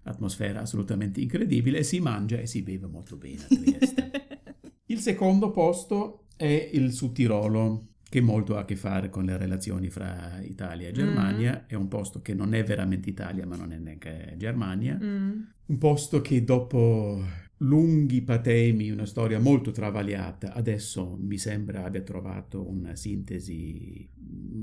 un'atmosfera 0.07 0.61
assolutamente 0.61 1.19
incredibile, 1.19 1.83
si 1.83 1.99
mangia 1.99 2.37
e 2.37 2.47
si 2.47 2.61
beve 2.61 2.87
molto 2.87 3.17
bene 3.17 3.43
a 3.43 3.47
Trieste. 3.47 4.11
Il 4.87 4.99
secondo 4.99 5.51
posto 5.51 6.27
è 6.37 6.69
il 6.71 6.93
Sud 6.93 7.13
Tirolo, 7.13 7.87
che 8.09 8.21
molto 8.21 8.55
ha 8.55 8.61
a 8.61 8.65
che 8.65 8.77
fare 8.77 9.09
con 9.09 9.25
le 9.25 9.35
relazioni 9.35 9.89
fra 9.89 10.39
Italia 10.41 10.87
e 10.87 10.91
Germania. 10.93 11.65
È 11.67 11.75
un 11.75 11.89
posto 11.89 12.21
che 12.21 12.33
non 12.33 12.53
è 12.53 12.63
veramente 12.63 13.09
Italia, 13.09 13.45
ma 13.45 13.57
non 13.57 13.73
è 13.73 13.77
neanche 13.77 14.35
Germania. 14.37 14.97
Mm. 15.01 15.41
Un 15.65 15.77
posto 15.77 16.21
che 16.21 16.41
dopo 16.45 17.21
lunghi 17.57 18.21
patemi, 18.21 18.91
una 18.91 19.05
storia 19.05 19.39
molto 19.39 19.71
travagliata, 19.71 20.53
adesso 20.53 21.17
mi 21.19 21.37
sembra 21.37 21.85
abbia 21.85 22.01
trovato 22.01 22.67
una 22.67 22.95
sintesi 22.95 24.07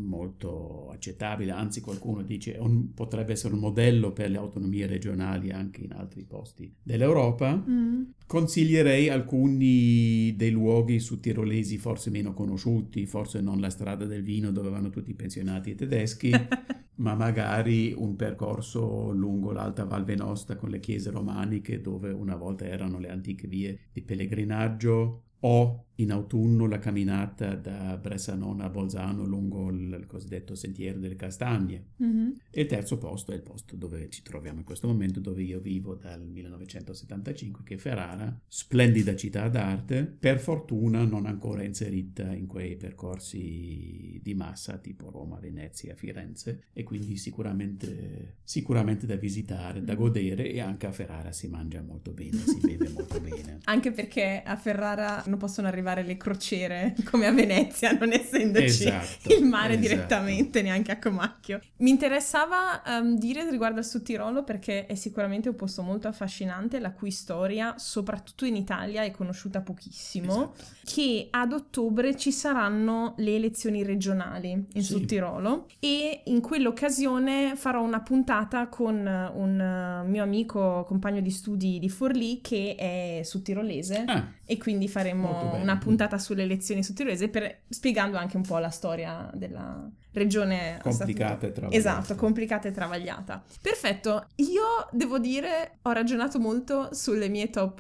molto 0.04 0.90
accettabile, 0.90 1.50
anzi 1.50 1.80
qualcuno 1.80 2.22
dice 2.22 2.56
un, 2.58 2.92
potrebbe 2.92 3.32
essere 3.32 3.54
un 3.54 3.60
modello 3.60 4.12
per 4.12 4.30
le 4.30 4.36
autonomie 4.36 4.86
regionali 4.86 5.50
anche 5.50 5.82
in 5.82 5.92
altri 5.92 6.24
posti 6.24 6.72
dell'Europa. 6.82 7.64
Mm. 7.68 8.02
Consiglierei 8.26 9.08
alcuni 9.08 10.34
dei 10.36 10.50
luoghi 10.50 11.00
sudtirolesi 11.00 11.78
forse 11.78 12.10
meno 12.10 12.32
conosciuti, 12.32 13.06
forse 13.06 13.40
non 13.40 13.60
la 13.60 13.70
strada 13.70 14.04
del 14.04 14.22
vino 14.22 14.50
dove 14.50 14.70
vanno 14.70 14.90
tutti 14.90 15.10
i 15.10 15.14
pensionati 15.14 15.74
tedeschi, 15.74 16.30
ma 16.96 17.14
magari 17.14 17.92
un 17.96 18.14
percorso 18.16 19.10
lungo 19.10 19.52
l'Alta 19.52 19.84
Val 19.84 20.04
Venosta 20.04 20.56
con 20.56 20.70
le 20.70 20.78
chiese 20.80 21.10
romaniche 21.10 21.80
dove 21.80 22.12
una 22.12 22.36
volta 22.36 22.64
erano 22.64 22.98
le 22.98 23.10
antiche 23.10 23.48
vie 23.48 23.78
di 23.92 24.02
pellegrinaggio 24.02 25.22
o 25.40 25.84
in 25.96 26.10
autunno 26.10 26.66
la 26.66 26.78
camminata 26.78 27.54
da 27.54 27.96
Bressanone 27.96 28.64
a 28.64 28.68
Bolzano 28.68 29.24
lungo 29.24 29.70
il 29.70 30.04
cosiddetto 30.06 30.54
sentiero 30.54 30.98
delle 30.98 31.14
castagne. 31.14 31.84
Mhm. 31.96 32.34
E 32.50 32.62
il 32.62 32.66
terzo 32.66 32.98
posto 32.98 33.32
è 33.32 33.34
il 33.36 33.42
posto 33.42 33.76
dove 33.76 34.08
ci 34.10 34.22
troviamo 34.22 34.58
in 34.58 34.64
questo 34.64 34.88
momento, 34.88 35.20
dove 35.20 35.42
io 35.42 35.60
vivo 35.60 35.94
dal 35.94 36.26
1975, 36.26 37.62
che 37.64 37.74
è 37.74 37.78
Ferrara, 37.78 38.36
splendida 38.46 39.14
città 39.14 39.48
d'arte, 39.48 40.04
per 40.04 40.40
fortuna 40.40 41.04
non 41.04 41.26
ancora 41.26 41.62
inserita 41.62 42.32
in 42.32 42.46
quei 42.46 42.76
percorsi 42.76 44.20
di 44.22 44.34
massa 44.34 44.78
tipo 44.78 45.10
Roma, 45.10 45.38
Venezia, 45.38 45.94
Firenze, 45.94 46.64
e 46.72 46.82
quindi 46.82 47.16
sicuramente, 47.16 48.38
sicuramente 48.42 49.06
da 49.06 49.16
visitare, 49.16 49.84
da 49.84 49.94
godere, 49.94 50.50
e 50.50 50.60
anche 50.60 50.86
a 50.86 50.92
Ferrara 50.92 51.32
si 51.32 51.48
mangia 51.48 51.82
molto 51.82 52.12
bene, 52.12 52.38
si 52.38 52.58
beve 52.60 52.88
molto 52.88 53.20
bene. 53.20 53.58
Anche 53.74 53.92
perché 53.92 54.42
a 54.44 54.56
Ferrara 54.56 55.22
non 55.26 55.38
possono 55.38 55.66
arrivare 55.66 55.83
le 56.02 56.16
crociere 56.16 56.94
come 57.10 57.26
a 57.26 57.32
Venezia, 57.32 57.92
non 57.92 58.12
essendoci 58.12 58.64
Esatto, 58.64 59.32
il 59.34 59.44
mare 59.44 59.74
esatto. 59.74 59.88
direttamente, 59.88 60.62
neanche 60.62 60.92
a 60.92 60.98
Comacchio. 60.98 61.60
Mi 61.78 61.90
interessava 61.90 62.82
ehm, 62.84 63.18
dire 63.18 63.48
riguardo 63.50 63.78
al 63.78 63.84
Sud 63.84 64.02
Tirolo 64.02 64.44
perché 64.44 64.86
è 64.86 64.94
sicuramente 64.94 65.48
un 65.48 65.56
posto 65.56 65.82
molto 65.82 66.08
affascinante, 66.08 66.78
la 66.78 66.92
cui 66.92 67.10
storia, 67.10 67.74
soprattutto 67.76 68.44
in 68.44 68.56
Italia, 68.56 69.02
è 69.02 69.10
conosciuta 69.10 69.60
pochissimo. 69.60 70.52
Esatto. 70.54 70.72
Che 70.84 71.28
ad 71.30 71.52
ottobre 71.52 72.16
ci 72.16 72.30
saranno 72.32 73.14
le 73.18 73.34
elezioni 73.36 73.82
regionali 73.82 74.50
in 74.50 74.66
Sì. 74.82 74.82
Sud 74.82 75.06
Tirolo 75.06 75.66
e 75.80 76.22
in 76.24 76.40
quell'occasione 76.40 77.54
farò 77.56 77.82
una 77.82 78.00
puntata 78.00 78.66
con 78.68 78.96
un 79.34 80.04
mio 80.06 80.22
amico, 80.22 80.84
compagno 80.86 81.20
di 81.20 81.30
studi 81.30 81.78
di 81.78 81.88
Forlì 81.88 82.40
che 82.42 82.74
è 82.76 83.20
sudtirolese 83.24 84.04
Ah, 84.06 84.28
e 84.44 84.58
quindi 84.58 84.88
faremo 84.88 85.54
una 85.60 85.73
una 85.74 85.82
puntata 85.82 86.18
sulle 86.18 86.46
lezioni 86.46 86.82
su 86.82 86.94
tirolese 86.94 87.28
per, 87.28 87.62
spiegando 87.68 88.16
anche 88.16 88.36
un 88.36 88.42
po' 88.42 88.58
la 88.58 88.70
storia 88.70 89.30
della 89.34 89.90
regione 90.14 90.78
complicata 90.80 91.46
e 91.46 91.52
travagliata. 91.52 91.76
Esatto, 91.76 92.14
complicata 92.14 92.68
e 92.68 92.70
travagliata. 92.70 93.42
Perfetto, 93.60 94.28
io 94.36 94.88
devo 94.90 95.18
dire 95.18 95.78
ho 95.82 95.92
ragionato 95.92 96.38
molto 96.38 96.88
sulle 96.92 97.28
mie 97.28 97.50
top 97.50 97.78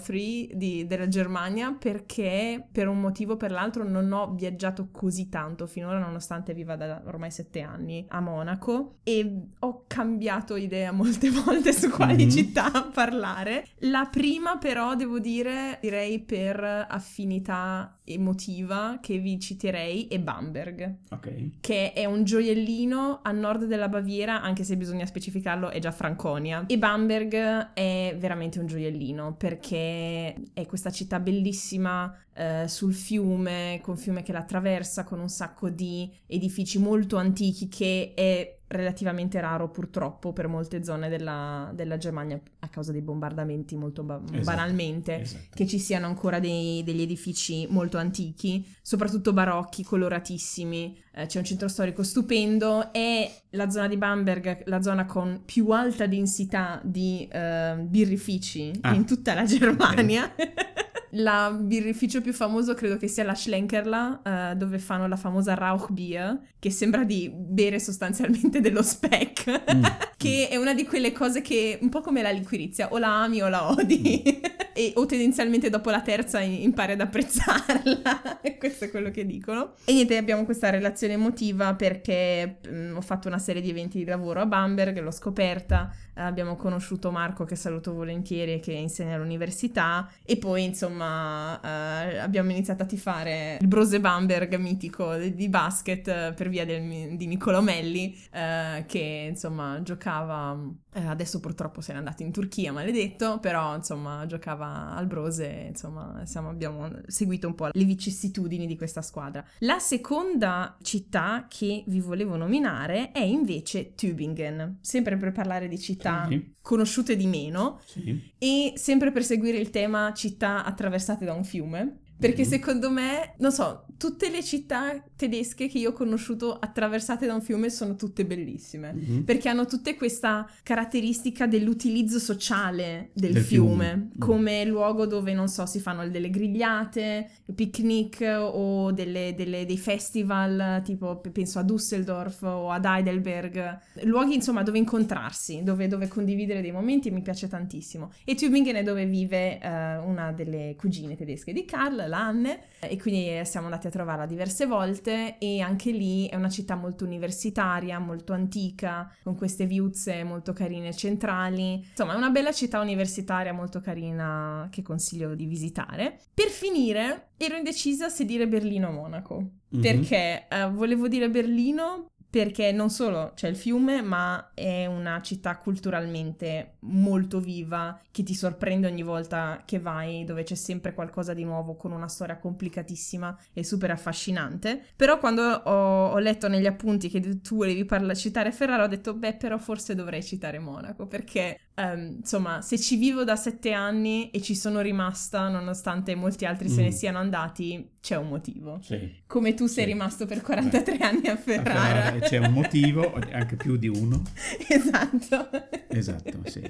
3 0.00 0.18
uh, 0.18 0.86
della 0.86 1.08
Germania 1.08 1.76
perché 1.78 2.66
per 2.70 2.88
un 2.88 3.00
motivo 3.00 3.34
o 3.34 3.36
per 3.36 3.50
l'altro 3.50 3.84
non 3.84 4.10
ho 4.12 4.32
viaggiato 4.34 4.88
così 4.90 5.28
tanto 5.28 5.66
finora 5.66 5.98
nonostante 5.98 6.54
viva 6.54 6.76
da 6.76 7.02
ormai 7.06 7.30
sette 7.30 7.60
anni 7.60 8.04
a 8.08 8.20
Monaco 8.20 8.98
e 9.02 9.48
ho 9.58 9.84
cambiato 9.86 10.56
idea 10.56 10.92
molte 10.92 11.30
volte 11.30 11.72
su 11.72 11.90
quali 11.90 12.24
mm-hmm. 12.24 12.28
città 12.28 12.70
parlare. 12.92 13.66
La 13.80 14.08
prima 14.10 14.56
però 14.56 14.94
devo 14.94 15.18
dire 15.18 15.78
direi 15.80 16.20
per 16.20 16.86
affinità 16.88 17.98
emotiva 18.04 18.98
che 19.00 19.18
vi 19.18 19.38
citerei 19.38 20.08
è 20.08 20.18
Bamberg. 20.18 20.96
Ok. 21.10 21.60
Che 21.60 21.92
è 21.92 22.04
un 22.04 22.24
gioiellino 22.24 23.20
a 23.22 23.32
nord 23.32 23.64
della 23.66 23.88
Baviera, 23.88 24.42
anche 24.42 24.64
se 24.64 24.76
bisogna 24.76 25.06
specificarlo, 25.06 25.70
è 25.70 25.78
già 25.78 25.92
Franconia. 25.92 26.64
E 26.66 26.78
Bamberg 26.78 27.72
è 27.72 28.16
veramente 28.18 28.58
un 28.58 28.66
gioiellino 28.66 29.34
perché 29.36 30.34
è 30.52 30.66
questa 30.66 30.90
città 30.90 31.20
bellissima 31.20 32.14
eh, 32.34 32.66
sul 32.68 32.94
fiume, 32.94 33.80
con 33.82 33.96
fiume 33.96 34.22
che 34.22 34.32
la 34.32 34.40
attraversa, 34.40 35.04
con 35.04 35.20
un 35.20 35.28
sacco 35.28 35.70
di 35.70 36.10
edifici 36.26 36.78
molto 36.78 37.16
antichi 37.16 37.68
che 37.68 38.12
è 38.14 38.60
relativamente 38.72 39.40
raro 39.40 39.70
purtroppo 39.70 40.32
per 40.32 40.48
molte 40.48 40.82
zone 40.82 41.08
della, 41.08 41.70
della 41.74 41.96
Germania 41.96 42.40
a 42.60 42.68
causa 42.68 42.92
dei 42.92 43.02
bombardamenti 43.02 43.76
molto 43.76 44.02
ba- 44.02 44.20
esatto, 44.24 44.42
banalmente, 44.42 45.20
esatto. 45.20 45.44
che 45.54 45.66
ci 45.66 45.78
siano 45.78 46.06
ancora 46.06 46.40
dei, 46.40 46.82
degli 46.82 47.02
edifici 47.02 47.66
molto 47.68 47.98
antichi, 47.98 48.66
soprattutto 48.82 49.32
barocchi, 49.32 49.84
coloratissimi. 49.84 51.00
Eh, 51.14 51.26
c'è 51.26 51.38
un 51.38 51.44
centro 51.44 51.68
storico 51.68 52.02
stupendo 52.02 52.92
e 52.92 53.30
la 53.50 53.70
zona 53.70 53.88
di 53.88 53.96
Bamberg, 53.96 54.62
la 54.66 54.80
zona 54.80 55.04
con 55.04 55.42
più 55.44 55.68
alta 55.70 56.06
densità 56.06 56.80
di 56.82 57.28
eh, 57.30 57.76
birrifici 57.78 58.72
ah. 58.80 58.94
in 58.94 59.04
tutta 59.04 59.34
la 59.34 59.44
Germania. 59.44 60.32
Okay. 60.32 60.52
La 61.16 61.50
birrificio 61.50 62.22
più 62.22 62.32
famoso 62.32 62.72
credo 62.72 62.96
che 62.96 63.06
sia 63.06 63.22
la 63.22 63.34
Schlenkerla, 63.34 64.22
uh, 64.24 64.56
dove 64.56 64.78
fanno 64.78 65.06
la 65.06 65.16
famosa 65.16 65.54
Rauchbier, 65.54 66.40
che 66.58 66.70
sembra 66.70 67.04
di 67.04 67.30
bere 67.30 67.78
sostanzialmente 67.78 68.60
dello 68.60 68.82
speck, 68.82 69.74
mm. 69.74 69.84
che 70.16 70.48
è 70.48 70.56
una 70.56 70.72
di 70.72 70.86
quelle 70.86 71.12
cose 71.12 71.42
che, 71.42 71.78
un 71.82 71.90
po' 71.90 72.00
come 72.00 72.22
la 72.22 72.30
liquirizia, 72.30 72.92
o 72.92 72.98
la 72.98 73.22
ami 73.22 73.42
o 73.42 73.48
la 73.48 73.70
odi, 73.70 74.22
mm. 74.26 74.44
e, 74.72 74.92
o 74.96 75.06
tendenzialmente 75.06 75.70
dopo 75.70 75.90
la 75.90 76.00
terza 76.00 76.40
impari 76.40 76.92
ad 76.92 77.00
apprezzarla, 77.00 78.40
questo 78.58 78.84
è 78.84 78.90
quello 78.90 79.10
che 79.10 79.26
dicono. 79.26 79.74
E 79.84 79.92
niente, 79.92 80.16
abbiamo 80.16 80.44
questa 80.44 80.70
relazione 80.70 81.14
emotiva 81.14 81.74
perché 81.74 82.58
mh, 82.68 82.74
mm, 82.74 82.96
ho 82.96 83.00
fatto 83.00 83.28
una 83.28 83.38
serie 83.38 83.62
di 83.62 83.70
eventi 83.70 83.98
di 83.98 84.04
lavoro 84.04 84.40
a 84.40 84.46
Bamberg, 84.46 84.98
l'ho 85.00 85.10
scoperta, 85.10 85.90
abbiamo 86.14 86.56
conosciuto 86.56 87.10
Marco 87.10 87.44
che 87.44 87.56
saluto 87.56 87.92
volentieri 87.92 88.54
e 88.54 88.60
che 88.60 88.72
insegna 88.72 89.14
all'università 89.14 90.10
e 90.24 90.36
poi 90.36 90.64
insomma 90.64 91.60
eh, 91.60 92.18
abbiamo 92.18 92.50
iniziato 92.50 92.82
a 92.82 92.86
tifare 92.86 93.58
il 93.60 93.66
Brose 93.66 94.00
Bamberg 94.00 94.54
mitico 94.56 95.16
di, 95.16 95.48
basket 95.48 96.08
eh, 96.08 96.32
per 96.36 96.48
via 96.48 96.66
del, 96.66 97.16
di 97.16 97.26
Niccolo 97.26 97.62
Melli 97.62 98.16
eh, 98.30 98.84
che 98.86 99.28
insomma 99.30 99.80
giocava 99.82 100.58
eh, 100.92 101.04
adesso 101.04 101.40
purtroppo 101.40 101.80
se 101.80 101.92
n'è 101.92 101.98
andato 101.98 102.22
in 102.22 102.32
Turchia 102.32 102.72
maledetto 102.72 103.38
però 103.40 103.74
insomma 103.74 104.26
giocava 104.26 104.94
al 104.94 105.06
Brose 105.06 105.66
insomma 105.68 106.22
siamo, 106.24 106.48
abbiamo 106.48 106.90
seguito 107.06 107.46
un 107.46 107.54
po' 107.54 107.68
le 107.72 107.84
vicissitudini 107.84 108.66
di 108.66 108.76
questa 108.76 109.02
squadra 109.02 109.44
la 109.60 109.78
seconda 109.78 110.76
città 110.82 111.46
che 111.48 111.84
vi 111.86 112.00
volevo 112.00 112.36
nominare 112.36 113.12
è 113.12 113.22
invece 113.22 113.94
Tübingen 113.94 114.78
sempre 114.80 115.16
per 115.16 115.32
parlare 115.32 115.68
di 115.68 115.78
città 115.78 116.26
sì. 116.28 116.54
conosciute 116.60 117.16
di 117.16 117.26
meno 117.26 117.80
sì. 117.84 118.32
e 118.38 118.72
sempre 118.76 119.10
per 119.12 119.24
seguire 119.24 119.58
il 119.58 119.70
tema 119.70 120.12
città 120.14 120.64
attraversate 120.64 121.24
da 121.24 121.32
un 121.32 121.44
fiume. 121.44 121.98
Perché 122.18 122.42
mm-hmm. 122.42 122.50
secondo 122.50 122.90
me, 122.90 123.34
non 123.38 123.50
so, 123.50 123.84
tutte 124.02 124.30
le 124.30 124.42
città 124.42 125.00
tedesche 125.14 125.68
che 125.68 125.78
io 125.78 125.90
ho 125.90 125.92
conosciuto 125.92 126.58
attraversate 126.58 127.24
da 127.24 127.34
un 127.34 127.40
fiume 127.40 127.70
sono 127.70 127.94
tutte 127.94 128.26
bellissime, 128.26 128.92
mm-hmm. 128.92 129.20
perché 129.20 129.48
hanno 129.48 129.64
tutte 129.64 129.94
questa 129.94 130.44
caratteristica 130.64 131.46
dell'utilizzo 131.46 132.18
sociale 132.18 133.10
del, 133.12 133.34
del 133.34 133.42
fiume, 133.44 133.70
fiume, 133.70 133.96
mm. 133.96 134.18
come 134.18 134.64
luogo 134.64 135.06
dove, 135.06 135.32
non 135.34 135.46
so, 135.46 135.66
si 135.66 135.78
fanno 135.78 136.08
delle 136.08 136.30
grigliate, 136.30 137.30
picnic 137.54 138.26
o 138.26 138.90
delle, 138.90 139.34
delle, 139.36 139.64
dei 139.66 139.78
festival, 139.78 140.82
tipo 140.82 141.20
penso 141.30 141.60
a 141.60 141.62
Düsseldorf 141.62 142.42
o 142.42 142.72
ad 142.72 142.84
Heidelberg, 142.84 143.78
luoghi 144.02 144.34
insomma 144.34 144.64
dove 144.64 144.78
incontrarsi, 144.78 145.62
dove, 145.62 145.86
dove 145.86 146.08
condividere 146.08 146.60
dei 146.60 146.72
momenti 146.72 147.12
mi 147.12 147.22
piace 147.22 147.46
tantissimo. 147.46 148.10
E 148.24 148.34
Tübingen 148.34 148.74
è 148.74 148.82
dove 148.82 149.06
vive 149.06 149.60
uh, 149.62 150.08
una 150.08 150.32
delle 150.32 150.74
cugine 150.76 151.14
tedesche 151.14 151.52
di 151.52 151.64
Karl, 151.64 152.08
l'Anne, 152.08 152.62
e 152.80 152.98
quindi 152.98 153.40
siamo 153.44 153.66
andati 153.66 153.86
a 153.86 153.90
trovarla 153.92 154.26
diverse 154.26 154.66
volte 154.66 155.38
e 155.38 155.60
anche 155.60 155.92
lì 155.92 156.26
è 156.26 156.34
una 156.34 156.48
città 156.48 156.74
molto 156.74 157.04
universitaria, 157.04 157.98
molto 157.98 158.32
antica, 158.32 159.14
con 159.22 159.36
queste 159.36 159.66
viuzze 159.66 160.24
molto 160.24 160.52
carine 160.52 160.92
centrali. 160.94 161.84
Insomma, 161.90 162.14
è 162.14 162.16
una 162.16 162.30
bella 162.30 162.52
città 162.52 162.80
universitaria 162.80 163.52
molto 163.52 163.80
carina 163.80 164.68
che 164.70 164.82
consiglio 164.82 165.34
di 165.34 165.46
visitare. 165.46 166.18
Per 166.34 166.48
finire, 166.48 167.28
ero 167.36 167.56
indecisa 167.56 168.08
se 168.08 168.24
dire 168.24 168.48
Berlino 168.48 168.88
o 168.88 168.92
Monaco, 168.92 169.36
mm-hmm. 169.36 169.82
perché 169.82 170.46
uh, 170.50 170.70
volevo 170.72 171.08
dire 171.08 171.28
Berlino 171.30 172.06
perché 172.32 172.72
non 172.72 172.88
solo 172.88 173.32
c'è 173.34 173.46
il 173.46 173.56
fiume, 173.56 174.00
ma 174.00 174.52
è 174.54 174.86
una 174.86 175.20
città 175.20 175.58
culturalmente 175.58 176.76
molto 176.84 177.40
viva 177.40 178.00
che 178.10 178.22
ti 178.22 178.34
sorprende 178.34 178.86
ogni 178.86 179.02
volta 179.02 179.64
che 179.66 179.78
vai, 179.78 180.24
dove 180.24 180.42
c'è 180.42 180.54
sempre 180.54 180.94
qualcosa 180.94 181.34
di 181.34 181.44
nuovo 181.44 181.76
con 181.76 181.92
una 181.92 182.08
storia 182.08 182.38
complicatissima 182.38 183.38
e 183.52 183.62
super 183.62 183.90
affascinante. 183.90 184.82
Però 184.96 185.18
quando 185.18 185.42
ho, 185.42 186.12
ho 186.12 186.18
letto 186.20 186.48
negli 186.48 186.64
appunti 186.64 187.10
che 187.10 187.42
tu 187.42 187.56
volevi 187.56 187.84
parla- 187.84 188.14
citare 188.14 188.50
Ferrara, 188.50 188.84
ho 188.84 188.88
detto, 188.88 189.12
beh, 189.12 189.34
però 189.34 189.58
forse 189.58 189.94
dovrei 189.94 190.24
citare 190.24 190.58
Monaco, 190.58 191.06
perché 191.06 191.60
um, 191.76 192.16
insomma, 192.20 192.62
se 192.62 192.78
ci 192.78 192.96
vivo 192.96 193.24
da 193.24 193.36
sette 193.36 193.72
anni 193.72 194.30
e 194.30 194.40
ci 194.40 194.54
sono 194.54 194.80
rimasta, 194.80 195.48
nonostante 195.48 196.14
molti 196.14 196.46
altri 196.46 196.70
mm. 196.70 196.72
se 196.72 196.80
ne 196.80 196.88
mm. 196.88 196.92
siano 196.92 197.18
andati, 197.18 197.90
c'è 198.00 198.16
un 198.16 198.28
motivo. 198.28 198.78
Sì. 198.80 199.21
Come 199.32 199.54
tu 199.54 199.64
sei 199.64 199.84
sì. 199.84 199.90
rimasto 199.92 200.26
per 200.26 200.42
43 200.42 200.98
Beh. 200.98 201.04
anni 201.04 201.26
a 201.28 201.36
Ferrara. 201.36 201.80
Ferrara 201.80 202.18
c'è 202.18 202.36
un 202.36 202.52
motivo, 202.52 203.14
anche 203.32 203.56
più 203.56 203.78
di 203.78 203.88
uno. 203.88 204.22
Esatto. 204.68 205.48
Esatto, 205.88 206.40
sì. 206.50 206.60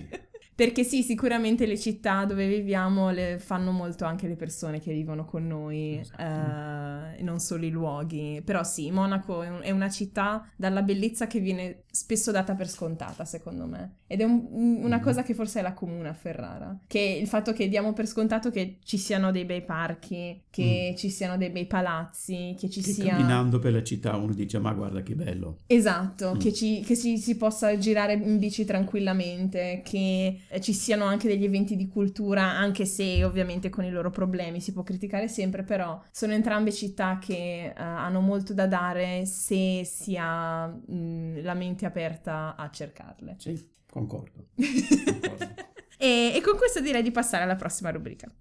Perché 0.55 0.84
sì, 0.84 1.02
sicuramente 1.02 1.64
le 1.64 1.78
città 1.78 2.24
dove 2.24 2.47
viviamo 2.47 3.10
le 3.10 3.39
fanno 3.40 3.72
molto 3.72 4.05
anche 4.05 4.28
le 4.28 4.36
persone 4.36 4.80
che 4.80 4.93
vivono 4.93 5.24
con 5.24 5.47
noi, 5.47 5.98
esatto. 5.98 6.22
eh, 6.22 7.22
non 7.22 7.40
solo 7.40 7.64
i 7.64 7.70
luoghi. 7.70 8.43
Però 8.44 8.62
sì, 8.62 8.90
Monaco 8.90 9.43
è, 9.43 9.48
un, 9.48 9.60
è, 9.62 9.70
una 9.70 9.89
città 9.89 10.47
dalla 10.55 10.82
bellezza 10.82 11.26
che 11.26 11.40
viene 11.40 11.84
spesso 11.90 12.30
data 12.30 12.55
per 12.55 12.68
scontata, 12.68 13.24
secondo 13.24 13.66
me. 13.66 13.97
Ed 14.06 14.20
è 14.20 14.24
un, 14.24 14.47
una 14.52 14.98
mm. 14.98 15.02
cosa 15.02 15.22
che 15.22 15.32
forse 15.32 15.60
è 15.60 15.62
la 15.62 15.72
comune 15.72 16.10
a 16.10 16.14
Ferrara, 16.14 16.78
che 16.86 17.01
il 17.01 17.26
fatto 17.26 17.55
che 17.55 17.68
diamo 17.68 17.94
per 17.94 18.06
scontato 18.06 18.51
che 18.51 18.76
ci 18.84 18.98
siano 18.98 19.30
dei 19.30 19.47
bei 19.47 19.62
parchi, 19.62 20.43
che 20.51 20.90
mm. 20.93 20.97
ci 20.97 21.09
siano 21.09 21.39
dei 21.39 21.48
bei 21.51 21.66
palazzi, 21.66 22.52
che 22.55 22.69
ci 22.69 22.81
che 22.81 22.91
sia... 22.91 23.15
Camminando 23.16 23.59
per 23.59 23.73
la 23.73 23.83
città 23.83 24.16
uno 24.16 24.33
dice 24.33 24.59
ma 24.59 24.73
guarda 24.73 25.03
che 25.03 25.15
bello. 25.15 25.61
Esatto, 25.66 26.35
mm. 26.35 26.39
che, 26.39 26.53
ci, 26.53 26.81
che 26.81 26.95
si, 26.95 27.19
si 27.19 27.37
possa 27.37 27.77
girare 27.79 28.15
in 28.15 28.39
bici 28.39 28.65
tranquillamente, 28.65 29.83
che 29.85 30.41
eh, 30.49 30.61
ci 30.61 30.73
siano 30.73 31.05
anche 31.05 31.29
degli 31.29 31.45
eventi 31.45 31.77
di 31.77 31.89
cultura, 31.89 32.43
anche 32.43 32.85
se 32.85 33.24
ovviamente 33.24 33.70
con 33.70 33.85
i 33.85 33.91
loro 33.91 34.11
problemi 34.11 34.61
si 34.61 34.73
può 34.73 34.83
criticare 34.83 35.29
sempre, 35.29 35.62
però 35.62 36.01
sono 36.11 36.33
entrambe 36.33 36.73
città 36.73 37.19
che 37.19 37.73
uh, 37.74 37.81
hanno 37.81 38.20
molto 38.20 38.55
da 38.55 38.66
dare 38.66 39.27
se 39.27 39.83
si 39.85 40.16
ha 40.19 40.66
mh, 40.66 41.43
la 41.43 41.55
mente 41.55 41.87
aperta 41.87 42.57
a 42.57 42.70
cercarle. 42.70 43.37
Sì, 43.39 43.70
concordo. 43.91 44.49
concordo. 44.57 45.55
e, 45.99 46.33
e 46.35 46.41
con 46.43 46.57
questo 46.57 46.81
direi 46.81 47.03
di 47.03 47.11
passare 47.11 47.45
alla 47.45 47.57
prossima 47.57 47.91
rubrica. 47.91 48.33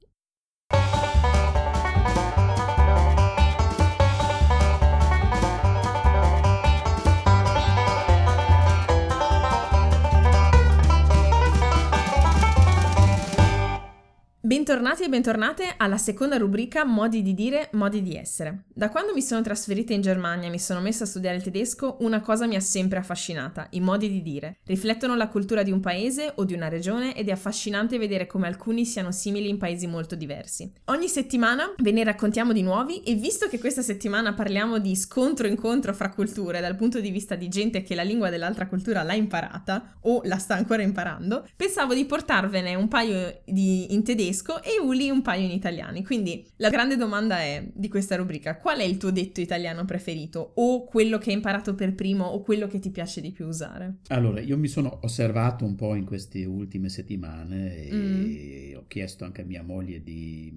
Bentornati 14.44 15.04
e 15.04 15.08
bentornate 15.08 15.76
alla 15.78 16.00
seconda 16.00 16.36
rubrica 16.38 16.84
Modi 16.84 17.22
di 17.22 17.36
dire, 17.36 17.70
modi 17.74 18.02
di 18.02 18.16
essere. 18.16 18.64
Da 18.74 18.90
quando 18.90 19.14
mi 19.14 19.22
sono 19.22 19.44
trasferita 19.44 19.94
in 19.94 20.02
Germania 20.02 20.48
e 20.48 20.50
mi 20.50 20.58
sono 20.58 20.82
messa 20.82 21.04
a 21.04 21.08
studiare 21.08 21.38
il 21.38 21.44
tedesco, 21.44 21.98
una 22.00 22.22
cosa 22.22 22.48
mi 22.48 22.56
ha 22.56 22.60
sempre 22.60 22.98
affascinata, 22.98 23.68
i 23.74 23.80
modi 23.82 24.10
di 24.10 24.24
dire. 24.24 24.58
Riflettono 24.66 25.16
la 25.16 25.28
cultura 25.28 25.62
di 25.62 25.70
un 25.70 25.80
paese 25.80 26.32
o 26.38 26.44
di 26.44 26.56
una 26.56 26.70
regione 26.70 27.16
ed 27.16 27.30
è 27.30 27.32
affascinante 27.32 28.00
vedere 28.00 28.26
come 28.26 28.48
alcuni 28.48 28.84
siano 28.84 29.12
simili 29.12 29.48
in 29.48 29.60
paesi 29.60 29.86
molto 29.86 30.16
diversi. 30.16 30.74
Ogni 30.86 31.08
settimana 31.08 31.76
ve 31.78 31.92
ne 31.92 32.04
raccontiamo 32.04 32.52
di 32.52 32.64
nuovi 32.64 33.04
e 33.04 33.14
visto 33.14 33.48
che 33.48 33.60
questa 33.60 33.84
settimana 33.84 34.34
parliamo 34.34 34.80
di 34.80 34.96
scontro-incontro 34.96 35.94
fra 35.94 36.10
culture 36.10 36.62
dal 36.62 36.76
punto 36.76 37.00
di 37.00 37.12
vista 37.12 37.36
di 37.36 37.48
gente 37.48 37.84
che 37.84 37.94
la 37.94 38.02
lingua 38.02 38.32
dell'altra 38.32 38.66
cultura 38.66 39.04
l'ha 39.04 39.14
imparata 39.14 39.98
o 40.02 40.22
la 40.24 40.40
sta 40.40 40.56
ancora 40.56 40.82
imparando, 40.82 41.48
pensavo 41.56 41.94
di 41.94 42.06
portarvene 42.06 42.74
un 42.74 42.88
paio 42.88 43.42
di, 43.46 43.94
in 43.94 44.04
tedesco 44.04 44.30
tedesco 44.42 44.62
e 44.64 44.80
Uli 44.80 45.10
un 45.10 45.22
paio 45.22 45.46
in 45.46 45.52
italiani. 45.52 46.04
Quindi 46.04 46.46
la 46.58 46.70
grande 46.70 46.98
domanda 46.98 47.40
è 47.40 47.70
di 47.72 47.88
questa 47.88 48.16
rubrica, 48.16 48.58
qual 48.58 48.80
è 48.80 48.84
il 48.84 48.98
tuo 48.98 49.12
detto 49.12 49.40
italiano 49.40 49.86
preferito 49.86 50.54
o 50.56 50.84
quello 50.84 51.18
che 51.18 51.30
hai 51.30 51.36
imparato 51.36 51.76
per 51.76 51.94
primo 51.94 52.26
o 52.26 52.42
quello 52.42 52.68
che 52.68 52.80
ti 52.80 52.90
piace 52.90 53.22
di 53.22 53.32
più 53.32 53.46
usare? 53.46 53.98
Allora, 54.08 54.42
io 54.42 54.58
mi 54.58 54.68
sono 54.68 55.00
osservato 55.04 55.64
un 55.64 55.76
po' 55.76 55.96
in 55.96 56.06
queste 56.06 56.44
ultime 56.46 56.90
settimane 56.90 57.86
e 57.86 57.92
mm. 57.94 58.78
ho 58.78 58.86
chiesto 58.88 59.24
anche 59.24 59.42
a 59.42 59.46
mia 59.46 59.64
moglie 59.64 60.02
di 60.02 60.52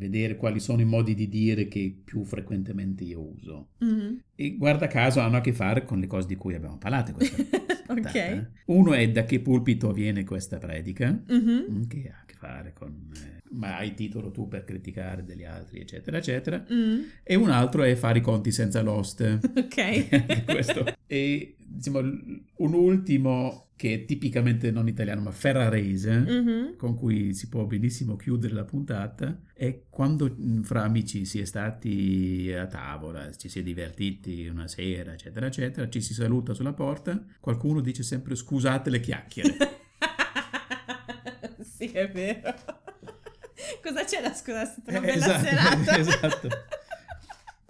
vedere 0.00 0.36
quali 0.36 0.60
sono 0.60 0.80
i 0.80 0.86
modi 0.86 1.14
di 1.14 1.28
dire 1.28 1.68
che 1.68 1.94
più 2.02 2.24
frequentemente 2.24 3.04
io 3.04 3.20
uso. 3.20 3.68
Mm-hmm. 3.84 4.14
E 4.34 4.56
guarda 4.56 4.86
caso 4.86 5.20
hanno 5.20 5.36
a 5.36 5.40
che 5.40 5.52
fare 5.52 5.84
con 5.84 5.98
le 5.98 6.06
cose 6.06 6.26
di 6.26 6.36
cui 6.36 6.54
abbiamo 6.54 6.78
parlato 6.78 7.12
questa 7.12 7.36
Ok. 7.90 8.14
Eh. 8.14 8.46
Uno 8.66 8.94
è 8.94 9.10
da 9.10 9.24
che 9.24 9.40
pulpito 9.40 9.92
viene 9.92 10.24
questa 10.24 10.58
predica, 10.58 11.10
mm-hmm. 11.10 11.82
che 11.88 12.10
ha 12.12 12.20
a 12.20 12.24
che 12.24 12.34
fare 12.34 12.72
con... 12.72 13.10
Ma 13.52 13.76
hai 13.76 13.94
titolo 13.94 14.30
tu 14.30 14.48
per 14.48 14.64
criticare 14.64 15.24
degli 15.24 15.44
altri, 15.44 15.80
eccetera, 15.80 16.18
eccetera. 16.18 16.64
Mm. 16.72 17.00
E 17.22 17.34
un 17.34 17.50
altro 17.50 17.82
è 17.82 17.94
fare 17.96 18.18
i 18.18 18.22
conti 18.22 18.52
senza 18.52 18.80
l'oste. 18.80 19.40
Ok. 19.56 20.44
questo. 20.46 20.84
E 21.06 21.56
diciamo, 21.58 21.98
un 21.98 22.72
ultimo 22.74 23.70
che 23.80 23.94
è 23.94 24.04
tipicamente 24.04 24.70
non 24.70 24.88
italiano, 24.88 25.22
ma 25.22 25.30
ferrarese, 25.30 26.12
mm-hmm. 26.12 26.76
con 26.76 26.94
cui 26.94 27.32
si 27.32 27.48
può 27.48 27.64
benissimo 27.64 28.14
chiudere 28.14 28.52
la 28.52 28.64
puntata, 28.64 29.40
è 29.54 29.84
quando 29.88 30.36
mm, 30.38 30.60
fra 30.60 30.82
amici 30.82 31.24
si 31.24 31.40
è 31.40 31.46
stati 31.46 32.52
a 32.54 32.66
tavola, 32.66 33.32
ci 33.32 33.48
si 33.48 33.60
è 33.60 33.62
divertiti 33.62 34.46
una 34.48 34.68
sera, 34.68 35.14
eccetera, 35.14 35.46
eccetera, 35.46 35.88
ci 35.88 36.02
si 36.02 36.12
saluta 36.12 36.52
sulla 36.52 36.74
porta, 36.74 37.24
qualcuno 37.40 37.80
dice 37.80 38.02
sempre 38.02 38.34
scusate 38.34 38.90
le 38.90 39.00
chiacchiere. 39.00 39.56
sì, 41.64 41.86
è 41.86 42.10
vero. 42.10 42.54
Cosa 43.82 44.04
c'è 44.04 44.20
da? 44.20 44.30
È 44.30 44.34
stata 44.34 44.70
una 44.86 45.00
bella 45.00 45.14
esatto, 45.14 45.44
serata. 45.44 45.96
esatto. 45.98 46.48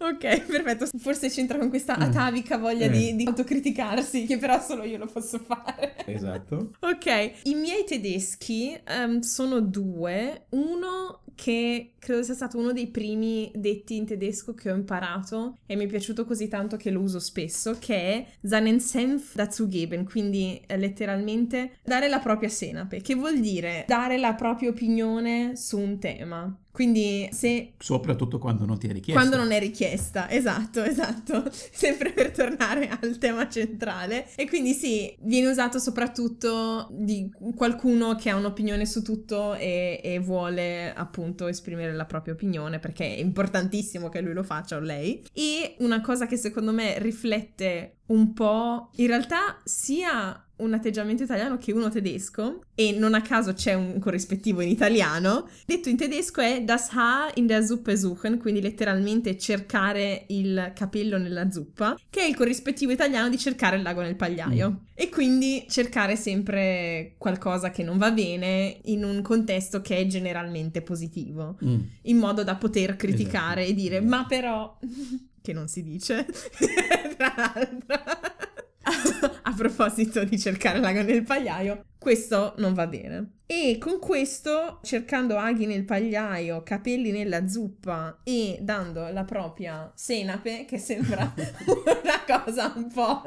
Ok, 0.02 0.46
perfetto. 0.46 0.86
Forse 0.98 1.28
c'entra 1.28 1.58
con 1.58 1.68
questa 1.68 1.94
mm. 1.94 2.00
atavica 2.00 2.56
voglia 2.56 2.86
eh. 2.86 2.90
di, 2.90 3.16
di, 3.16 3.26
autocriticarsi, 3.26 4.24
che 4.24 4.38
però 4.38 4.58
solo 4.58 4.84
io 4.84 4.96
lo 4.96 5.04
posso 5.04 5.38
fare. 5.38 5.94
Esatto. 6.06 6.70
ok, 6.80 7.32
i 7.42 7.54
miei 7.54 7.84
tedeschi 7.84 8.80
um, 8.88 9.20
sono 9.20 9.60
due. 9.60 10.46
Uno 10.50 11.19
che 11.34 11.92
credo 11.98 12.22
sia 12.22 12.34
stato 12.34 12.58
uno 12.58 12.72
dei 12.72 12.88
primi 12.88 13.50
detti 13.54 13.96
in 13.96 14.06
tedesco 14.06 14.54
che 14.54 14.70
ho 14.70 14.74
imparato 14.74 15.58
e 15.66 15.76
mi 15.76 15.84
è 15.84 15.88
piaciuto 15.88 16.24
così 16.24 16.48
tanto 16.48 16.76
che 16.76 16.90
lo 16.90 17.00
uso 17.00 17.20
spesso, 17.20 17.76
che 17.78 17.94
è 17.94 18.26
seinen 18.42 18.80
Senf 18.80 19.34
dazugeben, 19.34 20.04
quindi 20.04 20.60
eh, 20.66 20.76
letteralmente 20.76 21.78
dare 21.84 22.08
la 22.08 22.18
propria 22.18 22.48
senape, 22.48 23.00
che 23.00 23.14
vuol 23.14 23.40
dire 23.40 23.84
dare 23.86 24.18
la 24.18 24.34
propria 24.34 24.70
opinione 24.70 25.56
su 25.56 25.78
un 25.78 25.98
tema. 25.98 26.58
Quindi 26.72 27.28
se... 27.32 27.74
Soprattutto 27.78 28.38
quando 28.38 28.64
non 28.64 28.78
ti 28.78 28.88
è 28.88 28.92
richiesta. 28.92 29.20
Quando 29.20 29.36
non 29.36 29.52
è 29.52 29.58
richiesta, 29.58 30.30
esatto, 30.30 30.82
esatto. 30.82 31.44
Sempre 31.50 32.12
per 32.12 32.30
tornare 32.30 32.88
al 32.88 33.18
tema 33.18 33.48
centrale. 33.48 34.28
E 34.36 34.48
quindi 34.48 34.72
sì, 34.72 35.14
viene 35.20 35.48
usato 35.48 35.78
soprattutto 35.78 36.88
di 36.90 37.30
qualcuno 37.54 38.14
che 38.14 38.30
ha 38.30 38.36
un'opinione 38.36 38.86
su 38.86 39.02
tutto 39.02 39.54
e, 39.54 40.00
e 40.02 40.18
vuole 40.20 40.92
appunto 40.94 41.48
esprimere 41.48 41.92
la 41.92 42.06
propria 42.06 42.34
opinione 42.34 42.78
perché 42.78 43.16
è 43.16 43.18
importantissimo 43.18 44.08
che 44.08 44.20
lui 44.20 44.32
lo 44.32 44.42
faccia 44.42 44.76
o 44.76 44.80
lei. 44.80 45.24
E 45.32 45.74
una 45.78 46.00
cosa 46.00 46.26
che 46.26 46.36
secondo 46.36 46.72
me 46.72 46.98
riflette 46.98 47.96
un 48.06 48.32
po' 48.32 48.90
in 48.96 49.06
realtà 49.06 49.60
sia 49.64 50.44
un 50.60 50.74
atteggiamento 50.74 51.22
italiano 51.22 51.58
che 51.58 51.72
uno 51.72 51.88
tedesco 51.88 52.64
e 52.74 52.92
non 52.92 53.14
a 53.14 53.22
caso 53.22 53.52
c'è 53.52 53.74
un 53.74 53.98
corrispettivo 53.98 54.60
in 54.60 54.68
italiano. 54.68 55.48
Detto 55.66 55.88
in 55.88 55.96
tedesco 55.96 56.40
è 56.40 56.62
das 56.62 56.90
Haar 56.92 57.32
in 57.34 57.46
der 57.46 57.64
Suppe 57.64 57.96
suchen, 57.96 58.38
quindi 58.38 58.60
letteralmente 58.60 59.36
cercare 59.36 60.24
il 60.28 60.72
capello 60.74 61.18
nella 61.18 61.50
zuppa, 61.50 61.98
che 62.08 62.20
è 62.20 62.24
il 62.24 62.36
corrispettivo 62.36 62.92
italiano 62.92 63.28
di 63.28 63.38
cercare 63.38 63.76
il 63.76 63.82
lago 63.82 64.00
nel 64.00 64.16
pagliaio. 64.16 64.70
Mm. 64.70 64.74
E 64.94 65.08
quindi 65.08 65.66
cercare 65.68 66.16
sempre 66.16 67.14
qualcosa 67.18 67.70
che 67.70 67.82
non 67.82 67.98
va 67.98 68.10
bene 68.10 68.80
in 68.84 69.04
un 69.04 69.22
contesto 69.22 69.80
che 69.80 69.96
è 69.96 70.06
generalmente 70.06 70.82
positivo, 70.82 71.56
mm. 71.64 71.80
in 72.02 72.16
modo 72.16 72.44
da 72.44 72.56
poter 72.56 72.96
criticare 72.96 73.62
esatto. 73.62 73.78
e 73.78 73.82
dire 73.82 74.00
ma 74.00 74.26
però 74.26 74.78
che 75.42 75.52
non 75.52 75.68
si 75.68 75.82
dice, 75.82 76.26
tra 77.16 77.34
l'altro. 77.36 78.29
A 79.42 79.54
proposito 79.56 80.24
di 80.24 80.38
cercare 80.38 80.78
l'ago 80.78 81.02
nel 81.02 81.22
pagliaio, 81.22 81.84
questo 82.00 82.54
non 82.56 82.72
va 82.72 82.86
bene. 82.86 83.40
E 83.44 83.76
con 83.78 83.98
questo, 83.98 84.78
cercando 84.82 85.36
aghi 85.36 85.66
nel 85.66 85.84
pagliaio, 85.84 86.62
capelli 86.62 87.10
nella 87.10 87.46
zuppa 87.46 88.20
e 88.24 88.58
dando 88.62 89.10
la 89.10 89.24
propria 89.24 89.92
senape, 89.94 90.64
che 90.64 90.78
sembra 90.78 91.34
una 91.36 92.24
cosa 92.26 92.72
un 92.74 92.90
po'... 92.90 93.22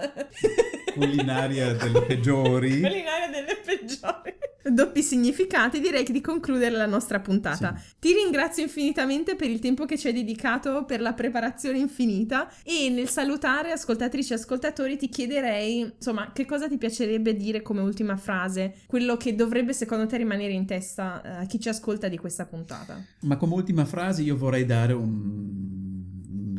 culinaria 0.93 1.73
delle 1.73 2.01
peggiori. 2.03 2.79
culinaria 2.79 3.29
delle 3.29 3.59
peggiori. 3.63 4.33
Doppi 4.63 5.03
significati, 5.03 5.81
direi 5.81 6.05
di 6.05 6.21
concludere 6.21 6.73
la 6.73 6.85
nostra 6.85 7.19
puntata. 7.19 7.75
Sì. 7.77 7.95
Ti 7.99 8.13
ringrazio 8.13 8.63
infinitamente 8.63 9.35
per 9.35 9.49
il 9.49 9.59
tempo 9.59 9.83
che 9.83 9.97
ci 9.97 10.07
hai 10.07 10.13
dedicato, 10.13 10.85
per 10.85 11.01
la 11.01 11.11
preparazione 11.11 11.79
infinita 11.79 12.49
e 12.63 12.87
nel 12.89 13.09
salutare 13.09 13.71
ascoltatrici 13.71 14.31
e 14.31 14.35
ascoltatori 14.35 14.95
ti 14.95 15.09
chiederei, 15.09 15.79
insomma, 15.79 16.31
che 16.31 16.45
cosa 16.45 16.69
ti 16.69 16.77
piacerebbe 16.77 17.35
dire 17.35 17.61
come 17.61 17.81
ultima 17.81 18.15
frase, 18.15 18.62
quello 18.85 19.17
che 19.17 19.35
dovrebbe 19.35 19.73
secondo 19.73 20.05
te 20.05 20.17
rimanere 20.17 20.53
in 20.53 20.65
testa 20.65 21.21
eh, 21.21 21.43
a 21.43 21.45
chi 21.45 21.59
ci 21.59 21.69
ascolta 21.69 22.07
di 22.07 22.17
questa 22.17 22.45
puntata. 22.45 23.03
Ma 23.21 23.37
come 23.37 23.53
ultima 23.53 23.85
frase 23.85 24.21
io 24.21 24.37
vorrei 24.37 24.65
dare 24.65 24.93
un 24.93 25.73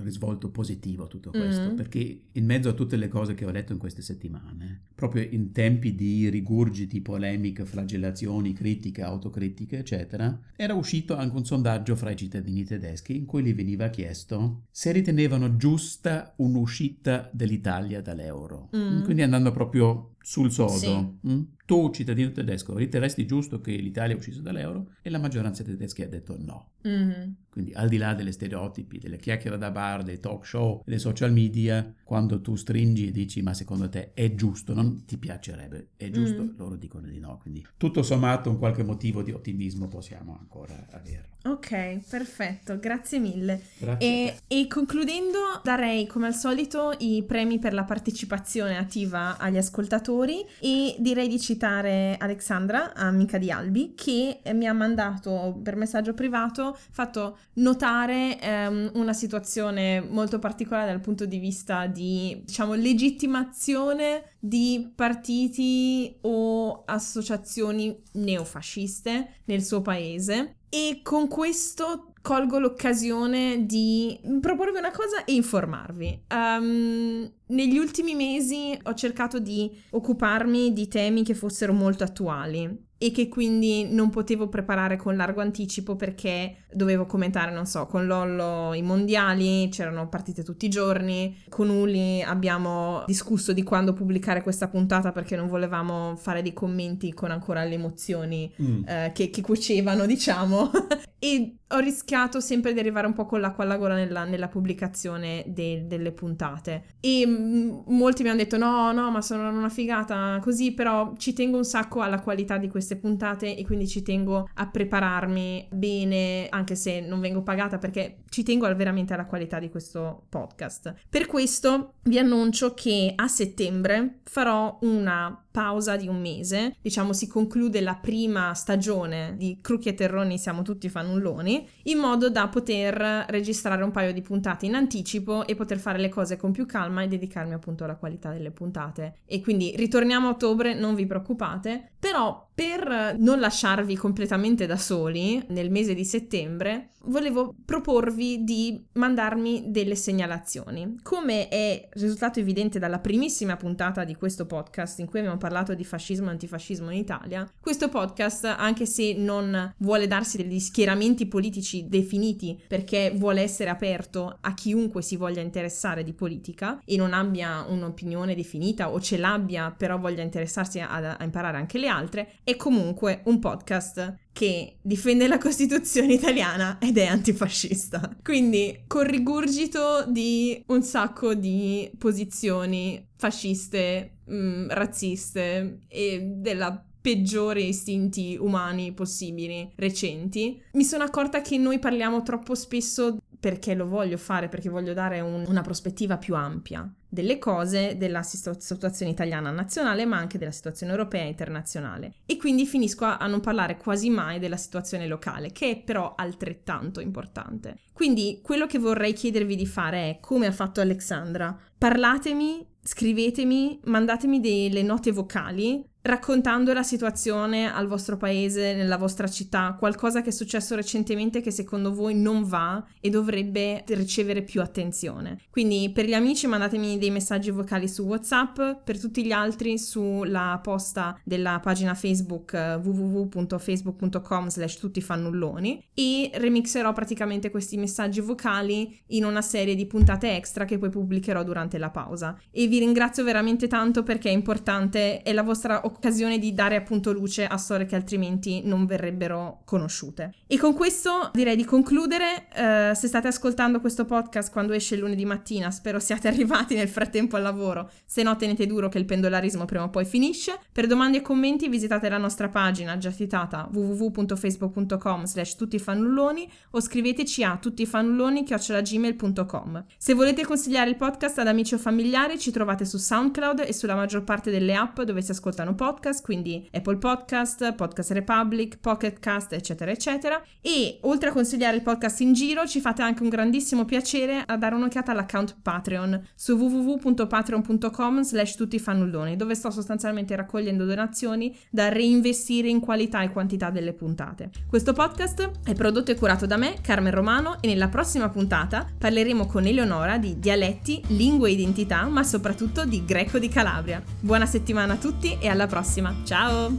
risvolto 0.05 0.51
positivo 0.51 1.05
a 1.05 1.07
tutto 1.09 1.31
questo, 1.31 1.73
mm. 1.73 1.75
perché 1.75 2.21
in 2.31 2.45
mezzo 2.45 2.69
a 2.69 2.75
tutte 2.75 2.97
le 2.97 3.09
cose 3.09 3.35
che 3.35 3.45
ho 3.45 3.51
letto 3.51 3.73
in 3.73 3.79
queste 3.79 4.03
settimane, 4.03 4.83
proprio 4.95 5.27
in 5.29 5.51
tempi 5.51 5.95
di 5.95 6.29
rigurgiti, 6.29 7.01
polemiche, 7.01 7.65
flagellazioni, 7.65 8.53
critiche, 8.53 9.03
autocritiche, 9.03 9.79
eccetera, 9.79 10.39
era 10.55 10.75
uscito 10.75 11.17
anche 11.17 11.37
un 11.37 11.45
sondaggio 11.45 11.97
fra 11.97 12.11
i 12.11 12.17
cittadini 12.17 12.65
tedeschi 12.65 13.17
in 13.17 13.25
cui 13.25 13.43
gli 13.43 13.55
veniva 13.55 13.89
chiesto 13.89 14.67
se 14.71 14.93
ritenevano 14.93 15.57
giusta 15.57 16.35
un'uscita 16.37 17.31
dell'Italia 17.33 18.01
dall'euro. 18.01 18.69
Mm. 18.77 19.03
Quindi 19.03 19.23
andando 19.23 19.51
proprio 19.51 20.14
sul 20.25 20.51
sodo. 20.51 20.71
Sì. 20.71 21.29
Mm? 21.29 21.43
Tu, 21.67 21.91
cittadino 21.91 22.33
tedesco, 22.33 22.77
riterresti 22.77 23.27
giusto 23.27 23.61
che 23.61 23.73
l'Italia 23.73 24.17
uscisse 24.17 24.41
dall'euro? 24.41 24.93
E 25.03 25.11
la 25.11 25.19
maggioranza 25.19 25.63
dei 25.63 25.75
tedeschi 25.75 26.03
ha 26.03 26.09
detto 26.09 26.37
no. 26.39 26.71
Mm-hmm. 26.87 27.31
Quindi 27.51 27.73
al 27.73 27.89
di 27.89 27.99
là 27.99 28.15
delle 28.15 28.33
stereotipi, 28.33 28.99
delle 28.99 29.17
chiacchiere 29.17 29.57
da 29.57 29.71
bar, 29.71 30.03
dei 30.03 30.21
talk 30.21 30.45
show, 30.45 30.83
dei 30.85 30.99
social 30.99 31.33
media, 31.33 31.95
quando 32.03 32.41
tu 32.41 32.57
stringi 32.57 33.09
e 33.09 33.11
dici 33.13 33.43
ma 33.43 33.55
secondo 33.55 33.89
te 33.89 34.13
è 34.13 34.35
giusto, 34.35 34.75
non 34.75 35.05
ti 35.05 35.17
piacerebbe, 35.17 35.91
è 35.97 36.11
giusto, 36.11 36.43
mm. 36.43 36.49
loro 36.57 36.77
dicono 36.77 37.07
di 37.07 37.19
no. 37.21 37.39
Quindi 37.41 37.67
tutto 37.77 38.03
sommato 38.03 38.51
un 38.51 38.59
qualche 38.59 38.83
motivo 38.83 39.23
di 39.23 39.31
ottimismo 39.31 39.89
possiamo 39.89 40.37
ancora 40.39 40.87
avere. 40.91 41.33
Ok, 41.45 42.09
perfetto, 42.09 42.79
grazie 42.79 43.19
mille. 43.19 43.61
Grazie 43.79 44.07
e, 44.07 44.37
e, 44.49 44.67
concludendo 44.67 45.61
darei 45.63 46.07
come 46.07 46.27
al 46.27 46.35
solito 46.35 46.95
i 46.99 47.23
premi 47.27 47.59
per 47.59 47.75
la 47.75 47.85
partecipazione 47.85 48.79
attiva 48.79 49.37
agli 49.39 49.59
ascoltatori 49.59 50.14
e 50.61 50.97
direi 50.99 51.29
di 51.29 51.41
citare 51.41 52.17
Alexandra, 52.19 52.95
amica 52.95 53.39
di 53.39 53.51
Albi, 53.51 53.95
che 53.95 54.41
mi 54.53 54.67
ha 54.67 54.73
mandato 54.73 55.59
per 55.63 55.77
messaggio 55.77 56.15
privato, 56.15 56.77
fatto 56.91 57.39
notare 57.55 58.41
ehm, 58.41 58.93
una 58.95 59.13
situazione 59.13 60.01
molto 60.01 60.39
particolare 60.39 60.91
dal 60.91 61.01
punto 61.01 61.27
di 61.27 61.39
vista 61.39 61.87
di, 61.87 62.43
diciamo, 62.45 62.75
legittimazione 62.75 64.33
di 64.39 64.93
partiti 64.95 66.17
o 66.23 66.85
associazioni 66.85 68.01
neofasciste 68.13 69.41
nel 69.45 69.63
suo 69.63 69.83
paese. 69.83 70.57
E 70.69 71.01
con 71.03 71.29
questo 71.29 72.14
colgo 72.25 72.59
l'occasione 72.59 73.67
di 73.67 74.19
proporvi 74.41 74.79
una 74.79 74.91
cosa 74.91 75.27
e 75.27 75.35
informarvi. 75.35 76.23
Um, 76.31 77.31
negli 77.49 77.77
ultimi 77.77 78.15
mesi 78.15 78.75
ho 78.83 78.95
cercato 78.95 79.39
di 79.39 79.71
occuparmi 79.91 80.73
di 80.73 80.89
temi 80.89 81.23
che 81.23 81.35
fossero 81.35 81.75
molto 81.75 82.03
attuali 82.03 82.93
e 83.05 83.11
che 83.11 83.29
quindi 83.29 83.87
non 83.93 84.09
potevo 84.09 84.49
preparare 84.49 84.97
con 84.97 85.15
largo 85.15 85.43
anticipo 85.43 85.95
perché 85.95 86.65
dovevo 86.73 87.05
commentare, 87.05 87.53
non 87.53 87.67
so, 87.67 87.85
con 87.85 88.07
Lollo 88.07 88.73
i 88.73 88.81
mondiali, 88.81 89.69
c'erano 89.69 90.09
partite 90.09 90.43
tutti 90.43 90.65
i 90.65 90.71
giorni, 90.71 91.37
con 91.51 91.69
Uli 91.69 92.23
abbiamo 92.23 93.05
discusso 93.07 93.53
di 93.53 93.63
quando 93.63 93.93
pubblicare 93.93 94.43
questa 94.43 94.69
puntata 94.69 95.13
perché 95.13 95.37
non 95.37 95.49
volevamo 95.49 96.17
fare 96.17 96.41
dei 96.41 96.55
commenti 96.55 97.13
con 97.13 97.31
ancora 97.31 97.63
le 97.65 97.75
emozioni 97.75 98.51
mm. 98.63 98.83
eh, 98.87 99.11
che, 99.13 99.29
che 99.29 99.43
cuocevano, 99.43 100.07
diciamo, 100.07 100.71
e 101.19 101.57
ho 101.69 101.79
rischiato 101.79 102.41
sempre 102.41 102.73
di 102.73 102.79
arrivare 102.79 103.07
un 103.07 103.15
po' 103.15 103.25
con 103.25 103.41
l'acqua 103.41 103.65
alla 103.65 103.77
gola 103.77 103.95
nella, 103.95 104.25
nella 104.25 104.49
pubblicazione 104.49 105.45
de, 105.47 105.87
delle 105.87 106.13
puntate 106.13 106.97
e 107.01 107.27
m- 107.27 107.83
molti 107.87 108.23
mi 108.23 108.29
hanno 108.29 108.39
detto 108.39 108.57
no, 108.59 108.93
no, 108.93 109.11
ma 109.11 109.23
sono 109.23 109.49
una 109.49 109.69
figata 109.69 110.39
così, 110.43 110.73
però 110.73 111.15
ci 111.17 111.33
tengo 111.33 111.57
un 111.57 111.65
sacco 111.65 112.01
alla 112.01 112.21
qualità 112.21 112.59
di 112.59 112.69
queste 112.69 112.94
puntate 112.97 113.57
e 113.57 113.65
quindi 113.65 113.87
ci 113.87 114.03
tengo 114.03 114.49
a 114.55 114.69
prepararmi 114.69 115.69
bene, 115.71 116.49
anche 116.49 116.75
se 116.75 117.01
non 117.01 117.21
vengo 117.21 117.43
pagata 117.43 117.79
perché 117.79 118.19
ci 118.29 118.43
tengo 118.43 118.73
veramente 118.75 119.15
alla 119.15 119.27
qualità 119.27 119.59
di 119.59 119.71
questo 119.71 120.25
podcast. 120.29 120.95
Per 121.09 121.27
questo 121.27 121.95
vi 122.03 122.19
annuncio 122.19 122.75
che 122.75 123.13
a 123.15 123.29
settembre 123.29 124.21
farò 124.25 124.79
una 124.83 125.44
pausa 125.55 125.97
di 125.97 126.09
un 126.09 126.21
mese, 126.21 126.75
diciamo 126.83 127.13
si 127.13 127.29
conclude 127.29 127.81
la 127.81 127.95
prima 127.95 128.53
stagione 128.55 129.37
di 129.39 129.61
Crucchi 129.61 129.91
e 129.91 129.95
Terroni 129.95 130.37
siamo 130.37 130.63
tutti 130.63 130.89
fanulloni, 130.89 131.69
in 131.85 131.99
modo 131.99 132.29
da 132.29 132.49
poter 132.49 133.25
registrare 133.29 133.85
un 133.85 133.93
paio 133.93 134.13
di 134.13 134.21
puntate 134.21 134.67
in 134.67 134.75
anticipo 134.75 135.47
e 135.47 135.55
poter 135.55 135.79
fare 135.79 135.99
le 135.99 136.09
cose 136.09 136.37
con 136.37 136.51
più 136.51 136.67
calma 136.67 137.03
e 137.03 137.07
dedicarmi 137.07 137.53
appunto 137.53 137.85
alla 137.85 137.95
qualità 137.95 138.33
delle 138.33 138.51
puntate. 138.51 139.19
E 139.27 139.41
quindi 139.43 139.73
ritorniamo 139.77 140.27
a 140.27 140.31
ottobre, 140.33 140.75
non 140.75 140.97
vi 140.97 141.07
preoccupate, 141.07 141.93
però 142.01 142.51
per 142.53 143.15
non 143.17 143.39
lasciarvi 143.39 143.95
completamente 143.95 144.67
da 144.67 144.77
soli 144.77 145.41
nel 145.51 145.71
mese 145.71 145.95
di 145.95 146.05
settembre, 146.05 146.94
volevo 147.07 147.55
proporvi 147.65 148.45
di 148.45 148.85
mandarmi 148.93 149.71
delle 149.71 149.97
segnalazioni. 149.97 150.99
Come 151.03 151.49
è 151.49 151.89
risultato 151.93 152.41
evidente 152.41 152.79
dalla 152.79 152.99
primissima 152.99 153.57
puntata 153.57 154.05
di 154.05 154.15
questo 154.15 154.47
podcast 154.47 154.99
in 154.99 155.07
cui 155.07 155.21
abbiamo 155.21 155.39
parlato 155.39 155.75
di 155.75 155.85
fascismo 155.85 156.29
e 156.29 156.31
antifascismo 156.31 156.91
in 156.91 156.99
Italia, 156.99 157.49
questo 157.61 157.89
podcast, 157.89 158.45
anche 158.45 158.87
se 158.87 159.15
non 159.15 159.75
vuole 159.79 160.07
darsi 160.07 160.37
degli 160.37 160.59
schieramenti 160.59 161.27
politici 161.27 161.89
definiti 161.89 162.63
perché 162.67 163.13
vuole 163.15 163.43
essere 163.43 163.71
aperto 163.71 164.39
a 164.41 164.55
chiunque 164.55 165.03
si 165.03 165.17
voglia 165.17 165.41
interessare 165.41 166.03
di 166.03 166.13
politica 166.13 166.81
e 166.85 166.97
non 166.97 167.13
abbia 167.13 167.65
un'opinione 167.69 168.35
definita 168.35 168.91
o 168.91 169.01
ce 169.01 169.17
l'abbia 169.17 169.73
però 169.77 169.99
voglia 169.99 170.23
interessarsi 170.23 170.81
a, 170.81 171.17
a 171.17 171.25
imparare 171.25 171.57
anche 171.57 171.79
le 171.79 171.89
altre, 171.89 172.33
è 172.45 172.57
comunque 172.57 173.23
un 173.25 173.39
podcast 173.39 174.23
che 174.35 174.79
difende 174.83 175.29
la 175.29 175.39
Costituzione 175.39 176.13
italiana 176.13 176.79
ed 176.81 176.99
è 176.99 177.07
antifascista. 177.07 178.17
Quindi 178.21 178.83
con 178.89 179.05
rigurgito 179.05 180.05
di 180.09 180.61
un 180.67 180.83
sacco 180.83 181.35
di 181.35 181.89
posizioni 181.97 183.07
fasciste, 183.17 184.17
mh, 184.25 184.35
mm, 184.35 184.71
razziste 184.71 185.79
e 185.87 186.21
della 186.35 186.85
peggiore 187.01 187.61
istinti 187.61 188.37
umani 188.41 188.93
possibili 188.93 189.71
recenti, 189.77 190.61
mi 190.73 190.85
sono 190.85 191.05
accorta 191.05 191.41
che 191.41 191.57
noi 191.57 191.79
parliamo 191.79 192.23
troppo 192.23 192.57
spesso 192.57 193.19
perché 193.39 193.75
lo 193.75 193.87
voglio 193.87 194.17
fare, 194.17 194.49
perché 194.49 194.69
voglio 194.69 194.95
dare 194.95 195.21
un, 195.21 195.45
una 195.47 195.61
prospettiva 195.61 196.17
più 196.17 196.35
ampia 196.35 196.93
delle 197.15 197.39
cose 197.39 197.97
della 197.97 198.23
situazione 198.23 199.11
italiana 199.11 199.51
nazionale, 199.51 200.05
ma 200.05 200.19
anche 200.19 200.37
della 200.37 200.51
situazione 200.51 200.93
europea 200.93 201.23
e 201.23 201.29
internazionale. 201.29 202.17
E 202.27 202.37
quindi 202.37 202.67
finisco 202.67 203.07
a, 203.07 203.17
a 203.17 203.27
non 203.27 203.41
parlare 203.41 203.79
quasi 203.79 204.11
mai 204.11 204.39
della 204.39 204.59
situazione 204.59 205.07
locale, 205.07 205.53
che 205.53 205.71
è 205.71 205.83
però 205.83 206.15
altrettanto 206.15 207.01
importante. 207.01 207.79
Quindi 207.95 208.41
quello 208.43 208.67
che 208.67 208.79
vorrei 208.79 209.15
chiedervi 209.15 209.57
di 209.57 209.67
fare 209.67 210.11
è, 210.11 210.19
come 210.21 210.47
ha 210.47 210.53
fatto 210.53 210.83
Alexandra, 210.83 211.57
parlatemi, 211.79 212.67
scrivetemi, 212.83 213.81
mandatemi 213.85 214.41
delle 214.41 214.83
note 214.83 215.13
vocali 215.13 215.93
raccontando 216.05 216.75
la 216.75 216.83
situazione 216.83 217.73
al 217.73 217.87
vostro 217.87 218.19
paese, 218.19 218.75
nella 218.75 218.99
vostra 218.99 219.27
città, 219.27 219.75
qualcosa 219.79 220.21
che 220.21 220.29
è 220.29 220.33
successo 220.33 220.75
recentemente 220.75 221.41
che 221.41 221.51
secondo 221.51 221.95
voi 221.95 222.15
non 222.15 222.45
va 222.45 222.85
e 223.01 223.09
dovrebbe 223.09 223.85
ricevere 223.89 224.43
più 224.43 224.61
attenzione. 224.61 225.39
Quindi 225.51 225.91
per 225.95 226.05
gli 226.05 226.13
amici 226.13 226.47
mandatemi 226.47 226.99
dei 226.99 227.11
messaggi 227.11 227.51
vocali 227.51 227.89
su 227.89 228.03
WhatsApp, 228.03 228.85
per 228.85 229.01
tutti 229.01 229.25
gli 229.25 229.33
altri 229.33 229.79
sulla 229.79 230.61
posta 230.63 231.19
della 231.25 231.59
pagina 231.63 231.95
Facebook 231.95 232.53
eh, 232.53 232.75
www.facebook.com 232.75 234.49
slash 234.49 234.77
tuttifannulloni 234.77 235.87
e 235.95 236.31
remixerò 236.35 236.93
praticamente 236.93 237.51
questi 237.51 237.79
messaggi 237.79 238.21
vocali 238.21 239.01
in 239.09 239.25
una 239.25 239.41
serie 239.41 239.75
di 239.75 239.87
puntate 239.87 240.37
extra 240.37 240.67
che 240.67 240.77
poi 240.77 240.91
pubblicherò 240.91 241.43
durante 241.43 241.79
la 241.79 241.89
pausa. 241.89 242.39
E 242.51 242.67
vi 242.67 242.79
ringrazio 242.79 243.25
veramente 243.25 243.69
tanto 243.69 244.03
perché 244.03 244.29
è 244.29 244.33
importante, 244.33 245.23
è 245.23 245.33
la 245.33 245.43
vostra 245.43 245.77
occasione 245.77 245.93
occasione 245.95 246.39
di 246.39 246.55
dare 246.55 246.77
appunto 246.77 247.13
luce 247.13 247.47
a 247.47 247.57
storie 247.57 247.87
che 247.87 247.95
altrimenti 247.95 248.63
non 248.65 248.87
verrebbero 248.87 249.61
conosciute. 249.65 250.35
E 250.47 250.59
con 250.59 250.75
questo 250.75 251.31
direi 251.33 251.57
di 251.57 251.65
concludere. 251.65 252.47
Uh, 252.55 252.95
se 252.95 253.09
state 253.09 253.27
ascoltando 253.29 253.81
questo 253.81 254.05
podcast 254.05 254.53
quando 254.53 254.73
esce 254.73 254.95
il 254.95 255.01
lunedì 255.01 255.25
mattina, 255.25 255.71
spero 255.71 255.99
siate 255.99 256.29
arrivati 256.29 256.75
nel 256.75 256.89
frattempo 256.89 257.37
al 257.37 257.43
lavoro. 257.43 257.91
Se 258.05 258.23
no, 258.23 258.37
tenete 258.37 258.67
duro 258.67 258.89
che 258.89 258.99
il 258.99 259.05
pendolarismo 259.05 259.65
prima 259.65 259.85
o 259.85 259.91
poi 259.91 260.05
finisce. 260.05 260.59
Per 260.73 260.87
domande 260.87 261.19
e 261.19 261.23
commenti 261.23 261.69
visitate 261.69 262.09
la 262.09 262.19
nostra 262.19 262.49
pagina 262.49 262.99
già 262.99 263.13
citata 263.13 263.69
www.facebook.com 263.73 265.25
slash 265.25 265.57
tuttifannulloni 265.57 266.51
o 266.71 266.81
scriveteci 266.81 267.45
a 267.45 267.57
tuttifannulloni.gmail.com. 267.57 269.85
Se 269.97 270.15
volete 270.15 270.45
consigliare 270.45 270.91
il 270.91 270.97
podcast 270.97 271.39
ad 271.39 271.47
amici 271.47 271.75
o 271.75 271.79
familiari, 271.79 272.37
ci 272.39 272.51
trovate 272.51 272.85
su 272.85 272.99
SoundCloud 272.99 273.61
e 273.61 273.73
sulla 273.73 273.95
maggior 273.95 274.25
parte 274.25 274.51
delle 274.51 274.75
app 274.75 275.01
dove 275.01 275.23
si 275.23 275.31
ascoltano 275.31 275.75
podcast 275.75 275.84
podcast, 275.85 276.23
quindi 276.23 276.67
Apple 276.73 276.97
Podcast, 276.97 277.75
Podcast 277.75 278.11
Republic, 278.13 278.79
Pocket 278.79 279.19
Cast, 279.19 279.53
eccetera, 279.53 279.91
eccetera. 279.91 280.43
E 280.63 280.97
oltre 281.03 281.29
a 281.29 281.33
consigliare 281.33 281.77
il 281.77 281.83
podcast 281.83 282.23
in 282.23 282.33
giro, 282.33 282.67
ci 282.67 282.81
fate 282.81 283.03
anche 283.03 283.23
un 283.23 283.29
grandissimo 283.29 283.85
piacere 283.85 284.43
a 284.47 284.57
dare 284.57 284.77
un'occhiata 284.77 285.13
all'account 285.13 285.57
Patreon 285.61 286.29
su 286.35 286.55
www.patreon.com 286.55 288.23
slash 288.23 288.55
tuttifannulloni, 288.55 289.37
dove 289.37 289.55
sto 289.55 289.71
sostanzialmente 289.71 290.35
raccogliendo 290.35 290.87
donazioni 290.87 291.55
da 291.69 291.91
reinvestire 291.91 292.69
in 292.69 292.81
qualità 292.81 293.21
e 293.21 293.29
quantità 293.29 293.69
delle 293.69 293.93
puntate. 293.93 294.51
Questo 294.67 294.95
podcast 294.95 295.51
è 295.65 295.75
prodotto 295.75 296.13
e 296.13 296.15
curato 296.15 296.47
da 296.47 296.57
me, 296.57 296.77
Carmen 296.81 297.13
Romano, 297.13 297.59
e 297.61 297.67
nella 297.67 297.89
prossima 297.89 298.31
puntata 298.31 298.87
parleremo 298.97 299.45
con 299.45 299.67
Eleonora 299.67 300.17
di 300.17 300.39
dialetti, 300.39 301.03
lingue 301.09 301.51
e 301.51 301.53
identità, 301.53 302.05
ma 302.07 302.23
soprattutto 302.23 302.87
di 302.87 303.05
greco 303.05 303.39
di 303.39 303.49
Calabria. 303.49 304.03
Buona 304.19 304.47
settimana 304.47 304.95
a 304.95 304.97
tutti 304.97 305.37
e 305.39 305.49
alla 305.49 305.67
prossima! 305.67 305.74
Prossima. 305.75 306.15
Ciao! 306.25 306.71